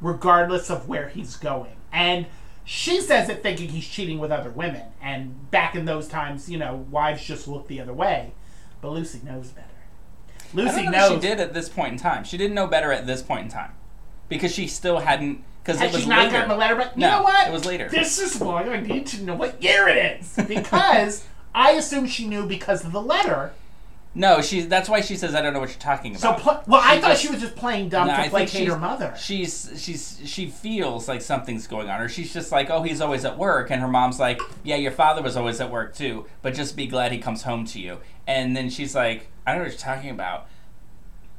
regardless 0.00 0.70
of 0.70 0.88
where 0.88 1.08
he's 1.08 1.36
going." 1.36 1.76
And 1.92 2.26
she 2.64 3.00
says 3.00 3.28
it 3.28 3.42
thinking 3.42 3.68
he's 3.68 3.86
cheating 3.86 4.18
with 4.18 4.32
other 4.32 4.50
women. 4.50 4.82
And 5.00 5.50
back 5.50 5.74
in 5.76 5.84
those 5.84 6.08
times, 6.08 6.48
you 6.50 6.58
know, 6.58 6.84
wives 6.90 7.24
just 7.24 7.46
look 7.46 7.68
the 7.68 7.80
other 7.80 7.92
way. 7.92 8.32
But 8.80 8.90
Lucy 8.90 9.20
knows 9.24 9.48
better. 9.48 9.65
I 10.52 10.56
Lucy 10.56 10.82
don't 10.82 10.84
know 10.86 10.90
knows. 10.92 11.10
if 11.12 11.22
she 11.22 11.28
did 11.28 11.40
at 11.40 11.54
this 11.54 11.68
point 11.68 11.92
in 11.92 11.98
time. 11.98 12.24
She 12.24 12.36
didn't 12.36 12.54
know 12.54 12.66
better 12.66 12.92
at 12.92 13.06
this 13.06 13.22
point 13.22 13.42
in 13.44 13.48
time 13.50 13.72
because 14.28 14.52
she 14.54 14.66
still 14.66 14.98
hadn't. 15.00 15.42
Because 15.62 15.80
it 15.80 15.92
was 15.92 16.02
she 16.02 16.08
not 16.08 16.18
later. 16.26 16.32
gotten 16.32 16.48
the 16.50 16.56
letter 16.56 16.76
back? 16.76 16.92
You 16.94 17.00
No, 17.00 17.10
know 17.18 17.22
what? 17.24 17.48
it 17.48 17.52
was 17.52 17.64
later. 17.64 17.88
This 17.88 18.18
is 18.20 18.38
why 18.40 18.62
I 18.62 18.80
need 18.80 19.06
to 19.08 19.22
know 19.22 19.34
what 19.34 19.60
year 19.62 19.88
it 19.88 20.20
is. 20.20 20.38
Because 20.48 21.24
I 21.54 21.72
assume 21.72 22.06
she 22.06 22.26
knew 22.28 22.46
because 22.46 22.84
of 22.84 22.92
the 22.92 23.02
letter. 23.02 23.52
No, 24.18 24.40
she. 24.40 24.62
That's 24.62 24.88
why 24.88 25.02
she 25.02 25.14
says 25.14 25.34
I 25.34 25.42
don't 25.42 25.52
know 25.52 25.60
what 25.60 25.68
you're 25.68 25.78
talking 25.78 26.16
So, 26.16 26.30
about. 26.30 26.40
pl- 26.40 26.62
well, 26.66 26.80
I 26.82 26.94
She 26.96 27.00
thought 27.02 27.08
just- 27.10 27.22
she 27.22 27.28
was 27.28 27.40
just 27.40 27.54
playing 27.54 27.90
dumb 27.90 28.06
No, 28.08 28.14
I 28.14 28.16
to 28.16 28.22
think 28.22 28.30
placate 28.32 28.60
she's- 28.62 28.72
her 28.72 28.78
mother. 28.78 29.14
She's 29.18 29.72
she's 29.76 30.20
she 30.24 30.46
feels 30.48 31.06
like 31.06 31.20
something's 31.20 31.66
going 31.66 31.90
on, 31.90 32.00
or 32.00 32.08
she's 32.08 32.32
just 32.32 32.50
like, 32.50 32.70
oh, 32.70 32.82
he's 32.82 33.00
always 33.00 33.24
at 33.26 33.36
work, 33.36 33.70
and 33.70 33.82
her 33.82 33.88
mom's 33.88 34.18
like, 34.18 34.40
yeah, 34.64 34.76
your 34.76 34.90
father 34.92 35.22
was 35.22 35.36
always 35.36 35.60
at 35.60 35.70
work 35.70 35.94
too, 35.94 36.24
but 36.42 36.54
just 36.54 36.76
be 36.76 36.86
glad 36.86 37.12
he 37.12 37.18
comes 37.18 37.42
home 37.42 37.64
to 37.66 37.78
you. 37.80 37.98
And 38.26 38.56
then 38.56 38.70
she's 38.70 38.94
like, 38.94 39.28
I 39.46 39.52
don't 39.52 39.60
know 39.60 39.64
what 39.68 39.72
you're 39.72 39.80
talking 39.94 40.10
about, 40.10 40.48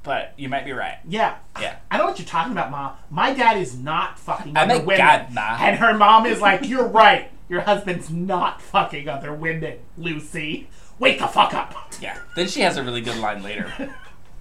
but 0.04 0.34
you 0.38 0.48
might 0.48 0.64
be 0.64 0.72
right. 0.72 1.00
Yeah. 1.08 1.36
Yeah. 1.60 1.78
I 1.92 1.98
don't 1.98 2.06
know 2.06 2.12
what 2.12 2.20
you're 2.20 2.28
talking 2.28 2.52
about, 2.54 2.72
Mom. 2.72 2.94
My 3.10 3.34
dad 3.34 3.58
is 3.58 3.76
not 3.78 4.18
fucking 4.20 4.56
Oh 4.56 4.62
other 4.62 4.76
my 4.76 4.80
women. 4.84 4.98
God, 5.06 5.34
Ma. 5.34 5.58
And 5.60 5.78
her 5.80 5.94
mom 5.94 6.26
is 6.26 6.40
like, 6.40 6.66
You're 6.68 6.88
right. 6.88 7.30
Your 7.50 7.62
husband's 7.62 8.10
not 8.10 8.62
fucking 8.62 9.08
other 9.10 9.34
women, 9.34 9.80
Lucy. 9.98 10.70
Wake 11.00 11.20
the 11.20 11.28
fuck 11.28 11.54
up. 11.54 11.74
Yeah. 12.00 12.20
Then 12.36 12.48
she 12.48 12.62
has 12.62 12.78
a 12.78 12.84
really 12.84 13.02
good 13.02 13.18
line 13.18 13.42
later. 13.42 13.74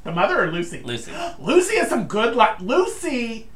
The 0.05 0.13
mother 0.13 0.41
or 0.45 0.53
Lucy? 0.53 0.83
Lucy. 0.85 1.11
Lucy 1.41 1.77
has 1.79 1.89
some 1.89 2.07
good 2.07 2.37
luck. 2.37 2.59
Lucy, 2.61 3.49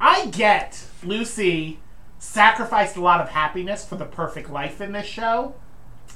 I 0.00 0.26
get 0.26 0.82
Lucy 1.04 1.80
sacrificed 2.18 2.96
a 2.96 3.02
lot 3.02 3.20
of 3.20 3.28
happiness 3.28 3.84
for 3.84 3.96
the 3.96 4.06
perfect 4.06 4.48
life 4.48 4.80
in 4.80 4.92
this 4.92 5.06
show. 5.06 5.54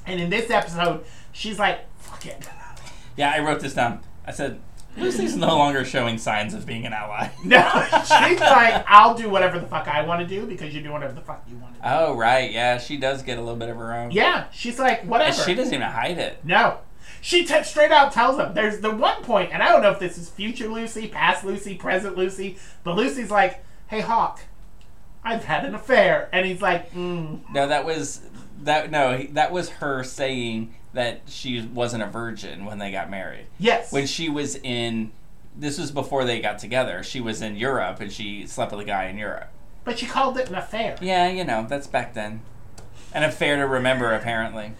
And 0.07 0.19
in 0.19 0.31
this 0.31 0.49
episode, 0.49 1.05
she's 1.31 1.59
like, 1.59 1.81
fuck 1.99 2.25
it. 2.25 2.49
Yeah, 3.15 3.33
I 3.35 3.39
wrote 3.39 3.59
this 3.59 3.75
down. 3.75 3.99
I 4.25 4.31
said, 4.31 4.59
Lucy's 4.97 5.35
no 5.35 5.57
longer 5.57 5.83
showing 5.85 6.17
signs 6.17 6.53
of 6.53 6.65
being 6.65 6.85
an 6.85 6.93
ally. 6.93 7.29
No, 7.43 7.61
she's 8.03 8.39
like, 8.39 8.85
I'll 8.87 9.15
do 9.15 9.29
whatever 9.29 9.59
the 9.59 9.67
fuck 9.67 9.87
I 9.87 10.03
want 10.05 10.21
to 10.21 10.27
do 10.27 10.45
because 10.45 10.73
you 10.73 10.81
do 10.81 10.91
whatever 10.91 11.13
the 11.13 11.21
fuck 11.21 11.43
you 11.49 11.57
want 11.57 11.75
to 11.75 11.81
do. 11.81 11.87
Oh, 11.89 12.15
right. 12.15 12.51
Yeah, 12.51 12.77
she 12.77 12.97
does 12.97 13.21
get 13.23 13.37
a 13.37 13.41
little 13.41 13.57
bit 13.57 13.69
of 13.69 13.77
her 13.77 13.93
own. 13.93 14.11
Yeah, 14.11 14.45
she's 14.51 14.77
like, 14.79 15.01
And 15.01 15.09
whatever. 15.09 15.33
she 15.41 15.55
doesn't 15.55 15.73
even 15.73 15.87
hide 15.87 16.17
it. 16.19 16.39
No. 16.45 16.77
She 17.21 17.45
t- 17.45 17.63
straight 17.63 17.91
out 17.91 18.11
tells 18.11 18.37
him. 18.37 18.53
There's 18.53 18.79
the 18.81 18.91
one 18.91 19.23
point, 19.23 19.51
and 19.53 19.63
I 19.63 19.69
don't 19.71 19.81
know 19.81 19.91
if 19.91 19.99
this 19.99 20.17
is 20.17 20.29
future 20.29 20.67
Lucy, 20.67 21.07
past 21.07 21.43
Lucy, 21.43 21.75
present 21.75 22.17
Lucy, 22.17 22.57
but 22.83 22.95
Lucy's 22.95 23.31
like, 23.31 23.63
hey, 23.87 24.01
Hawk, 24.01 24.41
I've 25.23 25.45
had 25.45 25.65
an 25.65 25.73
affair. 25.73 26.29
And 26.33 26.45
he's 26.45 26.61
like, 26.61 26.91
mm. 26.93 27.39
No, 27.53 27.67
that 27.67 27.85
was 27.85 28.21
that. 28.63 28.91
No, 28.91 29.23
that 29.31 29.51
was 29.51 29.69
her 29.69 30.03
saying 30.03 30.75
that 30.93 31.21
she 31.27 31.61
wasn't 31.61 32.03
a 32.03 32.07
virgin 32.07 32.65
when 32.65 32.77
they 32.77 32.91
got 32.91 33.09
married. 33.09 33.47
yes. 33.59 33.91
When 33.91 34.05
she 34.07 34.29
was 34.29 34.55
in, 34.57 35.11
this 35.55 35.77
was 35.79 35.91
before 35.91 36.23
they 36.25 36.39
got 36.39 36.59
together. 36.59 37.01
She 37.03 37.19
was 37.19 37.41
in 37.41 37.55
Europe 37.55 37.99
and 37.99 38.11
she 38.11 38.45
slept 38.47 38.71
with 38.71 38.81
a 38.81 38.85
guy 38.85 39.05
in 39.05 39.17
Europe. 39.17 39.49
But 39.83 39.99
she 39.99 40.05
called 40.05 40.37
it 40.37 40.49
an 40.49 40.55
affair. 40.55 40.95
Yeah, 41.01 41.29
you 41.29 41.43
know, 41.43 41.65
that's 41.67 41.87
back 41.87 42.13
then. 42.13 42.41
An 43.13 43.23
affair 43.23 43.57
to 43.57 43.67
remember, 43.67 44.13
apparently. 44.13 44.73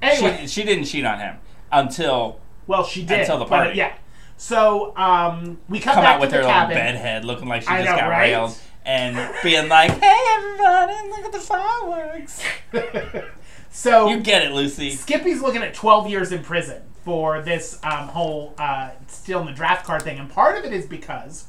Anyway, 0.00 0.38
She, 0.42 0.46
she 0.46 0.62
didn't 0.64 0.84
cheat 0.84 1.04
on 1.04 1.18
him 1.18 1.36
until 1.72 2.40
well, 2.66 2.84
she 2.84 3.04
did. 3.04 3.20
Until 3.20 3.38
the 3.38 3.44
but, 3.44 3.50
party. 3.64 3.78
yeah. 3.78 3.94
So 4.36 4.96
um, 4.96 5.58
we 5.68 5.80
come, 5.80 5.94
come 5.94 6.04
back 6.04 6.14
out 6.14 6.20
with 6.20 6.30
her 6.30 6.38
the 6.38 6.46
little 6.46 6.52
cabin. 6.60 6.76
bedhead 6.76 7.24
looking 7.24 7.48
like 7.48 7.62
she 7.62 7.68
I 7.68 7.82
just 7.82 7.90
know, 7.90 8.00
got 8.02 8.08
right? 8.08 8.20
railed 8.30 8.56
and 8.84 9.34
being 9.42 9.68
like, 9.68 9.90
hey, 9.90 10.24
everybody, 10.36 11.08
look 11.10 11.24
at 11.26 11.32
the 11.32 11.40
fireworks. 11.40 12.42
so 13.70 14.08
You 14.08 14.20
get 14.20 14.42
it, 14.42 14.52
Lucy. 14.52 14.90
Skippy's 14.90 15.40
looking 15.40 15.62
at 15.62 15.74
12 15.74 16.08
years 16.08 16.32
in 16.32 16.42
prison 16.42 16.82
for 17.04 17.40
this 17.42 17.78
um, 17.82 18.08
whole 18.08 18.54
uh, 18.58 18.90
stealing 19.06 19.46
the 19.46 19.52
draft 19.52 19.86
card 19.86 20.02
thing, 20.02 20.18
and 20.18 20.30
part 20.30 20.58
of 20.58 20.64
it 20.64 20.72
is 20.72 20.86
because 20.86 21.46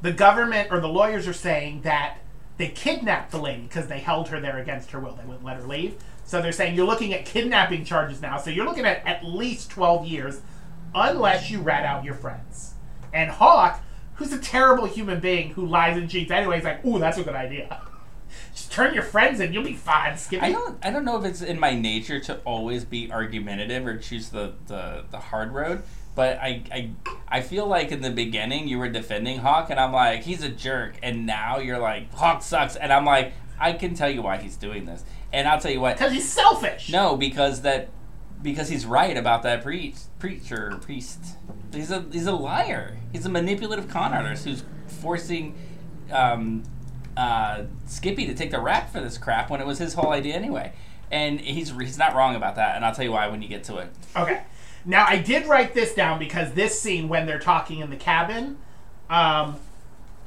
the 0.00 0.12
government 0.12 0.68
or 0.72 0.80
the 0.80 0.88
lawyers 0.88 1.28
are 1.28 1.32
saying 1.32 1.82
that 1.82 2.18
they 2.56 2.68
kidnapped 2.68 3.30
the 3.30 3.38
lady 3.38 3.62
because 3.62 3.86
they 3.86 4.00
held 4.00 4.28
her 4.28 4.40
there 4.40 4.58
against 4.58 4.90
her 4.90 5.00
will. 5.00 5.14
They 5.14 5.24
wouldn't 5.24 5.44
let 5.44 5.56
her 5.56 5.66
leave. 5.66 5.96
So 6.24 6.40
they're 6.42 6.52
saying 6.52 6.76
you're 6.76 6.86
looking 6.86 7.14
at 7.14 7.24
kidnapping 7.24 7.84
charges 7.84 8.20
now. 8.20 8.36
So 8.36 8.50
you're 8.50 8.64
looking 8.64 8.84
at 8.84 9.06
at 9.06 9.24
least 9.24 9.70
12 9.70 10.06
years 10.06 10.40
unless 10.94 11.50
you 11.50 11.60
rat 11.60 11.84
out 11.84 12.04
your 12.04 12.14
friends. 12.14 12.74
And 13.12 13.30
Hawk, 13.30 13.82
who's 14.14 14.32
a 14.32 14.38
terrible 14.38 14.86
human 14.86 15.20
being 15.20 15.50
who 15.50 15.66
lies 15.66 15.96
and 15.96 16.08
cheats 16.08 16.30
anyway, 16.30 16.58
is 16.58 16.64
like, 16.64 16.84
ooh, 16.84 16.98
that's 16.98 17.18
a 17.18 17.22
good 17.22 17.34
idea. 17.34 17.80
Just 18.54 18.70
turn 18.70 18.92
your 18.92 19.02
friends 19.02 19.40
in, 19.40 19.52
you'll 19.52 19.64
be 19.64 19.74
fine, 19.74 20.16
Skippy. 20.16 20.44
I 20.44 20.52
don't 20.52 20.78
I 20.84 20.90
don't 20.90 21.04
know 21.04 21.18
if 21.18 21.24
it's 21.24 21.40
in 21.42 21.58
my 21.58 21.74
nature 21.74 22.20
to 22.20 22.38
always 22.44 22.84
be 22.84 23.10
argumentative 23.10 23.86
or 23.86 23.96
choose 23.96 24.28
the, 24.28 24.52
the, 24.66 25.04
the 25.10 25.18
hard 25.18 25.52
road. 25.52 25.82
But 26.14 26.38
I, 26.38 26.62
I 26.70 26.90
I 27.28 27.40
feel 27.40 27.66
like 27.66 27.90
in 27.90 28.02
the 28.02 28.10
beginning 28.10 28.68
you 28.68 28.78
were 28.78 28.90
defending 28.90 29.38
Hawk 29.38 29.70
and 29.70 29.80
I'm 29.80 29.92
like, 29.92 30.22
he's 30.22 30.42
a 30.42 30.50
jerk 30.50 30.96
and 31.02 31.24
now 31.24 31.58
you're 31.58 31.78
like, 31.78 32.12
Hawk 32.12 32.42
sucks 32.42 32.76
and 32.76 32.92
I'm 32.92 33.06
like, 33.06 33.32
I 33.58 33.72
can 33.72 33.94
tell 33.94 34.10
you 34.10 34.20
why 34.20 34.36
he's 34.36 34.56
doing 34.56 34.84
this. 34.84 35.04
And 35.32 35.48
I'll 35.48 35.58
tell 35.58 35.70
you 35.70 35.80
what 35.80 35.96
Because 35.96 36.12
he's 36.12 36.28
selfish. 36.28 36.90
No, 36.90 37.16
because 37.16 37.62
that 37.62 37.88
because 38.42 38.68
he's 38.68 38.84
right 38.84 39.16
about 39.16 39.42
that 39.44 39.62
preach 39.62 39.96
preacher 40.18 40.76
priest. 40.82 41.36
He's 41.72 41.90
a 41.90 42.04
he's 42.12 42.26
a 42.26 42.32
liar. 42.32 42.98
He's 43.12 43.24
a 43.24 43.30
manipulative 43.30 43.88
con 43.88 44.12
artist 44.12 44.44
who's 44.44 44.64
forcing 44.86 45.54
um, 46.10 46.62
uh, 47.16 47.64
Skippy 47.86 48.26
to 48.26 48.34
take 48.34 48.50
the 48.50 48.60
rap 48.60 48.90
for 48.90 49.00
this 49.00 49.18
crap 49.18 49.50
when 49.50 49.60
it 49.60 49.66
was 49.66 49.78
his 49.78 49.94
whole 49.94 50.12
idea 50.12 50.34
anyway. 50.34 50.72
And 51.10 51.40
he's 51.40 51.70
he's 51.70 51.98
not 51.98 52.14
wrong 52.14 52.36
about 52.36 52.56
that. 52.56 52.76
And 52.76 52.84
I'll 52.84 52.94
tell 52.94 53.04
you 53.04 53.12
why 53.12 53.28
when 53.28 53.42
you 53.42 53.48
get 53.48 53.64
to 53.64 53.78
it. 53.78 53.90
Okay. 54.16 54.42
Now 54.84 55.04
I 55.06 55.18
did 55.18 55.46
write 55.46 55.74
this 55.74 55.94
down 55.94 56.18
because 56.18 56.52
this 56.52 56.80
scene 56.80 57.08
when 57.08 57.26
they're 57.26 57.38
talking 57.38 57.80
in 57.80 57.90
the 57.90 57.96
cabin, 57.96 58.56
um, 59.10 59.56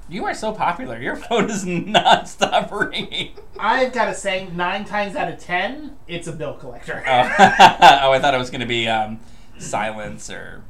You 0.07 0.25
are 0.25 0.35
so 0.35 0.51
popular. 0.53 0.99
Your 0.99 1.15
phone 1.27 1.49
is 1.49 1.65
not 1.65 2.29
stop 2.29 2.71
ringing. 2.71 3.31
I've 3.59 3.93
got 3.93 4.05
to 4.05 4.13
say 4.13 4.47
nine 4.53 4.85
times 4.85 5.15
out 5.15 5.27
of 5.31 5.39
ten, 5.39 5.97
it's 6.07 6.27
a 6.27 6.31
bill 6.31 6.53
collector. 6.53 7.03
Oh, 7.05 7.11
oh 7.39 8.11
I 8.11 8.19
thought 8.19 8.35
it 8.35 8.37
was 8.37 8.51
going 8.51 8.61
to 8.61 8.67
be 8.67 8.87
um, 8.87 9.19
silence 9.57 10.29
or 10.29 10.63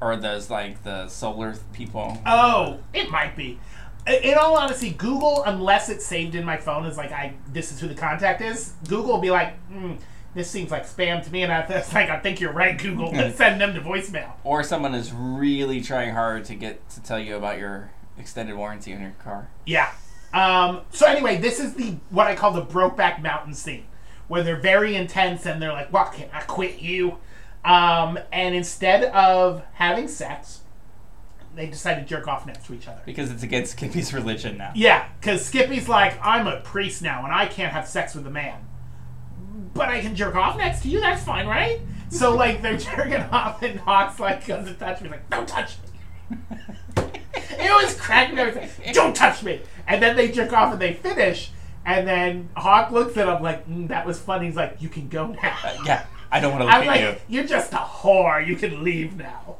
or 0.00 0.16
those 0.16 0.48
like 0.50 0.84
the 0.84 1.08
solar 1.08 1.56
people. 1.72 2.18
Oh, 2.24 2.78
it 2.94 3.10
might 3.10 3.34
be. 3.36 3.58
In 4.08 4.38
all 4.38 4.56
honesty, 4.56 4.90
Google, 4.90 5.42
unless 5.44 5.88
it's 5.88 6.04
saved 6.04 6.34
in 6.34 6.44
my 6.44 6.56
phone, 6.56 6.86
is 6.86 6.96
like 6.96 7.12
I. 7.12 7.34
This 7.52 7.72
is 7.72 7.80
who 7.80 7.88
the 7.88 7.94
contact 7.94 8.40
is. 8.40 8.72
Google 8.88 9.14
will 9.14 9.20
be 9.20 9.30
like, 9.30 9.58
hmm, 9.68 9.94
this 10.34 10.50
seems 10.50 10.70
like 10.70 10.84
spam 10.86 11.22
to 11.24 11.30
me, 11.30 11.42
and 11.42 11.52
I, 11.52 11.60
it's 11.68 11.92
like 11.92 12.08
I 12.08 12.18
think 12.18 12.40
you're 12.40 12.52
right, 12.52 12.78
Google. 12.78 13.12
Let's 13.12 13.36
send 13.38 13.60
them 13.60 13.74
to 13.74 13.80
voicemail. 13.80 14.32
or 14.44 14.62
someone 14.62 14.94
is 14.94 15.12
really 15.12 15.80
trying 15.82 16.14
hard 16.14 16.44
to 16.46 16.54
get 16.54 16.88
to 16.90 17.02
tell 17.02 17.18
you 17.18 17.36
about 17.36 17.58
your 17.58 17.90
extended 18.18 18.56
warranty 18.56 18.94
on 18.94 19.00
your 19.00 19.14
car. 19.22 19.48
Yeah. 19.66 19.92
Um, 20.32 20.82
so 20.90 21.06
anyway, 21.06 21.38
this 21.38 21.60
is 21.60 21.74
the 21.74 21.96
what 22.10 22.26
I 22.26 22.34
call 22.34 22.52
the 22.52 22.64
Brokeback 22.64 23.22
Mountain 23.22 23.54
scene, 23.54 23.84
where 24.28 24.42
they're 24.42 24.60
very 24.60 24.94
intense 24.94 25.46
and 25.46 25.60
they're 25.60 25.72
like, 25.72 25.92
"What 25.92 26.12
can 26.12 26.28
I 26.32 26.40
quit 26.40 26.80
you?" 26.80 27.18
Um, 27.64 28.18
and 28.32 28.54
instead 28.54 29.04
of 29.04 29.62
having 29.74 30.08
sex, 30.08 30.60
they 31.58 31.66
decide 31.66 31.96
to 31.96 32.04
jerk 32.04 32.28
off 32.28 32.46
next 32.46 32.66
to 32.66 32.74
each 32.74 32.86
other. 32.86 33.00
Because 33.04 33.30
it's 33.30 33.42
against 33.42 33.72
Skippy's 33.72 34.12
religion 34.14 34.58
now. 34.58 34.72
Yeah, 34.74 35.08
because 35.20 35.44
Skippy's 35.44 35.88
like, 35.88 36.18
"I'm 36.24 36.46
a 36.46 36.60
priest 36.60 37.02
now, 37.02 37.24
and 37.24 37.34
I 37.34 37.46
can't 37.46 37.72
have 37.72 37.88
sex 37.88 38.14
with 38.14 38.26
a 38.26 38.30
man, 38.30 38.66
but 39.74 39.88
I 39.88 40.00
can 40.00 40.14
jerk 40.14 40.34
off 40.34 40.56
next 40.56 40.82
to 40.82 40.88
you. 40.88 41.00
That's 41.00 41.22
fine, 41.22 41.46
right?" 41.46 41.80
So 42.10 42.34
like 42.34 42.62
they're 42.62 42.76
jerking 42.78 43.22
off, 43.32 43.62
and 43.62 43.80
Hawk's 43.80 44.20
like 44.20 44.46
goes 44.46 44.66
to 44.66 44.74
touch 44.74 45.00
me, 45.00 45.08
like, 45.08 45.28
"Don't 45.30 45.48
touch 45.48 45.76
me." 45.78 45.88
it 47.34 47.84
was 47.84 47.94
cracking 47.94 48.36
me. 48.36 48.42
up. 48.42 48.54
He's 48.54 48.78
like, 48.78 48.94
Don't 48.94 49.14
touch 49.14 49.42
me. 49.42 49.60
And 49.86 50.02
then 50.02 50.16
they 50.16 50.30
jerk 50.30 50.52
off 50.52 50.72
and 50.72 50.80
they 50.80 50.94
finish. 50.94 51.50
And 51.84 52.06
then 52.06 52.50
Hawk 52.56 52.90
looks 52.90 53.16
at 53.16 53.28
him 53.28 53.42
like, 53.42 53.66
mm, 53.66 53.88
that 53.88 54.06
was 54.06 54.18
funny. 54.18 54.46
He's 54.46 54.56
like, 54.56 54.76
you 54.80 54.88
can 54.88 55.08
go 55.08 55.28
now. 55.28 55.56
Yeah, 55.84 56.04
I 56.30 56.40
don't 56.40 56.52
want 56.52 56.62
to 56.62 56.66
look 56.66 56.74
I'm 56.74 56.82
at 56.82 56.86
like, 56.86 57.00
you. 57.28 57.38
you. 57.38 57.44
are 57.44 57.48
just 57.48 57.72
a 57.72 57.76
whore. 57.76 58.46
You 58.46 58.56
can 58.56 58.84
leave 58.84 59.16
now. 59.16 59.56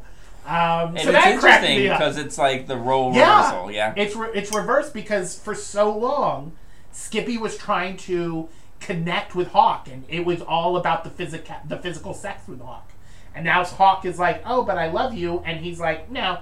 Um, 0.49 0.97
And 0.97 1.01
so 1.01 1.11
it's 1.11 1.27
interesting 1.27 1.83
because 1.83 2.17
it's 2.17 2.39
like 2.39 2.67
the 2.67 2.77
role 2.79 3.15
Yeah, 3.15 3.37
reversal. 3.51 3.71
Yeah. 3.71 3.93
it's 3.97 4.17
re- 4.17 4.31
it's 4.35 4.55
reversed 4.55 4.95
because 4.95 5.39
for 5.39 5.55
so 5.55 5.95
long, 5.97 6.53
Skippy 6.91 7.37
was 7.37 7.57
trying 7.59 7.99
to 7.99 8.49
connect 8.81 9.35
with 9.35 9.49
Hawk, 9.49 9.89
and 9.93 10.05
it 10.09 10.25
was 10.25 10.41
all 10.41 10.77
about 10.79 11.05
the 11.05 11.11
physical 11.11 11.57
the 11.67 11.77
physical 11.77 12.15
sex 12.15 12.49
with 12.49 12.61
Hawk. 12.63 12.91
And 13.35 13.45
now 13.45 13.63
Hawk 13.65 14.05
is 14.07 14.19
like, 14.19 14.43
oh, 14.47 14.63
but 14.65 14.79
I 14.79 14.91
love 14.91 15.13
you, 15.15 15.43
and 15.45 15.61
he's 15.61 15.79
like, 15.79 16.11
no. 16.11 16.39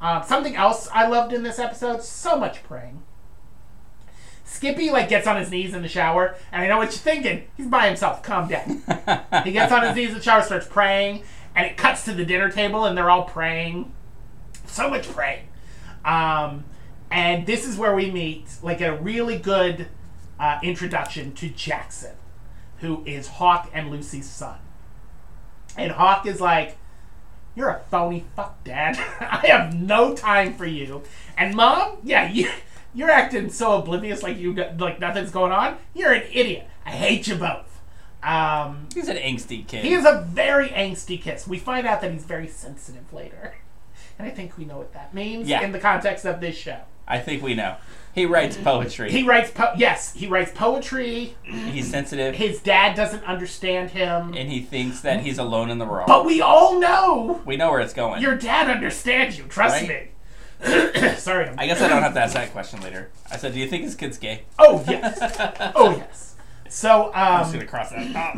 Um, 0.00 0.22
something 0.24 0.54
else 0.54 0.88
I 0.92 1.08
loved 1.08 1.32
in 1.32 1.42
this 1.42 1.58
episode: 1.58 2.02
so 2.02 2.38
much 2.38 2.62
praying. 2.64 3.02
Skippy 4.44 4.90
like 4.90 5.08
gets 5.08 5.26
on 5.26 5.36
his 5.36 5.50
knees 5.50 5.74
in 5.74 5.82
the 5.82 5.88
shower, 5.88 6.34
and 6.52 6.62
I 6.62 6.68
know 6.68 6.78
what 6.78 6.86
you're 6.86 6.92
thinking. 6.92 7.48
He's 7.56 7.66
by 7.66 7.86
himself. 7.86 8.22
Calm 8.22 8.48
down. 8.48 8.82
he 9.44 9.52
gets 9.52 9.72
on 9.72 9.82
his 9.86 9.94
knees 9.96 10.08
in 10.10 10.14
the 10.16 10.22
shower, 10.22 10.42
starts 10.42 10.66
praying, 10.66 11.22
and 11.58 11.66
it 11.66 11.76
cuts 11.76 12.04
to 12.04 12.12
the 12.14 12.24
dinner 12.24 12.48
table, 12.48 12.84
and 12.84 12.96
they're 12.96 13.10
all 13.10 13.24
praying. 13.24 13.92
So 14.66 14.88
much 14.88 15.08
praying. 15.08 15.48
Um, 16.04 16.64
and 17.10 17.46
this 17.46 17.66
is 17.66 17.76
where 17.76 17.96
we 17.96 18.12
meet 18.12 18.46
like 18.62 18.80
a 18.80 18.96
really 18.96 19.38
good 19.38 19.88
uh, 20.38 20.60
introduction 20.62 21.32
to 21.34 21.48
Jackson, 21.48 22.14
who 22.78 23.04
is 23.04 23.26
Hawk 23.26 23.68
and 23.74 23.90
Lucy's 23.90 24.30
son. 24.30 24.60
And 25.76 25.90
Hawk 25.90 26.26
is 26.26 26.40
like, 26.40 26.78
"You're 27.56 27.70
a 27.70 27.80
phony 27.90 28.24
fuck, 28.36 28.62
Dad. 28.62 28.96
I 29.20 29.44
have 29.48 29.74
no 29.74 30.14
time 30.14 30.54
for 30.54 30.64
you." 30.64 31.02
And 31.36 31.56
Mom, 31.56 31.98
yeah, 32.04 32.30
you 32.30 32.52
you're 32.94 33.10
acting 33.10 33.50
so 33.50 33.78
oblivious, 33.78 34.22
like 34.22 34.38
you 34.38 34.54
like 34.78 35.00
nothing's 35.00 35.32
going 35.32 35.50
on. 35.50 35.78
You're 35.92 36.12
an 36.12 36.22
idiot. 36.32 36.68
I 36.86 36.92
hate 36.92 37.26
you 37.26 37.34
both. 37.34 37.67
Um, 38.28 38.88
He's 38.94 39.08
an 39.08 39.16
angsty 39.16 39.66
kid. 39.66 39.84
he 39.84 39.94
is 39.94 40.04
a 40.04 40.20
very 40.30 40.68
angsty 40.68 41.20
kid. 41.20 41.40
We 41.48 41.58
find 41.58 41.86
out 41.86 42.00
that 42.02 42.12
he's 42.12 42.24
very 42.24 42.48
sensitive 42.48 43.12
later. 43.12 43.54
And 44.18 44.26
I 44.26 44.30
think 44.30 44.58
we 44.58 44.64
know 44.64 44.76
what 44.78 44.92
that 44.94 45.14
means 45.14 45.48
Yeah. 45.48 45.62
in 45.62 45.72
the 45.72 45.78
context 45.78 46.24
of 46.24 46.40
this 46.40 46.56
show. 46.56 46.80
I 47.06 47.18
think 47.20 47.42
we 47.42 47.54
know. 47.54 47.76
He 48.14 48.26
writes 48.26 48.56
poetry. 48.56 49.10
He 49.12 49.22
writes 49.22 49.50
po- 49.52 49.72
yes, 49.76 50.12
he 50.12 50.26
writes 50.26 50.50
poetry. 50.54 51.36
He's 51.44 51.88
sensitive, 51.88 52.34
His 52.34 52.60
dad 52.60 52.96
doesn't 52.96 53.24
understand 53.24 53.90
him. 53.90 54.34
and 54.36 54.50
he 54.50 54.60
thinks 54.60 55.00
that 55.02 55.20
he's 55.20 55.38
alone 55.38 55.70
in 55.70 55.78
the 55.78 55.86
world. 55.86 56.06
But 56.08 56.26
we 56.26 56.40
all 56.42 56.78
know 56.80 57.40
we 57.46 57.56
know 57.56 57.70
where 57.70 57.80
it's 57.80 57.94
going. 57.94 58.20
your 58.20 58.34
dad 58.34 58.68
understands 58.68 59.38
you. 59.38 59.44
Trust 59.44 59.88
Right? 59.88 60.10
me. 60.62 61.14
Sorry. 61.16 61.46
I'm- 61.46 61.54
I 61.58 61.66
guess 61.66 61.80
I 61.80 61.88
don't 61.88 62.02
have 62.02 62.14
to 62.14 62.20
ask 62.20 62.34
that 62.34 62.50
question 62.52 62.80
later. 62.82 63.08
I 63.30 63.36
said, 63.36 63.52
"Do 63.54 63.60
you 63.60 63.68
think 63.68 63.84
his 63.84 63.94
kid's 63.94 64.18
gay?" 64.18 64.42
oh 64.58 64.84
yes. 64.88 65.18
Oh 65.76 65.96
yes. 65.96 66.34
So 66.68 67.10
I'm 67.14 67.40
just 67.42 67.54
um, 67.54 67.60
gonna 67.60 67.70
cross 67.70 67.90
that. 67.90 68.16
out. 68.16 68.36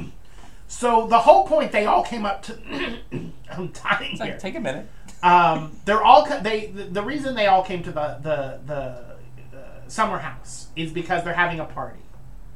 so 0.69 1.07
the 1.07 1.19
whole 1.19 1.47
point 1.47 1.73
they 1.73 1.87
all 1.87 2.05
came 2.05 2.25
up 2.25 2.43
to. 2.45 2.59
I'm 3.51 3.69
dying 3.73 4.17
here. 4.17 4.39
take 4.39 4.55
a 4.57 4.61
minute. 4.61 4.87
um, 5.23 5.77
they're 5.85 6.03
all 6.03 6.25
co- 6.27 6.41
they 6.41 6.67
the, 6.67 6.85
the 6.85 7.03
reason 7.03 7.35
they 7.35 7.47
all 7.47 7.63
came 7.65 7.83
to 7.83 7.93
the 7.93 8.19
the 8.23 8.61
the 8.67 9.57
uh, 9.59 9.89
summer 9.89 10.19
house 10.19 10.69
is 10.77 10.93
because 10.93 11.25
they're 11.25 11.35
having 11.35 11.61
a 11.61 11.65
party. 11.65 12.01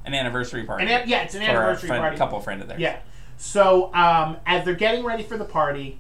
An 0.07 0.15
anniversary 0.15 0.65
party. 0.65 0.85
It, 0.85 1.09
yeah, 1.09 1.23
it's 1.23 1.35
an 1.35 1.41
for 1.41 1.47
a 1.47 1.51
anniversary 1.51 1.89
friend, 1.89 2.03
party. 2.03 2.17
couple 2.17 2.41
friend 2.41 2.61
of 2.63 2.69
theirs. 2.69 2.81
Yeah. 2.81 2.99
So 3.37 3.93
um, 3.95 4.37
as 4.47 4.65
they're 4.65 4.75
getting 4.75 5.05
ready 5.05 5.23
for 5.25 5.37
the 5.37 5.45
party, 5.45 5.99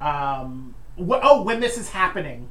um, 0.00 0.74
wh- 0.96 1.18
oh, 1.22 1.42
when 1.42 1.58
this 1.60 1.76
is 1.78 1.88
happening, 1.90 2.48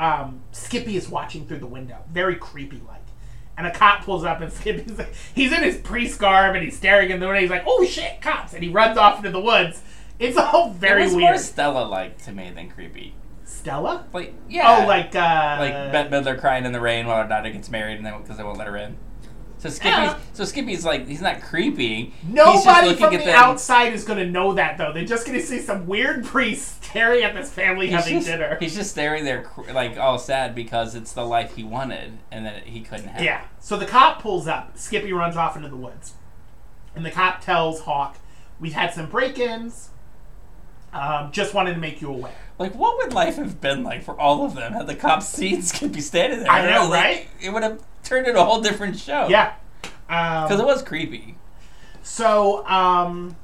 um, 0.00 0.40
Skippy 0.50 0.96
is 0.96 1.08
watching 1.08 1.46
through 1.46 1.58
the 1.60 1.66
window, 1.66 1.98
very 2.10 2.34
creepy 2.36 2.80
like. 2.88 3.03
And 3.56 3.66
a 3.66 3.72
cop 3.72 4.04
pulls 4.04 4.24
up, 4.24 4.40
and 4.40 4.52
Skippy's 4.52 4.98
like, 4.98 5.14
he's 5.34 5.52
in 5.52 5.62
his 5.62 5.76
priest 5.76 6.18
garb, 6.18 6.56
and 6.56 6.64
he's 6.64 6.76
staring 6.76 7.10
in 7.10 7.20
the 7.20 7.26
window. 7.26 7.40
He's 7.40 7.50
like, 7.50 7.64
"Oh 7.66 7.84
shit, 7.84 8.20
cops!" 8.20 8.52
And 8.52 8.62
he 8.64 8.70
runs 8.70 8.98
off 8.98 9.18
into 9.18 9.30
the 9.30 9.40
woods. 9.40 9.82
It's 10.18 10.36
all 10.36 10.70
It 10.70 10.74
very 10.74 11.04
was 11.04 11.12
more 11.12 11.30
weird. 11.30 11.40
Stella-like 11.40 12.18
to 12.24 12.32
me 12.32 12.50
than 12.54 12.68
creepy. 12.70 13.14
Stella? 13.44 14.06
Like, 14.12 14.34
yeah. 14.48 14.82
Oh, 14.82 14.86
like 14.86 15.14
uh, 15.14 15.56
like 15.60 15.92
Bette 15.92 16.10
Midler 16.10 16.38
crying 16.38 16.64
in 16.64 16.72
the 16.72 16.80
rain 16.80 17.06
while 17.06 17.22
her 17.22 17.28
daughter 17.28 17.50
gets 17.50 17.70
married, 17.70 17.96
and 17.96 18.06
then 18.06 18.20
because 18.20 18.36
they 18.36 18.44
won't 18.44 18.58
let 18.58 18.66
her 18.66 18.76
in. 18.76 18.96
So 19.64 19.70
Skippy's 19.70 19.94
Yeah. 19.94 20.18
so 20.34 20.44
Skippy's 20.44 20.84
like 20.84 21.08
he's 21.08 21.22
not 21.22 21.40
creepy. 21.40 22.12
Nobody 22.28 22.94
from 22.96 23.14
at 23.14 23.20
the 23.20 23.24
them- 23.24 23.34
outside 23.34 23.94
is 23.94 24.04
going 24.04 24.18
to 24.18 24.26
know 24.30 24.52
that, 24.52 24.76
though. 24.76 24.92
They're 24.92 25.06
just 25.06 25.26
going 25.26 25.38
to 25.40 25.44
see 25.46 25.58
some 25.58 25.86
weird 25.86 26.22
priest 26.22 26.84
staring 26.84 27.24
at 27.24 27.34
this 27.34 27.50
family 27.50 27.86
He's 27.86 27.94
having 27.96 28.16
just, 28.16 28.26
dinner. 28.26 28.58
he's 28.60 28.74
just 28.74 28.90
staring 28.90 29.24
there, 29.24 29.50
like 29.72 29.96
all 29.96 30.18
sad 30.18 30.54
because 30.54 30.94
it's 30.94 31.12
the 31.14 31.24
life 31.24 31.54
he 31.56 31.64
wanted 31.64 32.18
and 32.30 32.44
that 32.44 32.64
he 32.64 32.82
couldn't 32.82 33.08
have. 33.08 33.22
Yeah. 33.24 33.42
So 33.58 33.78
the 33.78 33.86
cop 33.86 34.20
pulls 34.20 34.46
up. 34.46 34.76
Skippy 34.76 35.14
runs 35.14 35.34
off 35.34 35.56
into 35.56 35.70
the 35.70 35.76
woods. 35.78 36.12
And 36.94 37.02
the 37.06 37.10
cop 37.10 37.40
tells 37.40 37.80
Hawk, 37.80 38.18
We've 38.60 38.74
had 38.74 38.92
some 38.92 39.06
break 39.08 39.38
ins. 39.38 39.88
Um, 40.92 41.32
just 41.32 41.54
wanted 41.54 41.72
to 41.72 41.80
make 41.80 42.02
you 42.02 42.10
aware. 42.10 42.32
Like, 42.58 42.74
what 42.74 42.96
would 42.98 43.12
life 43.12 43.36
have 43.36 43.60
been 43.60 43.82
like 43.82 44.02
for 44.04 44.18
all 44.18 44.44
of 44.44 44.54
them 44.54 44.72
had 44.74 44.86
the 44.86 44.94
cops 44.94 45.26
seen 45.26 45.62
Skippy 45.62 46.00
standing 46.00 46.40
there? 46.40 46.50
I 46.50 46.70
know, 46.70 46.88
Like, 46.88 47.02
right? 47.04 47.28
It 47.42 47.50
would 47.52 47.62
have 47.62 47.82
turned 48.04 48.26
into 48.26 48.40
a 48.40 48.44
whole 48.44 48.60
different 48.60 48.96
show. 48.98 49.26
Yeah. 49.28 49.54
because 50.06 50.52
Um, 50.52 50.60
it 50.60 50.64
was 50.66 50.82
creepy. 50.82 51.36
so 52.02 52.64
um, 52.66 53.36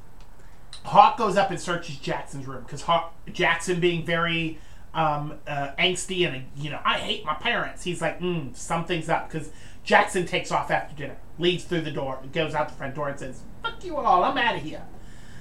Hawk 0.84 1.16
goes 1.18 1.36
up 1.36 1.50
and 1.50 1.60
searches 1.60 1.96
Jackson's 1.96 2.46
room 2.46 2.62
because 2.62 2.84
Jackson, 3.32 3.80
being 3.80 4.04
very 4.04 4.58
um, 4.94 5.34
uh, 5.46 5.70
angsty 5.78 6.26
and 6.28 6.44
you 6.56 6.70
know, 6.70 6.80
I 6.84 6.98
hate 6.98 7.24
my 7.24 7.34
parents. 7.34 7.82
He's 7.84 8.00
like, 8.00 8.20
mm, 8.20 8.56
something's 8.56 9.08
up 9.08 9.30
because 9.30 9.50
Jackson 9.84 10.26
takes 10.26 10.52
off 10.52 10.70
after 10.70 10.94
dinner, 10.94 11.16
leaves 11.38 11.64
through 11.64 11.80
the 11.82 11.90
door, 11.90 12.20
goes 12.32 12.54
out 12.54 12.68
the 12.68 12.74
front 12.74 12.94
door, 12.94 13.08
and 13.08 13.18
says, 13.18 13.40
"Fuck 13.62 13.82
you 13.84 13.96
all, 13.96 14.22
I'm 14.24 14.36
out 14.36 14.56
of 14.56 14.62
here." 14.62 14.82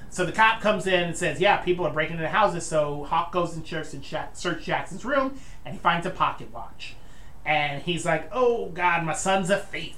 So 0.09 0.25
the 0.25 0.31
cop 0.31 0.61
comes 0.61 0.87
in 0.87 1.03
and 1.03 1.17
says, 1.17 1.39
"Yeah, 1.39 1.57
people 1.57 1.85
are 1.85 1.93
breaking 1.93 2.17
into 2.17 2.29
houses." 2.29 2.65
So 2.65 3.05
Hawk 3.05 3.31
goes 3.31 3.55
and 3.55 3.65
searches 3.65 3.93
Jack- 4.01 4.31
search 4.33 4.63
Jackson's 4.65 5.05
room, 5.05 5.39
and 5.65 5.73
he 5.75 5.79
finds 5.79 6.05
a 6.05 6.09
pocket 6.09 6.51
watch, 6.51 6.95
and 7.45 7.81
he's 7.83 8.05
like, 8.05 8.29
"Oh 8.31 8.67
God, 8.69 9.03
my 9.03 9.13
son's 9.13 9.49
a 9.49 9.57
thief." 9.57 9.95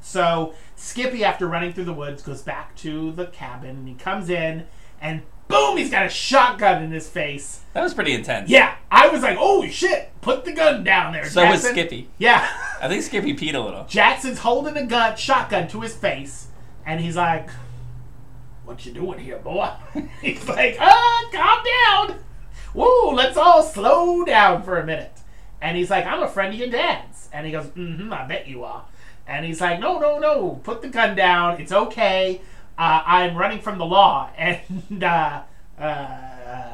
So 0.00 0.54
Skippy, 0.76 1.24
after 1.24 1.46
running 1.46 1.72
through 1.72 1.84
the 1.84 1.92
woods, 1.92 2.22
goes 2.22 2.42
back 2.42 2.76
to 2.76 3.12
the 3.12 3.26
cabin, 3.26 3.70
and 3.70 3.88
he 3.88 3.94
comes 3.94 4.28
in, 4.28 4.66
and 5.00 5.22
boom, 5.48 5.76
he's 5.78 5.90
got 5.90 6.04
a 6.06 6.08
shotgun 6.08 6.82
in 6.82 6.90
his 6.90 7.08
face. 7.08 7.60
That 7.72 7.82
was 7.82 7.94
pretty 7.94 8.12
intense. 8.12 8.50
Yeah, 8.50 8.74
I 8.90 9.08
was 9.08 9.22
like, 9.22 9.38
"Oh 9.40 9.66
shit, 9.68 10.10
put 10.20 10.44
the 10.44 10.52
gun 10.52 10.84
down 10.84 11.12
there." 11.12 11.24
So 11.28 11.44
was 11.46 11.62
Skippy. 11.66 12.08
Yeah. 12.18 12.46
I 12.80 12.88
think 12.88 13.02
Skippy 13.02 13.34
peed 13.34 13.54
a 13.54 13.60
little. 13.60 13.84
Jackson's 13.88 14.40
holding 14.40 14.76
a 14.76 14.84
gun, 14.84 15.16
shotgun 15.16 15.66
to 15.68 15.80
his 15.80 15.94
face, 15.96 16.48
and 16.84 17.00
he's 17.00 17.16
like, 17.16 17.48
"What 18.66 18.84
you 18.84 18.92
doing 18.92 19.18
here, 19.18 19.38
boy?" 19.38 19.70
he's 20.20 20.46
like, 20.48 20.76
"Ah, 20.80 21.28
calm 21.32 22.10
down. 22.10 22.18
Woo, 22.74 23.12
let's 23.12 23.36
all 23.38 23.62
slow 23.62 24.24
down 24.24 24.62
for 24.62 24.78
a 24.78 24.84
minute." 24.84 25.12
And 25.62 25.76
he's 25.76 25.88
like, 25.90 26.04
"I'm 26.04 26.22
a 26.22 26.28
friend 26.28 26.52
of 26.52 26.58
your 26.60 26.68
dad's," 26.68 27.28
and 27.32 27.46
he 27.46 27.52
goes, 27.52 27.66
"Mm-hmm, 27.66 28.12
I 28.12 28.26
bet 28.26 28.46
you 28.46 28.64
are." 28.64 28.84
And 29.26 29.44
he's 29.46 29.60
like, 29.60 29.80
"No, 29.80 29.98
no, 29.98 30.18
no, 30.18 30.60
put 30.62 30.82
the 30.82 30.88
gun 30.88 31.16
down. 31.16 31.60
It's 31.60 31.72
okay. 31.72 32.40
Uh, 32.78 33.02
I'm 33.06 33.36
running 33.36 33.60
from 33.60 33.78
the 33.78 33.86
law." 33.86 34.28
And 34.38 35.02
uh, 35.02 35.42
uh, 35.78 36.72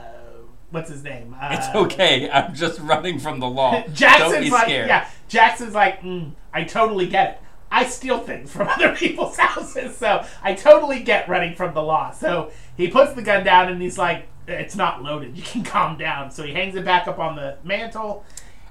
what's 0.71 0.91
his 0.91 1.03
name? 1.05 1.37
Uh, 1.41 1.49
It's 1.59 1.69
okay. 1.75 2.31
I'm 2.31 2.55
just 2.55 2.81
running 2.81 3.19
from 3.19 3.41
the 3.41 3.49
law. 3.49 3.73
Don't 3.83 3.95
Jackson's 3.95 4.45
be 4.45 4.51
like, 4.51 4.65
scared. 4.65 4.89
yeah. 4.89 5.09
Jackson's 5.29 5.75
like, 5.75 6.01
mm, 6.03 6.33
I 6.53 6.65
totally 6.65 7.07
get 7.09 7.31
it. 7.31 7.41
I 7.73 7.87
steal 7.87 8.21
things 8.21 8.53
from 8.53 8.69
other 8.77 8.95
people's 8.95 9.37
houses, 9.39 9.97
so 9.97 10.25
I 10.43 10.55
totally 10.55 11.03
get 11.03 11.29
running 11.29 11.55
from 11.57 11.73
the 11.75 11.83
law. 11.83 12.13
So 12.13 12.53
he 12.77 12.89
puts 12.89 13.15
the 13.15 13.23
gun 13.23 13.45
down 13.45 13.69
and 13.69 13.81
he's 13.81 13.99
like, 13.99 14.29
it's 14.47 14.77
not 14.77 15.03
loaded. 15.03 15.37
You 15.37 15.43
can 15.43 15.65
calm 15.65 15.97
down. 15.97 16.31
So 16.31 16.45
he 16.45 16.53
hangs 16.53 16.77
it 16.77 16.85
back 16.85 17.09
up 17.09 17.19
on 17.19 17.35
the 17.35 17.57
mantle. 17.65 18.25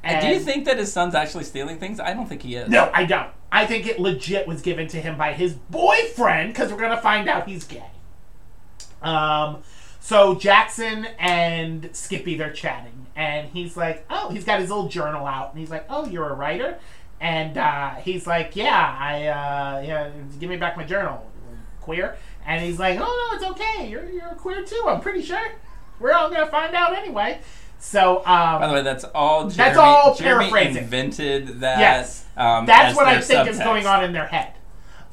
And 0.03 0.21
Do 0.21 0.27
you 0.27 0.39
think 0.39 0.65
that 0.65 0.77
his 0.77 0.91
son's 0.91 1.15
actually 1.15 1.43
stealing 1.43 1.79
things? 1.79 1.99
I 1.99 2.13
don't 2.13 2.27
think 2.27 2.41
he 2.43 2.55
is. 2.55 2.69
No, 2.69 2.89
I 2.93 3.05
don't. 3.05 3.29
I 3.51 3.65
think 3.65 3.85
it 3.87 3.99
legit 3.99 4.47
was 4.47 4.61
given 4.61 4.87
to 4.89 5.01
him 5.01 5.17
by 5.17 5.33
his 5.33 5.53
boyfriend 5.53 6.53
because 6.53 6.71
we're 6.71 6.79
gonna 6.79 7.01
find 7.01 7.27
out 7.27 7.47
he's 7.47 7.65
gay. 7.65 7.83
Um, 9.01 9.61
so 9.99 10.35
Jackson 10.35 11.05
and 11.19 11.89
Skippy 11.93 12.35
they're 12.35 12.53
chatting, 12.53 13.07
and 13.15 13.49
he's 13.49 13.77
like, 13.77 14.05
"Oh, 14.09 14.29
he's 14.29 14.43
got 14.45 14.59
his 14.59 14.69
little 14.69 14.87
journal 14.87 15.27
out," 15.27 15.51
and 15.51 15.59
he's 15.59 15.69
like, 15.69 15.85
"Oh, 15.89 16.07
you're 16.07 16.29
a 16.29 16.33
writer," 16.33 16.79
and 17.21 17.57
uh, 17.57 17.91
he's 17.95 18.27
like, 18.27 18.55
"Yeah, 18.55 18.97
I 18.99 19.27
uh, 19.27 19.81
yeah, 19.85 20.09
give 20.39 20.49
me 20.49 20.57
back 20.57 20.75
my 20.75 20.83
journal, 20.83 21.25
queer." 21.79 22.17
And 22.45 22.61
he's 22.65 22.79
like, 22.79 22.99
"Oh 22.99 23.29
no, 23.31 23.37
it's 23.37 23.45
okay. 23.51 23.87
You're 23.89 24.09
you're 24.09 24.27
queer 24.31 24.63
too. 24.65 24.83
I'm 24.87 24.99
pretty 24.99 25.21
sure. 25.21 25.39
We're 25.99 26.13
all 26.13 26.29
gonna 26.29 26.47
find 26.47 26.75
out 26.75 26.93
anyway." 26.97 27.39
So 27.79 28.17
um, 28.25 28.59
By 28.61 28.67
the 28.67 28.73
way, 28.73 28.81
that's 28.83 29.03
all. 29.05 29.49
Jeremy, 29.49 29.55
That's 29.55 29.77
all 29.77 30.15
Jeremy 30.15 30.49
paraphrasing. 30.49 30.83
invented 30.83 31.59
that. 31.61 31.79
Yes. 31.79 32.25
um, 32.37 32.65
That's 32.65 32.95
what 32.95 33.07
I 33.07 33.21
think 33.21 33.47
is 33.47 33.57
going 33.59 33.85
on 33.87 34.03
in 34.03 34.11
their 34.13 34.27
head. 34.27 34.53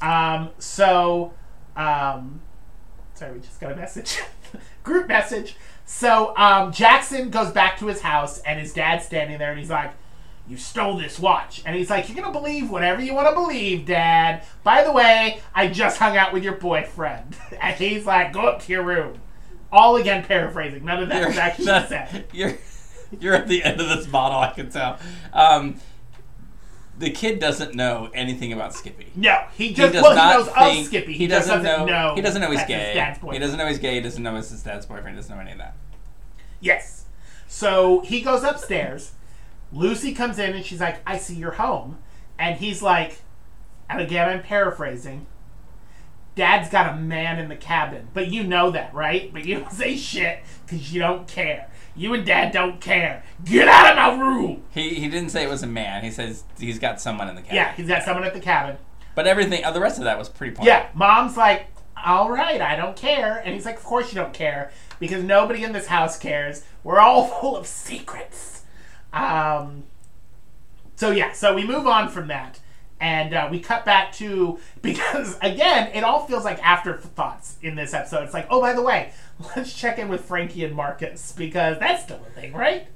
Um, 0.02 0.50
so, 0.58 1.32
um, 1.76 2.40
sorry, 3.14 3.32
we 3.32 3.40
just 3.40 3.58
got 3.60 3.72
a 3.72 3.76
message, 3.76 4.18
group 4.82 5.08
message. 5.08 5.56
So 5.86 6.36
um, 6.36 6.70
Jackson 6.70 7.30
goes 7.30 7.50
back 7.52 7.78
to 7.78 7.86
his 7.86 8.02
house, 8.02 8.40
and 8.40 8.60
his 8.60 8.74
dad's 8.74 9.06
standing 9.06 9.38
there, 9.38 9.50
and 9.50 9.58
he's 9.58 9.70
like, 9.70 9.92
"You 10.48 10.56
stole 10.56 10.96
this 10.96 11.18
watch," 11.18 11.62
and 11.66 11.76
he's 11.76 11.90
like, 11.90 12.08
"You're 12.08 12.16
gonna 12.20 12.32
believe 12.32 12.70
whatever 12.70 13.00
you 13.02 13.14
want 13.14 13.28
to 13.28 13.34
believe, 13.34 13.86
Dad. 13.86 14.42
By 14.64 14.82
the 14.82 14.92
way, 14.92 15.40
I 15.54 15.68
just 15.68 15.98
hung 15.98 16.16
out 16.16 16.32
with 16.32 16.42
your 16.42 16.54
boyfriend," 16.54 17.36
and 17.60 17.76
he's 17.76 18.06
like, 18.06 18.32
"Go 18.32 18.40
up 18.42 18.62
to 18.62 18.72
your 18.72 18.82
room." 18.82 19.20
All 19.70 19.96
again 19.96 20.24
paraphrasing. 20.24 20.84
None 20.84 21.02
of 21.02 21.08
that 21.10 21.26
was 21.28 21.36
actually 21.36 21.64
not- 21.66 21.88
said. 21.88 22.24
You're, 22.32 22.54
you're 23.20 23.34
at 23.34 23.48
the 23.48 23.62
end 23.62 23.80
of 23.80 23.88
this 23.88 24.06
bottle. 24.06 24.38
I 24.38 24.50
can 24.52 24.70
tell. 24.70 24.98
Um, 25.32 25.76
the 26.98 27.10
kid 27.10 27.38
doesn't 27.38 27.74
know 27.74 28.10
anything 28.12 28.52
about 28.52 28.74
Skippy. 28.74 29.12
No, 29.14 29.44
he 29.56 29.68
He 29.68 29.74
just 29.74 29.92
does 29.92 30.02
well, 30.02 30.14
not 30.16 30.32
he 30.32 30.38
knows 30.38 30.48
think, 30.48 30.80
of 30.80 30.86
Skippy. 30.86 31.12
He, 31.12 31.26
just 31.28 31.48
doesn't, 31.48 31.62
know, 31.62 31.84
know. 31.84 32.14
He 32.14 32.20
doesn't 32.22 32.40
know 32.40 32.50
he's 32.50 32.64
gay. 32.64 33.12
He 33.30 33.38
doesn't 33.38 33.58
know 33.58 33.66
he's 33.66 33.78
gay. 33.78 33.94
He 33.94 34.00
doesn't 34.00 34.22
know 34.22 34.36
it's 34.36 34.50
his 34.50 34.62
dad's 34.62 34.86
boyfriend. 34.86 35.10
He 35.10 35.16
doesn't 35.16 35.34
know 35.34 35.40
any 35.40 35.52
of 35.52 35.58
that. 35.58 35.74
Yes. 36.60 37.04
So 37.46 38.00
he 38.00 38.20
goes 38.20 38.42
upstairs. 38.42 39.12
Lucy 39.72 40.14
comes 40.14 40.38
in 40.38 40.54
and 40.54 40.64
she's 40.64 40.80
like, 40.80 41.00
I 41.06 41.18
see 41.18 41.34
you're 41.34 41.52
home. 41.52 41.98
And 42.38 42.58
he's 42.58 42.82
like, 42.82 43.20
and 43.90 44.00
again, 44.00 44.28
I'm 44.28 44.42
paraphrasing. 44.42 45.26
Dad's 46.34 46.70
got 46.70 46.92
a 46.92 46.96
man 46.96 47.38
in 47.38 47.48
the 47.48 47.56
cabin. 47.56 48.08
But 48.14 48.28
you 48.28 48.44
know 48.44 48.70
that, 48.70 48.94
right? 48.94 49.32
But 49.32 49.44
you 49.44 49.58
don't 49.58 49.72
say 49.72 49.96
shit 49.96 50.40
because 50.64 50.92
you 50.92 51.00
don't 51.00 51.26
care. 51.26 51.70
You 51.96 52.14
and 52.14 52.24
Dad 52.24 52.52
don't 52.52 52.80
care. 52.80 53.24
Get 53.44 53.66
out 53.66 53.90
of 53.90 53.96
my 53.96 54.24
room. 54.24 54.62
He 54.70 54.94
he 54.94 55.08
didn't 55.08 55.30
say 55.30 55.42
it 55.42 55.48
was 55.48 55.64
a 55.64 55.66
man. 55.66 56.04
He 56.04 56.12
says 56.12 56.44
he's 56.56 56.78
got 56.78 57.00
someone 57.00 57.28
in 57.28 57.34
the 57.34 57.42
cabin. 57.42 57.56
Yeah, 57.56 57.74
he's 57.74 57.88
got 57.88 58.04
someone 58.04 58.22
at 58.24 58.34
the 58.34 58.40
cabin. 58.40 58.76
But 59.16 59.26
everything, 59.26 59.64
uh, 59.64 59.72
the 59.72 59.80
rest 59.80 59.98
of 59.98 60.04
that 60.04 60.16
was 60.16 60.28
pretty 60.28 60.54
pointed. 60.54 60.68
Yeah, 60.68 60.88
mom's 60.94 61.36
like, 61.36 61.66
all 62.04 62.30
right, 62.30 62.60
I 62.60 62.76
don't 62.76 62.96
care. 62.96 63.42
And 63.44 63.52
he's 63.52 63.64
like, 63.64 63.76
of 63.76 63.82
course 63.82 64.12
you 64.12 64.14
don't 64.14 64.32
care 64.32 64.70
because 65.00 65.24
nobody 65.24 65.64
in 65.64 65.72
this 65.72 65.88
house 65.88 66.16
cares. 66.16 66.62
We're 66.84 67.00
all 67.00 67.26
full 67.26 67.56
of 67.56 67.66
secrets. 67.66 68.57
Um, 69.12 69.84
so 70.96 71.10
yeah, 71.10 71.32
so 71.32 71.54
we 71.54 71.64
move 71.64 71.86
on 71.86 72.08
from 72.08 72.28
that. 72.28 72.60
And 73.00 73.32
uh, 73.32 73.48
we 73.48 73.60
cut 73.60 73.84
back 73.84 74.12
to, 74.14 74.58
because 74.82 75.38
again, 75.40 75.90
it 75.94 76.02
all 76.02 76.26
feels 76.26 76.44
like 76.44 76.58
afterthoughts 76.64 77.56
in 77.62 77.76
this 77.76 77.94
episode. 77.94 78.24
It's 78.24 78.34
like, 78.34 78.48
oh, 78.50 78.60
by 78.60 78.72
the 78.72 78.82
way, 78.82 79.12
let's 79.56 79.72
check 79.72 79.98
in 79.98 80.08
with 80.08 80.24
Frankie 80.24 80.64
and 80.64 80.74
Marcus 80.74 81.32
because 81.32 81.78
that's 81.78 82.02
still 82.02 82.20
a 82.26 82.30
thing, 82.30 82.52
right? 82.52 82.88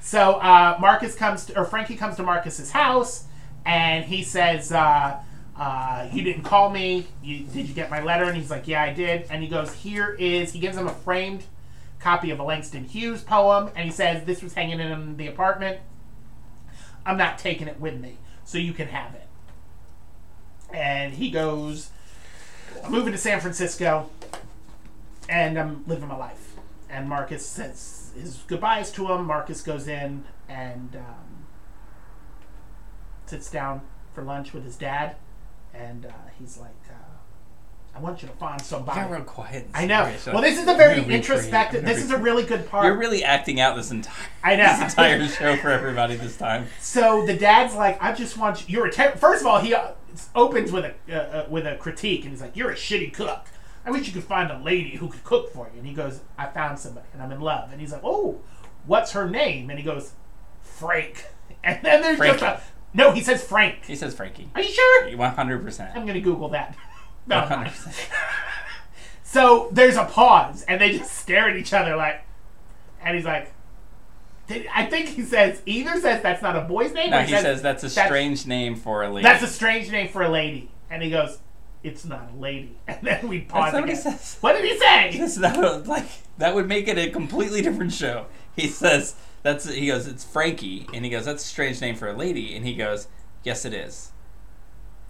So 0.00 0.34
uh, 0.34 0.76
Marcus 0.80 1.14
comes 1.14 1.46
to, 1.46 1.58
or 1.58 1.64
Frankie 1.64 1.96
comes 1.96 2.16
to 2.16 2.22
Marcus's 2.22 2.70
house, 2.70 3.24
and 3.66 4.04
he 4.04 4.22
says, 4.22 4.72
uh, 4.72 5.20
uh, 5.58 6.08
"You 6.10 6.22
didn't 6.22 6.44
call 6.44 6.70
me. 6.70 7.06
You, 7.22 7.40
did 7.44 7.68
you 7.68 7.74
get 7.74 7.90
my 7.90 8.02
letter?" 8.02 8.24
And 8.24 8.34
he's 8.36 8.50
like, 8.50 8.66
"Yeah, 8.66 8.82
I 8.82 8.94
did." 8.94 9.26
And 9.30 9.42
he 9.42 9.48
goes, 9.48 9.74
"Here 9.74 10.16
is." 10.18 10.54
He 10.54 10.58
gives 10.58 10.76
him 10.76 10.86
a 10.86 10.92
framed 10.92 11.44
copy 12.00 12.30
of 12.30 12.40
a 12.40 12.42
Langston 12.42 12.84
Hughes 12.84 13.22
poem, 13.22 13.70
and 13.76 13.84
he 13.84 13.90
says, 13.90 14.24
"This 14.24 14.42
was 14.42 14.54
hanging 14.54 14.80
in 14.80 15.16
the 15.16 15.26
apartment. 15.26 15.80
I'm 17.06 17.16
not 17.16 17.38
taking 17.38 17.68
it 17.68 17.80
with 17.80 18.00
me, 18.00 18.18
so 18.44 18.58
you 18.58 18.72
can 18.72 18.88
have 18.88 19.14
it." 19.14 19.26
And 20.72 21.14
he 21.14 21.30
goes, 21.30 21.90
"I'm 22.84 22.90
moving 22.90 23.12
to 23.12 23.18
San 23.18 23.40
Francisco, 23.40 24.10
and 25.28 25.58
I'm 25.58 25.84
living 25.86 26.08
my 26.08 26.16
life." 26.16 26.54
And 26.88 27.08
Marcus 27.08 27.46
says 27.46 28.12
his 28.14 28.38
goodbyes 28.46 28.90
to 28.92 29.12
him. 29.12 29.26
Marcus 29.26 29.62
goes 29.62 29.86
in 29.86 30.24
and 30.48 30.96
um, 30.96 31.46
sits 33.26 33.50
down 33.50 33.82
for 34.12 34.22
lunch 34.22 34.52
with 34.52 34.64
his 34.64 34.76
dad, 34.76 35.16
and 35.72 36.06
uh, 36.06 36.28
he's 36.38 36.58
like, 36.58 36.70
uh, 36.88 37.09
"I 37.94 37.98
want 38.00 38.22
you 38.22 38.28
to 38.28 38.34
find 38.34 38.60
You 38.60 38.66
somebody." 38.66 39.00
got 39.00 39.10
real 39.10 39.22
quiet. 39.22 39.68
I 39.74 39.86
know. 39.86 40.06
Rich. 40.06 40.26
Well, 40.26 40.42
this 40.42 40.58
is 40.58 40.68
a 40.68 40.74
very 40.74 41.02
introspective. 41.04 41.84
This 41.84 42.02
is 42.02 42.10
a 42.10 42.18
really 42.18 42.44
good 42.44 42.68
part. 42.68 42.84
You're 42.86 42.96
really 42.96 43.22
acting 43.24 43.60
out 43.60 43.76
this 43.76 43.90
entire 43.90 44.14
I 44.42 44.56
know. 44.56 44.76
this 44.78 44.92
entire 44.92 45.26
show 45.28 45.56
for 45.56 45.70
everybody 45.70 46.16
this 46.16 46.36
time. 46.36 46.66
So 46.80 47.24
the 47.26 47.34
dad's 47.36 47.74
like, 47.74 48.02
I 48.02 48.12
just 48.12 48.36
want 48.36 48.68
you. 48.68 48.78
You're 48.78 48.86
a 48.86 48.92
ter-. 48.92 49.16
first 49.16 49.42
of 49.42 49.46
all, 49.46 49.60
he 49.60 49.74
uh, 49.74 49.92
opens 50.34 50.72
with 50.72 50.84
a 50.84 50.94
uh, 51.14 51.42
uh, 51.42 51.46
with 51.50 51.66
a 51.66 51.76
critique, 51.76 52.22
and 52.22 52.30
he's 52.32 52.40
like, 52.40 52.56
"You're 52.56 52.70
a 52.70 52.76
shitty 52.76 53.12
cook. 53.12 53.46
I 53.84 53.90
wish 53.90 54.06
you 54.06 54.12
could 54.12 54.24
find 54.24 54.50
a 54.50 54.58
lady 54.58 54.96
who 54.96 55.08
could 55.08 55.24
cook 55.24 55.52
for 55.52 55.70
you." 55.72 55.78
And 55.78 55.86
he 55.86 55.94
goes, 55.94 56.20
"I 56.38 56.46
found 56.46 56.78
somebody, 56.78 57.06
and 57.12 57.22
I'm 57.22 57.32
in 57.32 57.40
love." 57.40 57.70
And 57.72 57.80
he's 57.80 57.92
like, 57.92 58.02
"Oh, 58.04 58.40
what's 58.86 59.12
her 59.12 59.28
name?" 59.28 59.70
And 59.70 59.78
he 59.78 59.84
goes, 59.84 60.12
"Frank." 60.60 61.24
And 61.62 61.80
then 61.84 62.00
there's 62.00 62.18
just 62.18 62.42
a 62.42 62.58
No, 62.94 63.12
he 63.12 63.20
says 63.20 63.44
Frank. 63.44 63.84
He 63.84 63.94
says 63.94 64.14
Frankie. 64.14 64.48
Are 64.54 64.62
you 64.62 64.72
sure? 64.72 65.14
One 65.14 65.32
hundred 65.34 65.62
percent. 65.62 65.94
I'm 65.94 66.06
gonna 66.06 66.20
Google 66.22 66.48
that. 66.50 66.74
No, 67.26 67.40
100%. 67.42 68.10
So 69.30 69.68
there's 69.70 69.94
a 69.94 70.06
pause, 70.06 70.64
and 70.66 70.80
they 70.80 70.98
just 70.98 71.16
stare 71.16 71.48
at 71.48 71.54
each 71.54 71.72
other 71.72 71.94
like, 71.94 72.24
and 73.00 73.14
he's 73.14 73.24
like, 73.24 73.52
I 74.74 74.86
think 74.86 75.06
he 75.10 75.22
says 75.22 75.62
either 75.66 76.00
says 76.00 76.20
that's 76.20 76.42
not 76.42 76.56
a 76.56 76.62
boy's 76.62 76.92
name. 76.92 77.10
No, 77.10 77.20
he 77.20 77.30
says 77.30 77.62
that's 77.62 77.84
a 77.84 77.90
strange 77.90 78.44
name 78.48 78.74
for 78.74 79.04
a 79.04 79.08
lady. 79.08 79.22
That's 79.22 79.44
a 79.44 79.46
strange 79.46 79.88
name 79.88 80.08
for 80.08 80.22
a 80.22 80.28
lady, 80.28 80.68
and 80.90 81.00
he 81.00 81.10
goes, 81.10 81.38
it's 81.84 82.04
not 82.04 82.28
a 82.34 82.40
lady, 82.40 82.76
and 82.88 82.98
then 83.02 83.28
we 83.28 83.42
pause 83.42 83.72
That's 83.72 83.86
what 83.86 83.96
says. 83.96 84.36
What 84.40 84.54
did 84.54 84.64
he 84.64 84.76
say? 84.76 85.10
It's 85.22 85.36
not 85.36 85.86
like 85.86 86.08
that 86.38 86.56
would 86.56 86.66
make 86.66 86.88
it 86.88 86.98
a 86.98 87.08
completely 87.10 87.62
different 87.62 87.92
show. 87.92 88.26
He 88.56 88.66
says 88.66 89.14
that's 89.44 89.72
he 89.72 89.86
goes 89.86 90.08
it's 90.08 90.24
Frankie 90.24 90.88
and 90.92 91.04
he 91.04 91.10
goes 91.10 91.24
that's 91.24 91.44
a 91.44 91.46
strange 91.46 91.80
name 91.80 91.94
for 91.94 92.08
a 92.08 92.12
lady 92.12 92.56
and 92.56 92.66
he 92.66 92.74
goes 92.74 93.06
yes 93.44 93.64
it 93.64 93.72
is 93.72 94.09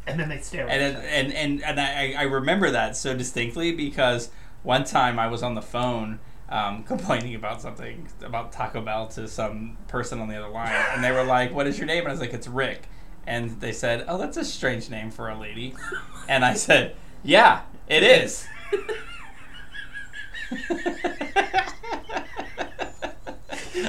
And 0.07 0.19
then 0.19 0.29
they 0.29 0.39
stare. 0.39 0.69
At 0.69 0.81
and 0.81 0.97
it, 0.97 1.05
and 1.05 1.33
and 1.33 1.63
and 1.63 1.81
I, 1.81 2.15
I 2.19 2.23
remember 2.23 2.71
that 2.71 2.97
so 2.97 3.17
distinctly 3.17 3.73
because 3.73 4.31
one 4.63 4.85
time 4.85 5.19
I 5.19 5.29
was 5.29 5.43
on 5.43 5.55
the 5.55 5.63
phone 5.63 6.21
um, 6.49 6.83
complaining 6.85 7.35
about 7.35 7.63
something 7.63 8.09
about 8.23 8.53
Taco 8.53 8.81
Bell 8.81 9.09
to 9.09 9.29
some 9.29 9.77
person 9.89 10.21
on 10.21 10.29
the 10.29 10.37
other 10.37 10.53
line 10.53 10.73
and 10.95 11.05
they 11.05 11.13
were 11.13 11.25
like 11.25 11.55
what 11.55 11.67
is 11.67 11.79
your 11.79 11.87
name 11.87 12.01
and 12.01 12.09
I 12.09 12.13
was 12.13 12.21
like 12.21 12.33
it's 12.33 12.49
Rick 12.49 12.89
and 13.27 13.61
they 13.61 13.73
said 13.73 14.05
oh 14.09 14.19
that's 14.19 14.37
a 14.37 14.45
strange 14.45 14.91
name 14.91 15.11
for 15.11 15.29
a 15.29 15.39
lady 15.39 15.75
and 16.29 16.45
I 16.45 16.55
said 16.55 16.97
yeah 17.23 17.63
it 17.87 18.03
is. 18.03 18.47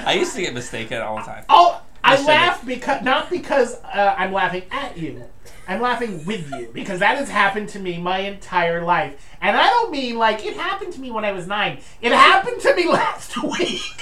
I 0.05 0.13
used 0.13 0.35
to 0.35 0.41
get 0.41 0.53
mistaken 0.53 1.01
all 1.01 1.17
the 1.17 1.23
time. 1.23 1.45
Oh, 1.49 1.81
I 2.03 2.21
laugh 2.23 2.65
because 2.65 3.03
not 3.03 3.29
because 3.29 3.75
uh, 3.83 4.15
I'm 4.17 4.33
laughing 4.33 4.63
at 4.71 4.97
you. 4.97 5.23
I'm 5.67 5.81
laughing 5.81 6.25
with 6.25 6.51
you 6.51 6.69
because 6.73 6.99
that 6.99 7.17
has 7.17 7.29
happened 7.29 7.69
to 7.69 7.79
me 7.79 7.97
my 7.97 8.19
entire 8.19 8.83
life, 8.83 9.35
and 9.41 9.55
I 9.55 9.67
don't 9.67 9.91
mean 9.91 10.17
like 10.17 10.45
it 10.45 10.55
happened 10.55 10.93
to 10.93 10.99
me 10.99 11.11
when 11.11 11.23
I 11.23 11.31
was 11.31 11.47
nine. 11.47 11.79
It 12.01 12.11
happened 12.11 12.61
to 12.61 12.75
me 12.75 12.87
last 12.89 13.41
week. 13.41 13.97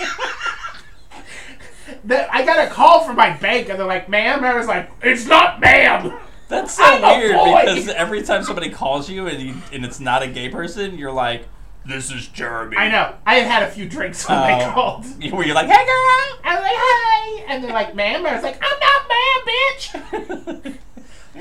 that 2.05 2.33
I 2.33 2.45
got 2.45 2.65
a 2.65 2.69
call 2.69 3.03
from 3.03 3.15
my 3.15 3.35
bank, 3.37 3.69
and 3.69 3.77
they're 3.77 3.85
like, 3.85 4.09
"Ma'am," 4.09 4.37
and 4.37 4.45
I 4.45 4.55
was 4.55 4.67
like, 4.67 4.89
"It's 5.01 5.25
not 5.25 5.59
ma'am." 5.59 6.13
That's 6.47 6.73
so 6.73 6.83
I'm 6.83 7.19
weird 7.19 7.65
because 7.65 7.89
every 7.89 8.23
time 8.23 8.43
somebody 8.43 8.71
calls 8.71 9.09
you 9.09 9.27
and 9.27 9.39
you, 9.39 9.55
and 9.71 9.85
it's 9.85 9.99
not 9.99 10.23
a 10.23 10.27
gay 10.27 10.49
person, 10.49 10.97
you're 10.97 11.11
like, 11.11 11.45
"This 11.89 12.11
is 12.11 12.27
Jeremy." 12.27 12.77
I 12.77 12.89
know. 12.89 13.15
I 13.25 13.35
had 13.35 13.47
had 13.51 13.63
a 13.63 13.71
few 13.71 13.87
drinks 13.89 14.27
when 14.27 14.39
they 14.47 14.65
Oh. 14.65 14.71
called. 14.71 15.05
Where 15.33 15.45
you're 15.45 15.55
like, 15.55 15.67
"Hey, 15.67 15.85
girl." 15.85 16.39
I 16.43 16.55
was 16.55 16.63
like, 16.63 16.77
"Hey," 16.77 17.53
and 17.53 17.63
they're 17.63 17.73
like, 17.73 17.95
"Ma'am," 17.95 18.17
and 18.17 18.27
I 18.27 18.33
was 18.35 18.43
like, 18.43 18.61
"I'm 18.61 18.79
not 18.79 19.07
ma'am, 19.09 20.65
bitch." 20.65 20.77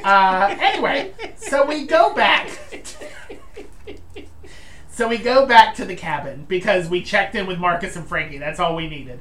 Uh, 0.05 0.55
anyway, 0.61 1.13
so 1.37 1.67
we 1.67 1.85
go 1.85 2.15
back. 2.15 2.49
so 4.91 5.09
we 5.09 5.19
go 5.19 5.45
back 5.47 5.75
to 5.75 5.85
the 5.85 5.97
cabin 5.97 6.45
because 6.49 6.89
we 6.89 7.03
checked 7.03 7.35
in 7.35 7.47
with 7.47 7.59
Marcus 7.59 7.97
and 7.97 8.07
Frankie. 8.07 8.39
That's 8.39 8.61
all 8.61 8.77
we 8.77 8.89
needed. 8.89 9.19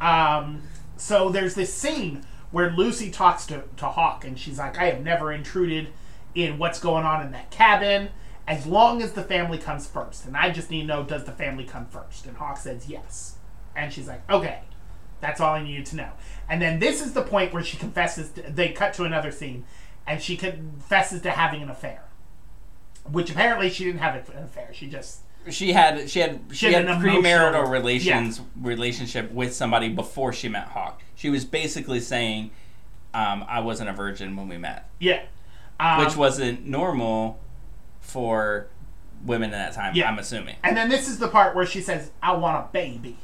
Um, 0.00 0.62
so 0.96 1.30
there's 1.30 1.54
this 1.54 1.72
scene 1.72 2.24
where 2.50 2.70
Lucy 2.70 3.10
talks 3.10 3.46
to, 3.46 3.62
to 3.78 3.86
Hawk 3.86 4.24
and 4.24 4.38
she's 4.38 4.58
like, 4.58 4.78
I 4.78 4.90
have 4.90 5.02
never 5.02 5.32
intruded 5.32 5.88
in 6.34 6.58
what's 6.58 6.80
going 6.80 7.04
on 7.04 7.24
in 7.24 7.32
that 7.32 7.50
cabin 7.50 8.10
as 8.46 8.66
long 8.66 9.02
as 9.02 9.12
the 9.12 9.22
family 9.22 9.58
comes 9.58 9.86
first. 9.86 10.26
And 10.26 10.36
I 10.36 10.50
just 10.50 10.70
need 10.70 10.82
to 10.82 10.86
know, 10.86 11.02
does 11.04 11.24
the 11.24 11.32
family 11.32 11.64
come 11.64 11.86
first? 11.86 12.26
And 12.26 12.36
Hawk 12.36 12.56
says 12.56 12.88
yes. 12.88 13.36
And 13.76 13.92
she's 13.92 14.08
like, 14.08 14.28
okay, 14.30 14.60
that's 15.20 15.40
all 15.40 15.54
I 15.54 15.62
needed 15.62 15.86
to 15.86 15.96
know. 15.96 16.10
And 16.48 16.60
then 16.60 16.78
this 16.78 17.04
is 17.04 17.12
the 17.12 17.22
point 17.22 17.52
where 17.52 17.62
she 17.62 17.76
confesses, 17.76 18.30
to, 18.32 18.42
they 18.42 18.70
cut 18.70 18.94
to 18.94 19.04
another 19.04 19.30
scene, 19.30 19.64
and 20.06 20.20
she 20.20 20.36
confesses 20.36 21.22
to 21.22 21.30
having 21.30 21.62
an 21.62 21.70
affair. 21.70 22.04
Which 23.10 23.30
apparently 23.30 23.70
she 23.70 23.84
didn't 23.84 24.00
have 24.00 24.28
an 24.28 24.42
affair. 24.42 24.70
She 24.72 24.86
just 24.86 25.20
She 25.48 25.72
had 25.72 26.10
she 26.10 26.20
had 26.20 26.40
she, 26.50 26.56
She 26.56 26.72
had 26.72 26.86
had 26.86 27.00
premarital 27.00 27.70
relations 27.70 28.42
relationship 28.60 29.32
with 29.32 29.54
somebody 29.54 29.88
before 29.88 30.32
she 30.32 30.48
met 30.48 30.68
Hawk. 30.68 31.00
She 31.14 31.30
was 31.30 31.44
basically 31.44 32.00
saying, 32.00 32.50
um, 33.14 33.44
"I 33.48 33.60
wasn't 33.60 33.88
a 33.88 33.94
virgin 33.94 34.36
when 34.36 34.48
we 34.48 34.58
met," 34.58 34.90
yeah. 34.98 35.22
Um, 35.80 36.04
which 36.04 36.14
wasn't 36.14 36.66
normal 36.66 37.40
for 38.00 38.68
women 39.24 39.46
in 39.50 39.58
that 39.58 39.74
time. 39.74 39.94
Yeah. 39.94 40.10
I'm 40.10 40.18
assuming. 40.18 40.56
And 40.62 40.76
then 40.76 40.88
this 40.88 41.08
is 41.08 41.18
the 41.18 41.28
part 41.28 41.54
where 41.54 41.66
she 41.66 41.80
says, 41.80 42.10
"I 42.22 42.32
want 42.32 42.56
a 42.56 42.68
baby," 42.72 43.16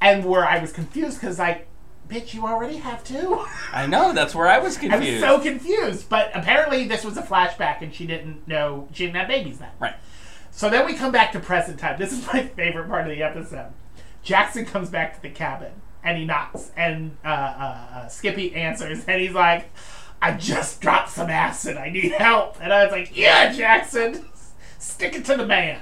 and 0.00 0.24
where 0.24 0.46
I 0.46 0.58
was 0.58 0.72
confused 0.72 1.20
because 1.20 1.38
like, 1.38 1.66
bitch, 2.08 2.34
you 2.34 2.46
already 2.46 2.76
have 2.76 3.02
two. 3.04 3.44
I 3.72 3.86
know 3.86 4.12
that's 4.12 4.34
where 4.34 4.48
I 4.48 4.58
was 4.58 4.76
confused. 4.76 5.24
I 5.24 5.32
was 5.32 5.42
so 5.42 5.50
confused, 5.50 6.08
but 6.08 6.30
apparently 6.34 6.86
this 6.86 7.04
was 7.04 7.16
a 7.16 7.22
flashback, 7.22 7.82
and 7.82 7.94
she 7.94 8.06
didn't 8.06 8.46
know 8.46 8.88
she 8.92 9.06
didn't 9.06 9.16
have 9.16 9.28
babies 9.28 9.58
then. 9.58 9.70
right. 9.80 9.94
So 10.50 10.68
then 10.68 10.86
we 10.86 10.94
come 10.94 11.12
back 11.12 11.30
to 11.32 11.40
present 11.40 11.78
time. 11.78 11.98
This 11.98 12.12
is 12.12 12.26
my 12.32 12.42
favorite 12.42 12.88
part 12.88 13.08
of 13.08 13.14
the 13.14 13.22
episode. 13.22 13.72
Jackson 14.22 14.64
comes 14.64 14.90
back 14.90 15.14
to 15.14 15.22
the 15.22 15.30
cabin 15.30 15.72
and 16.02 16.18
he 16.18 16.24
knocks, 16.24 16.70
and 16.76 17.16
uh, 17.24 17.28
uh, 17.28 17.86
uh, 17.94 18.08
Skippy 18.08 18.54
answers, 18.54 19.04
and 19.06 19.20
he's 19.20 19.32
like, 19.32 19.70
"I 20.20 20.32
just 20.32 20.80
dropped 20.80 21.10
some 21.10 21.30
acid. 21.30 21.76
I 21.76 21.90
need 21.90 22.12
help." 22.12 22.56
And 22.60 22.72
I 22.72 22.84
was 22.84 22.92
like, 22.92 23.16
"Yeah, 23.16 23.52
Jackson, 23.52 24.26
stick 24.78 25.14
it 25.14 25.24
to 25.26 25.36
the 25.36 25.46
man. 25.46 25.80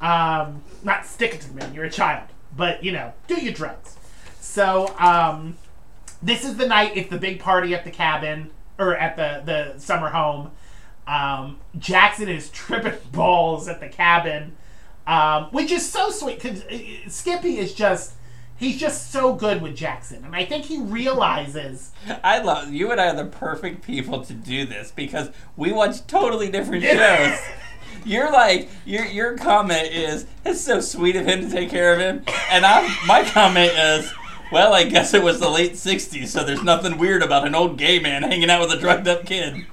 Um, 0.00 0.62
not 0.82 1.06
stick 1.06 1.34
it 1.34 1.40
to 1.42 1.48
the 1.48 1.54
man. 1.54 1.74
You're 1.74 1.84
a 1.84 1.90
child, 1.90 2.28
but 2.56 2.84
you 2.84 2.92
know, 2.92 3.12
do 3.26 3.34
your 3.36 3.52
drugs." 3.52 3.96
So 4.40 4.94
um, 4.98 5.56
this 6.22 6.44
is 6.44 6.56
the 6.56 6.66
night. 6.66 6.92
It's 6.96 7.10
the 7.10 7.18
big 7.18 7.40
party 7.40 7.74
at 7.74 7.84
the 7.84 7.90
cabin 7.90 8.50
or 8.78 8.96
at 8.96 9.16
the 9.16 9.42
the 9.44 9.78
summer 9.78 10.10
home. 10.10 10.50
Um, 11.06 11.58
Jackson 11.78 12.28
is 12.28 12.50
tripping 12.50 12.98
balls 13.12 13.68
at 13.68 13.80
the 13.80 13.88
cabin, 13.88 14.56
um, 15.06 15.44
which 15.46 15.70
is 15.70 15.88
so 15.88 16.10
sweet 16.10 16.40
because 16.40 16.64
Skippy 17.08 17.58
is 17.58 17.74
just. 17.74 18.14
He's 18.56 18.78
just 18.78 19.10
so 19.10 19.34
good 19.34 19.60
with 19.60 19.74
Jackson, 19.74 20.24
and 20.24 20.34
I 20.34 20.44
think 20.44 20.66
he 20.66 20.80
realizes 20.80 21.90
I 22.24 22.38
love 22.38 22.72
you 22.72 22.92
and 22.92 23.00
I 23.00 23.08
are 23.08 23.16
the 23.16 23.24
perfect 23.24 23.82
people 23.82 24.24
to 24.24 24.32
do 24.32 24.64
this 24.64 24.92
because 24.92 25.30
we 25.56 25.72
watch 25.72 26.06
totally 26.06 26.50
different 26.50 26.84
shows. 26.84 27.38
You're 28.04 28.30
like 28.30 28.68
your 28.84 29.04
your 29.06 29.36
comment 29.36 29.88
is 29.90 30.26
it's 30.44 30.60
so 30.60 30.80
sweet 30.80 31.16
of 31.16 31.26
him 31.26 31.40
to 31.40 31.50
take 31.50 31.70
care 31.70 31.94
of 31.94 32.00
him, 32.00 32.24
and 32.50 32.64
I 32.64 32.94
my 33.06 33.24
comment 33.24 33.72
is. 33.72 34.12
Well, 34.52 34.74
I 34.74 34.84
guess 34.84 35.14
it 35.14 35.22
was 35.22 35.40
the 35.40 35.48
late 35.48 35.72
'60s, 35.72 36.28
so 36.28 36.44
there's 36.44 36.62
nothing 36.62 36.98
weird 36.98 37.22
about 37.22 37.46
an 37.46 37.54
old 37.54 37.76
gay 37.78 37.98
man 37.98 38.22
hanging 38.22 38.50
out 38.50 38.60
with 38.60 38.72
a 38.72 38.78
drugged 38.78 39.08
up 39.08 39.24
kid. 39.24 39.66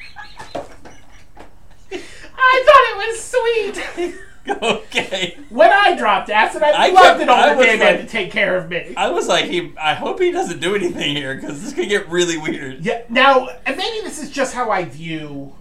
I 1.91 2.63
thought 2.65 2.85
it 2.89 2.97
was 2.97 3.21
sweet. 3.21 4.17
okay, 4.61 5.37
when 5.49 5.71
I 5.71 5.95
dropped 5.95 6.29
acid, 6.29 6.63
I, 6.63 6.87
I 6.87 6.89
loved 6.89 7.19
kept- 7.19 7.21
an 7.21 7.29
I 7.29 7.43
older 7.49 7.57
was 7.57 7.67
man 7.67 7.79
like- 7.79 7.99
to 8.01 8.07
take 8.07 8.31
care 8.31 8.57
of 8.57 8.69
me. 8.69 8.93
I 8.97 9.09
was 9.09 9.27
like, 9.27 9.45
he. 9.45 9.73
I 9.79 9.93
hope 9.93 10.19
he 10.19 10.31
doesn't 10.31 10.59
do 10.59 10.73
anything 10.75 11.15
here 11.15 11.35
because 11.35 11.63
this 11.63 11.73
could 11.73 11.89
get 11.89 12.09
really 12.09 12.37
weird. 12.37 12.83
Yeah. 12.83 13.03
Now, 13.09 13.49
and 13.65 13.77
maybe 13.77 14.01
this 14.03 14.21
is 14.21 14.31
just 14.31 14.53
how 14.55 14.71
I 14.71 14.85
view 14.85 15.53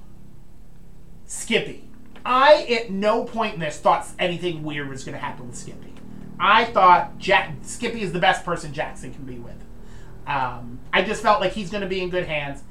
Skippy. 1.27 1.85
I 2.25 2.65
at 2.83 2.91
no 2.91 3.25
point 3.25 3.55
in 3.55 3.61
this 3.61 3.79
thought 3.79 4.07
anything 4.19 4.63
weird 4.63 4.89
was 4.89 5.05
going 5.05 5.15
to 5.15 5.19
happen 5.25 5.47
with 5.49 5.57
Skippy. 5.57 5.93
I 6.39 6.65
thought 6.67 7.19
Jack 7.19 7.55
Skippy 7.63 8.03
is 8.03 8.13
the 8.13 8.19
best 8.19 8.45
person 8.45 8.73
Jackson 8.73 9.13
can 9.13 9.25
be 9.25 9.39
with. 9.39 9.55
Um, 10.27 10.79
I 10.93 11.03
just 11.03 11.23
felt 11.23 11.41
like 11.41 11.53
he's 11.53 11.71
going 11.71 11.83
to 11.83 11.89
be 11.89 12.01
in 12.03 12.09
good 12.11 12.27
hands. 12.27 12.63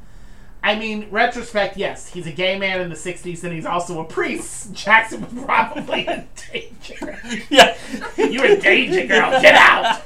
I 0.61 0.75
mean, 0.77 1.07
retrospect, 1.09 1.77
yes, 1.77 2.09
he's 2.09 2.27
a 2.27 2.31
gay 2.31 2.57
man 2.59 2.81
in 2.81 2.89
the 2.89 2.95
'60s, 2.95 3.43
and 3.43 3.53
he's 3.53 3.65
also 3.65 4.01
a 4.01 4.03
priest. 4.03 4.73
Jackson 4.73 5.21
was 5.21 5.45
probably 5.45 6.07
in 6.07 6.27
danger. 6.51 7.19
Yeah, 7.49 7.77
you 8.17 8.43
in 8.43 8.59
danger, 8.59 9.07
girl. 9.07 9.41
Get 9.41 9.55
out. 9.55 10.01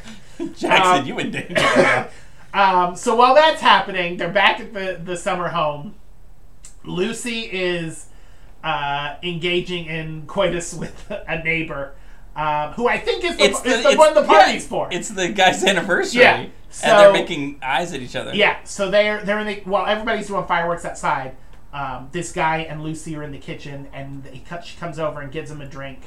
Jackson, 0.56 1.02
Um, 1.02 1.06
you 1.06 1.20
in 1.20 1.32
danger. 1.32 2.10
Um, 2.56 2.96
so 2.96 3.16
while 3.16 3.34
that's 3.34 3.62
happening, 3.62 4.18
they're 4.18 4.30
back 4.30 4.60
at 4.60 4.76
the, 4.76 5.02
the 5.04 5.18
summer 5.18 5.48
home. 5.48 5.96
Lucy 6.84 7.50
is 7.52 8.10
uh, 8.64 9.16
engaging 9.24 9.86
in 9.86 10.28
coitus 10.28 10.72
with 10.72 11.10
a 11.10 11.44
neighbor, 11.44 11.96
um, 12.36 12.74
who 12.74 12.88
I 12.88 12.98
think 12.98 13.24
is 13.24 13.38
the, 13.38 13.44
it's 13.44 13.62
the, 13.62 13.70
is 13.70 13.84
the 13.84 13.90
it's- 13.92 13.98
one 13.98 14.14
the 14.14 14.24
party's 14.24 14.64
yeah, 14.64 14.70
for. 14.70 14.88
It's 14.92 15.10
the 15.10 15.30
guy's 15.30 15.64
anniversary. 15.64 16.22
Yeah, 16.22 16.38
and 16.84 17.00
they're 17.00 17.14
making 17.14 17.60
eyes 17.62 17.94
at 17.94 18.02
each 18.02 18.16
other. 18.16 18.34
yeah, 18.34 18.58
so 18.64 18.90
they're 18.90 19.24
they're 19.24 19.40
in 19.40 19.48
the 19.48 19.56
while 19.66 19.86
everybody's 19.86 20.28
doing 20.28 20.46
fireworks 20.46 20.86
outside. 20.86 21.36
Um, 21.72 22.10
this 22.12 22.32
guy 22.32 22.60
and 22.60 22.84
Lucy 22.84 23.16
are 23.16 23.24
in 23.24 23.32
the 23.32 23.38
kitchen, 23.40 23.88
and 23.94 24.26
he 24.28 24.40
cut, 24.40 24.64
she 24.64 24.78
comes 24.78 25.00
over 25.00 25.22
and 25.22 25.32
gives 25.32 25.50
him 25.50 25.60
a 25.62 25.66
drink, 25.66 26.02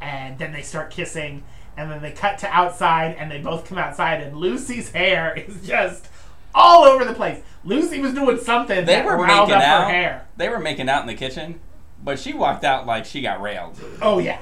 and 0.00 0.38
then 0.38 0.52
they 0.52 0.62
start 0.62 0.90
kissing, 0.90 1.42
and 1.76 1.90
then 1.90 2.00
they 2.00 2.12
cut 2.12 2.38
to 2.38 2.48
outside, 2.48 3.16
and 3.18 3.30
they 3.30 3.38
both 3.38 3.66
come 3.66 3.76
outside, 3.78 4.22
and 4.22 4.36
Lucy's 4.38 4.90
hair 4.90 5.34
is 5.36 5.66
just 5.66 6.08
all 6.54 6.84
over 6.84 7.04
the 7.04 7.12
place. 7.14 7.42
Lucy 7.64 8.00
was 8.00 8.12
doing 8.14 8.38
something 8.38 8.84
They 8.86 8.94
that 8.94 9.04
were 9.04 9.18
making 9.18 9.52
up 9.54 9.62
out. 9.62 9.84
her 9.84 9.90
hair. 9.90 10.26
They 10.38 10.48
were 10.48 10.58
making 10.58 10.88
out 10.88 11.02
in 11.02 11.06
the 11.08 11.14
kitchen, 11.14 11.60
but 12.02 12.18
she 12.18 12.32
walked 12.32 12.64
out 12.64 12.86
like 12.86 13.04
she 13.04 13.20
got 13.22 13.40
railed. 13.42 13.78
Oh 14.00 14.18
yeah, 14.18 14.40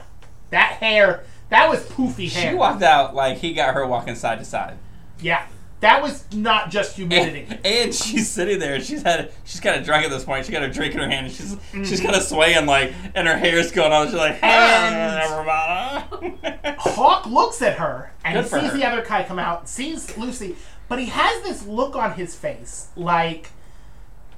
that 0.51 0.74
hair, 0.74 1.24
that 1.48 1.68
was 1.68 1.81
poofy 1.86 2.31
hair. 2.31 2.51
She 2.52 2.56
walked 2.56 2.82
out 2.82 3.14
like 3.14 3.39
he 3.39 3.55
got 3.55 3.74
her 3.74 3.86
walking 3.86 4.14
side 4.14 4.39
to 4.39 4.44
side. 4.44 4.77
Yeah, 5.20 5.47
That 5.81 6.02
was 6.02 6.24
not 6.32 6.70
just 6.70 6.97
humidity. 6.97 7.47
And, 7.48 7.66
and 7.66 7.94
she's 7.94 8.28
sitting 8.28 8.59
there. 8.59 8.81
She's 8.81 9.02
had. 9.02 9.32
She's 9.44 9.60
kind 9.60 9.78
of 9.78 9.85
drunk 9.85 10.05
at 10.05 10.10
this 10.10 10.24
point. 10.24 10.47
She 10.47 10.52
got 10.52 10.62
a 10.62 10.68
drink 10.70 10.94
in 10.94 11.01
her 11.01 11.09
hand. 11.09 11.27
And 11.27 11.35
she's 11.35 11.56
she's 11.89 12.01
kind 12.01 12.14
of 12.14 12.22
swaying 12.22 12.66
like, 12.66 12.93
and 13.14 13.27
her 13.28 13.36
hair's 13.36 13.70
going 13.72 13.93
on. 13.93 14.06
She's 14.06 14.14
like, 14.16 14.32
um, 14.35 14.39
"Hey, 14.40 14.48
And- 14.51 15.22
everybody." 15.32 16.77
Hawk 16.78 17.27
looks 17.27 17.60
at 17.62 17.78
her 17.78 18.12
and 18.24 18.36
he 18.39 18.43
sees 18.44 18.70
her. 18.70 18.77
the 18.77 18.86
other 18.86 19.05
guy 19.05 19.22
come 19.24 19.39
out, 19.39 19.68
sees 19.68 20.16
Lucy, 20.16 20.56
but 20.89 20.98
he 20.98 21.06
has 21.06 21.43
this 21.43 21.66
look 21.66 21.94
on 21.97 22.12
his 22.14 22.35
face, 22.35 22.89
like 22.97 23.51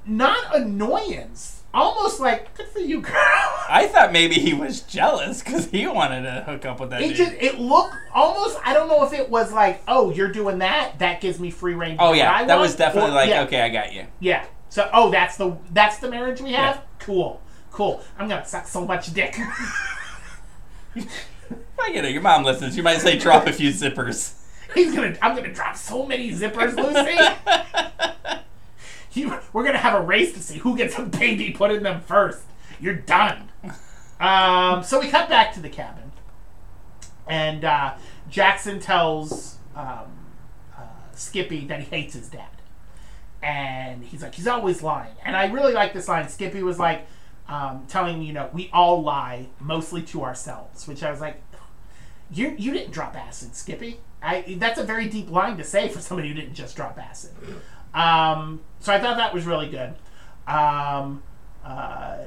not 0.05 0.53
annoyance, 0.55 1.62
almost 1.73 2.19
like 2.19 2.53
"good 2.55 2.67
for 2.67 2.79
you, 2.79 3.01
girl." 3.01 3.13
I 3.69 3.87
thought 3.91 4.11
maybe 4.11 4.35
he 4.35 4.53
was 4.53 4.81
jealous 4.81 5.41
because 5.43 5.67
he 5.67 5.87
wanted 5.87 6.23
to 6.23 6.43
hook 6.45 6.65
up 6.65 6.79
with 6.79 6.89
that 6.91 7.01
It 7.01 7.09
dude. 7.09 7.17
just 7.17 7.31
it 7.33 7.59
looked 7.59 7.95
almost. 8.13 8.57
I 8.63 8.73
don't 8.73 8.87
know 8.87 9.03
if 9.05 9.13
it 9.13 9.29
was 9.29 9.51
like, 9.51 9.81
"Oh, 9.87 10.11
you're 10.11 10.31
doing 10.31 10.59
that. 10.59 10.99
That 10.99 11.21
gives 11.21 11.39
me 11.39 11.49
free 11.51 11.73
rein." 11.73 11.97
oh 11.99 12.13
yeah, 12.13 12.31
I 12.33 12.43
that 12.45 12.55
want," 12.55 12.61
was 12.61 12.75
definitely 12.75 13.11
or- 13.11 13.15
like, 13.15 13.29
yeah, 13.29 13.43
okay, 13.43 13.61
I 13.61 13.69
got 13.69 13.93
you. 13.93 14.05
Yeah. 14.19 14.45
So, 14.69 14.89
oh, 14.93 15.11
that's 15.11 15.37
the 15.37 15.55
that's 15.71 15.97
the 15.97 16.09
marriage 16.09 16.41
we 16.41 16.53
have. 16.53 16.75
Yeah. 16.77 16.81
Cool, 16.99 17.41
cool. 17.71 18.01
I'm 18.17 18.27
gonna 18.27 18.45
suck 18.45 18.67
so 18.67 18.85
much 18.85 19.13
dick. 19.13 19.35
Well, 20.95 21.91
you 21.93 22.01
know, 22.01 22.07
your 22.07 22.21
mom 22.21 22.43
listens. 22.43 22.77
You 22.77 22.83
might 22.83 22.99
say 23.01 23.17
drop 23.17 23.45
a 23.47 23.51
few 23.53 23.69
zippers. 23.71 24.33
He's 24.73 24.93
gonna. 24.95 25.15
I'm 25.21 25.35
gonna 25.35 25.53
drop 25.53 25.75
so 25.75 26.05
many 26.05 26.31
zippers, 26.31 26.75
Lucy. 26.75 28.39
You, 29.13 29.39
we're 29.51 29.63
gonna 29.63 29.77
have 29.77 29.99
a 29.99 30.03
race 30.03 30.33
to 30.33 30.39
see 30.39 30.57
who 30.59 30.75
gets 30.75 30.97
a 30.97 31.03
baby 31.03 31.51
put 31.51 31.71
in 31.71 31.83
them 31.83 32.01
first. 32.01 32.43
You're 32.79 32.95
done. 32.95 33.49
Um, 34.19 34.83
so 34.83 34.99
we 34.99 35.09
cut 35.09 35.29
back 35.29 35.53
to 35.53 35.59
the 35.59 35.69
cabin, 35.69 36.11
and 37.27 37.63
uh, 37.65 37.95
Jackson 38.29 38.79
tells 38.79 39.57
um, 39.75 40.07
uh, 40.75 40.81
Skippy 41.13 41.65
that 41.67 41.81
he 41.81 41.85
hates 41.85 42.13
his 42.13 42.29
dad, 42.29 42.49
and 43.41 44.03
he's 44.03 44.21
like, 44.23 44.35
he's 44.35 44.47
always 44.47 44.81
lying. 44.81 45.15
And 45.23 45.35
I 45.35 45.47
really 45.47 45.73
like 45.73 45.93
this 45.93 46.07
line. 46.07 46.27
Skippy 46.29 46.63
was 46.63 46.79
like 46.79 47.05
um, 47.47 47.85
telling 47.87 48.21
you 48.21 48.33
know, 48.33 48.49
we 48.53 48.69
all 48.73 49.01
lie, 49.01 49.47
mostly 49.59 50.01
to 50.03 50.23
ourselves, 50.23 50.87
which 50.87 51.03
I 51.03 51.11
was 51.11 51.21
like, 51.21 51.41
you 52.31 52.55
you 52.57 52.71
didn't 52.71 52.91
drop 52.91 53.15
acid, 53.15 53.55
Skippy. 53.55 53.99
I 54.21 54.55
that's 54.57 54.79
a 54.79 54.83
very 54.83 55.07
deep 55.07 55.29
line 55.29 55.57
to 55.57 55.63
say 55.63 55.89
for 55.89 55.99
somebody 55.99 56.29
who 56.29 56.33
didn't 56.33 56.55
just 56.55 56.75
drop 56.75 56.97
acid. 56.97 57.31
Um, 57.93 58.61
so 58.79 58.93
I 58.93 58.99
thought 58.99 59.17
that 59.17 59.33
was 59.33 59.45
really 59.45 59.69
good. 59.69 59.93
Um, 60.47 61.23
uh, 61.63 62.17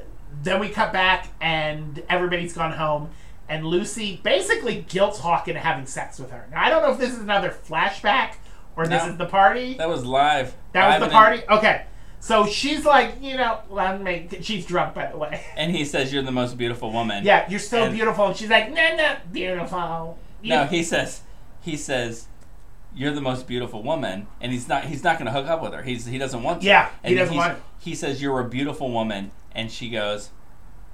then 0.42 0.60
we 0.60 0.68
cut 0.68 0.92
back 0.92 1.28
and 1.40 2.02
everybody's 2.08 2.52
gone 2.52 2.72
home, 2.72 3.10
and 3.48 3.64
Lucy 3.66 4.20
basically 4.22 4.84
guilts 4.88 5.18
Hawk 5.20 5.48
into 5.48 5.60
having 5.60 5.86
sex 5.86 6.18
with 6.18 6.30
her. 6.30 6.46
Now 6.50 6.62
I 6.64 6.68
don't 6.70 6.82
know 6.82 6.92
if 6.92 6.98
this 6.98 7.12
is 7.12 7.18
another 7.20 7.50
flashback 7.50 8.34
or 8.76 8.86
this 8.86 9.04
is 9.04 9.16
the 9.16 9.26
party. 9.26 9.74
That 9.74 9.88
was 9.88 10.04
live. 10.04 10.54
That 10.72 10.88
Live 10.90 11.00
was 11.00 11.08
the 11.08 11.12
party. 11.12 11.42
Okay, 11.48 11.84
so 12.20 12.46
she's 12.46 12.84
like, 12.84 13.14
you 13.22 13.36
know, 13.36 13.60
let 13.70 14.02
me. 14.02 14.28
She's 14.42 14.66
drunk, 14.66 14.94
by 14.94 15.06
the 15.06 15.16
way. 15.16 15.42
And 15.56 15.70
he 15.74 15.84
says, 15.84 16.12
"You're 16.12 16.22
the 16.22 16.32
most 16.32 16.56
beautiful 16.58 16.92
woman." 16.92 17.24
Yeah, 17.24 17.48
you're 17.48 17.58
so 17.60 17.84
And- 17.84 17.94
beautiful, 17.94 18.26
and 18.28 18.36
she's 18.36 18.50
like, 18.50 18.70
no, 18.72 18.96
not 18.96 19.32
beautiful. 19.32 20.18
You- 20.42 20.54
No, 20.54 20.64
he 20.66 20.82
says, 20.82 21.22
he 21.62 21.76
says, 21.76 22.26
"You're 22.96 23.12
the 23.12 23.20
most 23.20 23.46
beautiful 23.46 23.82
woman," 23.82 24.26
and 24.40 24.50
he's 24.50 24.66
not. 24.68 24.84
He's 24.86 25.04
not 25.04 25.18
going 25.18 25.26
to 25.26 25.32
hook 25.32 25.46
up 25.46 25.62
with 25.62 25.72
her. 25.74 25.82
He's 25.82 26.06
he 26.06 26.18
doesn't 26.18 26.42
want 26.42 26.62
to. 26.62 26.66
Yeah, 26.66 26.88
he 27.02 27.08
And 27.10 27.16
doesn't 27.18 27.36
want. 27.36 27.58
He 27.78 27.94
says, 27.94 28.20
"You're 28.22 28.40
a 28.40 28.48
beautiful 28.48 28.90
woman," 28.90 29.30
and 29.52 29.70
she 29.70 29.90
goes, 29.90 30.30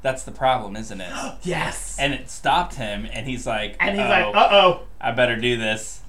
"That's 0.02 0.22
the 0.24 0.32
problem, 0.32 0.76
isn't 0.76 1.00
it?" 1.00 1.12
yes. 1.42 1.96
and 1.98 2.12
it 2.12 2.28
stopped 2.28 2.74
him, 2.74 3.06
and 3.10 3.26
he's 3.26 3.46
like, 3.46 3.76
And 3.80 3.96
he's 3.96 4.04
"Oh, 4.04 4.08
like, 4.10 4.34
uh 4.36 4.48
oh. 4.50 4.80
I 5.00 5.12
better 5.12 5.36
do 5.36 5.56
this." 5.56 6.00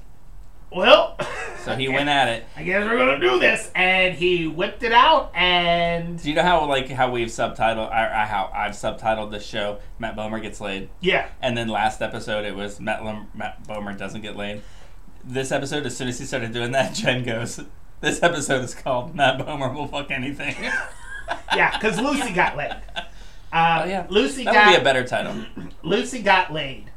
Well, 0.76 1.15
So 1.60 1.76
he 1.76 1.88
went 1.98 2.10
at 2.10 2.28
it. 2.30 2.45
I 2.57 2.64
guess 2.64 2.84
we're 2.84 2.98
gonna 2.98 3.20
do 3.20 3.38
this, 3.40 3.70
and 3.76 4.15
he 4.15 4.48
whipped 4.48 4.82
it 4.82 4.91
out, 4.91 5.32
and 5.36 6.20
Do 6.20 6.28
you 6.30 6.36
know 6.36 6.41
how 6.41 6.65
like 6.68 6.90
how 6.90 7.11
we've 7.11 7.28
subtitled, 7.28 7.91
I, 7.91 8.24
I, 8.24 8.26
how 8.26 8.49
I've 8.52 8.72
subtitled 8.72 9.30
this 9.32 9.45
show? 9.45 9.78
Matt 9.99 10.15
Bomer 10.15 10.41
gets 10.41 10.60
laid, 10.60 10.90
yeah, 10.99 11.28
and 11.44 11.56
then 11.56 11.68
last 11.68 12.02
episode 12.02 12.44
it 12.45 12.56
was 12.56 12.80
Matt, 12.80 13.06
Lem- 13.06 13.28
Matt 13.36 13.64
Bomer 13.68 13.95
doesn't 13.95 14.22
get 14.22 14.36
laid. 14.36 14.64
This 15.24 15.52
episode, 15.52 15.86
as 15.86 15.95
soon 15.95 16.08
as 16.10 16.20
he 16.20 16.26
started 16.26 16.52
doing 16.52 16.72
that, 16.74 16.94
Jen 16.95 17.24
goes, 17.24 17.60
"This 18.02 18.22
episode 18.22 18.64
is 18.64 18.76
called 18.76 19.16
Matt 19.16 19.40
Bomer 19.40 19.74
will 19.74 19.88
fuck 19.88 20.12
anything." 20.12 20.56
yeah, 21.56 21.78
because 21.78 22.00
Lucy 22.00 22.34
got 22.34 22.58
laid. 22.58 22.76
Uh, 23.54 23.82
Oh, 23.84 23.88
yeah. 23.88 24.08
Lucy 24.10 24.45
that 24.45 24.54
got 24.56 24.66
would 24.66 24.78
be 24.78 24.82
a 24.82 24.84
better 24.84 25.04
title. 25.06 25.36
Lucy 25.84 26.24
got 26.24 26.52
laid. 26.52 26.90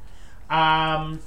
Um, 0.48 1.20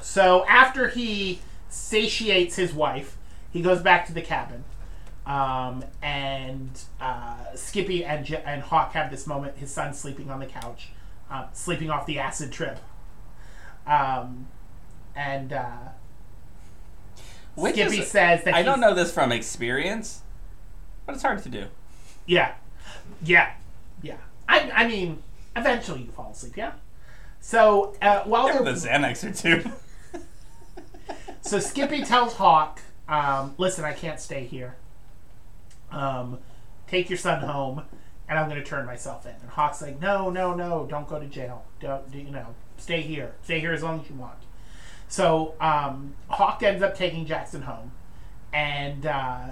so 0.00 0.46
after 0.46 0.88
he 0.88 1.40
satiates 1.68 2.56
his 2.56 2.72
wife, 2.72 3.18
he 3.50 3.60
goes 3.60 3.82
back 3.82 4.06
to 4.06 4.14
the 4.14 4.22
cabin. 4.22 4.64
Um, 5.26 5.84
and 6.02 6.70
uh, 7.02 7.54
Skippy 7.54 8.02
and, 8.02 8.24
J- 8.24 8.42
and 8.46 8.62
Hawk 8.62 8.92
have 8.94 9.10
this 9.10 9.26
moment. 9.26 9.58
His 9.58 9.70
son's 9.70 9.98
sleeping 9.98 10.30
on 10.30 10.40
the 10.40 10.46
couch, 10.46 10.88
uh, 11.30 11.48
sleeping 11.52 11.90
off 11.90 12.06
the 12.06 12.18
acid 12.18 12.50
trip. 12.50 12.78
Um, 13.86 14.46
and 15.16 15.52
uh, 15.52 15.76
Which 17.54 17.74
Skippy 17.74 18.00
is- 18.00 18.10
says 18.10 18.44
that 18.44 18.54
I 18.54 18.62
don't 18.62 18.80
know 18.80 18.94
this 18.94 19.12
from 19.12 19.32
experience, 19.32 20.22
but 21.06 21.14
it's 21.14 21.22
hard 21.22 21.42
to 21.42 21.48
do. 21.48 21.66
Yeah, 22.26 22.54
yeah, 23.22 23.52
yeah. 24.02 24.16
I, 24.48 24.70
I 24.74 24.88
mean, 24.88 25.22
eventually 25.56 26.02
you 26.02 26.10
fall 26.10 26.30
asleep. 26.32 26.56
Yeah. 26.56 26.72
So 27.40 27.94
uh, 28.00 28.22
while 28.24 28.46
they're 28.46 28.62
the 28.62 28.72
Xanax 28.72 29.24
or 29.24 29.32
two. 29.32 29.70
So 31.42 31.58
Skippy 31.60 32.02
tells 32.02 32.32
Hawk, 32.36 32.80
um, 33.06 33.54
"Listen, 33.58 33.84
I 33.84 33.92
can't 33.92 34.18
stay 34.18 34.46
here. 34.46 34.76
Um, 35.90 36.38
take 36.88 37.10
your 37.10 37.18
son 37.18 37.42
home, 37.42 37.82
and 38.30 38.38
I'm 38.38 38.48
going 38.48 38.58
to 38.58 38.66
turn 38.66 38.86
myself 38.86 39.26
in." 39.26 39.32
And 39.42 39.50
Hawk's 39.50 39.82
like, 39.82 40.00
"No, 40.00 40.30
no, 40.30 40.54
no! 40.54 40.86
Don't 40.88 41.06
go 41.06 41.20
to 41.20 41.26
jail. 41.26 41.66
Don't 41.80 42.10
do- 42.10 42.18
you 42.18 42.30
know? 42.30 42.54
Stay 42.78 43.02
here. 43.02 43.34
Stay 43.42 43.60
here 43.60 43.74
as 43.74 43.82
long 43.82 44.00
as 44.00 44.08
you 44.08 44.16
want." 44.16 44.38
So 45.14 45.54
um, 45.60 46.16
Hawk 46.28 46.64
ends 46.64 46.82
up 46.82 46.96
taking 46.96 47.24
Jackson 47.24 47.62
home, 47.62 47.92
and 48.52 49.06
uh, 49.06 49.50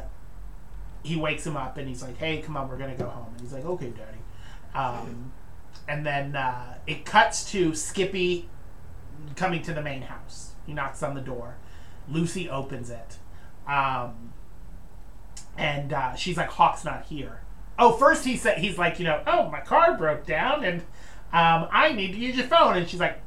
he 1.04 1.14
wakes 1.14 1.46
him 1.46 1.56
up, 1.56 1.76
and 1.76 1.86
he's 1.86 2.02
like, 2.02 2.16
"Hey, 2.16 2.42
come 2.42 2.56
on, 2.56 2.68
we're 2.68 2.78
to 2.78 2.96
go 2.96 3.08
home." 3.08 3.28
And 3.30 3.40
he's 3.40 3.52
like, 3.52 3.64
"Okay, 3.64 3.90
Daddy." 3.90 4.18
Um, 4.74 5.30
and 5.86 6.04
then 6.04 6.34
uh, 6.34 6.78
it 6.88 7.04
cuts 7.04 7.48
to 7.52 7.76
Skippy 7.76 8.48
coming 9.36 9.62
to 9.62 9.72
the 9.72 9.80
main 9.80 10.02
house. 10.02 10.54
He 10.66 10.72
knocks 10.72 11.00
on 11.00 11.14
the 11.14 11.20
door. 11.20 11.54
Lucy 12.08 12.50
opens 12.50 12.90
it. 12.90 13.18
Um, 13.68 14.32
and 15.56 15.92
uh, 15.92 16.16
she's 16.16 16.36
like, 16.36 16.48
Hawk's 16.48 16.84
not 16.84 17.04
here. 17.04 17.42
Oh, 17.78 17.92
first 17.92 18.24
he 18.24 18.36
said, 18.36 18.58
he's 18.58 18.78
like, 18.78 18.98
you 18.98 19.04
know, 19.04 19.22
oh, 19.28 19.48
my 19.48 19.60
car 19.60 19.96
broke 19.96 20.26
down 20.26 20.64
and 20.64 20.80
um, 21.32 21.68
I 21.70 21.92
need 21.92 22.14
to 22.14 22.18
use 22.18 22.36
your 22.36 22.46
phone. 22.46 22.76
And 22.76 22.88
she's 22.88 22.98
like, 22.98 23.22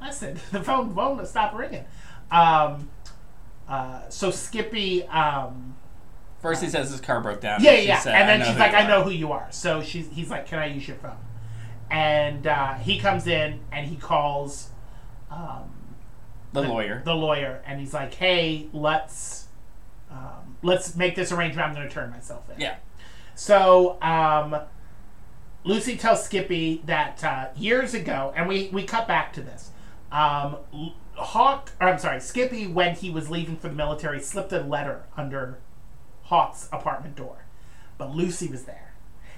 listen, 0.00 0.38
the 0.52 0.62
phone 0.62 0.94
won't 0.94 1.26
stop 1.26 1.54
ringing. 1.54 1.84
Um, 2.30 2.90
uh, 3.68 4.08
so 4.08 4.30
Skippy, 4.30 5.04
um, 5.06 5.74
First, 6.40 6.62
he 6.62 6.68
says 6.68 6.90
his 6.90 7.00
car 7.00 7.20
broke 7.20 7.40
down. 7.40 7.62
yeah, 7.62 7.72
yeah. 7.72 7.98
said, 7.98 8.14
and 8.14 8.28
then 8.28 8.46
she's 8.48 8.58
like, 8.58 8.72
I 8.72 8.86
know 8.86 9.02
who 9.02 9.10
you 9.10 9.32
are. 9.32 9.48
So 9.50 9.82
she's, 9.82 10.08
he's 10.12 10.30
like, 10.30 10.46
can 10.46 10.60
I 10.60 10.66
use 10.66 10.86
your 10.86 10.96
phone? 10.98 11.16
And 11.90 12.46
uh, 12.46 12.74
he 12.74 12.98
comes 13.00 13.26
in 13.26 13.58
and 13.72 13.86
he 13.86 13.96
calls 13.96 14.70
um, 15.32 15.70
The 16.52 16.62
lawyer. 16.62 17.02
the 17.04 17.14
lawyer, 17.14 17.62
and 17.66 17.80
he's 17.80 17.92
like, 17.94 18.12
"Hey, 18.14 18.68
let's 18.74 19.46
um, 20.10 20.56
let's 20.62 20.94
make 20.96 21.14
this 21.16 21.32
arrangement. 21.32 21.66
I'm 21.66 21.74
going 21.74 21.88
to 21.88 21.92
turn 21.92 22.10
myself 22.10 22.48
in." 22.54 22.60
Yeah. 22.60 22.76
So 23.34 24.00
um, 24.02 24.54
Lucy 25.64 25.96
tells 25.96 26.24
Skippy 26.24 26.82
that 26.86 27.24
uh, 27.24 27.48
years 27.56 27.94
ago, 27.94 28.32
and 28.36 28.46
we 28.46 28.68
we 28.72 28.84
cut 28.84 29.08
back 29.08 29.32
to 29.34 29.40
this. 29.40 29.70
Um, 30.10 30.56
Hawk, 31.14 31.72
or 31.80 31.88
I'm 31.88 31.98
sorry, 31.98 32.20
Skippy, 32.20 32.66
when 32.66 32.94
he 32.94 33.10
was 33.10 33.28
leaving 33.28 33.56
for 33.56 33.68
the 33.68 33.74
military, 33.74 34.20
slipped 34.20 34.52
a 34.52 34.60
letter 34.60 35.02
under 35.16 35.58
Hawk's 36.24 36.68
apartment 36.72 37.16
door, 37.16 37.44
but 37.98 38.14
Lucy 38.14 38.48
was 38.48 38.64
there, 38.64 38.94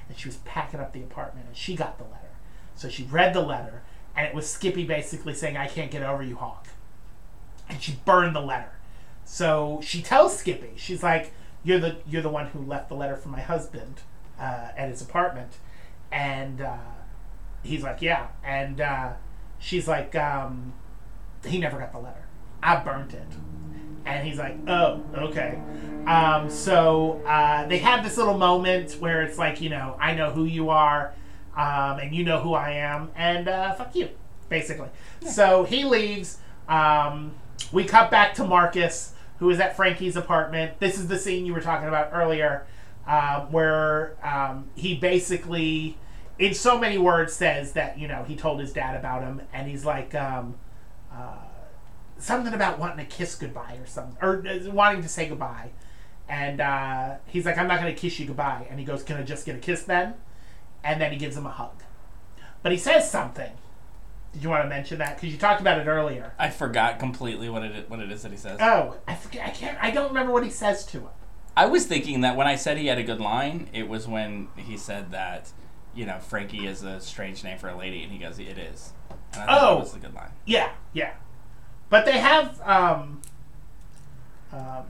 and 0.08 0.16
she 0.16 0.28
was 0.28 0.36
packing 0.38 0.80
up 0.80 0.92
the 0.92 1.02
apartment, 1.02 1.46
and 1.48 1.56
she 1.56 1.74
got 1.74 1.98
the 1.98 2.04
letter. 2.04 2.16
So 2.74 2.88
she 2.88 3.04
read 3.04 3.34
the 3.34 3.40
letter, 3.40 3.82
and 4.16 4.26
it 4.26 4.34
was 4.34 4.48
Skippy 4.48 4.84
basically 4.84 5.34
saying, 5.34 5.56
"I 5.56 5.66
can't 5.66 5.90
get 5.90 6.02
over 6.02 6.22
you, 6.22 6.36
Hawk." 6.36 6.68
and 7.70 7.80
she 7.80 7.98
burned 8.04 8.34
the 8.34 8.40
letter. 8.40 8.72
So 9.24 9.80
she 9.82 10.02
tells 10.02 10.36
Skippy, 10.36 10.72
she's 10.76 11.02
like, 11.02 11.32
"You're 11.62 11.78
the 11.78 11.96
you're 12.06 12.22
the 12.22 12.28
one 12.28 12.46
who 12.46 12.58
left 12.60 12.88
the 12.88 12.96
letter 12.96 13.16
for 13.16 13.28
my 13.28 13.40
husband 13.40 14.00
uh, 14.38 14.68
at 14.76 14.88
his 14.90 15.00
apartment," 15.00 15.58
and 16.10 16.60
uh, 16.60 16.76
he's 17.62 17.82
like, 17.82 18.02
"Yeah," 18.02 18.28
and 18.44 18.80
uh, 18.80 19.12
she's 19.60 19.86
like, 19.86 20.16
um, 20.16 20.72
"He 21.46 21.58
never 21.58 21.78
got 21.78 21.92
the 21.92 21.98
letter. 21.98 22.26
I 22.62 22.76
burnt 22.76 23.14
it." 23.14 23.28
And 24.04 24.26
he's 24.26 24.38
like, 24.38 24.56
"Oh, 24.66 25.04
okay." 25.14 25.60
Um, 26.06 26.50
so 26.50 27.22
uh, 27.26 27.66
they 27.68 27.78
have 27.78 28.02
this 28.02 28.16
little 28.16 28.38
moment 28.38 28.92
where 28.92 29.22
it's 29.22 29.38
like, 29.38 29.60
you 29.60 29.68
know, 29.68 29.96
I 30.00 30.14
know 30.14 30.30
who 30.30 30.44
you 30.44 30.70
are, 30.70 31.14
um, 31.56 31.98
and 31.98 32.14
you 32.14 32.24
know 32.24 32.40
who 32.40 32.54
I 32.54 32.70
am, 32.70 33.10
and 33.14 33.46
uh, 33.46 33.74
fuck 33.74 33.94
you, 33.94 34.08
basically. 34.48 34.88
So 35.28 35.64
he 35.64 35.84
leaves. 35.84 36.38
Um, 36.68 37.34
we 37.72 37.84
cut 37.84 38.10
back 38.10 38.34
to 38.34 38.44
Marcus, 38.44 39.12
who 39.38 39.50
is 39.50 39.60
at 39.60 39.76
Frankie's 39.76 40.16
apartment. 40.16 40.80
This 40.80 40.98
is 40.98 41.08
the 41.08 41.18
scene 41.18 41.46
you 41.46 41.52
were 41.52 41.60
talking 41.60 41.88
about 41.88 42.10
earlier, 42.12 42.66
uh, 43.06 43.46
where 43.46 44.16
um, 44.22 44.68
he 44.74 44.96
basically, 44.96 45.98
in 46.40 46.54
so 46.54 46.76
many 46.76 46.98
words, 46.98 47.32
says 47.32 47.72
that 47.72 47.98
you 47.98 48.08
know 48.08 48.24
he 48.24 48.34
told 48.34 48.58
his 48.58 48.72
dad 48.72 48.96
about 48.96 49.22
him, 49.22 49.42
and 49.52 49.68
he's 49.68 49.84
like. 49.84 50.14
Um, 50.14 50.56
uh, 51.12 51.36
something 52.20 52.52
about 52.52 52.78
wanting 52.78 53.04
to 53.04 53.10
kiss 53.10 53.34
goodbye 53.34 53.76
or 53.80 53.86
something, 53.86 54.16
or 54.22 54.44
uh, 54.46 54.70
wanting 54.70 55.02
to 55.02 55.08
say 55.08 55.28
goodbye. 55.28 55.70
And 56.28 56.60
uh, 56.60 57.16
he's 57.26 57.44
like, 57.44 57.58
I'm 57.58 57.66
not 57.66 57.80
going 57.80 57.92
to 57.92 58.00
kiss 58.00 58.20
you 58.20 58.26
goodbye. 58.26 58.66
And 58.70 58.78
he 58.78 58.84
goes, 58.84 59.02
Can 59.02 59.16
I 59.16 59.22
just 59.22 59.44
get 59.44 59.56
a 59.56 59.58
kiss 59.58 59.82
then? 59.82 60.14
And 60.84 61.00
then 61.00 61.10
he 61.12 61.18
gives 61.18 61.36
him 61.36 61.46
a 61.46 61.50
hug. 61.50 61.82
But 62.62 62.72
he 62.72 62.78
says 62.78 63.10
something. 63.10 63.50
Did 64.32 64.44
you 64.44 64.48
want 64.48 64.62
to 64.62 64.68
mention 64.68 64.98
that? 64.98 65.16
Because 65.16 65.32
you 65.32 65.38
talked 65.38 65.60
about 65.60 65.80
it 65.80 65.88
earlier. 65.88 66.34
I 66.38 66.50
forgot 66.50 67.00
completely 67.00 67.48
what 67.48 67.64
it 67.64 67.90
what 67.90 67.98
it 67.98 68.12
is 68.12 68.22
that 68.22 68.30
he 68.30 68.36
says. 68.36 68.58
Oh, 68.60 68.96
I 69.08 69.16
forget. 69.16 69.48
I 69.48 69.50
can't. 69.50 69.78
I 69.82 69.90
don't 69.90 70.08
remember 70.08 70.32
what 70.32 70.44
he 70.44 70.50
says 70.50 70.84
to 70.86 71.00
him. 71.00 71.08
I 71.56 71.66
was 71.66 71.86
thinking 71.86 72.20
that 72.20 72.36
when 72.36 72.46
I 72.46 72.54
said 72.54 72.78
he 72.78 72.86
had 72.86 72.98
a 72.98 73.02
good 73.02 73.20
line, 73.20 73.68
it 73.72 73.88
was 73.88 74.06
when 74.06 74.48
he 74.56 74.76
said 74.76 75.10
that, 75.10 75.50
you 75.94 76.06
know, 76.06 76.18
Frankie 76.18 76.66
is 76.66 76.82
a 76.82 77.00
strange 77.00 77.42
name 77.44 77.58
for 77.58 77.68
a 77.68 77.76
lady, 77.76 78.02
and 78.02 78.12
he 78.12 78.18
goes, 78.18 78.38
"It 78.38 78.58
is." 78.58 78.92
And 79.34 79.42
I 79.50 79.58
Oh. 79.58 79.74
that 79.76 79.80
was 79.80 79.94
a 79.96 79.98
good 79.98 80.14
line. 80.14 80.30
Yeah, 80.44 80.70
yeah. 80.92 81.12
But 81.88 82.04
they 82.04 82.18
have. 82.18 82.60
Um, 82.62 83.20
um, 84.52 84.84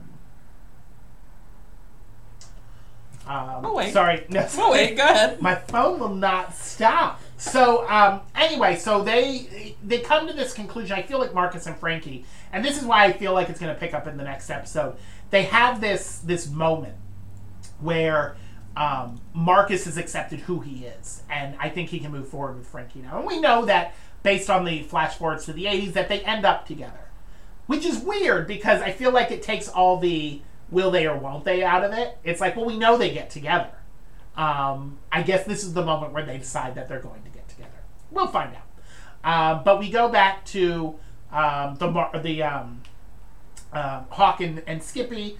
um, 3.27 3.65
Oh, 3.65 3.73
wait. 3.75 3.93
Sorry. 3.93 4.25
No, 4.29 4.47
Oh 4.57 4.71
wait, 4.71 4.97
go 4.97 5.03
ahead. 5.03 5.41
my 5.41 5.55
phone 5.55 5.99
will 5.99 6.09
not 6.15 6.55
stop. 6.55 7.21
So 7.37 7.87
um, 7.89 8.21
anyway, 8.35 8.75
so 8.77 9.03
they 9.03 9.75
they 9.83 9.99
come 9.99 10.27
to 10.27 10.33
this 10.33 10.53
conclusion. 10.53 10.95
I 10.97 11.01
feel 11.03 11.19
like 11.19 11.33
Marcus 11.33 11.65
and 11.67 11.75
Frankie, 11.77 12.25
and 12.51 12.63
this 12.63 12.77
is 12.79 12.85
why 12.85 13.05
I 13.05 13.13
feel 13.13 13.33
like 13.33 13.49
it's 13.49 13.59
going 13.59 13.73
to 13.73 13.79
pick 13.79 13.93
up 13.93 14.07
in 14.07 14.17
the 14.17 14.23
next 14.23 14.49
episode. 14.49 14.95
They 15.31 15.43
have 15.43 15.81
this 15.81 16.19
this 16.19 16.49
moment 16.49 16.95
where 17.79 18.35
um, 18.75 19.21
Marcus 19.33 19.85
has 19.85 19.97
accepted 19.97 20.41
who 20.41 20.61
he 20.61 20.85
is, 20.85 21.23
and 21.29 21.55
I 21.59 21.69
think 21.69 21.89
he 21.89 21.99
can 21.99 22.11
move 22.11 22.27
forward 22.27 22.57
with 22.57 22.67
Frankie 22.67 23.01
now. 23.01 23.17
And 23.17 23.27
we 23.27 23.39
know 23.39 23.65
that 23.65 23.93
based 24.23 24.49
on 24.49 24.65
the 24.65 24.83
flash 24.83 25.15
forwards 25.15 25.45
to 25.45 25.53
the 25.53 25.65
'80s, 25.65 25.93
that 25.93 26.09
they 26.09 26.21
end 26.21 26.45
up 26.45 26.65
together, 26.65 27.09
which 27.67 27.85
is 27.85 27.99
weird 27.99 28.47
because 28.47 28.81
I 28.81 28.91
feel 28.91 29.11
like 29.11 29.31
it 29.31 29.41
takes 29.41 29.67
all 29.67 29.97
the 29.97 30.41
will 30.69 30.89
they 30.89 31.05
or 31.05 31.17
won't 31.17 31.43
they 31.43 31.63
out 31.63 31.83
of 31.83 31.91
it. 31.91 32.17
It's 32.23 32.39
like, 32.39 32.55
well, 32.55 32.65
we 32.65 32.77
know 32.77 32.97
they 32.97 33.11
get 33.11 33.29
together. 33.29 33.71
Um, 34.37 34.97
I 35.11 35.21
guess 35.23 35.43
this 35.45 35.63
is 35.63 35.73
the 35.73 35.83
moment 35.83 36.13
where 36.13 36.25
they 36.25 36.37
decide 36.37 36.75
that 36.75 36.87
they're 36.87 37.01
going 37.01 37.21
to 37.23 37.29
get 37.29 37.47
together. 37.49 37.69
We'll 38.09 38.27
find 38.27 38.55
out. 38.55 38.67
Um, 39.23 39.63
but 39.63 39.79
we 39.79 39.89
go 39.89 40.09
back 40.09 40.45
to 40.45 40.95
um, 41.31 41.75
the 41.75 42.21
the 42.23 42.43
um, 42.43 42.81
uh, 43.73 44.03
Hawk 44.09 44.41
and, 44.41 44.63
and 44.65 44.81
Skippy. 44.81 45.37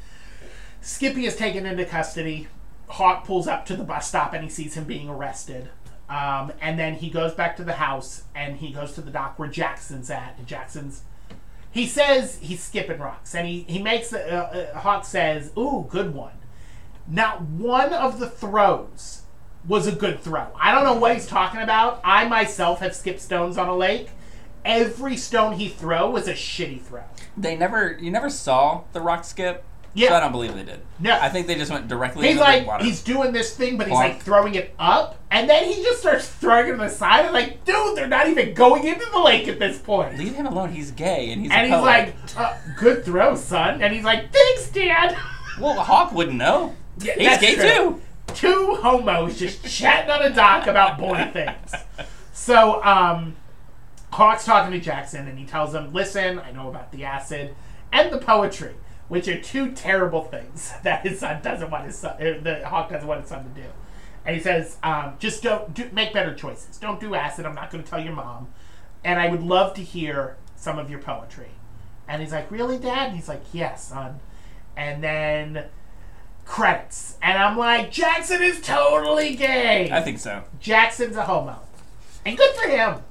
Skippy 0.82 1.26
is 1.26 1.36
taken 1.36 1.66
into 1.66 1.86
custody. 1.86 2.48
Hawk 2.91 3.26
pulls 3.26 3.47
up 3.47 3.65
to 3.68 3.76
the 3.76 3.84
bus 3.84 4.07
stop 4.07 4.34
and 4.34 4.43
he 4.43 4.49
sees 4.49 4.76
him 4.76 4.84
being 4.84 5.09
arrested. 5.09 5.69
Um, 6.09 6.51
and 6.59 6.77
then 6.77 6.95
he 6.95 7.09
goes 7.09 7.34
back 7.34 7.55
to 7.57 7.63
the 7.63 7.73
house 7.73 8.23
and 8.35 8.57
he 8.57 8.72
goes 8.72 8.91
to 8.93 9.01
the 9.01 9.11
dock 9.11 9.39
where 9.39 9.47
Jackson's 9.47 10.09
at. 10.09 10.35
And 10.38 10.45
Jackson's 10.45 11.03
he 11.72 11.88
says 11.88 12.38
he's 12.41 12.61
skipping 12.61 12.99
rocks 12.99 13.34
and 13.34 13.47
he, 13.47 13.61
he 13.61 13.81
makes 13.81 14.11
uh, 14.11 14.18
uh, 14.73 14.80
Hawk 14.80 15.05
says, 15.05 15.51
"Ooh, 15.57 15.88
good 15.89 16.13
one." 16.13 16.34
Not 17.07 17.41
one 17.41 17.93
of 17.93 18.19
the 18.19 18.30
throws 18.30 19.22
was 19.68 19.88
a 19.88 19.91
good 19.91 20.19
throw. 20.19 20.47
I 20.59 20.73
don't 20.73 20.84
know 20.84 20.95
what 20.95 21.13
he's 21.13 21.27
talking 21.27 21.61
about. 21.61 22.01
I 22.03 22.27
myself 22.27 22.80
have 22.80 22.95
skipped 22.95 23.22
stones 23.22 23.57
on 23.57 23.69
a 23.69 23.76
lake. 23.76 24.09
Every 24.63 25.18
stone 25.18 25.53
he 25.53 25.69
throw 25.69 26.09
was 26.09 26.27
a 26.27 26.34
shitty 26.34 26.81
throw. 26.81 27.03
They 27.35 27.55
never, 27.55 27.97
you 27.99 28.11
never 28.11 28.30
saw 28.30 28.84
the 28.93 29.01
rock 29.01 29.23
skip. 29.23 29.63
Yeah. 29.93 30.09
So 30.09 30.15
I 30.15 30.19
don't 30.22 30.31
believe 30.31 30.53
they 30.55 30.63
did. 30.63 30.80
No. 30.99 31.18
I 31.19 31.27
think 31.30 31.47
they 31.47 31.55
just 31.55 31.69
went 31.72 31.88
directly 31.89 32.27
He's 32.27 32.38
into 32.38 32.45
the 32.45 32.57
like 32.57 32.68
water. 32.68 32.84
he's 32.85 33.01
doing 33.03 33.34
this 33.34 33.55
thing, 33.55 33.77
but 33.77 33.88
he's 33.88 33.95
Bonk. 33.97 33.99
like 33.99 34.22
throwing 34.22 34.55
it 34.55 34.73
up, 34.80 35.18
and 35.30 35.49
then 35.49 35.65
he 35.65 35.84
just 35.84 35.99
starts 35.99 36.27
throwing 36.27 36.68
it 36.69 36.72
on 36.73 36.77
the 36.80 36.89
side. 36.89 37.26
And 37.26 37.34
like, 37.34 37.65
dude, 37.65 37.97
they're 37.97 38.07
not 38.07 38.27
even 38.30 38.53
going 38.53 38.85
into 38.88 39.05
the 39.11 39.19
lake 39.19 39.47
at 39.49 39.59
this 39.59 39.80
point. 39.80 40.18
Leave 40.18 40.35
him 40.35 40.45
alone. 40.45 40.72
He's 40.72 40.91
gay 40.91 41.31
and 41.31 41.41
he's 41.41 41.51
And 41.51 41.68
he's 41.68 41.76
poet. 41.76 41.84
like, 41.85 42.15
uh, 42.38 42.53
"Good 42.80 43.03
throw, 43.03 43.35
son." 43.35 43.81
And 43.81 43.93
he's 43.93 44.03
like, 44.05 44.31
"Thanks, 44.31 44.69
Dad." 44.69 45.18
well, 45.59 45.73
Hawk 45.73 46.13
wouldn't 46.13 46.38
know. 46.38 46.73
Yeah, 46.99 47.15
he's 47.18 47.38
gay 47.39 47.55
true. 47.55 47.65
too. 47.65 48.34
two 48.34 48.76
homos 48.81 49.38
just 49.38 49.65
chatting 49.65 50.09
on 50.09 50.22
a 50.22 50.34
dock 50.34 50.68
about 50.68 50.97
boy 50.97 51.30
things. 51.34 51.73
So, 52.31 52.81
um, 52.84 53.35
Hawk's 54.13 54.45
talking 54.45 54.72
to 54.72 54.80
Jackson, 54.80 55.27
and 55.27 55.38
he 55.38 55.45
tells 55.45 55.73
him, 55.73 55.91
"Listen, 55.93 56.39
I 56.39 56.51
know 56.51 56.69
about 56.69 56.91
the 56.93 57.03
acid 57.03 57.55
and 57.93 58.11
the 58.11 58.18
poetry, 58.19 58.73
which 59.11 59.27
are 59.27 59.38
two 59.38 59.73
terrible 59.73 60.23
things 60.23 60.71
that 60.83 61.05
his 61.05 61.19
son 61.19 61.41
doesn't 61.41 61.69
want 61.69 61.85
his 61.85 61.97
son, 61.97 62.15
er, 62.21 62.39
the 62.39 62.65
Hawk 62.65 62.89
doesn't 62.89 63.05
want 63.07 63.19
his 63.19 63.29
son 63.29 63.43
to 63.43 63.61
do." 63.61 63.67
And 64.25 64.35
he 64.38 64.41
says, 64.41 64.77
um, 64.83 65.15
"Just 65.19 65.43
don't 65.43 65.73
do, 65.73 65.89
make 65.91 66.13
better 66.13 66.33
choices. 66.33 66.77
Don't 66.77 67.01
do 67.01 67.13
acid. 67.13 67.45
I'm 67.45 67.53
not 67.53 67.71
going 67.71 67.83
to 67.83 67.89
tell 67.89 67.99
your 67.99 68.13
mom, 68.13 68.47
and 69.03 69.19
I 69.19 69.27
would 69.27 69.43
love 69.43 69.73
to 69.73 69.81
hear 69.81 70.38
some 70.55 70.79
of 70.79 70.89
your 70.89 70.99
poetry." 70.99 71.49
And 72.07 72.21
he's 72.21 72.31
like, 72.31 72.49
"Really, 72.49 72.77
Dad?" 72.77 73.09
And 73.09 73.15
he's 73.17 73.27
like, 73.27 73.43
"Yes, 73.51 73.89
son." 73.89 74.21
And 74.77 75.03
then 75.03 75.65
credits. 76.45 77.17
And 77.21 77.38
I'm 77.38 77.57
like, 77.57 77.91
Jackson 77.91 78.41
is 78.41 78.61
totally 78.61 79.35
gay. 79.35 79.89
I 79.91 80.01
think 80.01 80.19
so. 80.19 80.43
Jackson's 80.61 81.17
a 81.17 81.25
homo. 81.25 81.59
And 82.25 82.38
good 82.38 82.55
for 82.55 82.69
him. 82.69 83.01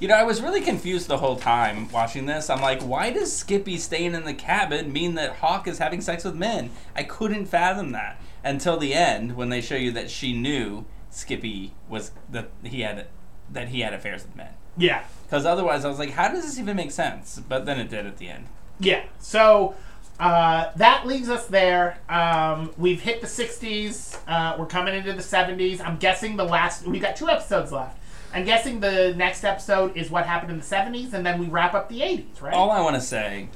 You 0.00 0.06
know, 0.06 0.14
I 0.14 0.22
was 0.22 0.40
really 0.40 0.60
confused 0.60 1.08
the 1.08 1.18
whole 1.18 1.34
time 1.34 1.90
watching 1.90 2.26
this. 2.26 2.48
I'm 2.48 2.60
like, 2.60 2.82
why 2.82 3.10
does 3.10 3.36
Skippy 3.36 3.76
staying 3.78 4.14
in 4.14 4.24
the 4.24 4.34
cabin 4.34 4.92
mean 4.92 5.16
that 5.16 5.36
Hawk 5.36 5.66
is 5.66 5.78
having 5.78 6.00
sex 6.00 6.24
with 6.24 6.36
men? 6.36 6.70
I 6.94 7.02
couldn't 7.02 7.46
fathom 7.46 7.90
that 7.92 8.20
until 8.44 8.76
the 8.76 8.94
end 8.94 9.36
when 9.36 9.48
they 9.48 9.60
show 9.60 9.74
you 9.74 9.90
that 9.92 10.08
she 10.08 10.32
knew 10.32 10.84
Skippy 11.10 11.72
was 11.88 12.12
that 12.30 12.50
he 12.62 12.82
had 12.82 13.08
that 13.50 13.68
he 13.68 13.80
had 13.80 13.92
affairs 13.92 14.22
with 14.22 14.36
men. 14.36 14.52
Yeah. 14.76 15.02
Because 15.24 15.44
otherwise, 15.44 15.84
I 15.84 15.88
was 15.88 15.98
like, 15.98 16.10
how 16.10 16.28
does 16.28 16.44
this 16.44 16.58
even 16.60 16.76
make 16.76 16.92
sense? 16.92 17.40
But 17.48 17.66
then 17.66 17.80
it 17.80 17.90
did 17.90 18.06
at 18.06 18.18
the 18.18 18.28
end. 18.28 18.46
Yeah. 18.78 19.04
So 19.18 19.74
uh, 20.20 20.70
that 20.76 21.06
leaves 21.08 21.28
us 21.28 21.46
there. 21.46 21.98
Um, 22.08 22.72
we've 22.78 23.00
hit 23.00 23.20
the 23.20 23.26
60s. 23.26 24.18
Uh, 24.28 24.54
we're 24.58 24.66
coming 24.66 24.94
into 24.94 25.12
the 25.12 25.22
70s. 25.22 25.80
I'm 25.80 25.96
guessing 25.96 26.36
the 26.36 26.44
last. 26.44 26.86
We've 26.86 27.02
got 27.02 27.16
two 27.16 27.28
episodes 27.28 27.72
left. 27.72 27.98
I'm 28.32 28.44
guessing 28.44 28.80
the 28.80 29.14
next 29.16 29.44
episode 29.44 29.96
is 29.96 30.10
what 30.10 30.26
happened 30.26 30.52
in 30.52 30.58
the 30.58 30.64
70s, 30.64 31.12
and 31.12 31.24
then 31.24 31.38
we 31.38 31.46
wrap 31.46 31.74
up 31.74 31.88
the 31.88 32.00
80s, 32.00 32.42
right? 32.42 32.54
All 32.54 32.70
I 32.70 32.80
want 32.80 32.96
to 32.96 33.00
say, 33.00 33.48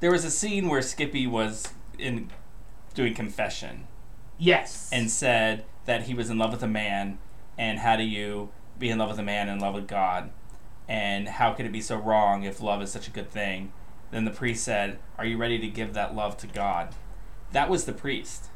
there 0.00 0.10
was 0.10 0.24
a 0.24 0.30
scene 0.30 0.68
where 0.68 0.80
Skippy 0.80 1.26
was 1.26 1.68
in 1.98 2.30
doing 2.94 3.14
confession 3.14 3.86
yes. 4.38 4.88
and 4.92 5.10
said 5.10 5.64
that 5.84 6.04
he 6.04 6.14
was 6.14 6.30
in 6.30 6.38
love 6.38 6.52
with 6.52 6.62
a 6.62 6.68
man, 6.68 7.18
and 7.58 7.80
how 7.80 7.96
do 7.96 8.04
you 8.04 8.50
be 8.78 8.88
in 8.88 8.98
love 8.98 9.10
with 9.10 9.18
a 9.18 9.24
man 9.24 9.48
in 9.48 9.58
love 9.58 9.74
with 9.74 9.86
God? 9.86 10.30
And 10.88 11.28
how 11.28 11.52
could 11.52 11.66
it 11.66 11.72
be 11.72 11.82
so 11.82 11.96
wrong 11.96 12.44
if 12.44 12.62
love 12.62 12.80
is 12.80 12.90
such 12.90 13.08
a 13.08 13.10
good 13.10 13.30
thing? 13.30 13.72
Then 14.10 14.24
the 14.24 14.30
priest 14.30 14.64
said, 14.64 14.98
Are 15.18 15.26
you 15.26 15.36
ready 15.36 15.58
to 15.58 15.68
give 15.68 15.92
that 15.92 16.14
love 16.14 16.38
to 16.38 16.46
God? 16.46 16.94
That 17.52 17.68
was 17.68 17.84
the 17.84 17.92
priest. 17.92 18.48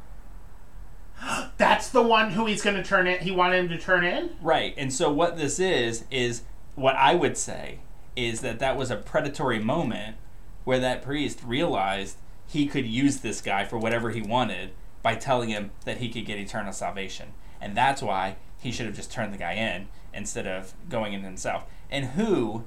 That's 1.56 1.88
the 1.88 2.02
one 2.02 2.32
who 2.32 2.46
he's 2.46 2.62
going 2.62 2.76
to 2.76 2.82
turn 2.82 3.06
in. 3.06 3.20
He 3.20 3.30
wanted 3.30 3.58
him 3.58 3.68
to 3.70 3.78
turn 3.78 4.04
in? 4.04 4.30
Right. 4.40 4.74
And 4.76 4.92
so 4.92 5.10
what 5.12 5.36
this 5.36 5.58
is, 5.58 6.04
is 6.10 6.42
what 6.74 6.96
I 6.96 7.14
would 7.14 7.36
say 7.36 7.80
is 8.16 8.40
that 8.40 8.58
that 8.58 8.76
was 8.76 8.90
a 8.90 8.96
predatory 8.96 9.58
moment 9.58 10.16
where 10.64 10.78
that 10.80 11.02
priest 11.02 11.40
realized 11.44 12.16
he 12.46 12.66
could 12.66 12.86
use 12.86 13.20
this 13.20 13.40
guy 13.40 13.64
for 13.64 13.78
whatever 13.78 14.10
he 14.10 14.20
wanted 14.20 14.70
by 15.02 15.14
telling 15.14 15.48
him 15.48 15.70
that 15.84 15.98
he 15.98 16.08
could 16.08 16.26
get 16.26 16.38
eternal 16.38 16.72
salvation. 16.72 17.32
And 17.60 17.76
that's 17.76 18.02
why 18.02 18.36
he 18.60 18.70
should 18.70 18.86
have 18.86 18.94
just 18.94 19.12
turned 19.12 19.32
the 19.32 19.38
guy 19.38 19.54
in 19.54 19.88
instead 20.14 20.46
of 20.46 20.74
going 20.88 21.12
in 21.12 21.22
himself. 21.22 21.64
And 21.90 22.06
who 22.06 22.64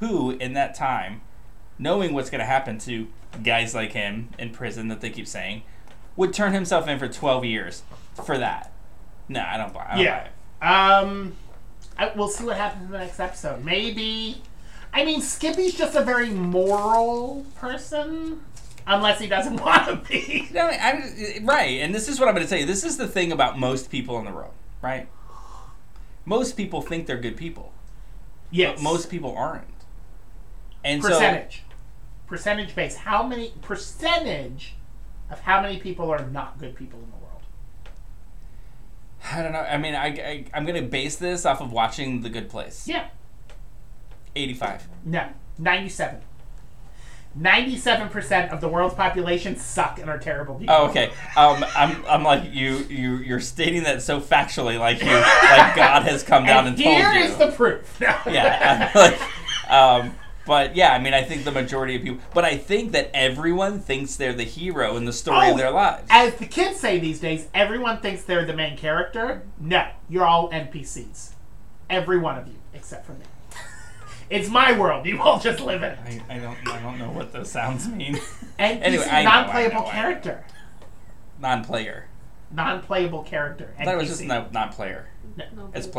who 0.00 0.32
in 0.32 0.52
that 0.52 0.74
time 0.74 1.22
knowing 1.78 2.12
what's 2.12 2.30
going 2.30 2.40
to 2.40 2.44
happen 2.44 2.78
to 2.78 3.08
guys 3.42 3.74
like 3.74 3.92
him 3.92 4.28
in 4.38 4.50
prison 4.50 4.88
that 4.88 5.00
they 5.00 5.10
keep 5.10 5.26
saying 5.26 5.62
would 6.16 6.32
turn 6.32 6.52
himself 6.52 6.88
in 6.88 6.98
for 6.98 7.08
12 7.08 7.44
years 7.44 7.82
for 8.24 8.38
that. 8.38 8.72
No, 9.28 9.40
I 9.46 9.56
don't 9.56 9.72
buy, 9.72 9.86
I 9.90 9.94
don't 9.96 10.04
Yeah. 10.04 10.28
buy. 10.60 10.98
Um, 11.00 11.36
I, 11.98 12.12
we'll 12.14 12.28
see 12.28 12.44
what 12.44 12.56
happens 12.56 12.86
in 12.86 12.90
the 12.92 12.98
next 12.98 13.20
episode. 13.20 13.64
Maybe. 13.64 14.42
I 14.92 15.04
mean, 15.04 15.20
Skippy's 15.20 15.74
just 15.74 15.94
a 15.94 16.02
very 16.02 16.30
moral 16.30 17.44
person, 17.56 18.40
unless 18.86 19.20
he 19.20 19.26
doesn't 19.26 19.56
want 19.60 19.86
to 19.86 19.96
be. 20.08 20.48
No, 20.52 20.66
I'm, 20.66 21.44
right, 21.44 21.80
and 21.80 21.94
this 21.94 22.08
is 22.08 22.18
what 22.18 22.28
I'm 22.28 22.34
going 22.34 22.46
to 22.46 22.50
tell 22.50 22.58
you. 22.58 22.66
This 22.66 22.84
is 22.84 22.96
the 22.96 23.08
thing 23.08 23.32
about 23.32 23.58
most 23.58 23.90
people 23.90 24.18
in 24.18 24.24
the 24.24 24.32
world, 24.32 24.52
right? 24.80 25.08
Most 26.24 26.56
people 26.56 26.80
think 26.82 27.06
they're 27.06 27.18
good 27.20 27.36
people, 27.36 27.72
Yes. 28.50 28.76
but 28.76 28.82
most 28.82 29.10
people 29.10 29.34
aren't. 29.36 29.64
And 30.84 31.02
percentage, 31.02 31.62
percentage 32.26 32.74
base. 32.74 32.96
How 32.96 33.22
many 33.22 33.52
percentage 33.60 34.75
of 35.30 35.40
how 35.40 35.60
many 35.60 35.78
people 35.78 36.10
are 36.10 36.24
not 36.26 36.58
good 36.58 36.74
people 36.76 36.98
in 37.00 37.10
the 37.10 37.16
world? 37.16 37.42
I 39.32 39.42
don't 39.42 39.52
know. 39.52 39.60
I 39.60 39.76
mean, 39.76 39.94
I, 39.94 40.06
I 40.06 40.44
I'm 40.54 40.64
going 40.64 40.80
to 40.82 40.88
base 40.88 41.16
this 41.16 41.44
off 41.44 41.60
of 41.60 41.72
watching 41.72 42.22
The 42.22 42.28
Good 42.30 42.48
Place. 42.48 42.86
Yeah. 42.86 43.08
85. 44.36 44.88
No. 45.04 45.28
Ninety-seven. 45.58 46.20
Ninety-seven 47.34 48.08
percent 48.08 48.50
of 48.50 48.60
the 48.60 48.68
world's 48.68 48.94
population 48.94 49.56
suck 49.56 49.98
and 49.98 50.08
are 50.08 50.18
terrible 50.18 50.54
people. 50.54 50.74
Oh, 50.74 50.86
okay. 50.88 51.12
Um, 51.36 51.64
I'm, 51.74 52.04
I'm 52.06 52.22
like 52.22 52.52
you, 52.52 52.78
you, 52.88 53.16
you're 53.16 53.40
stating 53.40 53.82
that 53.82 54.00
so 54.02 54.20
factually, 54.20 54.78
like 54.78 55.02
you, 55.02 55.10
like 55.10 55.76
God 55.76 56.02
has 56.04 56.22
come 56.22 56.44
down 56.46 56.66
and, 56.66 56.76
and 56.76 56.84
told 56.84 56.96
here 56.96 57.12
you. 57.12 57.24
is 57.24 57.36
the 57.36 57.52
proof. 57.52 58.00
No. 58.00 58.06
yeah, 58.30 58.90
I'm 58.94 59.00
like, 59.00 59.70
um, 59.70 60.14
but 60.46 60.76
yeah, 60.76 60.92
I 60.92 60.98
mean, 60.98 61.12
I 61.12 61.22
think 61.22 61.44
the 61.44 61.50
majority 61.52 61.96
of 61.96 62.02
people, 62.02 62.20
but 62.32 62.44
I 62.44 62.56
think 62.56 62.92
that 62.92 63.10
everyone 63.12 63.80
thinks 63.80 64.16
they're 64.16 64.32
the 64.32 64.44
hero 64.44 64.96
in 64.96 65.04
the 65.04 65.12
story 65.12 65.48
Oh, 65.48 65.52
of 65.52 65.58
their 65.58 65.70
lives. 65.70 66.06
As 66.08 66.34
the 66.36 66.46
kids 66.46 66.78
say 66.78 66.98
these 66.98 67.20
days, 67.20 67.48
everyone 67.52 67.98
thinks 68.00 68.22
they're 68.22 68.44
the 68.46 68.52
main 68.54 68.76
character. 68.76 69.42
No, 69.60 69.88
you're 70.08 70.24
all 70.24 70.48
NPCs. 70.50 71.32
Every 71.90 72.18
one 72.18 72.38
of 72.38 72.46
you, 72.48 72.54
except 72.74 73.04
for 73.06 73.12
me. 73.12 73.24
it's 74.30 74.48
my 74.48 74.78
world. 74.78 75.04
You 75.06 75.20
all 75.20 75.38
just 75.38 75.60
live 75.60 75.82
in 75.82 75.90
it. 75.92 75.98
I, 76.28 76.36
I 76.36 76.38
don't, 76.38 76.56
I 76.68 76.80
don't 76.80 76.98
know 76.98 77.10
what 77.10 77.32
those 77.32 77.50
sounds 77.50 77.88
mean. 77.88 78.14
NPC, 78.58 78.80
Anyway, 78.82 79.04
I 79.04 79.22
know, 79.22 79.30
non-playable 79.30 79.74
know, 79.74 79.80
I 79.80 79.84
know. 79.84 79.90
character. 79.92 80.44
Non-player. 81.40 82.08
Non-playable 82.52 83.22
character. 83.24 83.74
I 83.78 83.84
thought 83.84 83.94
it 83.94 83.98
was 83.98 84.06
NPC. 84.08 84.10
just 84.10 84.24
no, 84.24 84.46
non-player. 84.52 85.08
No, 85.36 85.70
It's 85.74 85.86
but- 85.86 85.92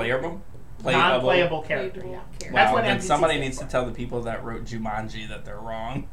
playable. 0.79 1.01
non-playable 1.01 1.61
character. 1.63 2.01
Playable 2.01 2.11
Yeah. 2.11 2.19
character. 2.39 2.51
That's 2.53 2.69
Wow, 2.69 2.73
what 2.75 2.83
then 2.83 2.97
NPC 2.97 3.07
somebody 3.07 3.33
stands 3.35 3.45
needs 3.47 3.59
to 3.59 3.65
tell 3.71 3.85
the 3.85 3.91
people 3.91 4.21
that 4.23 4.43
wrote 4.43 4.65
Jumanji 4.65 5.27
that 5.29 5.45
they're 5.45 5.59
wrong. 5.59 6.07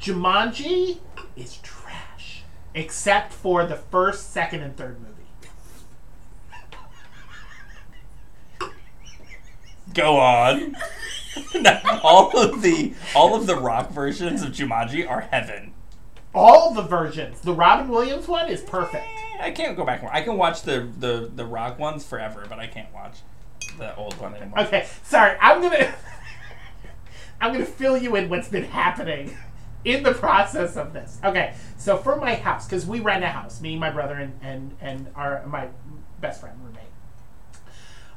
Jumanji 0.00 0.98
is 1.36 1.56
trash, 1.58 2.42
except 2.74 3.32
for 3.32 3.64
the 3.66 3.76
first, 3.76 4.32
second, 4.32 4.62
and 4.62 4.76
third 4.76 4.98
movie. 5.00 5.12
Go 9.94 10.18
on. 10.18 10.76
No, 11.54 11.80
all 12.02 12.36
of 12.38 12.62
the 12.62 12.94
all 13.14 13.34
of 13.34 13.46
the 13.46 13.56
rock 13.56 13.90
versions 13.90 14.42
of 14.42 14.50
Jumanji 14.52 15.08
are 15.08 15.22
heaven. 15.22 15.72
All 16.34 16.74
the 16.74 16.82
versions. 16.82 17.40
The 17.40 17.54
Robin 17.54 17.88
Williams 17.88 18.28
one 18.28 18.48
is 18.48 18.60
perfect. 18.62 19.04
Eh, 19.38 19.44
I 19.46 19.50
can't 19.52 19.76
go 19.76 19.84
back. 19.84 20.02
I 20.10 20.20
can 20.22 20.36
watch 20.36 20.62
the, 20.62 20.88
the 20.98 21.30
the 21.34 21.44
rock 21.46 21.78
ones 21.78 22.04
forever, 22.06 22.44
but 22.48 22.58
I 22.58 22.66
can't 22.66 22.92
watch 22.92 23.18
the 23.78 23.94
old 23.96 24.18
one 24.20 24.34
anymore. 24.34 24.60
Okay, 24.60 24.86
sorry. 25.02 25.36
I'm 25.40 25.60
gonna 25.62 25.94
I'm 27.40 27.52
gonna 27.52 27.64
fill 27.64 27.96
you 27.96 28.16
in 28.16 28.28
what's 28.28 28.48
been 28.48 28.64
happening 28.64 29.36
in 29.84 30.02
the 30.02 30.12
process 30.12 30.76
of 30.76 30.92
this. 30.92 31.18
Okay, 31.24 31.54
so 31.76 31.96
for 31.96 32.16
my 32.16 32.34
house, 32.34 32.66
because 32.66 32.86
we 32.86 33.00
rent 33.00 33.24
a 33.24 33.28
house, 33.28 33.60
me, 33.60 33.76
my 33.78 33.90
brother, 33.90 34.14
and 34.14 34.38
and 34.42 34.76
and 34.80 35.08
our 35.14 35.46
my 35.46 35.68
best 36.20 36.40
friend 36.40 36.58
roommate. 36.62 36.82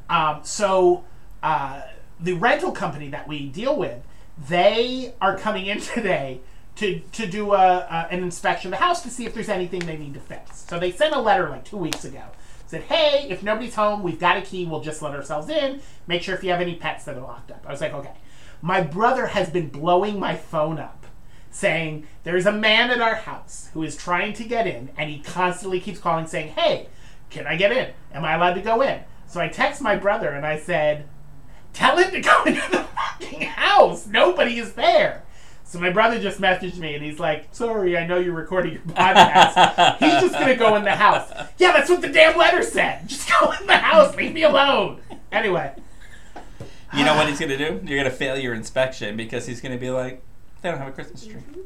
Um, 0.10 0.40
so 0.44 1.03
uh, 1.44 1.81
the 2.19 2.34
rental 2.34 2.72
company 2.72 3.10
that 3.10 3.27
we 3.27 3.48
deal 3.48 3.76
with, 3.76 4.02
they 4.48 5.14
are 5.22 5.38
coming 5.38 5.68
in 5.68 5.80
today 5.81 6.41
to 6.77 6.99
to 7.11 7.27
do 7.27 7.53
a, 7.53 7.57
a 7.57 8.07
an 8.10 8.23
inspection 8.23 8.73
of 8.73 8.80
the 8.80 8.84
house 8.84 9.03
to 9.03 9.10
see 9.10 9.26
if 9.26 9.34
there's 9.34 9.49
anything 9.49 9.81
they 9.81 9.98
need 9.98 10.15
to 10.15 10.19
fix. 10.19 10.65
So 10.68 10.80
they 10.80 10.91
sent 10.91 11.14
a 11.14 11.19
letter 11.19 11.49
like 11.49 11.65
two 11.65 11.77
weeks 11.77 12.03
ago. 12.03 12.23
Said, 12.69 12.83
hey, 12.83 13.25
if 13.31 13.41
nobody's 13.41 13.73
home, 13.73 14.03
we've 14.03 14.19
got 14.19 14.37
a 14.37 14.43
key. 14.43 14.63
We'll 14.63 14.81
just 14.81 15.01
let 15.01 15.15
ourselves 15.15 15.49
in. 15.49 15.81
Make 16.05 16.21
sure 16.21 16.35
if 16.35 16.43
you 16.43 16.51
have 16.51 16.61
any 16.61 16.75
pets 16.75 17.03
that 17.05 17.17
are 17.17 17.21
locked 17.21 17.49
up. 17.49 17.65
I 17.67 17.71
was 17.71 17.81
like, 17.81 17.93
okay. 17.93 18.13
My 18.61 18.79
brother 18.79 19.25
has 19.25 19.49
been 19.49 19.69
blowing 19.69 20.19
my 20.19 20.35
phone 20.35 20.77
up 20.77 21.07
saying 21.49 22.05
there's 22.25 22.45
a 22.45 22.51
man 22.51 22.91
at 22.91 23.01
our 23.01 23.15
house 23.15 23.71
who 23.73 23.81
is 23.81 23.97
trying 23.97 24.33
to 24.33 24.43
get 24.43 24.67
in 24.67 24.89
and 24.97 25.09
he 25.09 25.17
constantly 25.17 25.79
keeps 25.79 25.97
calling 25.97 26.27
saying 26.27 26.49
hey 26.49 26.87
can 27.31 27.47
i 27.47 27.55
get 27.55 27.71
in 27.71 27.91
am 28.13 28.23
i 28.23 28.35
allowed 28.35 28.53
to 28.53 28.61
go 28.61 28.83
in 28.83 29.01
so 29.25 29.41
i 29.41 29.47
text 29.47 29.81
my 29.81 29.95
brother 29.95 30.29
and 30.29 30.45
i 30.45 30.55
said 30.55 31.05
tell 31.73 31.97
him 31.97 32.11
to 32.11 32.21
go 32.21 32.43
into 32.45 32.61
the 32.69 32.83
fucking 32.95 33.41
house 33.41 34.05
nobody 34.05 34.59
is 34.59 34.73
there 34.73 35.23
so 35.69 35.79
my 35.79 35.91
brother 35.91 36.19
just 36.19 36.41
messaged 36.41 36.77
me 36.77 36.95
and 36.95 37.03
he's 37.03 37.19
like 37.19 37.47
sorry 37.51 37.95
i 37.95 38.05
know 38.05 38.17
you're 38.17 38.33
recording 38.33 38.73
your 38.73 38.81
podcast 38.81 39.97
he's 39.99 40.19
just 40.21 40.33
gonna 40.33 40.55
go 40.55 40.75
in 40.75 40.83
the 40.83 40.95
house 40.95 41.29
yeah 41.59 41.71
that's 41.71 41.89
what 41.89 42.01
the 42.01 42.09
damn 42.09 42.35
letter 42.37 42.63
said 42.63 43.07
just 43.07 43.29
go 43.39 43.51
in 43.51 43.67
the 43.67 43.77
house 43.77 44.15
leave 44.15 44.33
me 44.33 44.43
alone 44.43 44.99
anyway 45.31 45.73
You 46.95 47.05
know 47.05 47.15
what 47.15 47.29
he's 47.29 47.39
gonna 47.43 47.55
do? 47.57 47.79
You're 47.85 47.99
gonna 47.99 48.09
fail 48.09 48.37
your 48.37 48.53
inspection 48.55 49.15
because 49.15 49.45
he's 49.45 49.61
gonna 49.61 49.77
be 49.77 49.91
like, 49.91 50.23
they 50.61 50.69
don't 50.69 50.79
have 50.79 50.87
a 50.87 50.91
Christmas 50.91 51.23
tree. 51.23 51.35
Mm-hmm. 51.35 51.61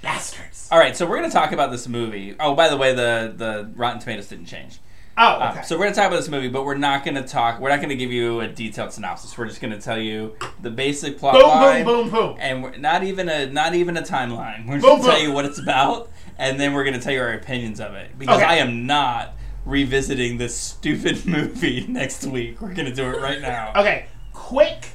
bastards 0.00 0.68
All 0.72 0.78
right, 0.78 0.96
so 0.96 1.04
we're 1.06 1.16
gonna 1.16 1.30
talk 1.30 1.52
about 1.52 1.70
this 1.70 1.86
movie. 1.86 2.34
Oh, 2.40 2.54
by 2.54 2.68
the 2.68 2.76
way, 2.78 2.94
the 2.94 3.32
the 3.36 3.70
Rotten 3.76 4.00
Tomatoes 4.00 4.28
didn't 4.28 4.46
change. 4.46 4.78
Oh 5.18 5.40
Um, 5.40 5.52
okay 5.52 5.62
so 5.62 5.76
we're 5.78 5.84
gonna 5.84 5.94
talk 5.94 6.06
about 6.08 6.16
this 6.16 6.28
movie, 6.28 6.48
but 6.48 6.64
we're 6.64 6.76
not 6.76 7.04
gonna 7.04 7.26
talk. 7.26 7.60
We're 7.60 7.68
not 7.70 7.80
gonna 7.80 7.94
give 7.96 8.10
you 8.12 8.40
a 8.40 8.48
detailed 8.48 8.92
synopsis. 8.92 9.36
We're 9.36 9.46
just 9.46 9.60
gonna 9.60 9.80
tell 9.80 9.98
you 9.98 10.36
the 10.60 10.70
basic 10.70 11.18
plot 11.18 11.34
boom 11.34 11.42
line, 11.48 11.84
boom 11.84 12.10
boom 12.10 12.10
boom 12.10 12.36
and 12.40 12.62
we're 12.62 12.76
not 12.76 13.02
even 13.04 13.28
a 13.28 13.46
not 13.46 13.74
even 13.74 13.96
a 13.96 14.02
timeline. 14.02 14.66
We're 14.66 14.74
just 14.76 14.86
Boom, 14.86 15.00
gonna 15.00 15.12
tell 15.12 15.20
you 15.22 15.32
what 15.32 15.44
it's 15.44 15.58
about, 15.58 16.10
and 16.38 16.58
then 16.58 16.72
we're 16.72 16.84
gonna 16.84 17.00
tell 17.00 17.12
you 17.12 17.20
our 17.20 17.32
opinions 17.32 17.80
of 17.80 17.94
it 17.94 18.18
because 18.18 18.36
Okay. 18.38 18.46
I 18.46 18.56
am 18.56 18.86
not 18.86 19.34
revisiting 19.64 20.38
this 20.38 20.56
stupid 20.56 21.24
movie 21.26 21.86
next 21.88 22.24
week. 22.24 22.60
We're 22.60 22.74
gonna 22.74 22.94
do 22.94 23.04
it 23.04 23.20
right 23.20 23.40
now. 23.40 23.72
Okay, 23.76 24.06
quick, 24.32 24.88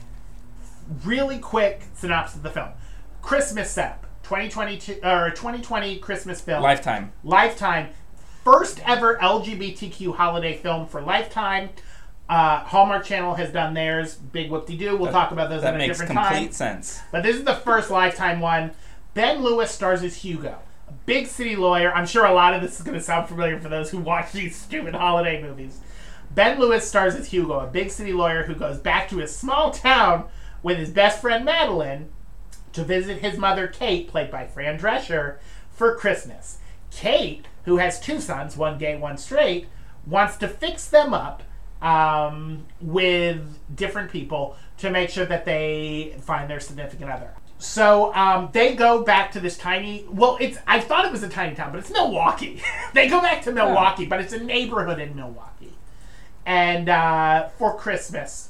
really 1.03 1.39
quick 1.39 1.83
synopsis 1.95 2.37
of 2.37 2.43
the 2.43 2.49
film. 2.49 2.69
Christmas 3.21 3.69
setup. 3.71 4.03
2022 4.23 4.99
or 5.03 5.29
2020 5.29 5.99
Christmas 5.99 6.41
film. 6.41 6.61
Lifetime. 6.61 7.13
Lifetime. 7.23 7.87
First 8.47 8.79
ever 8.85 9.17
LGBTQ 9.17 10.15
holiday 10.15 10.55
film 10.55 10.87
for 10.87 11.01
Lifetime. 11.01 11.69
Uh, 12.29 12.59
Hallmark 12.59 13.03
Channel 13.03 13.33
has 13.33 13.51
done 13.51 13.73
theirs. 13.73 14.15
Big 14.15 14.49
whoop 14.49 14.65
de 14.65 14.77
doo. 14.77 14.95
We'll 14.95 15.11
talk 15.11 15.33
about 15.33 15.49
those 15.49 15.63
That 15.63 15.73
at 15.73 15.81
a 15.81 15.85
different 15.85 16.13
time. 16.13 16.15
That 16.15 16.29
makes 16.29 16.37
complete 16.37 16.53
sense. 16.53 17.01
But 17.11 17.23
this 17.23 17.35
is 17.35 17.43
the 17.43 17.55
first 17.55 17.91
Lifetime 17.91 18.39
one. 18.39 18.71
Ben 19.13 19.43
Lewis 19.43 19.69
stars 19.71 20.01
as 20.01 20.15
Hugo, 20.15 20.59
a 20.87 20.93
big 21.05 21.27
city 21.27 21.57
lawyer. 21.57 21.93
I'm 21.93 22.07
sure 22.07 22.23
a 22.23 22.33
lot 22.33 22.53
of 22.53 22.61
this 22.61 22.79
is 22.79 22.85
going 22.85 22.97
to 22.97 23.03
sound 23.03 23.27
familiar 23.27 23.59
for 23.59 23.67
those 23.67 23.89
who 23.89 23.97
watch 23.97 24.31
these 24.31 24.55
stupid 24.55 24.95
holiday 24.95 25.41
movies. 25.41 25.81
Ben 26.31 26.57
Lewis 26.57 26.87
stars 26.87 27.15
as 27.15 27.27
Hugo, 27.27 27.59
a 27.59 27.67
big 27.67 27.91
city 27.91 28.13
lawyer 28.13 28.43
who 28.43 28.55
goes 28.55 28.77
back 28.77 29.09
to 29.09 29.17
his 29.17 29.35
small 29.35 29.71
town 29.71 30.23
with 30.63 30.77
his 30.77 30.89
best 30.89 31.19
friend 31.19 31.43
Madeline 31.43 32.07
to 32.71 32.85
visit 32.85 33.17
his 33.17 33.37
mother 33.37 33.67
Kate, 33.67 34.07
played 34.07 34.31
by 34.31 34.47
Fran 34.47 34.79
Drescher, 34.79 35.39
for 35.69 35.97
Christmas. 35.97 36.59
Kate, 36.91 37.45
who 37.65 37.77
has 37.77 37.99
two 37.99 38.19
sons, 38.19 38.57
one 38.57 38.77
gay, 38.77 38.95
one 38.95 39.17
straight, 39.17 39.67
wants 40.05 40.37
to 40.37 40.47
fix 40.47 40.87
them 40.87 41.13
up 41.13 41.43
um, 41.81 42.65
with 42.81 43.59
different 43.75 44.11
people 44.11 44.55
to 44.77 44.89
make 44.89 45.09
sure 45.09 45.25
that 45.25 45.45
they 45.45 46.15
find 46.21 46.49
their 46.49 46.59
significant 46.59 47.11
other. 47.11 47.33
So 47.59 48.13
um, 48.13 48.49
they 48.51 48.75
go 48.75 49.03
back 49.03 49.31
to 49.31 49.39
this 49.39 49.57
tiny. 49.57 50.05
Well, 50.09 50.37
it's 50.39 50.59
I 50.67 50.79
thought 50.79 51.05
it 51.05 51.11
was 51.11 51.23
a 51.23 51.29
tiny 51.29 51.55
town, 51.55 51.71
but 51.71 51.79
it's 51.79 51.91
Milwaukee. 51.91 52.61
they 52.93 53.07
go 53.09 53.19
back 53.19 53.41
to 53.43 53.51
Milwaukee, 53.51 54.05
but 54.05 54.21
it's 54.21 54.33
a 54.33 54.43
neighborhood 54.43 54.99
in 54.99 55.15
Milwaukee, 55.15 55.73
and 56.45 56.87
uh, 56.87 57.49
for 57.57 57.75
Christmas. 57.75 58.49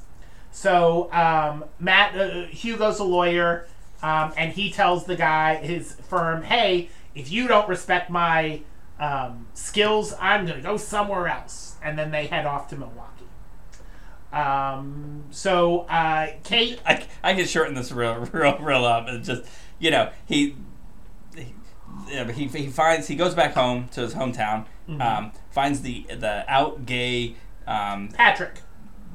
So 0.51 1.11
um, 1.13 1.65
Matt 1.79 2.19
uh, 2.19 2.47
Hugo's 2.47 2.99
a 2.99 3.05
lawyer, 3.05 3.67
um, 4.03 4.33
and 4.35 4.51
he 4.51 4.71
tells 4.71 5.05
the 5.05 5.15
guy 5.15 5.55
his 5.55 5.93
firm, 5.93 6.43
"Hey, 6.43 6.89
if 7.17 7.31
you 7.31 7.47
don't 7.47 7.67
respect 7.67 8.09
my 8.09 8.61
um, 8.99 9.47
skills, 9.53 10.13
I'm 10.19 10.45
gonna 10.45 10.61
go 10.61 10.77
somewhere 10.77 11.27
else." 11.27 11.75
And 11.83 11.97
then 11.97 12.11
they 12.11 12.27
head 12.27 12.45
off 12.45 12.67
to 12.69 12.75
Milwaukee. 12.77 13.25
Um, 14.33 15.23
so 15.31 15.81
uh, 15.81 16.27
Kate, 16.43 16.79
I, 16.85 17.05
I 17.23 17.33
can 17.33 17.45
shorten 17.45 17.75
this 17.75 17.91
real 17.91 18.15
real 18.31 18.57
real 18.59 18.85
up. 18.85 19.07
It's 19.07 19.27
just 19.27 19.43
you 19.79 19.91
know 19.91 20.11
he. 20.25 20.55
he 21.35 21.53
yeah, 22.09 22.23
but 22.25 22.35
he, 22.35 22.45
he 22.47 22.67
finds 22.67 23.07
he 23.07 23.15
goes 23.15 23.33
back 23.35 23.53
home 23.53 23.87
to 23.89 24.01
his 24.01 24.13
hometown, 24.13 24.65
Mm-hmm. 24.87 25.01
um, 25.01 25.31
finds 25.51 25.81
the 25.81 26.05
the 26.09 26.45
out 26.47 26.85
gay 26.85 27.35
um, 27.65 28.07
Patrick, 28.09 28.61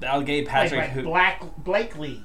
the 0.01 0.07
out 0.07 0.27
gay 0.27 0.45
Patrick 0.45 0.91
who 0.91 1.03
Black 1.03 1.43
Blake 1.57 1.97
Lee. 1.99 2.23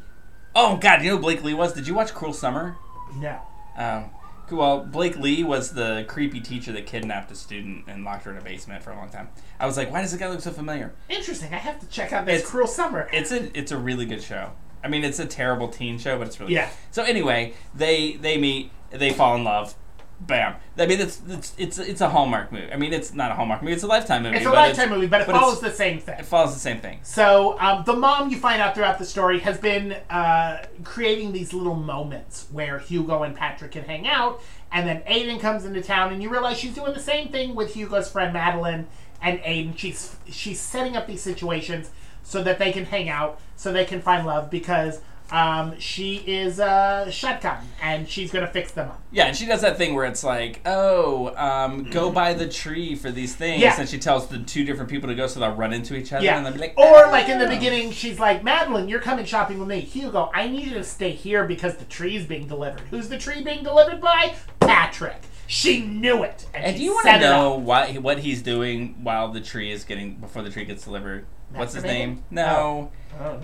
oh 0.56 0.76
god 0.78 1.02
you 1.02 1.12
know 1.12 1.16
who 1.18 1.22
Blake 1.22 1.42
Lee 1.44 1.54
was 1.54 1.72
did 1.74 1.88
you 1.88 1.94
watch 1.94 2.14
Cruel 2.14 2.34
Summer 2.34 2.76
No. 3.16 3.40
um, 3.78 4.10
well 4.52 4.80
Blake 4.86 5.18
Lee 5.18 5.44
was 5.44 5.74
the 5.74 6.06
creepy 6.08 6.40
teacher 6.40 6.72
that 6.72 6.86
kidnapped 6.86 7.32
a 7.32 7.36
student 7.36 7.86
and 7.88 8.04
locked 8.04 8.24
her 8.26 8.32
in 8.32 8.38
a 8.38 8.42
basement 8.42 8.84
for 8.84 8.92
a 8.92 8.96
long 8.96 9.10
time 9.10 9.30
I 9.60 9.66
was 9.66 9.78
like 9.78 9.92
why 9.92 10.02
does 10.02 10.12
the 10.12 10.18
guy 10.18 10.30
look 10.30 10.42
so 10.42 10.52
familiar 10.52 10.94
Interesting. 11.10 11.54
I 11.54 11.58
have 11.58 11.80
to 11.80 11.88
check 11.88 12.14
out 12.14 12.26
this 12.26 12.38
It's- 12.40 12.50
Cruel 12.52 12.68
Summer. 12.68 13.10
it's 13.12 13.32
a 13.32 13.58
it's 13.58 13.72
a 13.72 13.78
really 13.78 14.06
good 14.06 14.22
show. 14.24 14.52
I 14.84 14.90
mean, 14.90 15.04
it's 15.04 15.20
a 15.20 15.26
terrible 15.26 15.68
teen 15.70 15.98
show, 15.98 16.18
but 16.20 16.28
it's 16.28 16.40
really 16.40 16.54
Yeah. 16.54 16.68
Good. 16.68 16.76
So 16.92 17.04
anyway, 17.04 17.54
they 17.76 18.14
they 18.14 18.38
meet, 18.38 18.72
they 18.92 19.12
fall 19.12 19.36
in 19.36 19.44
love. 19.44 19.74
Bam. 20.20 20.56
I 20.78 20.88
mean, 20.88 21.00
it's 21.00 21.22
it's 21.28 21.54
it's 21.58 21.78
it's 21.78 22.02
a 22.02 22.10
Hallmark 22.10 22.52
movie. 22.52 22.72
I 22.74 22.76
mean, 22.76 22.92
it's 22.92 23.14
not 23.14 23.30
a 23.30 23.36
Hallmark 23.36 23.62
movie. 23.62 23.74
It's 23.74 23.84
a 23.84 23.88
Lifetime 23.88 24.24
movie. 24.24 24.38
It's 24.38 24.48
a 24.48 24.52
lifetime 24.52 24.90
movie, 24.90 25.06
but 25.06 25.22
it 25.22 25.28
but 25.28 25.36
follows 25.36 25.62
the 25.62 25.72
same 25.72 26.00
thing. 26.00 26.18
It 26.18 26.26
follows 26.26 26.56
the 26.56 26.60
same 26.60 26.80
thing. 26.80 27.00
So 27.04 27.58
um, 27.60 27.84
the 27.86 27.96
mom 27.96 28.30
you 28.30 28.38
find 28.38 28.60
out 28.60 28.74
throughout 28.74 28.98
the 28.98 29.06
story 29.06 29.40
has 29.42 29.60
been 29.60 29.94
uh, 30.10 30.66
creating 30.84 31.34
these 31.34 31.54
little 31.54 31.76
moments 31.76 32.48
where 32.52 32.80
Hugo 32.80 33.24
and 33.24 33.36
Patrick 33.36 33.74
can 33.74 33.84
hang 33.84 34.08
out, 34.08 34.42
and 34.72 34.88
then 34.88 35.02
Aiden 35.04 35.40
comes 35.40 35.66
into 35.66 35.84
town, 35.84 36.12
and 36.12 36.24
you 36.24 36.30
realize 36.30 36.58
she's 36.58 36.74
doing 36.74 36.94
the 36.94 37.00
same 37.00 37.30
thing 37.30 37.54
with 37.54 37.76
Hugo's 37.76 38.10
friend 38.10 38.34
Madeline 38.34 38.88
and 39.22 39.40
Aiden. 39.42 39.78
She's 39.78 40.16
she's 40.28 40.60
setting 40.60 40.96
up 40.96 41.06
these 41.06 41.22
situations 41.22 41.92
so 42.24 42.42
that 42.42 42.58
they 42.58 42.72
can 42.72 42.86
hang 42.86 43.08
out, 43.08 43.40
so 43.56 43.72
they 43.72 43.86
can 43.86 44.02
find 44.02 44.26
love. 44.26 44.50
Because 44.50 45.00
um, 45.32 45.78
she 45.80 46.18
is 46.26 46.60
uh, 46.60 47.10
shotgun, 47.12 47.58
and 47.82 48.08
she's 48.08 48.32
gonna 48.32 48.48
fix 48.48 48.72
them 48.72 48.90
up. 48.90 49.02
Yeah, 49.12 49.26
and 49.28 49.36
she 49.36 49.46
does 49.46 49.62
that 49.62 49.78
thing 49.78 49.94
where 49.96 50.06
it's 50.06 50.24
like, 50.24 50.62
oh, 50.66 51.36
um, 51.36 51.84
go 51.90 52.12
buy 52.12 52.34
the 52.34 52.48
tree 52.48 52.96
for 52.96 53.12
these 53.12 53.36
things. 53.36 53.62
Yeah. 53.62 53.80
And 53.80 53.88
she 53.90 54.00
tells 54.00 54.28
the 54.28 54.40
two 54.40 54.64
different 54.64 54.90
people 54.90 55.10
to 55.10 55.16
go 55.16 55.28
so 55.28 55.40
they'll 55.40 55.54
run 55.56 55.74
into 55.74 55.96
each 55.96 56.14
other. 56.14 56.24
Yeah. 56.24 56.38
And 56.38 56.46
they'll 56.46 56.54
be 56.54 56.60
like, 56.60 56.74
or 56.78 57.08
like 57.12 57.28
in 57.30 57.40
the 57.40 57.46
"Oh." 57.46 57.50
beginning, 57.50 57.92
she's 57.92 58.20
like, 58.20 58.44
Madeline, 58.44 58.88
you're 58.88 59.00
coming 59.02 59.26
shopping 59.26 59.60
with 59.60 59.68
me. 59.68 59.80
Hugo, 59.82 60.30
I 60.34 60.48
need 60.48 60.68
you 60.68 60.74
to 60.76 60.84
stay 60.84 61.12
here 61.12 61.46
because 61.46 61.76
the 61.78 61.86
tree's 61.86 62.26
being 62.26 62.48
delivered. 62.48 62.82
Who's 62.90 63.10
the 63.10 63.18
tree 63.18 63.42
being 63.44 63.64
delivered 63.64 64.00
by? 64.02 64.36
Patrick. 64.60 65.22
She 65.50 65.80
knew 65.86 66.24
it. 66.24 66.46
And, 66.54 66.66
And 66.66 66.74
she 66.76 66.80
do 66.80 66.86
you 66.86 66.94
want 66.94 67.08
to 67.08 67.20
know 67.20 67.56
what 67.56 67.98
what 68.00 68.20
he's 68.20 68.42
doing 68.42 68.96
while 69.02 69.30
the 69.32 69.40
tree 69.42 69.72
is 69.72 69.84
getting 69.86 70.16
before 70.16 70.42
the 70.42 70.50
tree 70.50 70.66
gets 70.66 70.84
delivered? 70.84 71.26
What's 71.54 71.74
his 71.74 71.84
Masturbating? 71.84 71.88
name? 71.88 72.24
No, 72.32 72.92
Oh. 73.20 73.40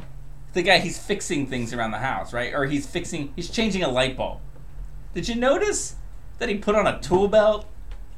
The 0.54 0.62
guy 0.62 0.80
he's 0.80 0.98
fixing 0.98 1.48
things 1.48 1.74
around 1.74 1.92
the 1.92 1.98
house, 1.98 2.32
right? 2.32 2.54
Or 2.54 2.66
he's 2.66 2.86
fixing, 2.86 3.34
he's 3.36 3.50
changing 3.50 3.84
a 3.84 3.90
light 3.90 4.16
bulb. 4.16 4.40
Did 5.14 5.28
you 5.28 5.36
notice 5.36 5.96
that 6.40 6.50
he 6.50 6.56
put 6.56 6.76
on 6.76 6.88
a 6.88 7.00
tool 7.00 7.28
belt 7.28 7.66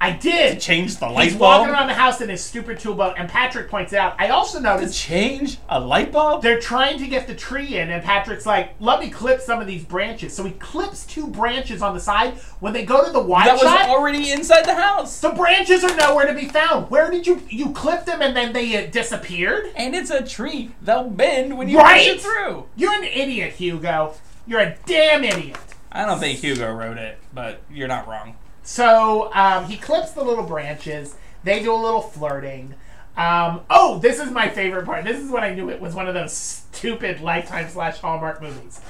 I 0.02 0.12
to 0.12 0.20
did. 0.20 0.60
change 0.60 0.98
the 0.98 1.08
light 1.08 1.24
He's 1.30 1.34
bulb? 1.36 1.42
walking 1.62 1.74
around 1.74 1.88
the 1.88 1.94
house 1.94 2.20
in 2.22 2.30
his 2.30 2.44
stupid 2.44 2.80
tool 2.80 2.96
belt, 2.96 3.16
and 3.18 3.30
Patrick 3.30 3.70
points 3.70 3.94
it 3.94 3.98
out. 4.00 4.16
I 4.20 4.30
also 4.30 4.58
to 4.58 4.64
noticed 4.64 5.00
change 5.00 5.58
a 5.70 5.80
light 5.80 6.12
bulb? 6.12 6.42
they're 6.42 6.60
trying 6.60 7.00
to 7.00 7.08
get 7.08 7.28
the 7.28 7.34
tree 7.34 7.78
in, 7.78 7.90
and 7.90 8.04
Patrick's 8.04 8.46
like, 8.46 8.74
"Let 8.80 9.00
me 9.00 9.10
clip 9.10 9.40
some 9.42 9.62
of 9.62 9.68
these 9.68 9.84
branches." 9.86 10.36
So 10.36 10.44
he 10.44 10.52
clips 10.52 11.06
two 11.06 11.28
branches 11.28 11.82
on 11.82 11.94
the 11.94 12.00
side. 12.02 12.34
When 12.60 12.74
they 12.74 12.84
go 12.86 13.06
to 13.06 13.12
the 13.12 13.22
wide 13.22 13.48
That 13.48 13.54
was 13.54 13.62
shot, 13.64 13.90
already 13.90 14.32
inside 14.32 14.66
the 14.66 14.76
house. 14.76 15.20
the 15.22 15.30
branches 15.30 15.84
are 15.84 15.96
nowhere 15.96 16.28
to 16.28 16.34
be 16.34 16.48
found. 16.50 16.90
Where 16.92 17.10
did 17.10 17.26
you 17.26 17.42
you 17.50 17.72
clip 17.72 18.06
them 18.06 18.22
and 18.22 18.36
then 18.36 18.52
they 18.54 18.76
uh, 18.86 18.90
disappeared? 18.92 19.72
And 19.76 19.96
it's 19.96 20.10
a 20.12 20.22
tree. 20.24 20.72
They'll 20.82 21.10
bend 21.10 21.58
when 21.58 21.70
you 21.70 21.78
Right? 21.78 22.06
push 22.06 22.16
it 22.16 22.22
through. 22.22 22.66
You're 22.76 22.94
an 22.94 23.06
idiot, 23.06 23.54
Hugo. 23.54 24.14
You're 24.46 24.60
a 24.60 24.76
damn 24.86 25.24
idiot. 25.24 25.58
I 25.92 26.06
don't 26.06 26.20
think 26.20 26.40
Hugo 26.40 26.72
wrote 26.74 26.98
it, 26.98 27.18
but 27.34 27.62
you're 27.72 27.88
not 27.88 28.08
wrong. 28.08 28.36
So 28.66 29.32
um, 29.34 29.66
he 29.66 29.78
clips 29.78 30.12
the 30.12 30.24
little 30.24 30.44
branches. 30.44 31.16
They 31.44 31.62
do 31.62 31.72
a 31.72 31.78
little 31.78 32.02
flirting. 32.02 32.74
Um, 33.16 33.62
oh, 33.70 34.00
this 34.00 34.20
is 34.20 34.32
my 34.32 34.50
favorite 34.50 34.86
part. 34.86 35.06
This 35.06 35.20
is 35.20 35.30
when 35.30 35.44
I 35.44 35.54
knew 35.54 35.70
it 35.70 35.80
was 35.80 35.94
one 35.94 36.08
of 36.08 36.16
those 36.16 36.34
stupid 36.34 37.22
Lifetime 37.22 37.70
slash 37.70 38.00
Hallmark 38.00 38.42
movies. 38.42 38.82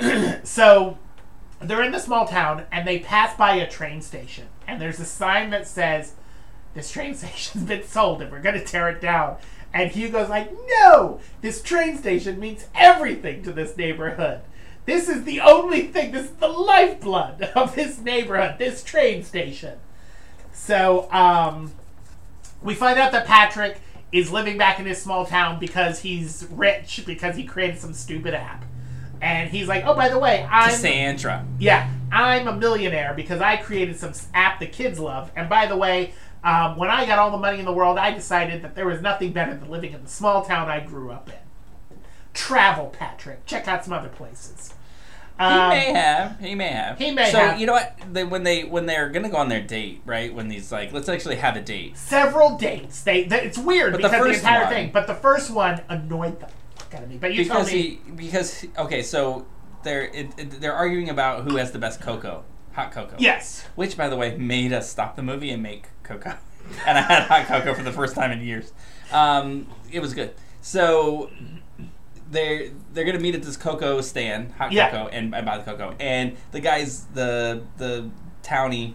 so 0.48 0.96
they're 1.60 1.82
in 1.82 1.90
the 1.90 1.98
small 1.98 2.26
town 2.26 2.66
and 2.70 2.86
they 2.86 3.00
pass 3.00 3.36
by 3.36 3.56
a 3.56 3.68
train 3.68 4.00
station. 4.00 4.46
And 4.66 4.80
there's 4.80 5.00
a 5.00 5.04
sign 5.04 5.50
that 5.50 5.66
says, 5.66 6.14
This 6.74 6.90
train 6.90 7.14
station's 7.16 7.64
been 7.64 7.82
sold 7.82 8.22
and 8.22 8.30
we're 8.30 8.40
going 8.40 8.58
to 8.58 8.64
tear 8.64 8.88
it 8.88 9.00
down. 9.00 9.38
And 9.74 9.90
Hugo's 9.90 10.30
like, 10.30 10.52
No! 10.80 11.20
This 11.40 11.60
train 11.60 11.98
station 11.98 12.38
means 12.38 12.68
everything 12.76 13.42
to 13.42 13.52
this 13.52 13.76
neighborhood. 13.76 14.42
This 14.86 15.08
is 15.08 15.24
the 15.24 15.40
only 15.40 15.82
thing, 15.88 16.12
this 16.12 16.26
is 16.26 16.36
the 16.36 16.48
lifeblood 16.48 17.42
of 17.54 17.74
this 17.74 17.98
neighborhood, 17.98 18.58
this 18.58 18.82
train 18.82 19.24
station. 19.24 19.78
So, 20.52 21.10
um, 21.12 21.72
we 22.62 22.74
find 22.74 22.98
out 22.98 23.12
that 23.12 23.26
Patrick 23.26 23.80
is 24.12 24.30
living 24.30 24.56
back 24.56 24.78
in 24.78 24.86
his 24.86 25.00
small 25.00 25.26
town 25.26 25.58
because 25.58 26.00
he's 26.00 26.46
rich 26.50 27.02
because 27.06 27.36
he 27.36 27.44
created 27.44 27.78
some 27.78 27.92
stupid 27.92 28.34
app. 28.34 28.64
And 29.20 29.50
he's 29.50 29.66
like, 29.66 29.84
oh, 29.86 29.94
by 29.94 30.08
the 30.08 30.18
way, 30.18 30.46
I'm 30.50 30.70
Cassandra. 30.70 31.46
yeah, 31.58 31.90
I'm 32.12 32.48
a 32.48 32.56
millionaire 32.56 33.14
because 33.14 33.40
I 33.40 33.56
created 33.56 33.96
some 33.96 34.12
app 34.34 34.60
the 34.60 34.66
kids 34.66 34.98
love. 34.98 35.30
And 35.34 35.48
by 35.48 35.66
the 35.66 35.76
way, 35.76 36.12
um, 36.44 36.76
when 36.76 36.90
I 36.90 37.06
got 37.06 37.18
all 37.18 37.30
the 37.30 37.38
money 37.38 37.58
in 37.58 37.64
the 37.64 37.72
world, 37.72 37.98
I 37.98 38.12
decided 38.12 38.62
that 38.62 38.74
there 38.74 38.86
was 38.86 39.00
nothing 39.00 39.32
better 39.32 39.54
than 39.54 39.68
living 39.68 39.92
in 39.92 40.02
the 40.02 40.08
small 40.08 40.44
town 40.44 40.68
I 40.68 40.80
grew 40.80 41.10
up 41.10 41.28
in. 41.28 41.98
Travel, 42.34 42.88
Patrick. 42.88 43.46
Check 43.46 43.66
out 43.66 43.84
some 43.84 43.94
other 43.94 44.10
places. 44.10 44.74
He 45.38 45.44
Um, 45.44 45.68
may 45.68 45.92
have. 45.92 46.40
He 46.40 46.54
may 46.54 46.68
have. 46.68 46.98
he 46.98 47.10
may 47.10 47.30
so, 47.30 47.38
have. 47.38 47.60
you 47.60 47.66
know 47.66 47.74
what? 47.74 47.98
They, 48.10 48.24
when 48.24 48.42
they 48.42 48.64
when 48.64 48.86
they're 48.86 49.10
gonna 49.10 49.28
go 49.28 49.36
on 49.36 49.48
their 49.50 49.60
date, 49.60 50.00
right? 50.06 50.32
When 50.34 50.48
these 50.48 50.72
like, 50.72 50.92
let's 50.92 51.08
actually 51.10 51.36
have 51.36 51.56
a 51.56 51.60
date. 51.60 51.96
several 51.98 52.56
dates. 52.56 53.02
They, 53.02 53.24
they 53.24 53.42
it's 53.42 53.58
weird 53.58 53.92
But 53.92 53.98
because 53.98 54.12
the, 54.12 54.18
first 54.18 54.38
entire 54.40 54.64
one- 54.64 54.72
thing. 54.72 54.90
But 54.92 55.06
the 55.06 55.14
first 55.14 55.50
one 55.50 55.82
annoyed 55.90 56.40
the 56.40 56.48
fuck 56.76 56.94
out 56.94 57.02
of 57.02 57.10
me. 57.10 57.18
But 57.18 57.34
you 57.34 57.44
because 57.44 57.70
me. 57.70 58.00
he 58.06 58.10
because 58.12 58.64
okay, 58.78 59.02
so 59.02 59.46
they're 59.82 60.04
it, 60.04 60.30
it, 60.38 60.60
they're 60.60 60.72
arguing 60.74 61.10
about 61.10 61.44
who 61.44 61.56
has 61.56 61.70
the 61.70 61.78
best 61.78 62.00
cocoa, 62.00 62.42
hot 62.72 62.90
cocoa. 62.92 63.16
yes. 63.18 63.66
Which, 63.74 63.96
by 63.96 64.08
the 64.08 64.16
way, 64.16 64.36
made 64.38 64.72
us 64.72 64.88
stop 64.90 65.16
the 65.16 65.22
movie 65.22 65.50
and 65.50 65.62
make 65.62 65.88
cocoa. 66.02 66.36
and 66.86 66.96
I 66.96 67.02
had 67.02 67.22
hot 67.24 67.46
cocoa 67.46 67.74
for 67.74 67.82
the 67.82 67.92
first 67.92 68.14
time 68.14 68.32
in 68.32 68.40
years. 68.40 68.72
Um, 69.12 69.68
it 69.92 70.00
was 70.00 70.14
good. 70.14 70.34
So 70.62 71.30
they're 72.30 72.68
they're 72.92 73.04
gonna 73.04 73.18
meet 73.20 73.34
at 73.34 73.42
this 73.42 73.56
cocoa 73.56 74.00
stand, 74.00 74.52
hot 74.52 74.72
Yeah. 74.72 74.90
cocoa, 74.90 75.08
and, 75.08 75.34
and 75.34 75.46
buy 75.46 75.58
the 75.58 75.64
cocoa. 75.64 75.94
And 76.00 76.36
the 76.52 76.60
guy's 76.60 77.04
the 77.14 77.62
the 77.78 78.10
townie, 78.42 78.94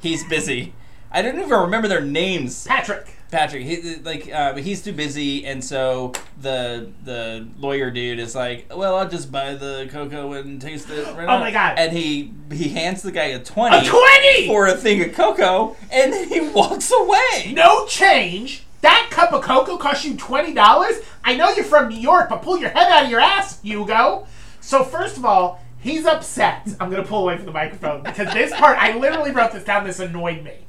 he's 0.00 0.24
busy. 0.24 0.74
I 1.10 1.22
don't 1.22 1.38
even 1.38 1.50
remember 1.50 1.86
their 1.88 2.00
names. 2.00 2.66
Patrick. 2.66 3.06
Patrick, 3.30 3.64
he, 3.64 3.96
like, 4.04 4.30
uh, 4.32 4.54
he's 4.54 4.82
too 4.82 4.92
busy, 4.92 5.44
and 5.44 5.64
so 5.64 6.12
the 6.40 6.92
the 7.04 7.48
lawyer 7.58 7.90
dude 7.90 8.20
is 8.20 8.34
like, 8.36 8.66
"Well, 8.72 8.94
I'll 8.96 9.08
just 9.08 9.32
buy 9.32 9.54
the 9.54 9.88
cocoa 9.90 10.34
and 10.34 10.60
taste 10.60 10.88
it." 10.88 11.04
Right 11.06 11.24
Oh 11.24 11.26
now." 11.26 11.40
my 11.40 11.50
God. 11.50 11.76
And 11.78 11.92
he 11.96 12.32
he 12.52 12.68
hands 12.68 13.02
the 13.02 13.10
guy 13.10 13.24
a 13.24 13.40
twenty, 13.40 13.76
A 13.76 13.90
20! 13.90 14.46
for 14.46 14.68
a 14.68 14.74
thing 14.76 15.02
of 15.02 15.12
cocoa, 15.14 15.76
and 15.90 16.12
then 16.12 16.28
he 16.28 16.40
walks 16.40 16.92
away. 16.92 17.52
No 17.54 17.86
change. 17.86 18.62
That 18.84 19.08
cup 19.10 19.32
of 19.32 19.40
cocoa 19.40 19.78
cost 19.78 20.04
you 20.04 20.14
twenty 20.14 20.52
dollars. 20.52 20.96
I 21.24 21.34
know 21.36 21.48
you're 21.48 21.64
from 21.64 21.88
New 21.88 21.98
York, 21.98 22.28
but 22.28 22.42
pull 22.42 22.58
your 22.58 22.68
head 22.68 22.92
out 22.92 23.04
of 23.04 23.10
your 23.10 23.18
ass, 23.18 23.58
Hugo. 23.62 24.26
So 24.60 24.84
first 24.84 25.16
of 25.16 25.24
all, 25.24 25.58
he's 25.78 26.04
upset. 26.04 26.68
I'm 26.78 26.90
gonna 26.90 27.02
pull 27.02 27.22
away 27.22 27.38
from 27.38 27.46
the 27.46 27.52
microphone 27.52 28.02
because 28.02 28.34
this 28.34 28.52
part 28.58 28.76
I 28.76 28.94
literally 28.98 29.30
wrote 29.30 29.52
this 29.52 29.64
down. 29.64 29.84
This 29.84 30.00
annoyed 30.00 30.44
me. 30.44 30.66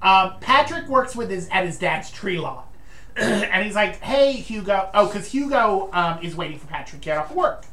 Um, 0.00 0.36
Patrick 0.40 0.88
works 0.88 1.14
with 1.14 1.28
his 1.28 1.46
at 1.50 1.66
his 1.66 1.78
dad's 1.78 2.10
tree 2.10 2.38
lot. 2.38 2.72
and 3.16 3.66
he's 3.66 3.74
like, 3.74 4.00
"Hey, 4.00 4.32
Hugo." 4.32 4.88
Oh, 4.94 5.08
because 5.08 5.30
Hugo 5.30 5.90
um, 5.92 6.20
is 6.22 6.34
waiting 6.34 6.58
for 6.58 6.68
Patrick 6.68 7.02
to 7.02 7.04
get 7.04 7.18
off 7.18 7.34
work. 7.34 7.66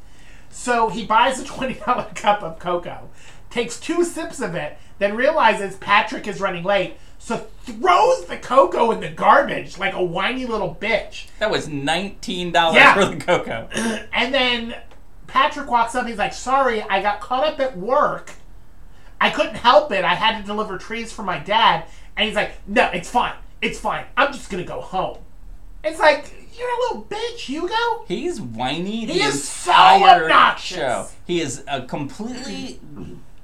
So 0.50 0.90
he 0.90 1.06
buys 1.06 1.40
a 1.40 1.44
twenty 1.46 1.72
dollar 1.72 2.10
cup 2.14 2.42
of 2.42 2.58
cocoa, 2.58 3.08
takes 3.48 3.80
two 3.80 4.04
sips 4.04 4.42
of 4.42 4.54
it, 4.54 4.76
then 4.98 5.16
realizes 5.16 5.76
Patrick 5.76 6.26
is 6.26 6.38
running 6.38 6.64
late, 6.64 6.98
so 7.26 7.44
throws 7.64 8.24
the 8.26 8.36
cocoa 8.36 8.92
in 8.92 9.00
the 9.00 9.08
garbage 9.08 9.78
like 9.78 9.94
a 9.94 10.04
whiny 10.04 10.46
little 10.46 10.76
bitch. 10.80 11.26
That 11.40 11.50
was 11.50 11.66
nineteen 11.66 12.52
dollars 12.52 12.76
Yeah. 12.76 12.94
for 12.94 13.04
the 13.06 13.16
cocoa. 13.16 13.68
And 14.12 14.32
then 14.32 14.76
Patrick 15.26 15.68
walks 15.68 15.96
up. 15.96 16.06
He's 16.06 16.18
like, 16.18 16.32
"Sorry, 16.32 16.82
I 16.82 17.02
got 17.02 17.20
caught 17.20 17.44
up 17.44 17.58
at 17.58 17.76
work. 17.76 18.34
I 19.20 19.30
couldn't 19.30 19.56
help 19.56 19.90
it. 19.90 20.04
I 20.04 20.14
had 20.14 20.40
to 20.40 20.46
deliver 20.46 20.78
trees 20.78 21.12
for 21.12 21.24
my 21.24 21.40
dad." 21.40 21.86
And 22.16 22.26
he's 22.28 22.36
like, 22.36 22.52
"No, 22.68 22.88
it's 22.94 23.10
fine. 23.10 23.34
It's 23.60 23.78
fine. 23.80 24.04
I'm 24.16 24.32
just 24.32 24.48
gonna 24.48 24.62
go 24.62 24.80
home." 24.80 25.18
It's 25.82 25.98
like 25.98 26.32
you're 26.56 26.68
a 26.70 26.78
little 26.82 27.06
bitch, 27.10 27.38
Hugo. 27.40 28.04
He's 28.06 28.40
whiny. 28.40 29.04
He 29.06 29.20
is 29.20 29.46
so 29.48 29.72
obnoxious. 29.72 30.78
Show. 30.78 31.08
He 31.26 31.40
is 31.40 31.64
a 31.66 31.82
completely 31.82 32.78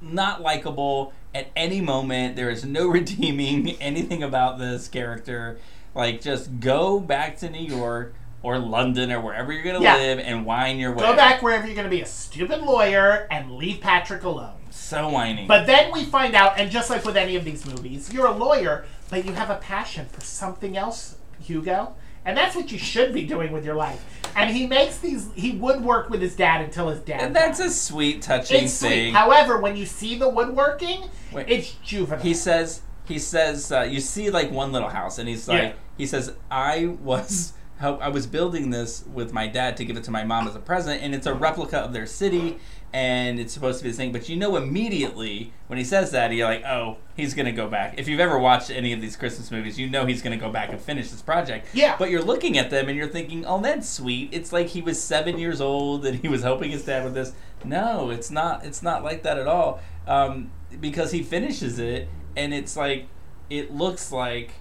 not 0.01 0.41
likable 0.41 1.11
at 1.33 1.47
any 1.55 1.81
moment. 1.81 2.35
There 2.35 2.49
is 2.49 2.63
no 2.65 2.87
redeeming 2.99 3.71
anything 3.81 4.23
about 4.23 4.59
this 4.59 4.87
character. 4.87 5.57
Like, 5.95 6.21
just 6.21 6.59
go 6.59 6.99
back 6.99 7.37
to 7.39 7.49
New 7.49 7.59
York 7.65 8.15
or 8.41 8.57
London 8.59 9.11
or 9.11 9.21
wherever 9.21 9.51
you're 9.53 9.63
gonna 9.63 9.81
Yeah. 9.81 9.95
live 9.95 10.19
and 10.19 10.45
whine 10.45 10.77
your 10.77 10.91
way. 10.91 10.99
Go 11.03 11.15
back 11.15 11.41
wherever 11.41 11.65
you're 11.65 11.75
gonna 11.75 11.87
be 11.89 12.01
a 12.01 12.05
stupid 12.05 12.61
lawyer 12.61 13.27
and 13.31 13.51
leave 13.51 13.79
Patrick 13.79 14.23
alone. 14.23 14.55
So 14.69 15.07
whiny. 15.09 15.45
But 15.47 15.65
then 15.65 15.91
we 15.93 16.03
find 16.03 16.35
out, 16.35 16.59
and 16.59 16.69
just 16.69 16.89
like 16.89 17.05
with 17.05 17.15
any 17.15 17.35
of 17.35 17.45
these 17.45 17.65
movies, 17.65 18.11
you're 18.11 18.25
a 18.27 18.35
lawyer, 18.35 18.85
but 19.09 19.23
you 19.25 19.33
have 19.33 19.49
a 19.49 19.55
passion 19.55 20.07
for 20.11 20.21
something 20.21 20.75
else, 20.75 21.15
Hugo. 21.41 21.95
And 22.25 22.37
that's 22.37 22.55
what 22.55 22.71
you 22.71 22.77
should 22.77 23.13
be 23.13 23.25
doing 23.25 23.51
with 23.51 23.65
your 23.65 23.75
life. 23.75 24.03
And 24.35 24.49
he 24.55 24.65
makes 24.65 24.97
these, 24.99 25.29
he 25.35 25.51
would 25.51 25.83
work 25.83 26.09
with 26.09 26.21
his 26.21 26.35
dad 26.35 26.61
until 26.61 26.89
his 26.89 26.99
dad. 27.01 27.21
and 27.21 27.35
that's 27.35 27.59
died. 27.59 27.67
a 27.67 27.71
sweet, 27.71 28.21
touching 28.21 28.63
It's 28.63 28.73
sweet. 28.73 28.89
thing. 28.89 29.13
However, 29.13 29.59
when 29.59 29.75
you 29.75 29.85
see 29.85 30.17
the 30.17 30.29
woodworking, 30.29 31.09
Wait. 31.31 31.47
it's 31.49 31.71
juvenile. 31.83 32.19
he 32.23 32.33
says 32.33 32.81
he 33.05 33.19
says 33.19 33.71
uh, 33.71 33.81
you 33.81 33.99
see 33.99 34.29
like 34.29 34.49
one 34.49 34.71
little 34.71 34.87
house 34.89 35.19
and 35.19 35.27
he's 35.27 35.47
like 35.49 35.61
Yeah. 35.61 35.73
he 35.97 36.05
says 36.07 36.33
i 36.49 36.85
was 37.01 37.51
i 37.81 38.07
was 38.07 38.25
building 38.25 38.69
this 38.69 39.03
with 39.13 39.33
my 39.33 39.45
dad 39.45 39.75
to 39.75 39.83
give 39.83 39.97
it 39.97 40.05
to 40.05 40.11
my 40.11 40.23
mom 40.23 40.47
as 40.47 40.55
a 40.55 40.59
present 40.59 41.01
and 41.03 41.13
it's 41.13 41.27
a 41.27 41.33
replica 41.33 41.79
of 41.79 41.91
their 41.91 42.05
city 42.05 42.57
and 42.93 43.39
it's 43.39 43.51
supposed 43.51 43.79
to 43.79 43.83
be 43.83 43.89
this 43.89 43.97
thing 43.97 44.11
but 44.11 44.29
you 44.29 44.37
know 44.37 44.55
immediately 44.55 45.51
when 45.67 45.79
he 45.79 45.83
says 45.83 46.11
that 46.11 46.31
you're 46.31 46.47
like 46.47 46.63
oh 46.63 46.97
he's 47.15 47.33
gonna 47.33 47.51
go 47.51 47.67
back. 47.67 47.95
If 47.97 48.07
you've 48.07 48.19
ever 48.19 48.37
watched 48.37 48.69
any 48.69 48.93
of 48.93 49.01
these 49.01 49.17
christmas 49.17 49.49
movies 49.51 49.79
you 49.79 49.89
know 49.89 50.05
he's 50.05 50.21
gonna 50.21 50.37
go 50.37 50.51
back 50.51 50.69
and 50.69 50.79
finish 50.79 51.09
this 51.09 51.21
project. 51.21 51.67
Yeah. 51.73 51.95
but 51.97 52.09
you're 52.09 52.21
looking 52.21 52.57
at 52.57 52.69
them 52.69 52.87
and 52.87 52.97
you're 52.97 53.07
thinking 53.07 53.45
oh 53.45 53.59
that's 53.61 53.89
sweet. 53.89 54.29
It's 54.31 54.53
like 54.53 54.67
he 54.67 54.81
was 54.81 55.01
seven 55.01 55.37
years 55.39 55.59
old 55.59 56.05
and 56.05 56.19
he 56.19 56.27
was 56.27 56.43
helping 56.43 56.71
his 56.71 56.85
dad 56.85 57.03
with 57.03 57.15
this. 57.15 57.33
No 57.65 58.11
it's 58.11 58.29
not 58.29 58.65
it's 58.65 58.83
not 58.83 59.03
like 59.03 59.23
that 59.23 59.37
at 59.37 59.47
all. 59.47 59.79
Um, 60.07 60.51
because 60.79 61.11
he 61.11 61.23
finishes 61.23 61.79
it 61.79 62.09
and 62.35 62.53
it's 62.53 62.75
like 62.77 63.07
it 63.49 63.73
looks 63.73 64.11
like 64.11 64.51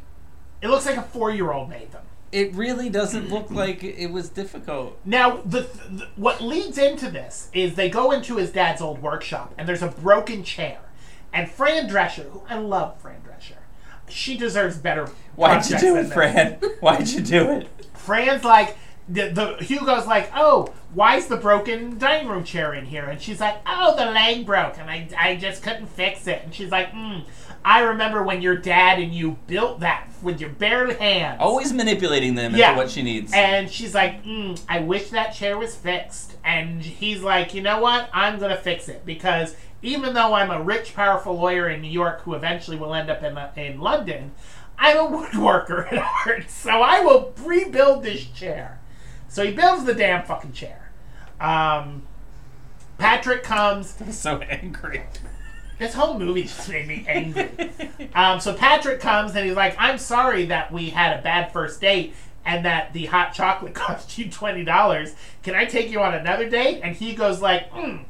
it 0.60 0.68
looks 0.68 0.86
like 0.86 0.96
a 0.96 1.02
four 1.02 1.30
year 1.30 1.52
old 1.52 1.68
made 1.68 1.90
them. 1.92 2.04
It 2.32 2.54
really 2.54 2.88
doesn't 2.88 3.28
look 3.28 3.50
like 3.50 3.84
it 3.84 4.10
was 4.10 4.30
difficult. 4.30 4.98
Now, 5.04 5.42
the, 5.44 5.60
the 5.90 6.08
what 6.16 6.40
leads 6.40 6.78
into 6.78 7.10
this 7.10 7.50
is 7.52 7.74
they 7.74 7.90
go 7.90 8.10
into 8.10 8.36
his 8.36 8.50
dad's 8.50 8.80
old 8.80 9.02
workshop, 9.02 9.54
and 9.58 9.68
there's 9.68 9.82
a 9.82 9.88
broken 9.88 10.42
chair. 10.42 10.80
And 11.32 11.50
Fran 11.50 11.88
Drescher, 11.88 12.30
who 12.30 12.42
I 12.48 12.56
love 12.56 13.00
Fran 13.00 13.20
Drescher, 13.20 13.58
she 14.08 14.36
deserves 14.36 14.78
better. 14.78 15.06
Why'd 15.36 15.68
you 15.68 15.78
do 15.78 15.96
it. 15.96 16.12
Fran? 16.12 16.54
Why'd 16.80 17.08
you 17.08 17.20
do 17.20 17.50
it? 17.50 17.68
Fran's 17.94 18.44
like, 18.44 18.76
the, 19.08 19.28
the 19.30 19.64
Hugo's 19.64 20.06
like, 20.06 20.30
oh, 20.34 20.72
why's 20.94 21.26
the 21.26 21.36
broken 21.36 21.98
dining 21.98 22.28
room 22.28 22.44
chair 22.44 22.72
in 22.74 22.86
here? 22.86 23.04
And 23.04 23.20
she's 23.20 23.40
like, 23.40 23.56
oh, 23.66 23.96
the 23.96 24.06
leg 24.10 24.46
broke, 24.46 24.78
and 24.78 24.90
I, 24.90 25.08
I 25.18 25.36
just 25.36 25.62
couldn't 25.62 25.86
fix 25.86 26.26
it. 26.26 26.42
And 26.44 26.54
she's 26.54 26.70
like, 26.70 26.90
hmm, 26.90 27.20
I 27.64 27.80
remember 27.82 28.22
when 28.22 28.42
your 28.42 28.56
dad 28.56 28.98
and 28.98 29.14
you 29.14 29.38
built 29.46 29.80
that 29.80 30.08
with 30.22 30.40
your 30.40 30.50
bare 30.50 30.92
hands. 30.94 31.38
Always 31.40 31.72
manipulating 31.72 32.34
them 32.34 32.54
Yeah. 32.54 32.70
into 32.70 32.82
what 32.82 32.90
she 32.90 33.02
needs. 33.02 33.32
And 33.32 33.70
she's 33.70 33.94
like, 33.94 34.24
mm, 34.24 34.60
I 34.68 34.80
wish 34.80 35.10
that 35.10 35.30
chair 35.34 35.56
was 35.58 35.74
fixed. 35.74 36.34
And 36.44 36.82
he's 36.82 37.22
like, 37.22 37.54
you 37.54 37.62
know 37.62 37.80
what? 37.80 38.08
I'm 38.12 38.38
going 38.38 38.50
to 38.50 38.56
fix 38.56 38.88
it 38.88 39.04
because 39.06 39.56
even 39.82 40.14
though 40.14 40.34
I'm 40.34 40.50
a 40.50 40.62
rich, 40.62 40.94
powerful 40.94 41.34
lawyer 41.34 41.68
in 41.68 41.80
New 41.82 41.90
York 41.90 42.22
who 42.22 42.34
eventually 42.34 42.76
will 42.76 42.94
end 42.94 43.10
up 43.10 43.22
in, 43.22 43.36
in 43.62 43.80
London, 43.80 44.32
I'm 44.78 44.96
a 44.96 45.08
woodworker 45.08 45.92
at 45.92 45.98
heart. 46.02 46.50
So 46.50 46.70
I 46.82 47.00
will 47.00 47.32
rebuild 47.44 48.02
this 48.02 48.24
chair. 48.26 48.80
So 49.28 49.44
he 49.44 49.52
builds 49.52 49.84
the 49.84 49.94
damn 49.94 50.24
fucking 50.24 50.52
chair. 50.52 50.90
Um, 51.40 52.02
Patrick 52.98 53.42
comes. 53.42 53.96
I'm 54.00 54.12
so 54.12 54.38
angry. 54.40 55.02
This 55.82 55.94
whole 55.94 56.16
movie 56.16 56.44
just 56.44 56.68
made 56.68 56.86
me 56.86 57.04
angry. 57.08 57.50
Um, 58.14 58.38
so 58.38 58.54
Patrick 58.54 59.00
comes 59.00 59.34
and 59.34 59.44
he's 59.44 59.56
like, 59.56 59.74
I'm 59.80 59.98
sorry 59.98 60.44
that 60.46 60.70
we 60.70 60.90
had 60.90 61.18
a 61.18 61.22
bad 61.22 61.52
first 61.52 61.80
date 61.80 62.14
and 62.44 62.64
that 62.64 62.92
the 62.92 63.06
hot 63.06 63.34
chocolate 63.34 63.74
cost 63.74 64.16
you 64.16 64.26
$20. 64.26 65.14
Can 65.42 65.56
I 65.56 65.64
take 65.64 65.90
you 65.90 66.00
on 66.00 66.14
another 66.14 66.48
date? 66.48 66.82
And 66.84 66.94
he 66.94 67.14
goes 67.14 67.42
like, 67.42 67.68
mm, 67.72 68.04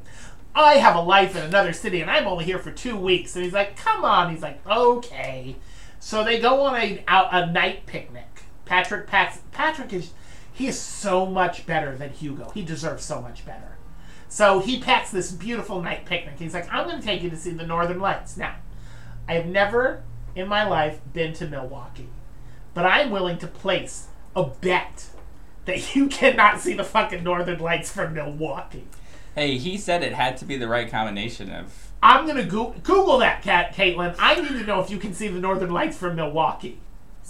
I 0.54 0.74
have 0.74 0.96
a 0.96 1.00
life 1.00 1.34
in 1.34 1.44
another 1.44 1.72
city 1.72 2.02
and 2.02 2.10
I'm 2.10 2.26
only 2.26 2.44
here 2.44 2.58
for 2.58 2.70
two 2.70 2.94
weeks. 2.94 3.34
And 3.36 3.42
he's 3.42 3.54
like, 3.54 3.74
come 3.78 4.04
on. 4.04 4.30
He's 4.30 4.42
like, 4.42 4.60
okay. 4.66 5.56
So 5.98 6.24
they 6.24 6.40
go 6.40 6.60
on 6.64 6.76
a, 6.76 7.02
out, 7.08 7.28
a 7.32 7.50
night 7.50 7.86
picnic. 7.86 8.42
Patrick 8.66 9.06
Patrick 9.06 9.94
is, 9.94 10.10
he 10.52 10.66
is 10.66 10.78
so 10.78 11.24
much 11.24 11.64
better 11.64 11.96
than 11.96 12.10
Hugo. 12.10 12.50
He 12.52 12.62
deserves 12.62 13.02
so 13.02 13.22
much 13.22 13.46
better. 13.46 13.71
So 14.32 14.60
he 14.60 14.80
packs 14.80 15.10
this 15.10 15.30
beautiful 15.30 15.82
night 15.82 16.06
picnic. 16.06 16.36
He's 16.38 16.54
like, 16.54 16.66
I'm 16.72 16.88
going 16.88 16.98
to 16.98 17.04
take 17.04 17.22
you 17.22 17.28
to 17.28 17.36
see 17.36 17.50
the 17.50 17.66
Northern 17.66 18.00
Lights. 18.00 18.38
Now, 18.38 18.56
I 19.28 19.34
have 19.34 19.44
never 19.44 20.04
in 20.34 20.48
my 20.48 20.66
life 20.66 21.00
been 21.12 21.34
to 21.34 21.46
Milwaukee, 21.46 22.08
but 22.72 22.86
I'm 22.86 23.10
willing 23.10 23.36
to 23.40 23.46
place 23.46 24.06
a 24.34 24.44
bet 24.44 25.10
that 25.66 25.94
you 25.94 26.08
cannot 26.08 26.60
see 26.60 26.72
the 26.72 26.82
fucking 26.82 27.22
Northern 27.22 27.58
Lights 27.60 27.92
from 27.92 28.14
Milwaukee. 28.14 28.86
Hey, 29.34 29.58
he 29.58 29.76
said 29.76 30.02
it 30.02 30.14
had 30.14 30.38
to 30.38 30.46
be 30.46 30.56
the 30.56 30.66
right 30.66 30.90
combination 30.90 31.50
of. 31.50 31.92
I'm 32.02 32.24
going 32.24 32.38
to 32.38 32.50
go- 32.50 32.74
Google 32.82 33.18
that, 33.18 33.42
Cat 33.42 33.74
Caitlin. 33.74 34.16
I 34.18 34.40
need 34.40 34.48
to 34.48 34.64
know 34.64 34.80
if 34.80 34.88
you 34.88 34.96
can 34.96 35.12
see 35.12 35.28
the 35.28 35.40
Northern 35.40 35.70
Lights 35.70 35.98
from 35.98 36.16
Milwaukee. 36.16 36.78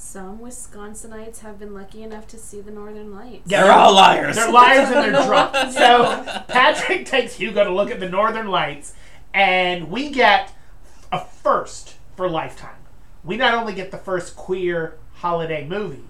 Some 0.02 0.40
Wisconsinites 0.40 1.38
have 1.38 1.58
been 1.58 1.72
lucky 1.72 2.02
enough 2.02 2.26
to 2.28 2.36
see 2.36 2.60
the 2.60 2.72
Northern 2.72 3.14
Lights. 3.14 3.44
Yeah. 3.46 3.62
They're 3.62 3.72
all 3.72 3.94
liars. 3.94 4.36
They're 4.36 4.50
liars 4.50 4.90
and 4.90 5.14
they're 5.14 5.24
drunk. 5.26 5.54
So 5.72 6.42
Patrick 6.48 7.06
takes 7.06 7.36
Hugo 7.36 7.64
to 7.64 7.70
look 7.72 7.90
at 7.90 7.98
the 8.00 8.08
Northern 8.08 8.48
Lights, 8.48 8.92
and 9.32 9.90
we 9.90 10.10
get 10.10 10.52
a 11.12 11.24
first 11.24 11.94
for 12.16 12.28
Lifetime. 12.28 12.74
We 13.24 13.36
not 13.36 13.54
only 13.54 13.72
get 13.72 13.90
the 13.90 13.96
first 13.96 14.36
queer 14.36 14.98
holiday 15.14 15.66
movie, 15.66 16.04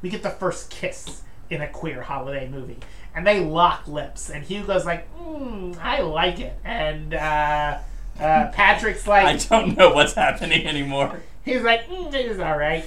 we 0.00 0.08
get 0.08 0.22
the 0.22 0.30
first 0.30 0.70
kiss 0.70 1.22
in 1.50 1.60
a 1.60 1.68
queer 1.68 2.02
holiday 2.02 2.48
movie. 2.48 2.78
And 3.16 3.26
they 3.26 3.44
lock 3.44 3.86
lips, 3.88 4.30
and 4.30 4.44
Hugo's 4.44 4.86
like, 4.86 5.12
mm, 5.18 5.76
I 5.78 6.00
like 6.00 6.40
it. 6.40 6.56
And 6.64 7.12
uh, 7.12 7.78
uh, 8.18 8.46
Patrick's 8.52 9.06
like, 9.08 9.26
I 9.26 9.36
don't 9.36 9.76
know 9.76 9.92
what's 9.92 10.14
happening 10.14 10.66
anymore. 10.66 11.20
He's 11.44 11.62
like, 11.62 11.88
mm, 11.88 12.14
it 12.14 12.26
is 12.26 12.38
all 12.40 12.56
right. 12.56 12.86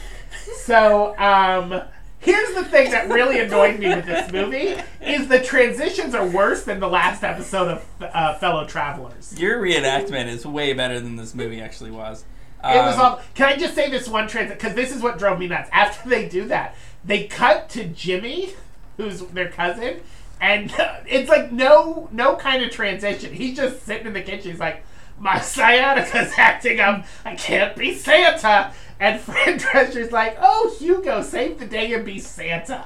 So, 0.64 1.18
um, 1.18 1.81
here's 2.19 2.53
the 2.55 2.64
thing 2.65 2.91
that 2.91 3.09
really 3.09 3.39
annoyed 3.39 3.80
me 3.80 3.88
with 3.89 4.05
this 4.05 4.31
movie 4.31 4.76
is 5.01 5.27
the 5.27 5.41
transitions 5.41 6.14
are 6.15 6.26
worse 6.27 6.64
than 6.64 6.80
the 6.80 6.88
last 6.88 7.23
episode 7.23 7.68
of 7.69 7.85
uh, 8.01 8.35
Fellow 8.35 8.65
Travelers. 8.65 9.39
Your 9.39 9.61
reenactment 9.61 10.27
is 10.27 10.45
way 10.45 10.73
better 10.73 10.99
than 10.99 11.15
this 11.15 11.34
movie 11.35 11.61
actually 11.61 11.91
was. 11.91 12.26
It 12.64 12.76
was 12.76 12.95
Um, 12.95 13.01
all. 13.01 13.22
Can 13.35 13.47
I 13.49 13.55
just 13.55 13.76
say 13.76 13.89
this 13.89 14.07
one 14.09 14.27
transit? 14.27 14.57
Because 14.57 14.73
this 14.76 14.93
is 14.93 15.01
what 15.01 15.19
drove 15.19 15.39
me 15.39 15.47
nuts. 15.47 15.69
After 15.72 16.09
they 16.09 16.27
do 16.27 16.45
that, 16.47 16.76
they 17.05 17.26
cut 17.27 17.69
to 17.69 17.85
Jimmy, 17.85 18.53
who's 18.97 19.22
their 19.22 19.49
cousin, 19.49 20.01
and 20.41 20.73
it's 21.07 21.30
like 21.30 21.51
no 21.51 22.09
no 22.11 22.35
kind 22.35 22.64
of 22.64 22.72
transition. 22.72 23.31
He's 23.34 23.55
just 23.55 23.84
sitting 23.84 24.07
in 24.07 24.14
the 24.14 24.22
kitchen. 24.22 24.51
He's 24.51 24.59
like, 24.59 24.84
my 25.19 25.39
sciatica's 25.39 26.34
acting 26.38 26.80
up. 26.80 27.05
I 27.23 27.35
can't 27.35 27.76
be 27.77 27.93
Santa. 27.93 28.73
And 28.99 29.19
Fran 29.22 29.57
Drescher's 29.57 30.11
like, 30.11 30.38
oh 30.41 30.76
Hugo, 30.80 31.22
save 31.22 31.60
the 31.60 31.65
day 31.65 31.94
and 31.94 32.06
be 32.06 32.19
Santa. 32.19 32.86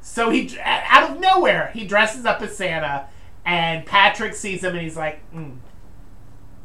So 0.00 0.30
he 0.30 0.56
out 0.62 1.10
of 1.10 1.20
nowhere 1.20 1.70
he 1.74 1.86
dresses 1.86 2.24
up 2.24 2.40
as 2.42 2.56
Santa, 2.56 3.06
and 3.44 3.84
Patrick 3.84 4.34
sees 4.34 4.62
him 4.64 4.72
and 4.74 4.80
he's 4.82 4.96
like, 4.96 5.20
mm, 5.34 5.56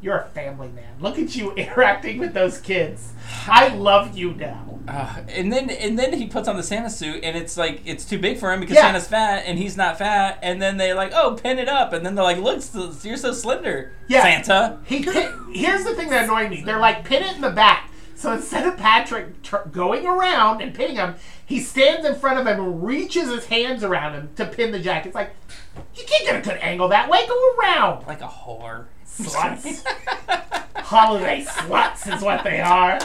you're 0.01 0.17
a 0.17 0.25
family 0.29 0.67
man. 0.69 0.95
Look 0.99 1.17
at 1.17 1.35
you 1.35 1.51
interacting 1.55 2.19
with 2.19 2.33
those 2.33 2.57
kids. 2.59 3.13
I 3.47 3.69
love 3.69 4.17
you 4.17 4.33
now. 4.33 4.79
Uh, 4.87 5.21
and 5.29 5.51
then 5.51 5.69
and 5.69 5.97
then 5.97 6.11
he 6.13 6.27
puts 6.27 6.47
on 6.49 6.57
the 6.57 6.63
Santa 6.63 6.89
suit 6.89 7.23
and 7.23 7.37
it's 7.37 7.55
like 7.57 7.81
it's 7.85 8.03
too 8.03 8.19
big 8.19 8.37
for 8.37 8.51
him 8.51 8.59
because 8.59 8.75
Yeah. 8.75 8.81
Santa's 8.83 9.07
fat 9.07 9.43
and 9.45 9.57
he's 9.57 9.77
not 9.77 9.97
fat 9.97 10.39
and 10.41 10.61
then 10.61 10.75
they're 10.75 10.93
like 10.95 11.11
oh 11.15 11.37
pin 11.41 11.57
it 11.57 11.69
up 11.69 11.93
and 11.93 12.05
then 12.05 12.15
they're 12.15 12.23
like 12.25 12.37
look 12.37 12.61
you're 13.05 13.15
so 13.15 13.31
slender 13.31 13.93
Yeah. 14.09 14.23
Santa 14.23 14.79
He 14.85 15.01
pin- 15.03 15.31
here's 15.53 15.85
the 15.85 15.95
thing 15.95 16.09
that 16.09 16.25
annoyed 16.25 16.49
me. 16.49 16.63
They're 16.63 16.79
like 16.79 17.05
pin 17.05 17.23
it 17.23 17.35
in 17.35 17.41
the 17.41 17.51
back. 17.51 17.89
So 18.23 18.31
instead 18.31 18.65
of 18.65 18.77
Patrick 18.77 19.43
tr- 19.43 19.67
going 19.69 20.07
around 20.07 20.61
and 20.61 20.73
pinning 20.73 20.95
him, 20.95 21.15
he 21.45 21.59
stands 21.59 22.07
in 22.07 22.15
front 22.15 22.39
of 22.39 22.47
him 22.47 22.57
and 22.57 22.81
reaches 22.81 23.27
his 23.29 23.47
hands 23.47 23.83
around 23.83 24.13
him 24.13 24.29
to 24.37 24.45
pin 24.45 24.71
the 24.71 24.79
jacket. 24.79 25.09
It's 25.09 25.15
like 25.15 25.31
you 25.93 26.05
can't 26.05 26.23
get 26.23 26.35
a 26.37 26.41
good 26.41 26.57
angle 26.61 26.87
that 26.87 27.09
way. 27.09 27.27
Go 27.27 27.55
around. 27.59 28.07
like 28.07 28.21
a 28.21 28.27
whore 28.27 28.85
Sluts. 29.05 29.85
Holiday 30.77 31.43
sluts 31.43 32.15
is 32.15 32.23
what 32.23 32.45
they 32.45 32.61
are. 32.61 32.97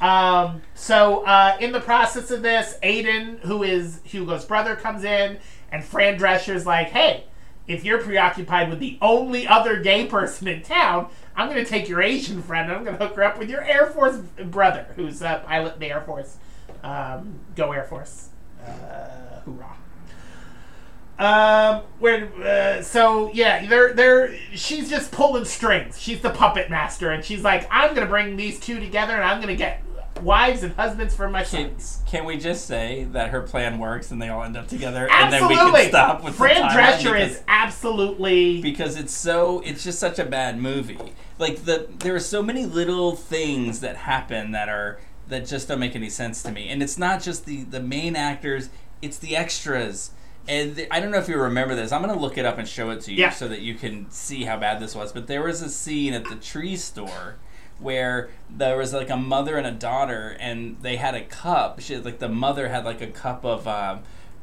Um, 0.00 0.62
so 0.76 1.24
uh, 1.24 1.56
in 1.58 1.72
the 1.72 1.80
process 1.80 2.30
of 2.30 2.42
this, 2.42 2.78
Aiden, 2.84 3.40
who 3.40 3.64
is 3.64 3.98
Hugo's 4.04 4.44
brother, 4.44 4.76
comes 4.76 5.02
in, 5.02 5.38
and 5.72 5.84
Fran 5.84 6.18
Drescher's 6.18 6.64
like, 6.64 6.90
"Hey, 6.90 7.24
if 7.66 7.84
you're 7.84 8.00
preoccupied 8.00 8.70
with 8.70 8.78
the 8.78 8.96
only 9.02 9.48
other 9.48 9.80
gay 9.80 10.06
person 10.06 10.46
in 10.46 10.62
town, 10.62 11.08
I'm 11.36 11.50
going 11.50 11.62
to 11.62 11.68
take 11.68 11.88
your 11.88 12.00
Asian 12.02 12.42
friend 12.42 12.68
and 12.68 12.78
I'm 12.78 12.84
going 12.84 12.96
to 12.96 13.04
hook 13.04 13.16
her 13.16 13.22
up 13.22 13.38
with 13.38 13.50
your 13.50 13.62
Air 13.62 13.86
Force 13.86 14.16
brother, 14.16 14.86
who's 14.96 15.20
a 15.22 15.42
pilot 15.46 15.74
in 15.74 15.80
the 15.80 15.90
Air 15.90 16.00
Force. 16.00 16.38
Um, 16.82 17.40
go 17.54 17.72
Air 17.72 17.84
Force! 17.84 18.30
Uh, 18.64 19.40
hoorah!" 19.44 19.76
Um, 21.18 21.82
where, 21.98 22.30
uh, 22.42 22.82
so 22.82 23.32
yeah, 23.32 23.64
they're 23.66 23.94
they're 23.94 24.36
she's 24.54 24.90
just 24.90 25.10
pulling 25.12 25.46
strings. 25.46 25.98
She's 25.98 26.20
the 26.20 26.30
puppet 26.30 26.68
master, 26.68 27.10
and 27.10 27.24
she's 27.24 27.42
like, 27.42 27.66
I'm 27.70 27.94
gonna 27.94 28.06
bring 28.06 28.36
these 28.36 28.60
two 28.60 28.80
together, 28.80 29.14
and 29.14 29.24
I'm 29.24 29.40
gonna 29.40 29.56
get 29.56 29.82
wives 30.22 30.62
and 30.62 30.72
husbands 30.74 31.14
for 31.14 31.28
my 31.28 31.42
can, 31.44 31.78
sons. 31.78 32.02
can 32.06 32.24
we 32.24 32.36
just 32.36 32.66
say 32.66 33.06
that 33.12 33.30
her 33.30 33.42
plan 33.42 33.78
works 33.78 34.10
and 34.10 34.20
they 34.20 34.28
all 34.28 34.42
end 34.42 34.56
up 34.56 34.66
together 34.68 35.08
and 35.10 35.32
then 35.32 35.42
Absolutely, 35.42 35.72
we 35.72 35.80
can 35.82 35.88
stop 35.90 36.24
with 36.24 36.34
Fran 36.34 36.60
the 36.62 36.68
Drescher 36.68 37.12
because- 37.14 37.32
is 37.36 37.42
absolutely 37.48 38.60
because 38.62 38.96
it's 38.98 39.12
so 39.12 39.60
it's 39.64 39.84
just 39.84 39.98
such 39.98 40.18
a 40.18 40.24
bad 40.24 40.58
movie 40.58 40.98
like 41.38 41.64
the 41.64 41.86
there 41.98 42.14
are 42.14 42.20
so 42.20 42.42
many 42.42 42.64
little 42.66 43.14
things 43.14 43.80
that 43.80 43.96
happen 43.96 44.52
that 44.52 44.68
are 44.68 44.98
that 45.28 45.46
just 45.46 45.68
don't 45.68 45.78
make 45.80 45.94
any 45.96 46.08
sense 46.10 46.42
to 46.42 46.50
me 46.50 46.68
and 46.68 46.82
it's 46.82 46.98
not 46.98 47.20
just 47.22 47.44
the 47.46 47.62
the 47.64 47.80
main 47.80 48.16
actors 48.16 48.70
it's 49.02 49.18
the 49.18 49.36
extras 49.36 50.10
and 50.48 50.76
th- 50.76 50.88
I 50.92 51.00
don't 51.00 51.10
know 51.10 51.18
if 51.18 51.28
you 51.28 51.36
remember 51.38 51.74
this. 51.74 51.90
I'm 51.90 52.00
gonna 52.02 52.16
look 52.16 52.38
it 52.38 52.44
up 52.46 52.56
and 52.56 52.68
show 52.68 52.90
it 52.90 53.00
to 53.02 53.12
you 53.12 53.18
Yeah. 53.18 53.30
so 53.30 53.48
that 53.48 53.62
you 53.62 53.74
can 53.74 54.08
see 54.12 54.44
how 54.44 54.56
bad 54.56 54.78
this 54.80 54.94
was. 54.94 55.10
But 55.10 55.26
there 55.26 55.42
was 55.42 55.60
a 55.60 55.68
scene 55.68 56.14
at 56.14 56.24
the 56.26 56.36
tree 56.36 56.76
store 56.76 57.34
where 57.78 58.30
there 58.48 58.76
was 58.76 58.92
like 58.92 59.10
a 59.10 59.16
mother 59.16 59.56
and 59.56 59.66
a 59.66 59.72
daughter, 59.72 60.36
and 60.40 60.76
they 60.82 60.96
had 60.96 61.14
a 61.14 61.22
cup. 61.22 61.80
She 61.80 61.96
like 61.96 62.18
the 62.18 62.28
mother 62.28 62.68
had 62.68 62.84
like 62.84 63.00
a 63.00 63.06
cup 63.06 63.44
of 63.44 63.66
um, 63.68 64.00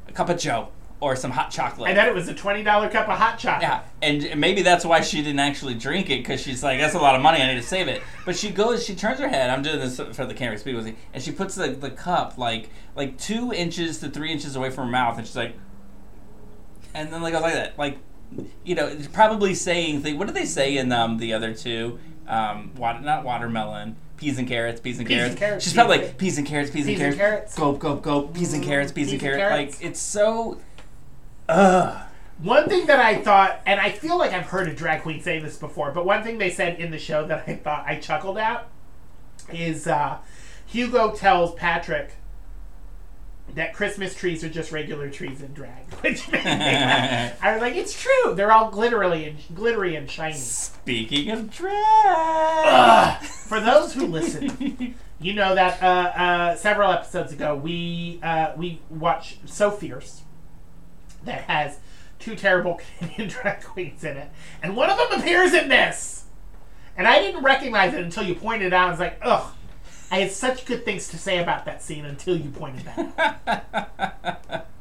a 0.07 0.11
cup 0.11 0.30
of 0.30 0.38
Joe 0.38 0.69
or 1.03 1.18
some 1.18 1.31
hot 1.31 1.51
chocolate. 1.51 1.91
I 1.91 1.93
bet 1.93 2.07
it 2.07 2.14
was 2.14 2.30
a 2.30 2.34
twenty 2.34 2.64
dollar 2.64 2.89
cup 2.89 3.10
of 3.10 3.18
hot 3.18 3.38
chocolate. 3.38 3.64
Yeah, 3.64 3.81
and 4.01 4.39
maybe 4.39 4.61
that's 4.61 4.85
why 4.85 5.01
she 5.01 5.22
didn't 5.22 5.39
actually 5.39 5.73
drink 5.73 6.10
it 6.10 6.19
because 6.19 6.41
she's 6.41 6.64
like, 6.64 6.80
that's 6.80 6.95
a 6.95 6.99
lot 6.99 7.15
of 7.15 7.22
money. 7.22 7.41
I 7.41 7.53
need 7.53 7.60
to 7.60 7.68
save 7.68 7.89
it. 7.89 8.01
But 8.26 8.38
she 8.38 8.51
goes, 8.51 8.85
she 8.85 8.95
turns 8.95 9.19
her 9.19 9.27
head. 9.27 9.49
I'm 9.49 9.61
doing 9.61 9.80
this 9.80 9.97
for 9.97 10.26
the 10.26 10.34
camera 10.34 10.57
speed 10.57 10.76
with 10.76 10.85
me, 10.85 10.95
and 11.14 11.22
she 11.22 11.31
puts 11.31 11.55
the, 11.55 11.69
the 11.69 11.91
cup 11.91 12.38
like 12.38 12.69
like 12.95 13.18
two 13.18 13.51
inches 13.51 13.99
to 13.99 14.10
three 14.10 14.31
inches 14.31 14.55
away 14.55 14.69
from 14.69 14.85
her 14.85 14.91
mouth, 14.91 15.18
and 15.18 15.27
she's 15.27 15.35
like, 15.35 15.55
and 16.93 17.11
then 17.11 17.22
like 17.22 17.34
goes 17.34 17.41
like 17.41 17.53
that, 17.53 17.77
like 17.77 17.97
you 18.64 18.76
know, 18.76 18.95
probably 19.11 19.53
saying 19.53 20.01
thing. 20.01 20.18
What 20.18 20.27
did 20.27 20.35
they 20.35 20.45
say 20.45 20.77
in 20.77 20.91
um 20.91 21.18
the 21.18 21.34
other 21.34 21.53
two? 21.53 21.99
Um, 22.27 22.73
water, 22.75 23.01
not 23.01 23.23
watermelon. 23.23 23.95
peas 24.17 24.37
and 24.37 24.47
carrots, 24.47 24.79
peas 24.79 24.99
and 24.99 25.07
Peas 25.07 25.17
carrots. 25.17 25.31
and 25.31 25.39
carrots, 25.39 25.63
She's 25.65 25.73
probably 25.73 25.97
like 25.99 26.17
peas 26.17 26.37
and 26.37 26.47
carrots, 26.47 26.71
peas, 26.71 26.85
Peas 26.85 26.99
and 27.01 27.15
carrots. 27.15 27.55
Go 27.55 27.73
go 27.73 27.95
go, 27.95 28.21
peas 28.23 28.53
and 28.53 28.63
carrots, 28.63 28.91
peas, 28.91 29.09
Peas 29.11 29.21
and 29.21 29.21
and 29.21 29.39
carrots. 29.39 29.55
carrots. 29.55 29.81
Like 29.81 29.89
it's 29.91 29.99
so. 29.99 30.59
Ugh. 31.49 32.01
One 32.39 32.67
thing 32.67 32.87
that 32.87 32.99
I 32.99 33.21
thought, 33.21 33.61
and 33.65 33.79
I 33.79 33.91
feel 33.91 34.17
like 34.17 34.31
I've 34.33 34.47
heard 34.47 34.67
a 34.67 34.73
drag 34.73 35.03
queen 35.03 35.21
say 35.21 35.39
this 35.39 35.57
before, 35.57 35.91
but 35.91 36.05
one 36.05 36.23
thing 36.23 36.37
they 36.39 36.49
said 36.49 36.79
in 36.79 36.91
the 36.91 36.97
show 36.97 37.25
that 37.27 37.43
I 37.47 37.55
thought 37.55 37.85
I 37.85 37.97
chuckled 37.99 38.37
at 38.37 38.67
is 39.51 39.87
uh, 39.87 40.17
Hugo 40.65 41.11
tells 41.11 41.53
Patrick 41.55 42.13
that 43.56 43.74
Christmas 43.74 44.15
trees 44.15 44.44
are 44.44 44.49
just 44.49 44.72
regular 44.72 45.10
trees 45.10 45.41
in 45.41 45.53
drag, 45.53 45.94
which 46.02 46.30
made 46.32 46.44
me 46.44 46.49
laugh. 46.49 47.44
I 47.44 47.53
was 47.53 47.61
like, 47.61 47.76
it's 47.76 47.99
true. 47.99 48.34
They're 48.34 48.52
all 48.52 48.72
glittery 48.72 49.26
and 49.26 49.38
glittery 49.56 49.95
and 49.95 50.10
shiny. 50.10 50.36
Speaking 50.36 51.30
of 51.30 51.52
drag. 51.52 51.76
Ugh. 52.65 53.24
For 53.24 53.60
those 53.60 53.94
who 53.94 54.07
listen, 54.07 54.95
you 55.20 55.34
know 55.34 55.56
that 55.56 55.82
uh, 55.84 55.86
uh, 55.86 56.56
several 56.56 56.91
episodes 56.91 57.32
ago 57.32 57.56
we 57.56 58.20
uh, 58.24 58.53
we 58.57 58.82
watched 58.90 59.48
So 59.48 59.70
Fierce 59.72 60.22
that 61.24 61.44
has 61.44 61.78
two 62.20 62.36
terrible 62.36 62.80
Canadian 62.99 63.30
drag 63.30 63.64
queens 63.64 64.03
in 64.03 64.18
it, 64.18 64.30
and 64.61 64.76
one 64.76 64.90
of 64.90 64.98
them 64.98 65.20
appears 65.20 65.53
in 65.53 65.70
this, 65.70 66.24
and 66.98 67.07
I 67.07 67.20
didn't 67.20 67.44
recognize 67.44 67.94
it 67.94 68.02
until 68.02 68.24
you 68.24 68.36
pointed 68.36 68.68
it 68.68 68.74
out. 68.74 68.88
I 68.88 68.91
was 68.91 68.99
like, 68.99 69.20
ugh. 69.22 69.53
I 70.14 70.19
had 70.19 70.31
such 70.31 70.65
good 70.65 70.85
things 70.85 71.07
to 71.07 71.18
say 71.18 71.40
about 71.40 71.65
that 71.65 71.81
scene 71.81 72.06
until 72.06 72.38
you 72.38 72.52
pointed 72.52 72.85
that 72.85 73.41
out. 73.48 74.68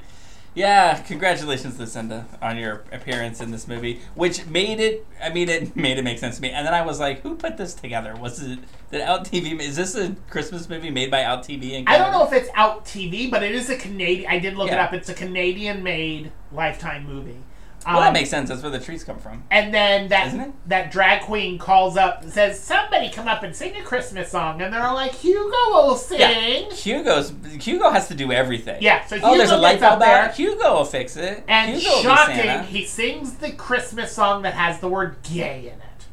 Yeah, 0.55 0.99
congratulations, 1.01 1.79
Lucinda, 1.79 2.27
on 2.43 2.59
your 2.59 2.85
appearance 2.93 3.41
in 3.41 3.51
this 3.51 3.67
movie, 3.67 4.03
which 4.15 4.45
made 4.45 4.81
it. 4.81 5.07
I 5.23 5.31
mean, 5.31 5.49
it 5.49 5.75
made 5.87 5.97
it 5.97 6.03
make 6.03 6.19
sense 6.19 6.37
to 6.37 6.43
me. 6.43 6.51
And 6.51 6.67
then 6.67 6.75
I 6.75 6.83
was 6.83 7.01
like, 7.01 7.23
"Who 7.23 7.37
put 7.37 7.57
this 7.57 7.73
together? 7.73 8.15
Was 8.15 8.43
it 8.43 8.59
did 8.91 9.01
Out 9.01 9.25
TV? 9.25 9.59
Is 9.59 9.77
this 9.77 9.95
a 9.95 10.15
Christmas 10.29 10.69
movie 10.69 10.91
made 10.91 11.11
by 11.11 11.25
Out 11.25 11.43
TV? 11.43 11.83
I 11.87 11.97
don't 11.97 12.13
know 12.13 12.27
if 12.27 12.35
it's 12.35 12.51
out 12.55 12.85
TV, 12.85 13.31
but 13.31 13.43
it 13.43 13.55
is 13.55 13.71
a 13.71 13.79
Canadian. 13.79 14.31
I 14.31 14.39
did 14.41 14.59
look 14.59 14.71
it 14.71 14.77
up. 14.77 14.93
It's 14.93 15.09
a 15.09 15.15
Canadian-made 15.15 16.31
Lifetime 16.53 17.07
movie. 17.07 17.39
Well, 17.87 18.01
that 18.01 18.09
Um, 18.09 18.13
makes 18.13 18.31
sense. 18.31 18.49
That's 18.49 18.63
where 18.63 18.71
the 18.71 18.79
trees 18.79 19.03
come 19.05 19.19
from. 19.19 19.43
And 19.51 19.73
then 19.75 20.09
that 20.09 20.35
that 20.67 20.91
drag 20.93 21.23
queen 21.23 21.59
calls 21.59 21.97
up 21.97 22.23
and 22.23 22.33
says, 22.33 22.61
"Somebody 22.61 23.09
come 23.11 23.27
up 23.29 23.43
and 23.43 23.55
sing 23.55 23.77
a 23.77 23.83
Christmas 23.83 24.31
song." 24.31 24.63
And 24.63 24.73
they're 24.73 24.85
all 24.87 24.95
like, 24.95 25.13
"Hugo 25.15 25.51
will 25.71 25.97
sing." 25.97 26.71
Hugo's 26.71 27.33
Hugo 27.61 27.91
has 27.91 28.09
to 28.09 28.15
do 28.15 28.31
everything. 28.33 28.83
Yeah, 28.83 29.05
so 29.07 29.19
oh, 29.23 29.37
there's 29.37 29.51
a 29.51 29.55
Hugo 29.55 29.63
light 29.63 29.81
bulb 29.81 29.95
out. 29.95 29.99
there. 30.01 30.29
Hugo 30.33 30.75
will 30.75 30.85
fix 30.85 31.17
it. 31.17 31.45
And 31.49 31.77
Hugo 31.77 32.03
shocking, 32.03 32.65
he 32.65 32.85
sings 32.85 33.35
the 33.35 33.51
Christmas 33.53 34.13
song 34.13 34.43
that 34.43 34.55
has 34.55 34.79
the 34.81 34.89
word 34.89 35.17
"gay" 35.23 35.61
in 35.61 35.81
it, 35.81 36.07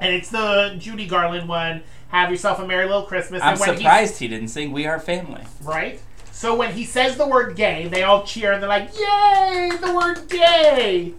and 0.00 0.12
it's 0.14 0.28
the 0.30 0.74
Judy 0.78 1.06
Garland 1.06 1.48
one. 1.48 1.82
Have 2.08 2.30
yourself 2.30 2.60
a 2.60 2.66
merry 2.66 2.86
little 2.86 3.02
Christmas. 3.02 3.42
I'm 3.42 3.50
and 3.52 3.60
when 3.60 3.76
surprised 3.76 4.18
he 4.20 4.28
didn't 4.28 4.48
sing 4.48 4.72
"We 4.72 4.86
Are 4.86 4.98
Family." 5.00 5.42
Right? 5.62 6.00
So 6.36 6.54
when 6.54 6.74
he 6.74 6.84
says 6.84 7.16
the 7.16 7.26
word 7.26 7.56
"gay," 7.56 7.88
they 7.88 8.02
all 8.02 8.22
cheer 8.22 8.52
and 8.52 8.62
they're 8.62 8.68
like, 8.68 8.90
"Yay! 8.94 9.70
The 9.80 9.94
word 9.94 10.28
gay!" 10.28 11.14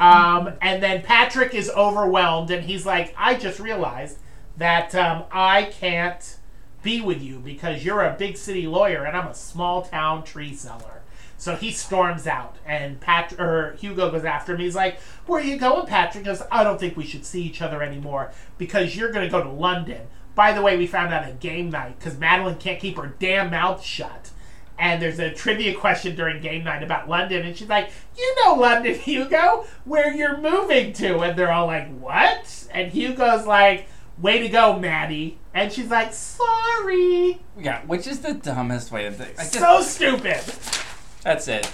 Um, 0.00 0.54
and 0.62 0.82
then 0.82 1.02
Patrick 1.02 1.52
is 1.52 1.68
overwhelmed 1.68 2.50
and 2.50 2.64
he's 2.64 2.86
like, 2.86 3.14
I 3.14 3.34
just 3.34 3.60
realized 3.60 4.16
that 4.56 4.94
um, 4.94 5.24
I 5.30 5.64
can't 5.64 6.38
be 6.82 7.02
with 7.02 7.22
you 7.22 7.40
because 7.40 7.84
you're 7.84 8.04
a 8.04 8.16
big 8.18 8.38
city 8.38 8.66
lawyer 8.66 9.04
and 9.04 9.14
I'm 9.14 9.26
a 9.26 9.34
small 9.34 9.82
town 9.82 10.24
tree 10.24 10.54
seller. 10.54 11.02
So 11.36 11.56
he 11.56 11.70
storms 11.70 12.26
out 12.26 12.56
and 12.64 12.98
Pat 12.98 13.38
or 13.38 13.76
Hugo 13.78 14.10
goes 14.10 14.24
after 14.24 14.54
him. 14.54 14.60
He's 14.60 14.74
like, 14.74 14.98
Where 15.26 15.42
are 15.42 15.44
you 15.44 15.58
going, 15.58 15.84
Patrick? 15.84 16.24
He 16.24 16.30
goes, 16.30 16.42
I 16.50 16.64
don't 16.64 16.80
think 16.80 16.96
we 16.96 17.04
should 17.04 17.26
see 17.26 17.42
each 17.42 17.60
other 17.60 17.82
anymore 17.82 18.32
because 18.56 18.96
you're 18.96 19.12
going 19.12 19.26
to 19.26 19.30
go 19.30 19.42
to 19.42 19.50
London. 19.50 20.06
By 20.34 20.54
the 20.54 20.62
way, 20.62 20.78
we 20.78 20.86
found 20.86 21.12
out 21.12 21.24
at 21.24 21.38
game 21.38 21.68
night 21.68 21.98
because 21.98 22.18
Madeline 22.18 22.56
can't 22.56 22.80
keep 22.80 22.96
her 22.96 23.14
damn 23.18 23.50
mouth 23.50 23.84
shut 23.84 24.30
and 24.78 25.00
there's 25.00 25.18
a 25.18 25.30
trivia 25.32 25.74
question 25.74 26.16
during 26.16 26.40
game 26.42 26.64
night 26.64 26.82
about 26.82 27.08
London, 27.08 27.46
and 27.46 27.56
she's 27.56 27.68
like, 27.68 27.90
"You 28.16 28.34
know 28.44 28.54
London, 28.54 28.94
Hugo, 28.98 29.66
where 29.84 30.12
you're 30.12 30.38
moving 30.38 30.92
to?" 30.94 31.20
And 31.20 31.38
they're 31.38 31.52
all 31.52 31.66
like, 31.66 31.88
"What?" 31.98 32.66
And 32.72 32.90
Hugo's 32.92 33.46
like, 33.46 33.86
"Way 34.18 34.40
to 34.40 34.48
go, 34.48 34.78
Maddie," 34.78 35.38
and 35.54 35.72
she's 35.72 35.90
like, 35.90 36.12
"Sorry." 36.12 37.40
Yeah, 37.58 37.82
which 37.86 38.06
is 38.06 38.20
the 38.20 38.34
dumbest 38.34 38.90
way 38.92 39.04
to 39.04 39.12
think. 39.12 39.32
I 39.38 39.42
just, 39.42 39.54
So 39.54 39.80
stupid. 39.82 40.40
that's 41.22 41.48
it. 41.48 41.66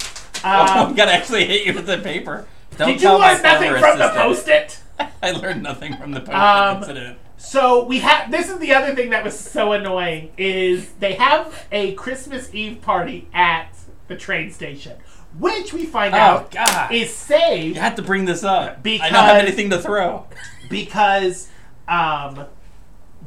oh, 0.45 0.49
Um, 0.63 0.69
I'm 0.91 0.95
gonna 0.95 1.13
actually 1.13 1.47
hit 1.47 1.67
you 1.67 1.73
with 1.75 1.87
the 1.87 1.99
paper. 1.99 2.47
Don't 2.77 2.89
did 2.93 3.03
you 3.03 3.19
learn 3.19 3.43
nothing 3.43 3.73
from 3.79 3.99
the 3.99 4.09
post-it? 4.15 4.81
I 5.23 5.33
learned 5.33 5.63
nothing 5.63 5.97
from 5.97 6.13
the 6.13 6.21
post 6.21 6.35
Um, 6.37 6.77
incident. 6.79 7.19
So 7.43 7.85
we 7.85 8.01
have. 8.01 8.31
This 8.31 8.51
is 8.51 8.59
the 8.59 8.75
other 8.75 8.95
thing 8.95 9.11
that 9.11 9.25
was 9.25 9.37
so 9.39 9.73
annoying 9.73 10.31
is 10.37 10.93
they 11.01 11.15
have 11.15 11.67
a 11.73 11.95
Christmas 11.95 12.55
Eve 12.55 12.83
party 12.83 13.29
at 13.33 13.75
the 14.09 14.17
train 14.17 14.51
station, 14.51 14.99
which 15.39 15.73
we 15.73 15.87
find 15.87 16.15
Oh 16.15 16.19
out 16.19 16.51
God! 16.51 16.93
is 16.93 17.13
saved 17.15 17.77
you 17.77 17.81
had 17.81 17.97
to 17.97 18.03
bring 18.03 18.27
this 18.27 18.45
up. 18.45 18.83
because 18.83 19.11
I 19.11 19.11
don't 19.11 19.25
have 19.25 19.37
anything 19.45 19.71
to 19.71 19.79
throw. 19.81 20.27
because 20.69 21.49
um, 21.89 22.45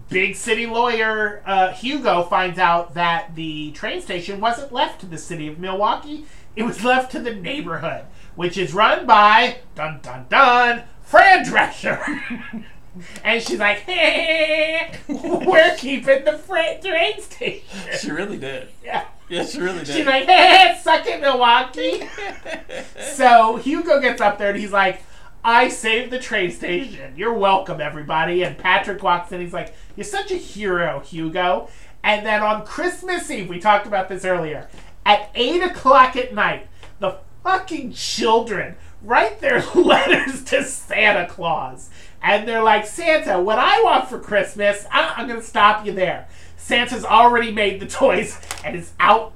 big 0.10 0.36
city 0.36 0.68
lawyer 0.68 1.42
uh, 1.46 1.74
Hugo 1.74 2.24
finds 2.24 2.60
out 2.60 2.94
that 2.94 3.34
the 3.36 3.72
train 3.72 4.00
station 4.00 4.40
wasn't 4.40 4.72
left 4.72 5.00
to 5.02 5.06
the 5.08 5.18
city 5.18 5.48
of 5.48 5.58
Milwaukee; 5.58 6.26
it 6.56 6.64
was 6.64 6.84
left 6.84 7.12
to 7.14 7.20
the 7.20 7.34
neighborhood, 7.34 8.06
which 8.36 8.60
is 8.60 8.76
run 8.76 9.08
by 9.08 9.58
dun 9.74 10.00
dun 10.04 10.28
dun 10.30 10.84
Fran 11.02 11.44
Drescher. 11.44 12.64
and 13.24 13.42
she's 13.42 13.60
like, 13.60 13.80
"Hey, 13.80 14.98
we're 15.08 15.76
keeping 15.78 16.24
the 16.26 16.38
freight 16.38 16.82
train 16.82 17.22
station." 17.22 17.80
She 18.00 18.12
really 18.12 18.38
did. 18.38 18.70
Yeah. 18.84 19.06
Yeah, 19.30 19.46
she 19.46 19.60
really 19.62 19.80
did. 19.80 19.96
She's 19.96 20.06
like, 20.06 20.26
hey, 20.26 20.78
suck 20.84 21.08
it, 21.08 21.20
Milwaukee. 21.22 22.08
so 23.14 23.56
Hugo 23.56 24.00
gets 24.00 24.22
up 24.22 24.38
there 24.38 24.50
and 24.50 24.60
he's 24.60 24.74
like, 24.74 25.02
I 25.46 25.68
saved 25.68 26.12
the 26.12 26.20
train 26.20 26.52
station. 26.52 27.14
You're 27.18 27.34
welcome, 27.34 27.82
everybody. 27.82 28.44
And 28.44 28.58
Patrick 28.58 29.04
walks 29.04 29.32
in. 29.32 29.42
He's 29.42 29.54
like, 29.54 29.76
You're 29.96 30.06
such 30.06 30.32
a 30.32 30.38
hero, 30.38 31.00
Hugo. 31.02 31.68
And 32.02 32.26
then 32.26 32.42
on 32.42 32.66
Christmas 32.66 33.30
Eve, 33.30 33.50
we 33.50 33.60
talked 33.60 33.86
about 33.86 34.08
this 34.08 34.24
earlier, 34.24 34.68
at 35.06 35.30
8 35.36 35.64
o'clock 35.64 36.16
at 36.16 36.34
night, 36.34 36.68
the 37.00 37.18
fucking 37.44 37.94
children 37.94 38.76
write 39.02 39.40
their 39.42 39.62
letters 39.76 40.44
to 40.46 40.64
Santa 40.64 41.28
Claus. 41.28 41.90
And 42.24 42.48
they're 42.48 42.64
like, 42.64 42.88
Santa, 42.88 43.40
what 43.42 43.60
I 43.60 43.82
want 43.84 44.08
for 44.10 44.18
Christmas, 44.18 44.86
I- 44.92 45.14
I'm 45.18 45.28
going 45.28 45.40
to 45.40 45.46
stop 45.46 45.86
you 45.86 45.92
there. 45.92 46.28
Santa's 46.58 47.04
already 47.06 47.52
made 47.52 47.80
the 47.82 47.86
toys 48.02 48.40
and 48.64 48.76
is 48.76 48.92
out 49.00 49.34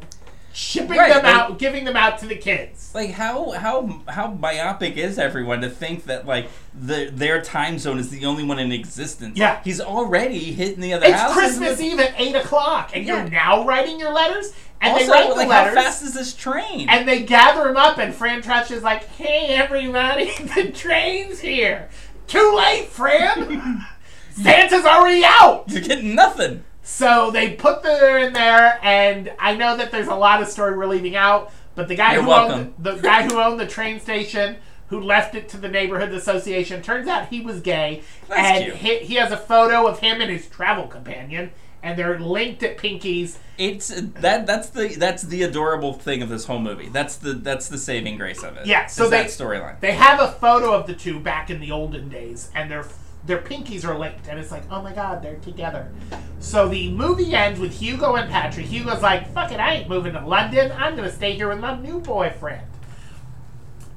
shipping 0.53 0.97
Right, 0.97 1.14
them 1.14 1.23
like- 1.23 1.35
out, 1.35 1.59
giving 1.59 1.84
them 1.85 1.95
out 1.97 2.18
to 2.19 2.26
the 2.27 2.35
kids. 2.35 2.91
like 2.95 3.11
how 3.11 3.51
how 3.51 4.01
how 4.07 4.27
myopic 4.31 4.97
is 4.97 5.19
everyone 5.19 5.61
to 5.61 5.69
think 5.69 6.05
that 6.05 6.26
like 6.26 6.49
the 6.73 7.11
their 7.14 7.41
time 7.43 7.77
zone 7.77 7.99
is 7.99 8.09
the 8.09 8.26
only 8.26 8.43
one 8.43 8.57
in 8.57 8.72
existence? 8.72 9.38
Yeah. 9.38 9.61
he's 9.64 9.80
already 9.81 10.39
hitting 10.53 10.80
the 10.80 10.93
other 10.93 11.11
house. 11.11 11.30
It's. 11.30 11.38
Christmas 11.38 11.80
Eve 11.81 11.99
at 11.99 12.14
8 12.19 12.35
o'clock, 12.38 12.91
and 12.95 13.05
Yeah. 13.05 13.22
you're 13.22 13.30
now 13.30 13.65
writing 13.65 13.99
your 13.99 14.11
letters? 14.14 14.51
And 14.81 14.93
Also, 14.93 15.05
they 15.05 15.11
write 15.11 15.30
the 15.30 15.35
like 15.35 15.47
letters. 15.47 15.76
how 15.76 15.84
fast 15.84 16.03
is 16.03 16.14
this 16.14 16.34
train? 16.34 16.88
And 16.89 17.07
they 17.07 17.23
gather 17.23 17.64
them 17.64 17.77
up, 17.77 17.97
and 17.99 18.14
Fran 18.15 18.41
Drescher 18.41 18.72
is 18.72 18.84
like, 18.84 19.07
"Hey, 19.15 19.47
everybody, 19.49 20.31
the 20.55 20.72
train's 20.72 21.39
here." 21.39 21.89
Too 22.28 22.54
late, 22.56 22.88
Fran. 22.88 23.86
Santa's 24.32 24.86
already 24.86 25.24
out. 25.26 25.66
You're 25.68 25.82
getting 25.82 26.14
nothing. 26.14 26.64
So 26.84 27.32
they 27.32 27.54
put 27.54 27.84
the 27.84 28.18
in 28.20 28.34
there, 28.34 28.80
and 28.84 29.32
I 29.40 29.56
know 29.56 29.76
that 29.78 29.91
there's 29.91 30.08
a 30.08 30.16
lot 30.16 30.41
of 30.41 30.48
story 30.48 30.78
we're 30.78 30.86
leaving 30.86 31.16
out. 31.16 31.52
But 31.76 31.88
the 31.88 31.95
guy 31.95 32.14
You're 32.14 32.24
who 32.24 32.30
welcome. 32.30 32.60
owned 32.60 32.74
the 32.80 32.95
guy 32.95 33.24
who 33.24 33.40
owned 33.40 33.60
the 33.60 33.68
train 33.68 33.99
station, 33.99 34.58
who 34.88 34.99
left 34.99 35.36
it 35.36 35.48
to 35.49 35.58
the 35.58 35.68
neighborhood 35.70 36.12
association, 36.14 36.82
turns 36.82 37.08
out 37.08 37.28
he 37.30 37.40
was 37.41 37.60
gay, 37.62 38.02
That's 38.28 38.40
and 38.40 38.64
cute. 38.64 38.76
he, 38.78 38.98
he 38.99 39.16
has 39.16 39.32
a 39.32 39.38
photo 39.38 39.86
of 39.88 39.99
him 39.99 40.20
and 40.22 40.32
his 40.32 40.48
travel 40.48 40.88
companion, 40.88 41.52
and 41.84 41.98
they're 41.98 42.20
linked 42.20 42.64
at 42.64 42.78
pinkies. 42.78 43.38
It's 43.58 43.88
that 43.88 44.45
that's 44.45 44.70
the 44.70 44.90
that's 44.90 45.24
the 45.24 45.44
adorable 45.44 45.94
thing 45.94 46.22
of 46.22 46.30
this 46.30 46.45
whole 46.45 46.60
movie. 46.60 46.90
That's 46.90 47.18
the 47.18 47.34
that's 47.34 47.70
the 47.70 47.78
saving 47.78 48.18
grace 48.18 48.44
of 48.44 48.58
it. 48.58 48.66
Yeah, 48.68 48.86
so 48.88 49.06
is 49.06 49.10
they- 49.10 49.24
that 49.24 49.30
storyline. 49.30 49.80
They 49.80 49.94
have 49.94 50.20
a 50.20 50.32
photo 50.34 50.74
of 50.74 50.88
the 50.88 50.94
two 50.94 51.20
back 51.20 51.49
in 51.49 51.60
the 51.60 51.72
olden 51.72 52.10
days, 52.10 52.52
and 52.54 52.70
their 52.70 52.86
their 53.26 53.40
pinkies 53.40 53.84
are 53.86 53.98
linked, 53.98 54.28
and 54.30 54.40
it's 54.40 54.52
like, 54.52 54.64
oh 54.72 54.82
my 54.82 54.94
god, 54.94 55.22
they're 55.22 55.36
together. 55.38 55.91
So 56.40 56.68
the 56.70 56.91
movie 56.91 57.34
ends 57.34 57.60
with 57.60 57.74
Hugo 57.74 58.16
and 58.16 58.30
Patrick. 58.30 58.68
Hugo's 58.68 59.02
like, 59.02 59.34
fuck 59.34 59.52
it, 59.52 59.60
I 59.60 59.74
ain't 59.76 59.90
moving 59.90 60.14
to 60.14 60.26
London. 60.26 60.72
I'm 60.78 60.95
gonna 60.95 61.12
stay 61.12 61.34
here 61.34 61.49
with 61.49 61.60
my 61.60 61.78
new 61.80 61.99
boyfriend. 61.99 62.62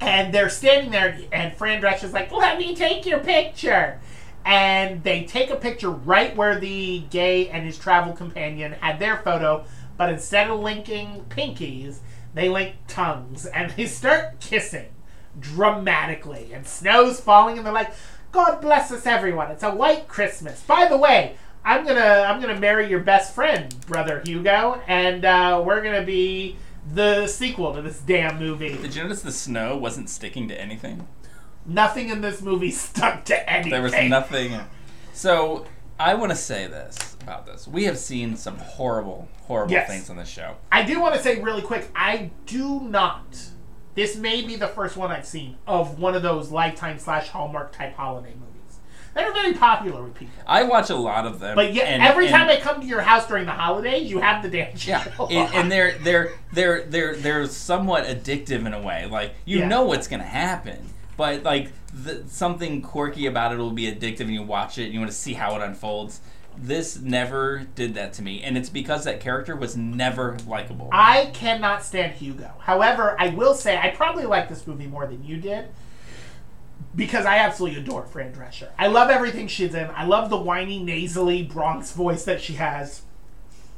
And 0.01 0.33
they're 0.33 0.49
standing 0.49 0.91
there, 0.91 1.19
and 1.31 1.55
Fran 1.55 1.81
Drescher's 1.81 2.13
like, 2.15 2.33
let 2.33 2.59
me 2.59 2.75
take 2.75 3.05
your 3.05 3.19
picture. 3.21 4.01
And 4.45 5.03
they 5.05 5.25
take 5.25 5.51
a 5.51 5.57
picture 5.57 5.91
right 5.91 6.35
where 6.35 6.59
the 6.59 7.01
gay 7.11 7.49
and 7.49 7.65
his 7.65 7.79
travel 7.79 8.13
companion 8.13 8.73
had 8.73 8.99
their 8.99 9.19
photo, 9.19 9.65
but 9.97 10.11
instead 10.11 10.51
of 10.51 10.61
linking 10.61 11.25
pinkies, 11.29 11.99
they 12.35 12.49
link 12.49 12.77
tongues, 12.89 13.47
and 13.47 13.71
they 13.73 13.87
start 13.87 14.41
kissing 14.41 14.89
dramatically. 15.39 16.53
And 16.53 16.67
snow's 16.67 17.21
falling, 17.21 17.59
and 17.59 17.67
they're 17.67 17.73
like, 17.73 17.93
God 18.33 18.61
bless 18.61 18.93
us, 18.93 19.07
everyone. 19.07 19.51
It's 19.51 19.63
a 19.63 19.75
white 19.75 20.09
Christmas. 20.09 20.63
By 20.63 20.87
the 20.87 20.97
way, 20.97 21.37
I'm 21.65 21.85
gonna 21.85 22.25
I'm 22.27 22.41
gonna 22.41 22.59
marry 22.59 22.89
your 22.89 23.01
best 23.01 23.35
friend, 23.35 23.75
brother 23.87 24.23
Hugo, 24.25 24.81
and 24.87 25.25
uh, 25.25 25.63
we're 25.65 25.83
gonna 25.83 26.05
be 26.05 26.57
the 26.95 27.27
sequel 27.27 27.75
to 27.75 27.83
this 27.83 28.01
damn 28.01 28.39
movie. 28.39 28.77
Did 28.77 28.95
you 28.95 29.03
notice 29.03 29.23
the 29.23 29.33
snow 29.33 29.77
wasn't 29.77 30.09
sticking 30.09 30.49
to 30.49 30.59
anything? 30.59 31.07
Nothing 31.67 32.09
in 32.09 32.21
this 32.21 32.41
movie 32.43 32.71
stuck 32.73 33.25
to 33.27 33.51
anything. 33.51 33.71
There 33.73 33.83
was 33.83 33.93
nothing. 33.93 34.59
So 35.13 35.67
I 35.99 36.15
want 36.15 36.31
to 36.31 36.37
say 36.37 36.67
this 36.67 37.17
about 37.23 37.47
this. 37.47 37.69
We 37.69 37.85
have 37.85 37.99
seen 37.99 38.37
some 38.37 38.57
horrible, 38.59 39.29
horrible 39.43 39.73
Yes. 39.73 39.89
things 39.89 40.11
on 40.11 40.17
this 40.17 40.29
show. 40.29 40.57
I 40.73 40.83
do 40.83 41.01
want 41.01 41.15
to 41.15 41.23
say 41.23 41.41
really 41.41 41.63
quick, 41.63 41.89
I 41.95 42.31
do 42.47 42.81
not. 42.81 43.25
This 43.95 44.17
may 44.17 44.41
be 44.43 44.57
the 44.57 44.69
first 44.69 44.97
one 44.97 45.11
I've 45.11 45.27
seen 45.27 45.59
of 45.67 45.99
one 45.99 46.15
of 46.15 46.23
those 46.23 46.51
Lifetime 46.51 46.99
slash 46.99 47.29
Hallmark 47.29 47.73
type 47.73 47.95
holiday 47.95 48.31
movies. 48.35 48.47
They're 49.13 49.33
very 49.33 49.55
popular 49.55 50.05
with 50.05 50.15
people. 50.15 50.33
I 50.47 50.63
watch 50.63 50.89
a 50.89 50.95
lot 50.97 51.27
of 51.27 51.41
them. 51.41 51.57
But 51.57 51.75
yet, 51.75 51.89
and- 51.89 52.01
every 52.03 52.27
and- 52.29 52.35
time 52.35 52.49
I 52.49 52.57
come 52.57 52.81
to 52.81 52.87
your 52.87 53.01
house 53.03 53.27
during 53.27 53.45
the 53.45 53.53
holidays, 53.53 54.09
you 54.09 54.21
have 54.21 54.43
the 54.43 54.49
damn 54.49 54.77
show. 54.77 54.93
Yeah, 55.29 55.47
and, 55.47 55.55
and 55.55 55.73
they're 55.73 55.99
they're 55.99 56.33
they're 56.53 56.85
they're 56.85 57.17
they're 57.17 57.47
somewhat 57.47 58.05
addictive 58.07 58.65
in 58.65 58.73
a 58.73 58.81
way. 58.81 59.07
Like 59.07 59.35
you 59.45 59.59
Yeah. 59.59 59.69
know 59.69 59.83
what's 59.83 60.07
gonna 60.07 60.23
happen, 60.23 60.79
but 61.21 61.43
like 61.43 61.71
the, 61.93 62.25
something 62.29 62.81
quirky 62.81 63.27
about 63.27 63.53
it 63.53 63.59
will 63.59 63.73
be 63.73 63.93
addictive, 63.93 64.21
and 64.21 64.33
you 64.33 64.43
watch 64.43 64.79
it 64.79 64.85
and 64.85 64.95
you 64.95 65.01
want 65.01 65.11
to 65.11 65.17
see 65.17 65.35
how 65.35 65.55
it 65.55 65.61
unfolds. 65.61 66.23
This 66.57 66.99
never 66.99 67.67
did 67.75 67.93
that 67.97 68.15
to 68.15 68.23
me, 68.23 68.43
and 68.43 68.57
it's 68.57 68.71
because 68.71 69.05
that 69.05 69.21
character 69.21 69.55
was 69.55 69.77
never 69.77 70.39
likable. 70.47 70.89
I 70.93 71.27
cannot 71.35 71.85
stand 71.85 72.15
Hugo. 72.15 72.53
However, 72.61 73.17
I 73.19 73.29
will 73.29 73.53
say 73.53 73.77
I 73.77 73.91
probably 73.91 74.25
like 74.25 74.49
this 74.49 74.67
movie 74.67 74.87
more 74.87 75.07
than 75.07 75.23
you 75.23 75.37
did 75.37 75.69
because 76.97 77.27
I 77.27 77.37
absolutely 77.37 77.81
adore 77.81 78.07
Fran 78.07 78.33
Drescher. 78.33 78.71
I 78.79 78.87
love 78.87 79.11
everything 79.11 79.47
she's 79.47 79.75
in. 79.75 79.91
I 79.91 80.07
love 80.07 80.31
the 80.31 80.39
whiny, 80.39 80.83
nasally 80.83 81.43
Bronx 81.43 81.93
voice 81.93 82.25
that 82.25 82.41
she 82.41 82.55
has. 82.55 83.03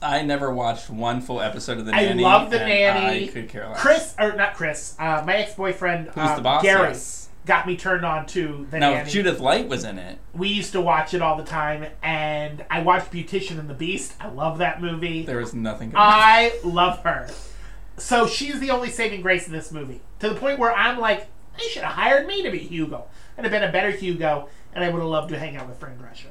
I 0.01 0.23
never 0.23 0.53
watched 0.53 0.91
one 0.91 1.21
full 1.21 1.41
episode 1.41 1.79
of 1.79 1.87
the 1.87 1.93
I 1.93 2.05
nanny. 2.05 2.25
I 2.25 2.37
love 2.37 2.51
the 2.51 2.59
nanny. 2.59 3.25
I 3.25 3.33
could 3.33 3.49
care 3.49 3.69
less. 3.69 3.81
Chris, 3.81 4.15
or 4.19 4.33
not 4.37 4.55
Chris, 4.55 4.95
uh, 4.99 5.25
my 5.27 5.37
ex-boyfriend 5.37 6.09
Who's 6.09 6.31
um, 6.31 6.37
the 6.37 6.43
boss? 6.43 6.63
Gary 6.63 6.89
Yes. 6.89 7.22
Got 7.45 7.67
me 7.67 7.77
turned 7.77 8.05
on 8.05 8.27
to 8.27 8.67
the 8.71 8.79
Now 8.79 8.93
nanny. 8.93 9.11
Judith 9.11 9.41
Light 9.41 9.69
was 9.69 9.83
in 9.85 9.99
it. 9.99 10.19
we 10.33 10.49
used 10.49 10.73
to 10.73 10.81
watch 10.81 11.13
it 11.13 11.21
all 11.21 11.37
the 11.37 11.45
time, 11.45 11.87
and 12.03 12.65
I 12.71 12.83
watched 12.83 13.11
Beautician 13.11 13.59
and 13.59 13.69
the 13.69 13.75
Beast. 13.75 14.15
I 14.21 14.29
love 14.29 14.59
that 14.59 14.81
movie. 14.81 15.25
There 15.25 15.39
was 15.39 15.53
nothing. 15.53 15.91
Good 15.91 15.97
I 15.99 16.53
love 16.63 17.01
her. 17.01 17.29
So 17.97 18.27
she's 18.27 18.61
the 18.61 18.71
only 18.71 18.91
saving 18.91 19.23
grace 19.23 19.47
in 19.47 19.53
this 19.53 19.73
movie. 19.73 20.01
To 20.21 20.29
the 20.29 20.37
point 20.37 20.59
where 20.61 20.73
I'm 20.73 20.99
like, 20.99 21.27
they 21.59 21.65
should 21.65 21.83
have 21.83 21.95
hired 21.95 22.27
me 22.27 22.43
to 22.43 22.51
be 22.51 22.59
Hugo. 22.59 23.07
I'd 23.37 23.45
have 23.45 23.53
been 23.53 23.65
a 23.65 23.73
better 23.73 23.91
Hugo, 23.91 24.49
and 24.73 24.85
I 24.85 24.89
would 24.89 25.01
have 25.01 25.09
loved 25.09 25.31
to 25.31 25.39
hang 25.39 25.57
out 25.57 25.69
with 25.69 25.79
Fran 25.79 25.99
Drescher. 25.99 26.27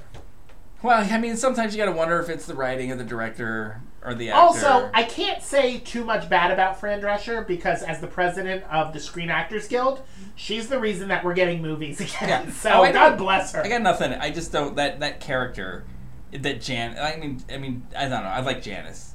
well, 0.81 1.05
I 1.11 1.17
mean, 1.19 1.35
sometimes 1.35 1.75
you 1.75 1.83
got 1.83 1.91
to 1.91 1.97
wonder 1.97 2.19
if 2.19 2.29
it's 2.29 2.45
the 2.45 2.55
writing 2.55 2.89
of 2.91 2.97
the 2.97 3.03
director 3.03 3.81
or 4.03 4.13
the 4.15 4.29
actor. 4.31 4.39
Also, 4.41 4.89
I 4.93 5.03
can't 5.03 5.41
say 5.43 5.77
too 5.79 6.03
much 6.03 6.27
bad 6.29 6.51
about 6.51 6.79
Fran 6.79 7.01
Drescher 7.01 7.45
because, 7.45 7.83
as 7.83 7.99
the 8.01 8.07
president 8.07 8.63
of 8.71 8.93
the 8.93 8.99
Screen 8.99 9.29
Actors 9.29 9.67
Guild, 9.67 10.01
she's 10.35 10.69
the 10.69 10.79
reason 10.79 11.07
that 11.09 11.23
we're 11.23 11.33
getting 11.35 11.61
movies 11.61 11.99
again. 12.01 12.45
Yeah. 12.47 12.51
So 12.51 12.71
Oh, 12.85 12.91
God 12.91 13.17
bless 13.17 13.53
her. 13.53 13.63
I 13.63 13.69
got 13.69 13.81
nothing. 13.81 14.13
I 14.13 14.31
just 14.31 14.51
don't 14.51 14.75
that 14.77 14.99
that 15.01 15.19
character 15.19 15.83
that 16.31 16.61
Jan. 16.61 16.97
I 16.99 17.17
mean, 17.17 17.43
I 17.51 17.57
mean, 17.57 17.85
I 17.95 18.01
don't 18.07 18.23
know. 18.23 18.29
I 18.29 18.39
like 18.41 18.61
Janice. 18.61 19.13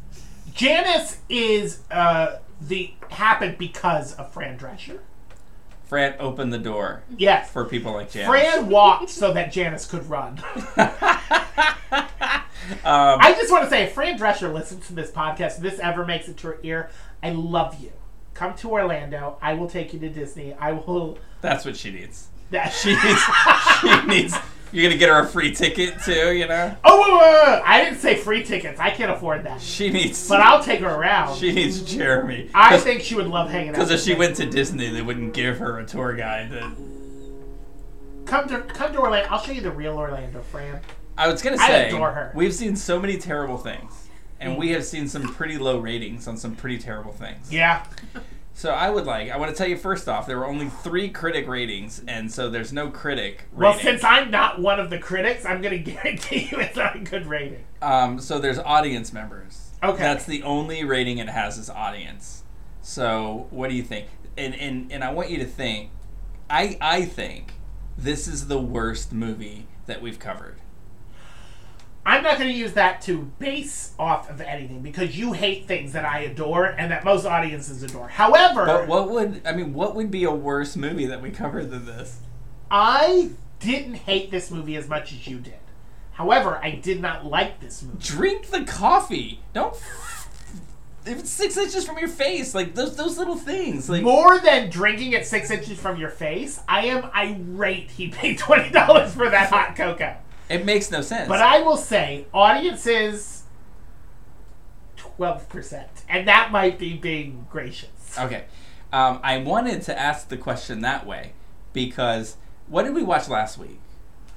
Janice 0.55 1.19
is 1.29 1.81
uh, 1.91 2.37
the 2.61 2.93
happened 3.11 3.59
because 3.59 4.15
of 4.15 4.33
Fran 4.33 4.59
Drescher. 4.59 5.01
Fran 5.85 6.17
opened 6.19 6.53
the 6.53 6.59
door 6.59 7.03
Yes. 7.17 7.51
for 7.51 7.65
people 7.65 7.93
like 7.93 8.11
Janice. 8.11 8.29
Fran 8.29 8.69
walked 8.69 9.09
so 9.11 9.33
that 9.33 9.53
Janice 9.53 9.87
could 9.87 10.09
run. 10.11 10.43
Um, 12.85 13.19
I 13.21 13.33
just 13.33 13.51
want 13.51 13.65
to 13.65 13.71
say, 13.71 13.85
if 13.85 13.93
Fran 13.93 14.19
Drescher 14.19 14.53
listens 14.53 14.87
to 14.89 14.93
this 14.95 15.11
podcast, 15.11 15.57
if 15.57 15.59
this 15.59 15.79
ever 15.81 16.05
makes 16.05 16.29
it 16.29 16.37
to 16.39 16.49
her 16.49 16.59
ear, 16.63 16.91
I 17.23 17.31
love 17.31 17.81
you. 17.81 17.93
Come 18.35 18.55
to 18.57 18.71
Orlando. 18.71 19.39
I 19.41 19.55
will 19.55 19.69
take 19.69 19.93
you 19.93 19.99
to 20.01 20.09
Disney. 20.09 20.53
I 20.55 20.73
will. 20.73 21.19
that's 21.41 21.65
what 21.65 21.77
she 21.77 21.91
needs. 21.91 22.29
That 22.51 22.69
She 22.69 22.95
needs. 22.95 23.23
she 23.81 24.07
needs. 24.07 24.37
You're 24.73 24.89
gonna 24.91 24.99
get 24.99 25.09
her 25.09 25.21
a 25.21 25.27
free 25.27 25.53
ticket 25.55 26.01
too. 26.03 26.33
You 26.33 26.47
know. 26.49 26.77
Oh. 26.85 27.63
I 27.65 27.83
didn't 27.85 27.99
say 27.99 28.17
free 28.17 28.43
tickets. 28.45 28.79
I 28.81 28.91
can't 28.91 29.11
afford 29.11 29.45
that. 29.45 29.61
She 29.61 29.91
needs. 29.91 30.29
But 30.29 30.41
I'll 30.41 30.63
take 30.63 30.81
her 30.81 30.89
around. 30.89 31.37
She 31.37 31.53
needs 31.53 31.83
Jeremy. 31.83 32.51
I 32.55 32.79
think 32.79 33.03
she 33.03 33.15
would 33.15 33.27
love 33.29 33.51
hanging 33.51 33.71
out. 33.71 33.75
Because 33.75 33.91
if 33.91 34.01
she 34.01 34.15
went 34.15 34.37
to 34.37 34.47
Disney, 34.47 34.89
they 34.91 35.03
wouldn't 35.03 35.35
give 35.35 35.59
her 35.59 35.79
a 35.79 35.87
tour 35.87 36.15
guide. 36.15 36.51
That, 36.51 36.75
come 38.27 38.49
to 38.49 38.61
come 38.63 38.93
to 38.93 38.99
Orlando, 38.99 39.29
I'll 39.31 39.41
show 39.41 39.53
you 39.53 39.61
the 39.61 39.71
real 39.71 39.97
Orlando, 39.97 40.41
Fran. 40.43 40.81
I 41.19 41.29
was 41.29 41.43
gonna 41.43 41.57
I 41.61 41.67
say, 41.67 41.89
adore 41.89 42.13
her. 42.13 42.33
we've 42.35 42.55
seen 42.55 42.77
so 42.77 43.01
many 43.01 43.17
terrible 43.17 43.57
things, 43.59 44.09
and 44.41 44.55
Mm. 44.55 44.59
we 44.59 44.71
have 44.71 44.85
seen 44.85 45.09
some 45.09 45.23
pretty 45.35 45.59
low 45.59 45.79
ratings 45.79 46.29
on 46.29 46.37
some 46.37 46.55
pretty 46.55 46.79
terrible 46.79 47.13
things. 47.13 47.53
Yeah. 47.53 47.85
So 48.55 48.71
I 48.71 48.89
would 48.89 49.05
like, 49.05 49.31
I 49.31 49.37
want 49.37 49.51
to 49.51 49.57
tell 49.57 49.69
you 49.69 49.77
first 49.77 50.09
off, 50.09 50.27
there 50.27 50.39
were 50.39 50.47
only 50.47 50.69
three 50.71 51.11
critic 51.11 51.47
ratings, 51.47 52.03
and 52.09 52.33
so 52.33 52.49
there's 52.49 52.73
no 52.73 52.89
critic 52.89 53.45
Well, 53.53 53.79
since 53.79 54.03
I'm 54.03 54.31
not 54.31 54.59
one 54.61 54.81
of 54.81 54.89
the 54.89 54.99
critics, 54.99 55.45
I'm 55.45 55.61
going 55.61 55.85
to 55.85 55.91
guarantee 55.91 56.49
you 56.51 56.59
it's 56.61 56.75
not 56.77 56.97
a 56.97 57.01
good 57.01 57.27
rating. 57.27 57.65
um, 57.83 58.19
so 58.19 58.39
there's 58.39 58.59
audience 58.59 59.13
members. 59.13 59.73
Okay. 59.83 60.03
That's 60.03 60.25
the 60.25 60.43
only 60.43 60.85
rating 60.85 61.19
it 61.19 61.29
has 61.29 61.59
is 61.59 61.69
audience. 61.69 62.45
So 62.81 63.47
what 63.51 63.69
do 63.69 63.77
you 63.77 63.83
think? 63.83 64.07
And 64.39 64.55
and 64.55 64.91
and 64.93 65.03
I 65.05 65.13
want 65.13 65.29
you 65.31 65.39
to 65.39 65.45
think. 65.45 65.91
I 66.49 66.79
I 66.81 67.05
think 67.05 67.53
this 67.99 68.27
is 68.27 68.49
the 68.49 68.59
worst 68.59 69.13
movie 69.13 69.67
that 69.87 70.01
we've 70.01 70.19
covered. 70.19 70.57
I'm 72.07 72.23
not 72.23 72.39
going 72.39 72.49
to 72.49 72.57
use 72.57 72.75
that 72.75 73.03
to 73.03 73.23
base 73.41 73.93
off 73.99 74.31
of 74.31 74.41
anything 74.41 74.81
because 74.81 75.19
you 75.19 75.33
hate 75.33 75.67
things 75.67 75.93
that 75.93 76.05
I 76.05 76.21
adore 76.21 76.67
and 76.67 76.93
that 76.93 77.05
most 77.05 77.27
audiences 77.27 77.83
adore. 77.83 78.07
However, 78.07 78.65
But 78.65 78.87
what 78.87 79.11
would 79.11 79.43
I 79.45 79.53
mean? 79.53 79.75
What 79.75 79.97
would 79.97 80.09
be 80.13 80.23
a 80.23 80.31
worse 80.31 80.77
movie 80.77 81.07
that 81.07 81.21
we 81.21 81.33
covered 81.33 81.73
than 81.73 81.85
this? 81.85 82.21
I 82.71 83.31
didn't 83.59 83.95
hate 83.95 84.31
this 84.31 84.53
movie 84.53 84.77
as 84.77 84.89
much 84.89 85.13
as 85.13 85.27
you 85.27 85.41
did. 85.41 85.55
However, 86.13 86.61
I 86.63 86.71
did 86.71 87.01
not 87.03 87.27
like 87.27 87.61
this 87.61 87.83
movie. 87.83 87.99
Drink 88.01 88.51
the 88.51 88.65
coffee. 88.65 89.41
Don't. 89.53 89.75
If 91.05 91.21
it's 91.21 91.31
six 91.31 91.57
inches 91.57 91.85
from 91.85 91.99
your 91.99 92.09
face, 92.09 92.55
like 92.55 92.77
those 92.77 92.97
those 92.97 93.19
little 93.19 93.37
things, 93.37 93.91
like 93.91 94.03
More 94.03 94.39
than 94.39 94.71
drinking 94.71 95.13
it 95.13 95.27
six 95.27 95.51
inches 95.51 95.79
from 95.79 95.99
your 95.99 96.11
face, 96.11 96.61
I 96.69 96.87
am 96.87 97.11
irate 97.15 97.91
he 97.91 98.09
paid 98.09 98.39
$20 98.39 99.09
for 99.11 99.29
that 99.29 99.51
hot 99.51 99.75
cocoa. 99.75 100.17
It 100.49 100.65
makes 100.65 100.91
no 100.91 101.01
sense. 101.01 101.29
But 101.29 101.41
I 101.41 101.63
will 101.63 101.77
say, 101.77 102.27
audiences, 102.33 103.45
12%. 105.19 105.85
And 106.09 106.27
that 106.29 106.51
might 106.53 106.79
be 106.79 106.95
being 106.95 107.47
gracious. 107.51 107.91
Okay. 108.19 108.45
Um, 108.93 109.21
I 109.23 109.39
wanted 109.39 109.83
to 109.83 109.99
ask 109.99 110.29
the 110.29 110.37
question 110.37 110.81
that 110.83 111.07
way 111.07 111.33
because 111.73 112.37
what 112.69 112.85
did 112.85 112.95
we 112.95 113.03
watch 113.03 113.29
last 113.29 113.59
week? 113.59 113.81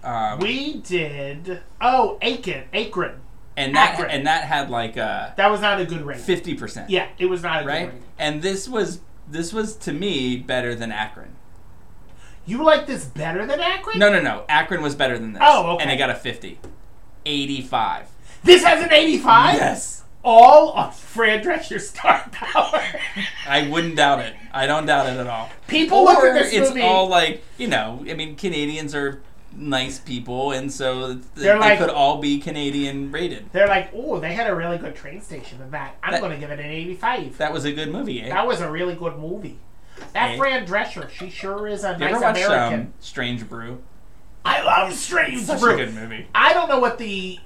Um, 0.03 0.39
We 0.39 0.75
did. 0.77 1.61
Oh, 1.79 2.17
Aiken. 2.21 2.63
Akron. 2.73 3.21
and 3.57 3.75
that 3.75 3.95
Akron. 3.95 4.11
and 4.11 4.27
that 4.27 4.45
had 4.45 4.69
like 4.69 4.95
a 4.97 5.33
That 5.37 5.51
was 5.51 5.61
not 5.61 5.79
a 5.81 5.85
good 5.85 6.01
rating. 6.01 6.23
fifty 6.23 6.55
percent. 6.55 6.89
Yeah, 6.89 7.07
it 7.17 7.25
was 7.25 7.43
not 7.43 7.57
a 7.57 7.63
good 7.63 7.67
Right. 7.69 7.85
rating. 7.87 8.03
And 8.17 8.41
this 8.41 8.67
was 8.69 9.01
this 9.27 9.51
was 9.53 9.75
to 9.77 9.91
me 9.93 10.37
better 10.37 10.73
than 10.73 10.91
Akron. 10.91 11.35
You 12.49 12.63
like 12.63 12.87
this 12.87 13.05
better 13.05 13.45
than 13.45 13.59
Akron? 13.59 13.99
No, 13.99 14.11
no, 14.11 14.19
no. 14.21 14.43
Akron 14.49 14.81
was 14.81 14.95
better 14.95 15.19
than 15.19 15.33
this. 15.33 15.41
Oh, 15.45 15.73
okay. 15.75 15.83
And 15.83 15.91
it 15.91 15.97
got 15.97 16.09
a 16.09 16.15
50. 16.15 16.59
85. 17.25 18.07
This 18.43 18.63
has 18.63 18.83
an 18.83 18.91
85? 18.91 19.55
Yes. 19.55 20.03
All 20.23 20.69
on 20.71 20.91
Fran 20.91 21.43
Drescher's 21.43 21.89
star 21.89 22.27
power. 22.31 22.81
I 23.47 23.67
wouldn't 23.69 23.95
doubt 23.97 24.19
it. 24.19 24.33
I 24.51 24.65
don't 24.65 24.85
doubt 24.85 25.07
it 25.07 25.17
at 25.17 25.27
all. 25.27 25.49
People 25.67 26.03
look 26.03 26.23
at 26.23 26.33
this 26.33 26.51
it's 26.53 26.69
movie. 26.69 26.81
all 26.81 27.07
like, 27.07 27.43
you 27.57 27.67
know, 27.67 28.03
I 28.09 28.15
mean, 28.15 28.35
Canadians 28.35 28.95
are 28.95 29.21
nice 29.55 29.99
people, 29.99 30.51
and 30.51 30.71
so 30.71 31.13
th- 31.13 31.25
They're 31.35 31.53
they 31.53 31.59
like- 31.59 31.79
could 31.79 31.89
all 31.89 32.17
be 32.17 32.39
Canadian 32.39 33.11
rated. 33.11 33.51
They're 33.51 33.67
like, 33.67 33.91
oh, 33.93 34.19
they 34.19 34.33
had 34.33 34.47
a 34.47 34.55
really 34.55 34.77
good 34.77 34.95
train 34.95 35.21
station 35.21 35.61
in 35.61 35.71
that. 35.71 35.95
I'm 36.03 36.19
going 36.19 36.31
to 36.31 36.37
give 36.37 36.49
it 36.51 36.59
an 36.59 36.65
85. 36.65 37.37
That 37.37 37.53
was 37.53 37.65
a 37.65 37.71
good 37.71 37.89
movie, 37.91 38.21
eh? 38.21 38.29
That 38.29 38.47
was 38.47 38.59
a 38.61 38.69
really 38.71 38.95
good 38.95 39.17
movie. 39.17 39.59
That 40.13 40.31
Eh? 40.31 40.37
Fran 40.37 40.65
Drescher, 40.65 41.09
she 41.09 41.29
sure 41.29 41.67
is 41.67 41.83
a 41.83 41.97
nice 41.97 42.11
ever 42.13 42.21
watched 42.21 42.45
American. 42.45 42.79
um, 42.81 42.93
Strange 42.99 43.47
Brew? 43.47 43.81
I 44.45 44.63
love 44.63 44.93
Strange 44.93 45.41
Such 45.41 45.59
Brew. 45.59 45.73
a 45.73 45.77
good 45.77 45.93
movie. 45.93 46.27
I 46.33 46.53
don't 46.53 46.69
know 46.69 46.79
what 46.79 46.97
the 46.97 47.37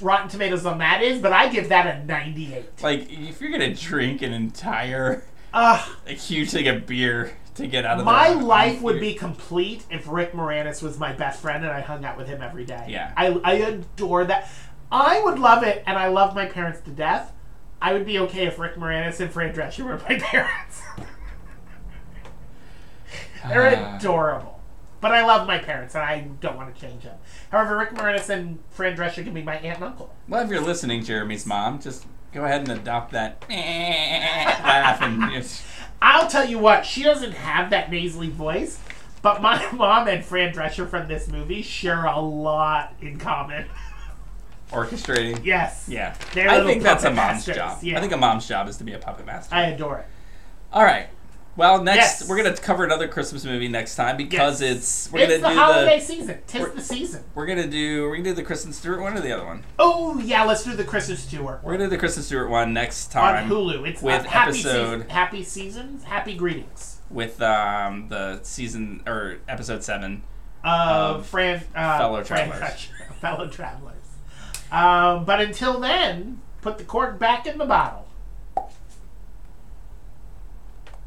Rotten 0.00 0.28
Tomatoes 0.28 0.66
on 0.66 0.78
that 0.78 1.02
is, 1.02 1.20
but 1.20 1.32
I 1.32 1.48
give 1.48 1.68
that 1.68 1.86
a 1.86 2.04
98. 2.04 2.82
Like, 2.82 3.06
if 3.10 3.40
you're 3.40 3.52
gonna 3.52 3.74
drink 3.74 4.22
an 4.22 4.32
entire, 4.32 5.24
Ugh. 5.54 5.88
a 6.06 6.12
huge 6.12 6.50
thing 6.50 6.66
of 6.68 6.84
beer 6.86 7.36
to 7.54 7.66
get 7.66 7.84
out 7.84 7.98
of 8.00 8.04
My 8.04 8.28
life 8.30 8.80
would 8.82 8.98
be 8.98 9.14
complete 9.14 9.84
if 9.90 10.08
Rick 10.08 10.32
Moranis 10.32 10.82
was 10.82 10.98
my 10.98 11.12
best 11.12 11.40
friend 11.40 11.62
and 11.64 11.72
I 11.72 11.80
hung 11.80 12.04
out 12.04 12.16
with 12.16 12.26
him 12.26 12.42
every 12.42 12.64
day. 12.64 12.86
Yeah. 12.88 13.12
I, 13.16 13.28
I 13.44 13.52
adore 13.54 14.24
that. 14.24 14.48
I 14.90 15.20
would 15.22 15.38
love 15.38 15.62
it, 15.62 15.82
and 15.86 15.96
I 15.96 16.08
love 16.08 16.34
my 16.34 16.46
parents 16.46 16.80
to 16.80 16.90
death. 16.90 17.32
I 17.80 17.92
would 17.94 18.04
be 18.04 18.18
okay 18.20 18.46
if 18.46 18.58
Rick 18.58 18.76
Moranis 18.76 19.20
and 19.20 19.30
Fran 19.30 19.54
Drescher 19.54 19.84
were 19.84 19.96
my 20.08 20.18
parents. 20.20 20.82
They're 23.48 23.76
Ah. 23.76 23.96
adorable. 23.96 24.60
But 25.00 25.10
I 25.12 25.24
love 25.26 25.48
my 25.48 25.58
parents, 25.58 25.94
and 25.96 26.04
I 26.04 26.20
don't 26.40 26.56
want 26.56 26.72
to 26.74 26.80
change 26.80 27.02
them. 27.02 27.16
However, 27.50 27.76
Rick 27.76 27.90
Moranis 27.94 28.28
and 28.28 28.60
Fran 28.70 28.96
Drescher 28.96 29.24
can 29.24 29.34
be 29.34 29.42
my 29.42 29.56
aunt 29.56 29.76
and 29.78 29.84
uncle. 29.84 30.14
Well, 30.28 30.44
if 30.44 30.48
you're 30.50 30.60
listening, 30.60 31.02
Jeremy's 31.04 31.44
mom, 31.44 31.80
just 31.80 32.06
go 32.32 32.44
ahead 32.44 32.60
and 32.60 32.70
adopt 32.70 33.10
that 33.12 33.42
laugh 33.50 35.02
and 35.02 35.32
just, 35.32 35.62
I'll 36.00 36.28
tell 36.28 36.48
you 36.48 36.58
what, 36.60 36.86
she 36.86 37.02
doesn't 37.02 37.32
have 37.32 37.70
that 37.70 37.90
nasally 37.90 38.28
voice, 38.28 38.78
but 39.22 39.42
my 39.42 39.66
mom 39.72 40.06
and 40.06 40.24
Fran 40.24 40.54
Drescher 40.54 40.88
from 40.88 41.08
this 41.08 41.26
movie 41.26 41.62
share 41.62 42.04
a 42.04 42.20
lot 42.20 42.94
in 43.00 43.18
common. 43.18 43.66
orchestrating. 44.70 45.44
yes. 45.44 45.86
Yeah, 45.88 46.14
I 46.36 46.64
think 46.64 46.82
that's 46.82 47.04
a 47.04 47.10
mom's 47.10 47.16
masters, 47.46 47.56
job. 47.56 47.78
yeah. 47.82 47.98
I 47.98 48.00
think 48.00 48.12
a 48.12 48.16
mom's 48.16 48.46
job 48.46 48.68
is 48.68 48.76
to 48.78 48.84
be 48.84 48.92
a 48.94 48.98
puppet 48.98 49.26
master. 49.26 49.54
I 49.54 49.64
adore 49.64 49.98
it. 49.98 50.06
All 50.72 50.84
right. 50.84 51.08
Well, 51.54 51.82
next 51.82 52.20
Yes. 52.22 52.28
we're 52.28 52.36
gonna 52.42 52.56
cover 52.56 52.82
another 52.84 53.08
Christmas 53.08 53.44
movie 53.44 53.68
next 53.68 53.94
time 53.94 54.16
because 54.16 54.62
Yes. 54.62 54.76
it's 54.76 55.12
we're 55.12 55.20
it's 55.20 55.42
gonna 55.42 55.42
the 55.42 55.48
do 55.50 55.54
holiday 55.60 55.98
the 55.98 56.04
season. 56.04 56.38
Tis 56.46 56.72
the 56.72 56.80
season. 56.80 57.24
we're 57.34 57.44
gonna 57.46 57.66
do 57.66 58.04
we're 58.08 58.16
gonna 58.16 58.30
do 58.30 58.34
the 58.34 58.42
Kristen 58.42 58.72
Stewart 58.72 59.00
one 59.02 59.16
or 59.16 59.20
the 59.20 59.32
other 59.32 59.44
one. 59.44 59.62
Oh 59.78 60.18
yeah, 60.18 60.44
let's 60.44 60.64
do 60.64 60.74
the 60.74 60.84
Christmas 60.84 61.26
tour 61.26 61.60
We're 61.62 61.72
gonna 61.72 61.84
do 61.84 61.90
the 61.90 61.98
Kristen 61.98 62.22
Stewart 62.22 62.48
one 62.48 62.72
next 62.72 63.08
time 63.12 63.44
on 63.44 63.50
Hulu. 63.50 63.86
It's 63.86 64.00
with 64.00 64.24
uh, 64.24 64.28
happy 64.28 64.50
episode- 64.60 64.92
season, 65.00 65.08
happy 65.10 65.44
seasons, 65.44 66.04
happy 66.04 66.34
greetings 66.34 67.00
with 67.10 67.42
um 67.42 68.08
the 68.08 68.40
season 68.42 69.02
or 69.06 69.36
episode 69.46 69.84
seven. 69.84 70.22
of 70.64 71.16
Of 71.16 71.26
Fran, 71.26 71.62
uh, 71.74 71.98
fellow 71.98 72.22
travelers. 72.22 72.60
Drescher, 72.60 73.14
fellow 73.20 73.46
travelers. 73.48 73.96
Um, 74.70 75.26
but 75.26 75.40
until 75.40 75.80
then, 75.80 76.40
put 76.62 76.78
the 76.78 76.84
cork 76.84 77.18
back 77.18 77.46
in 77.46 77.58
the 77.58 77.66
bottle. 77.66 78.01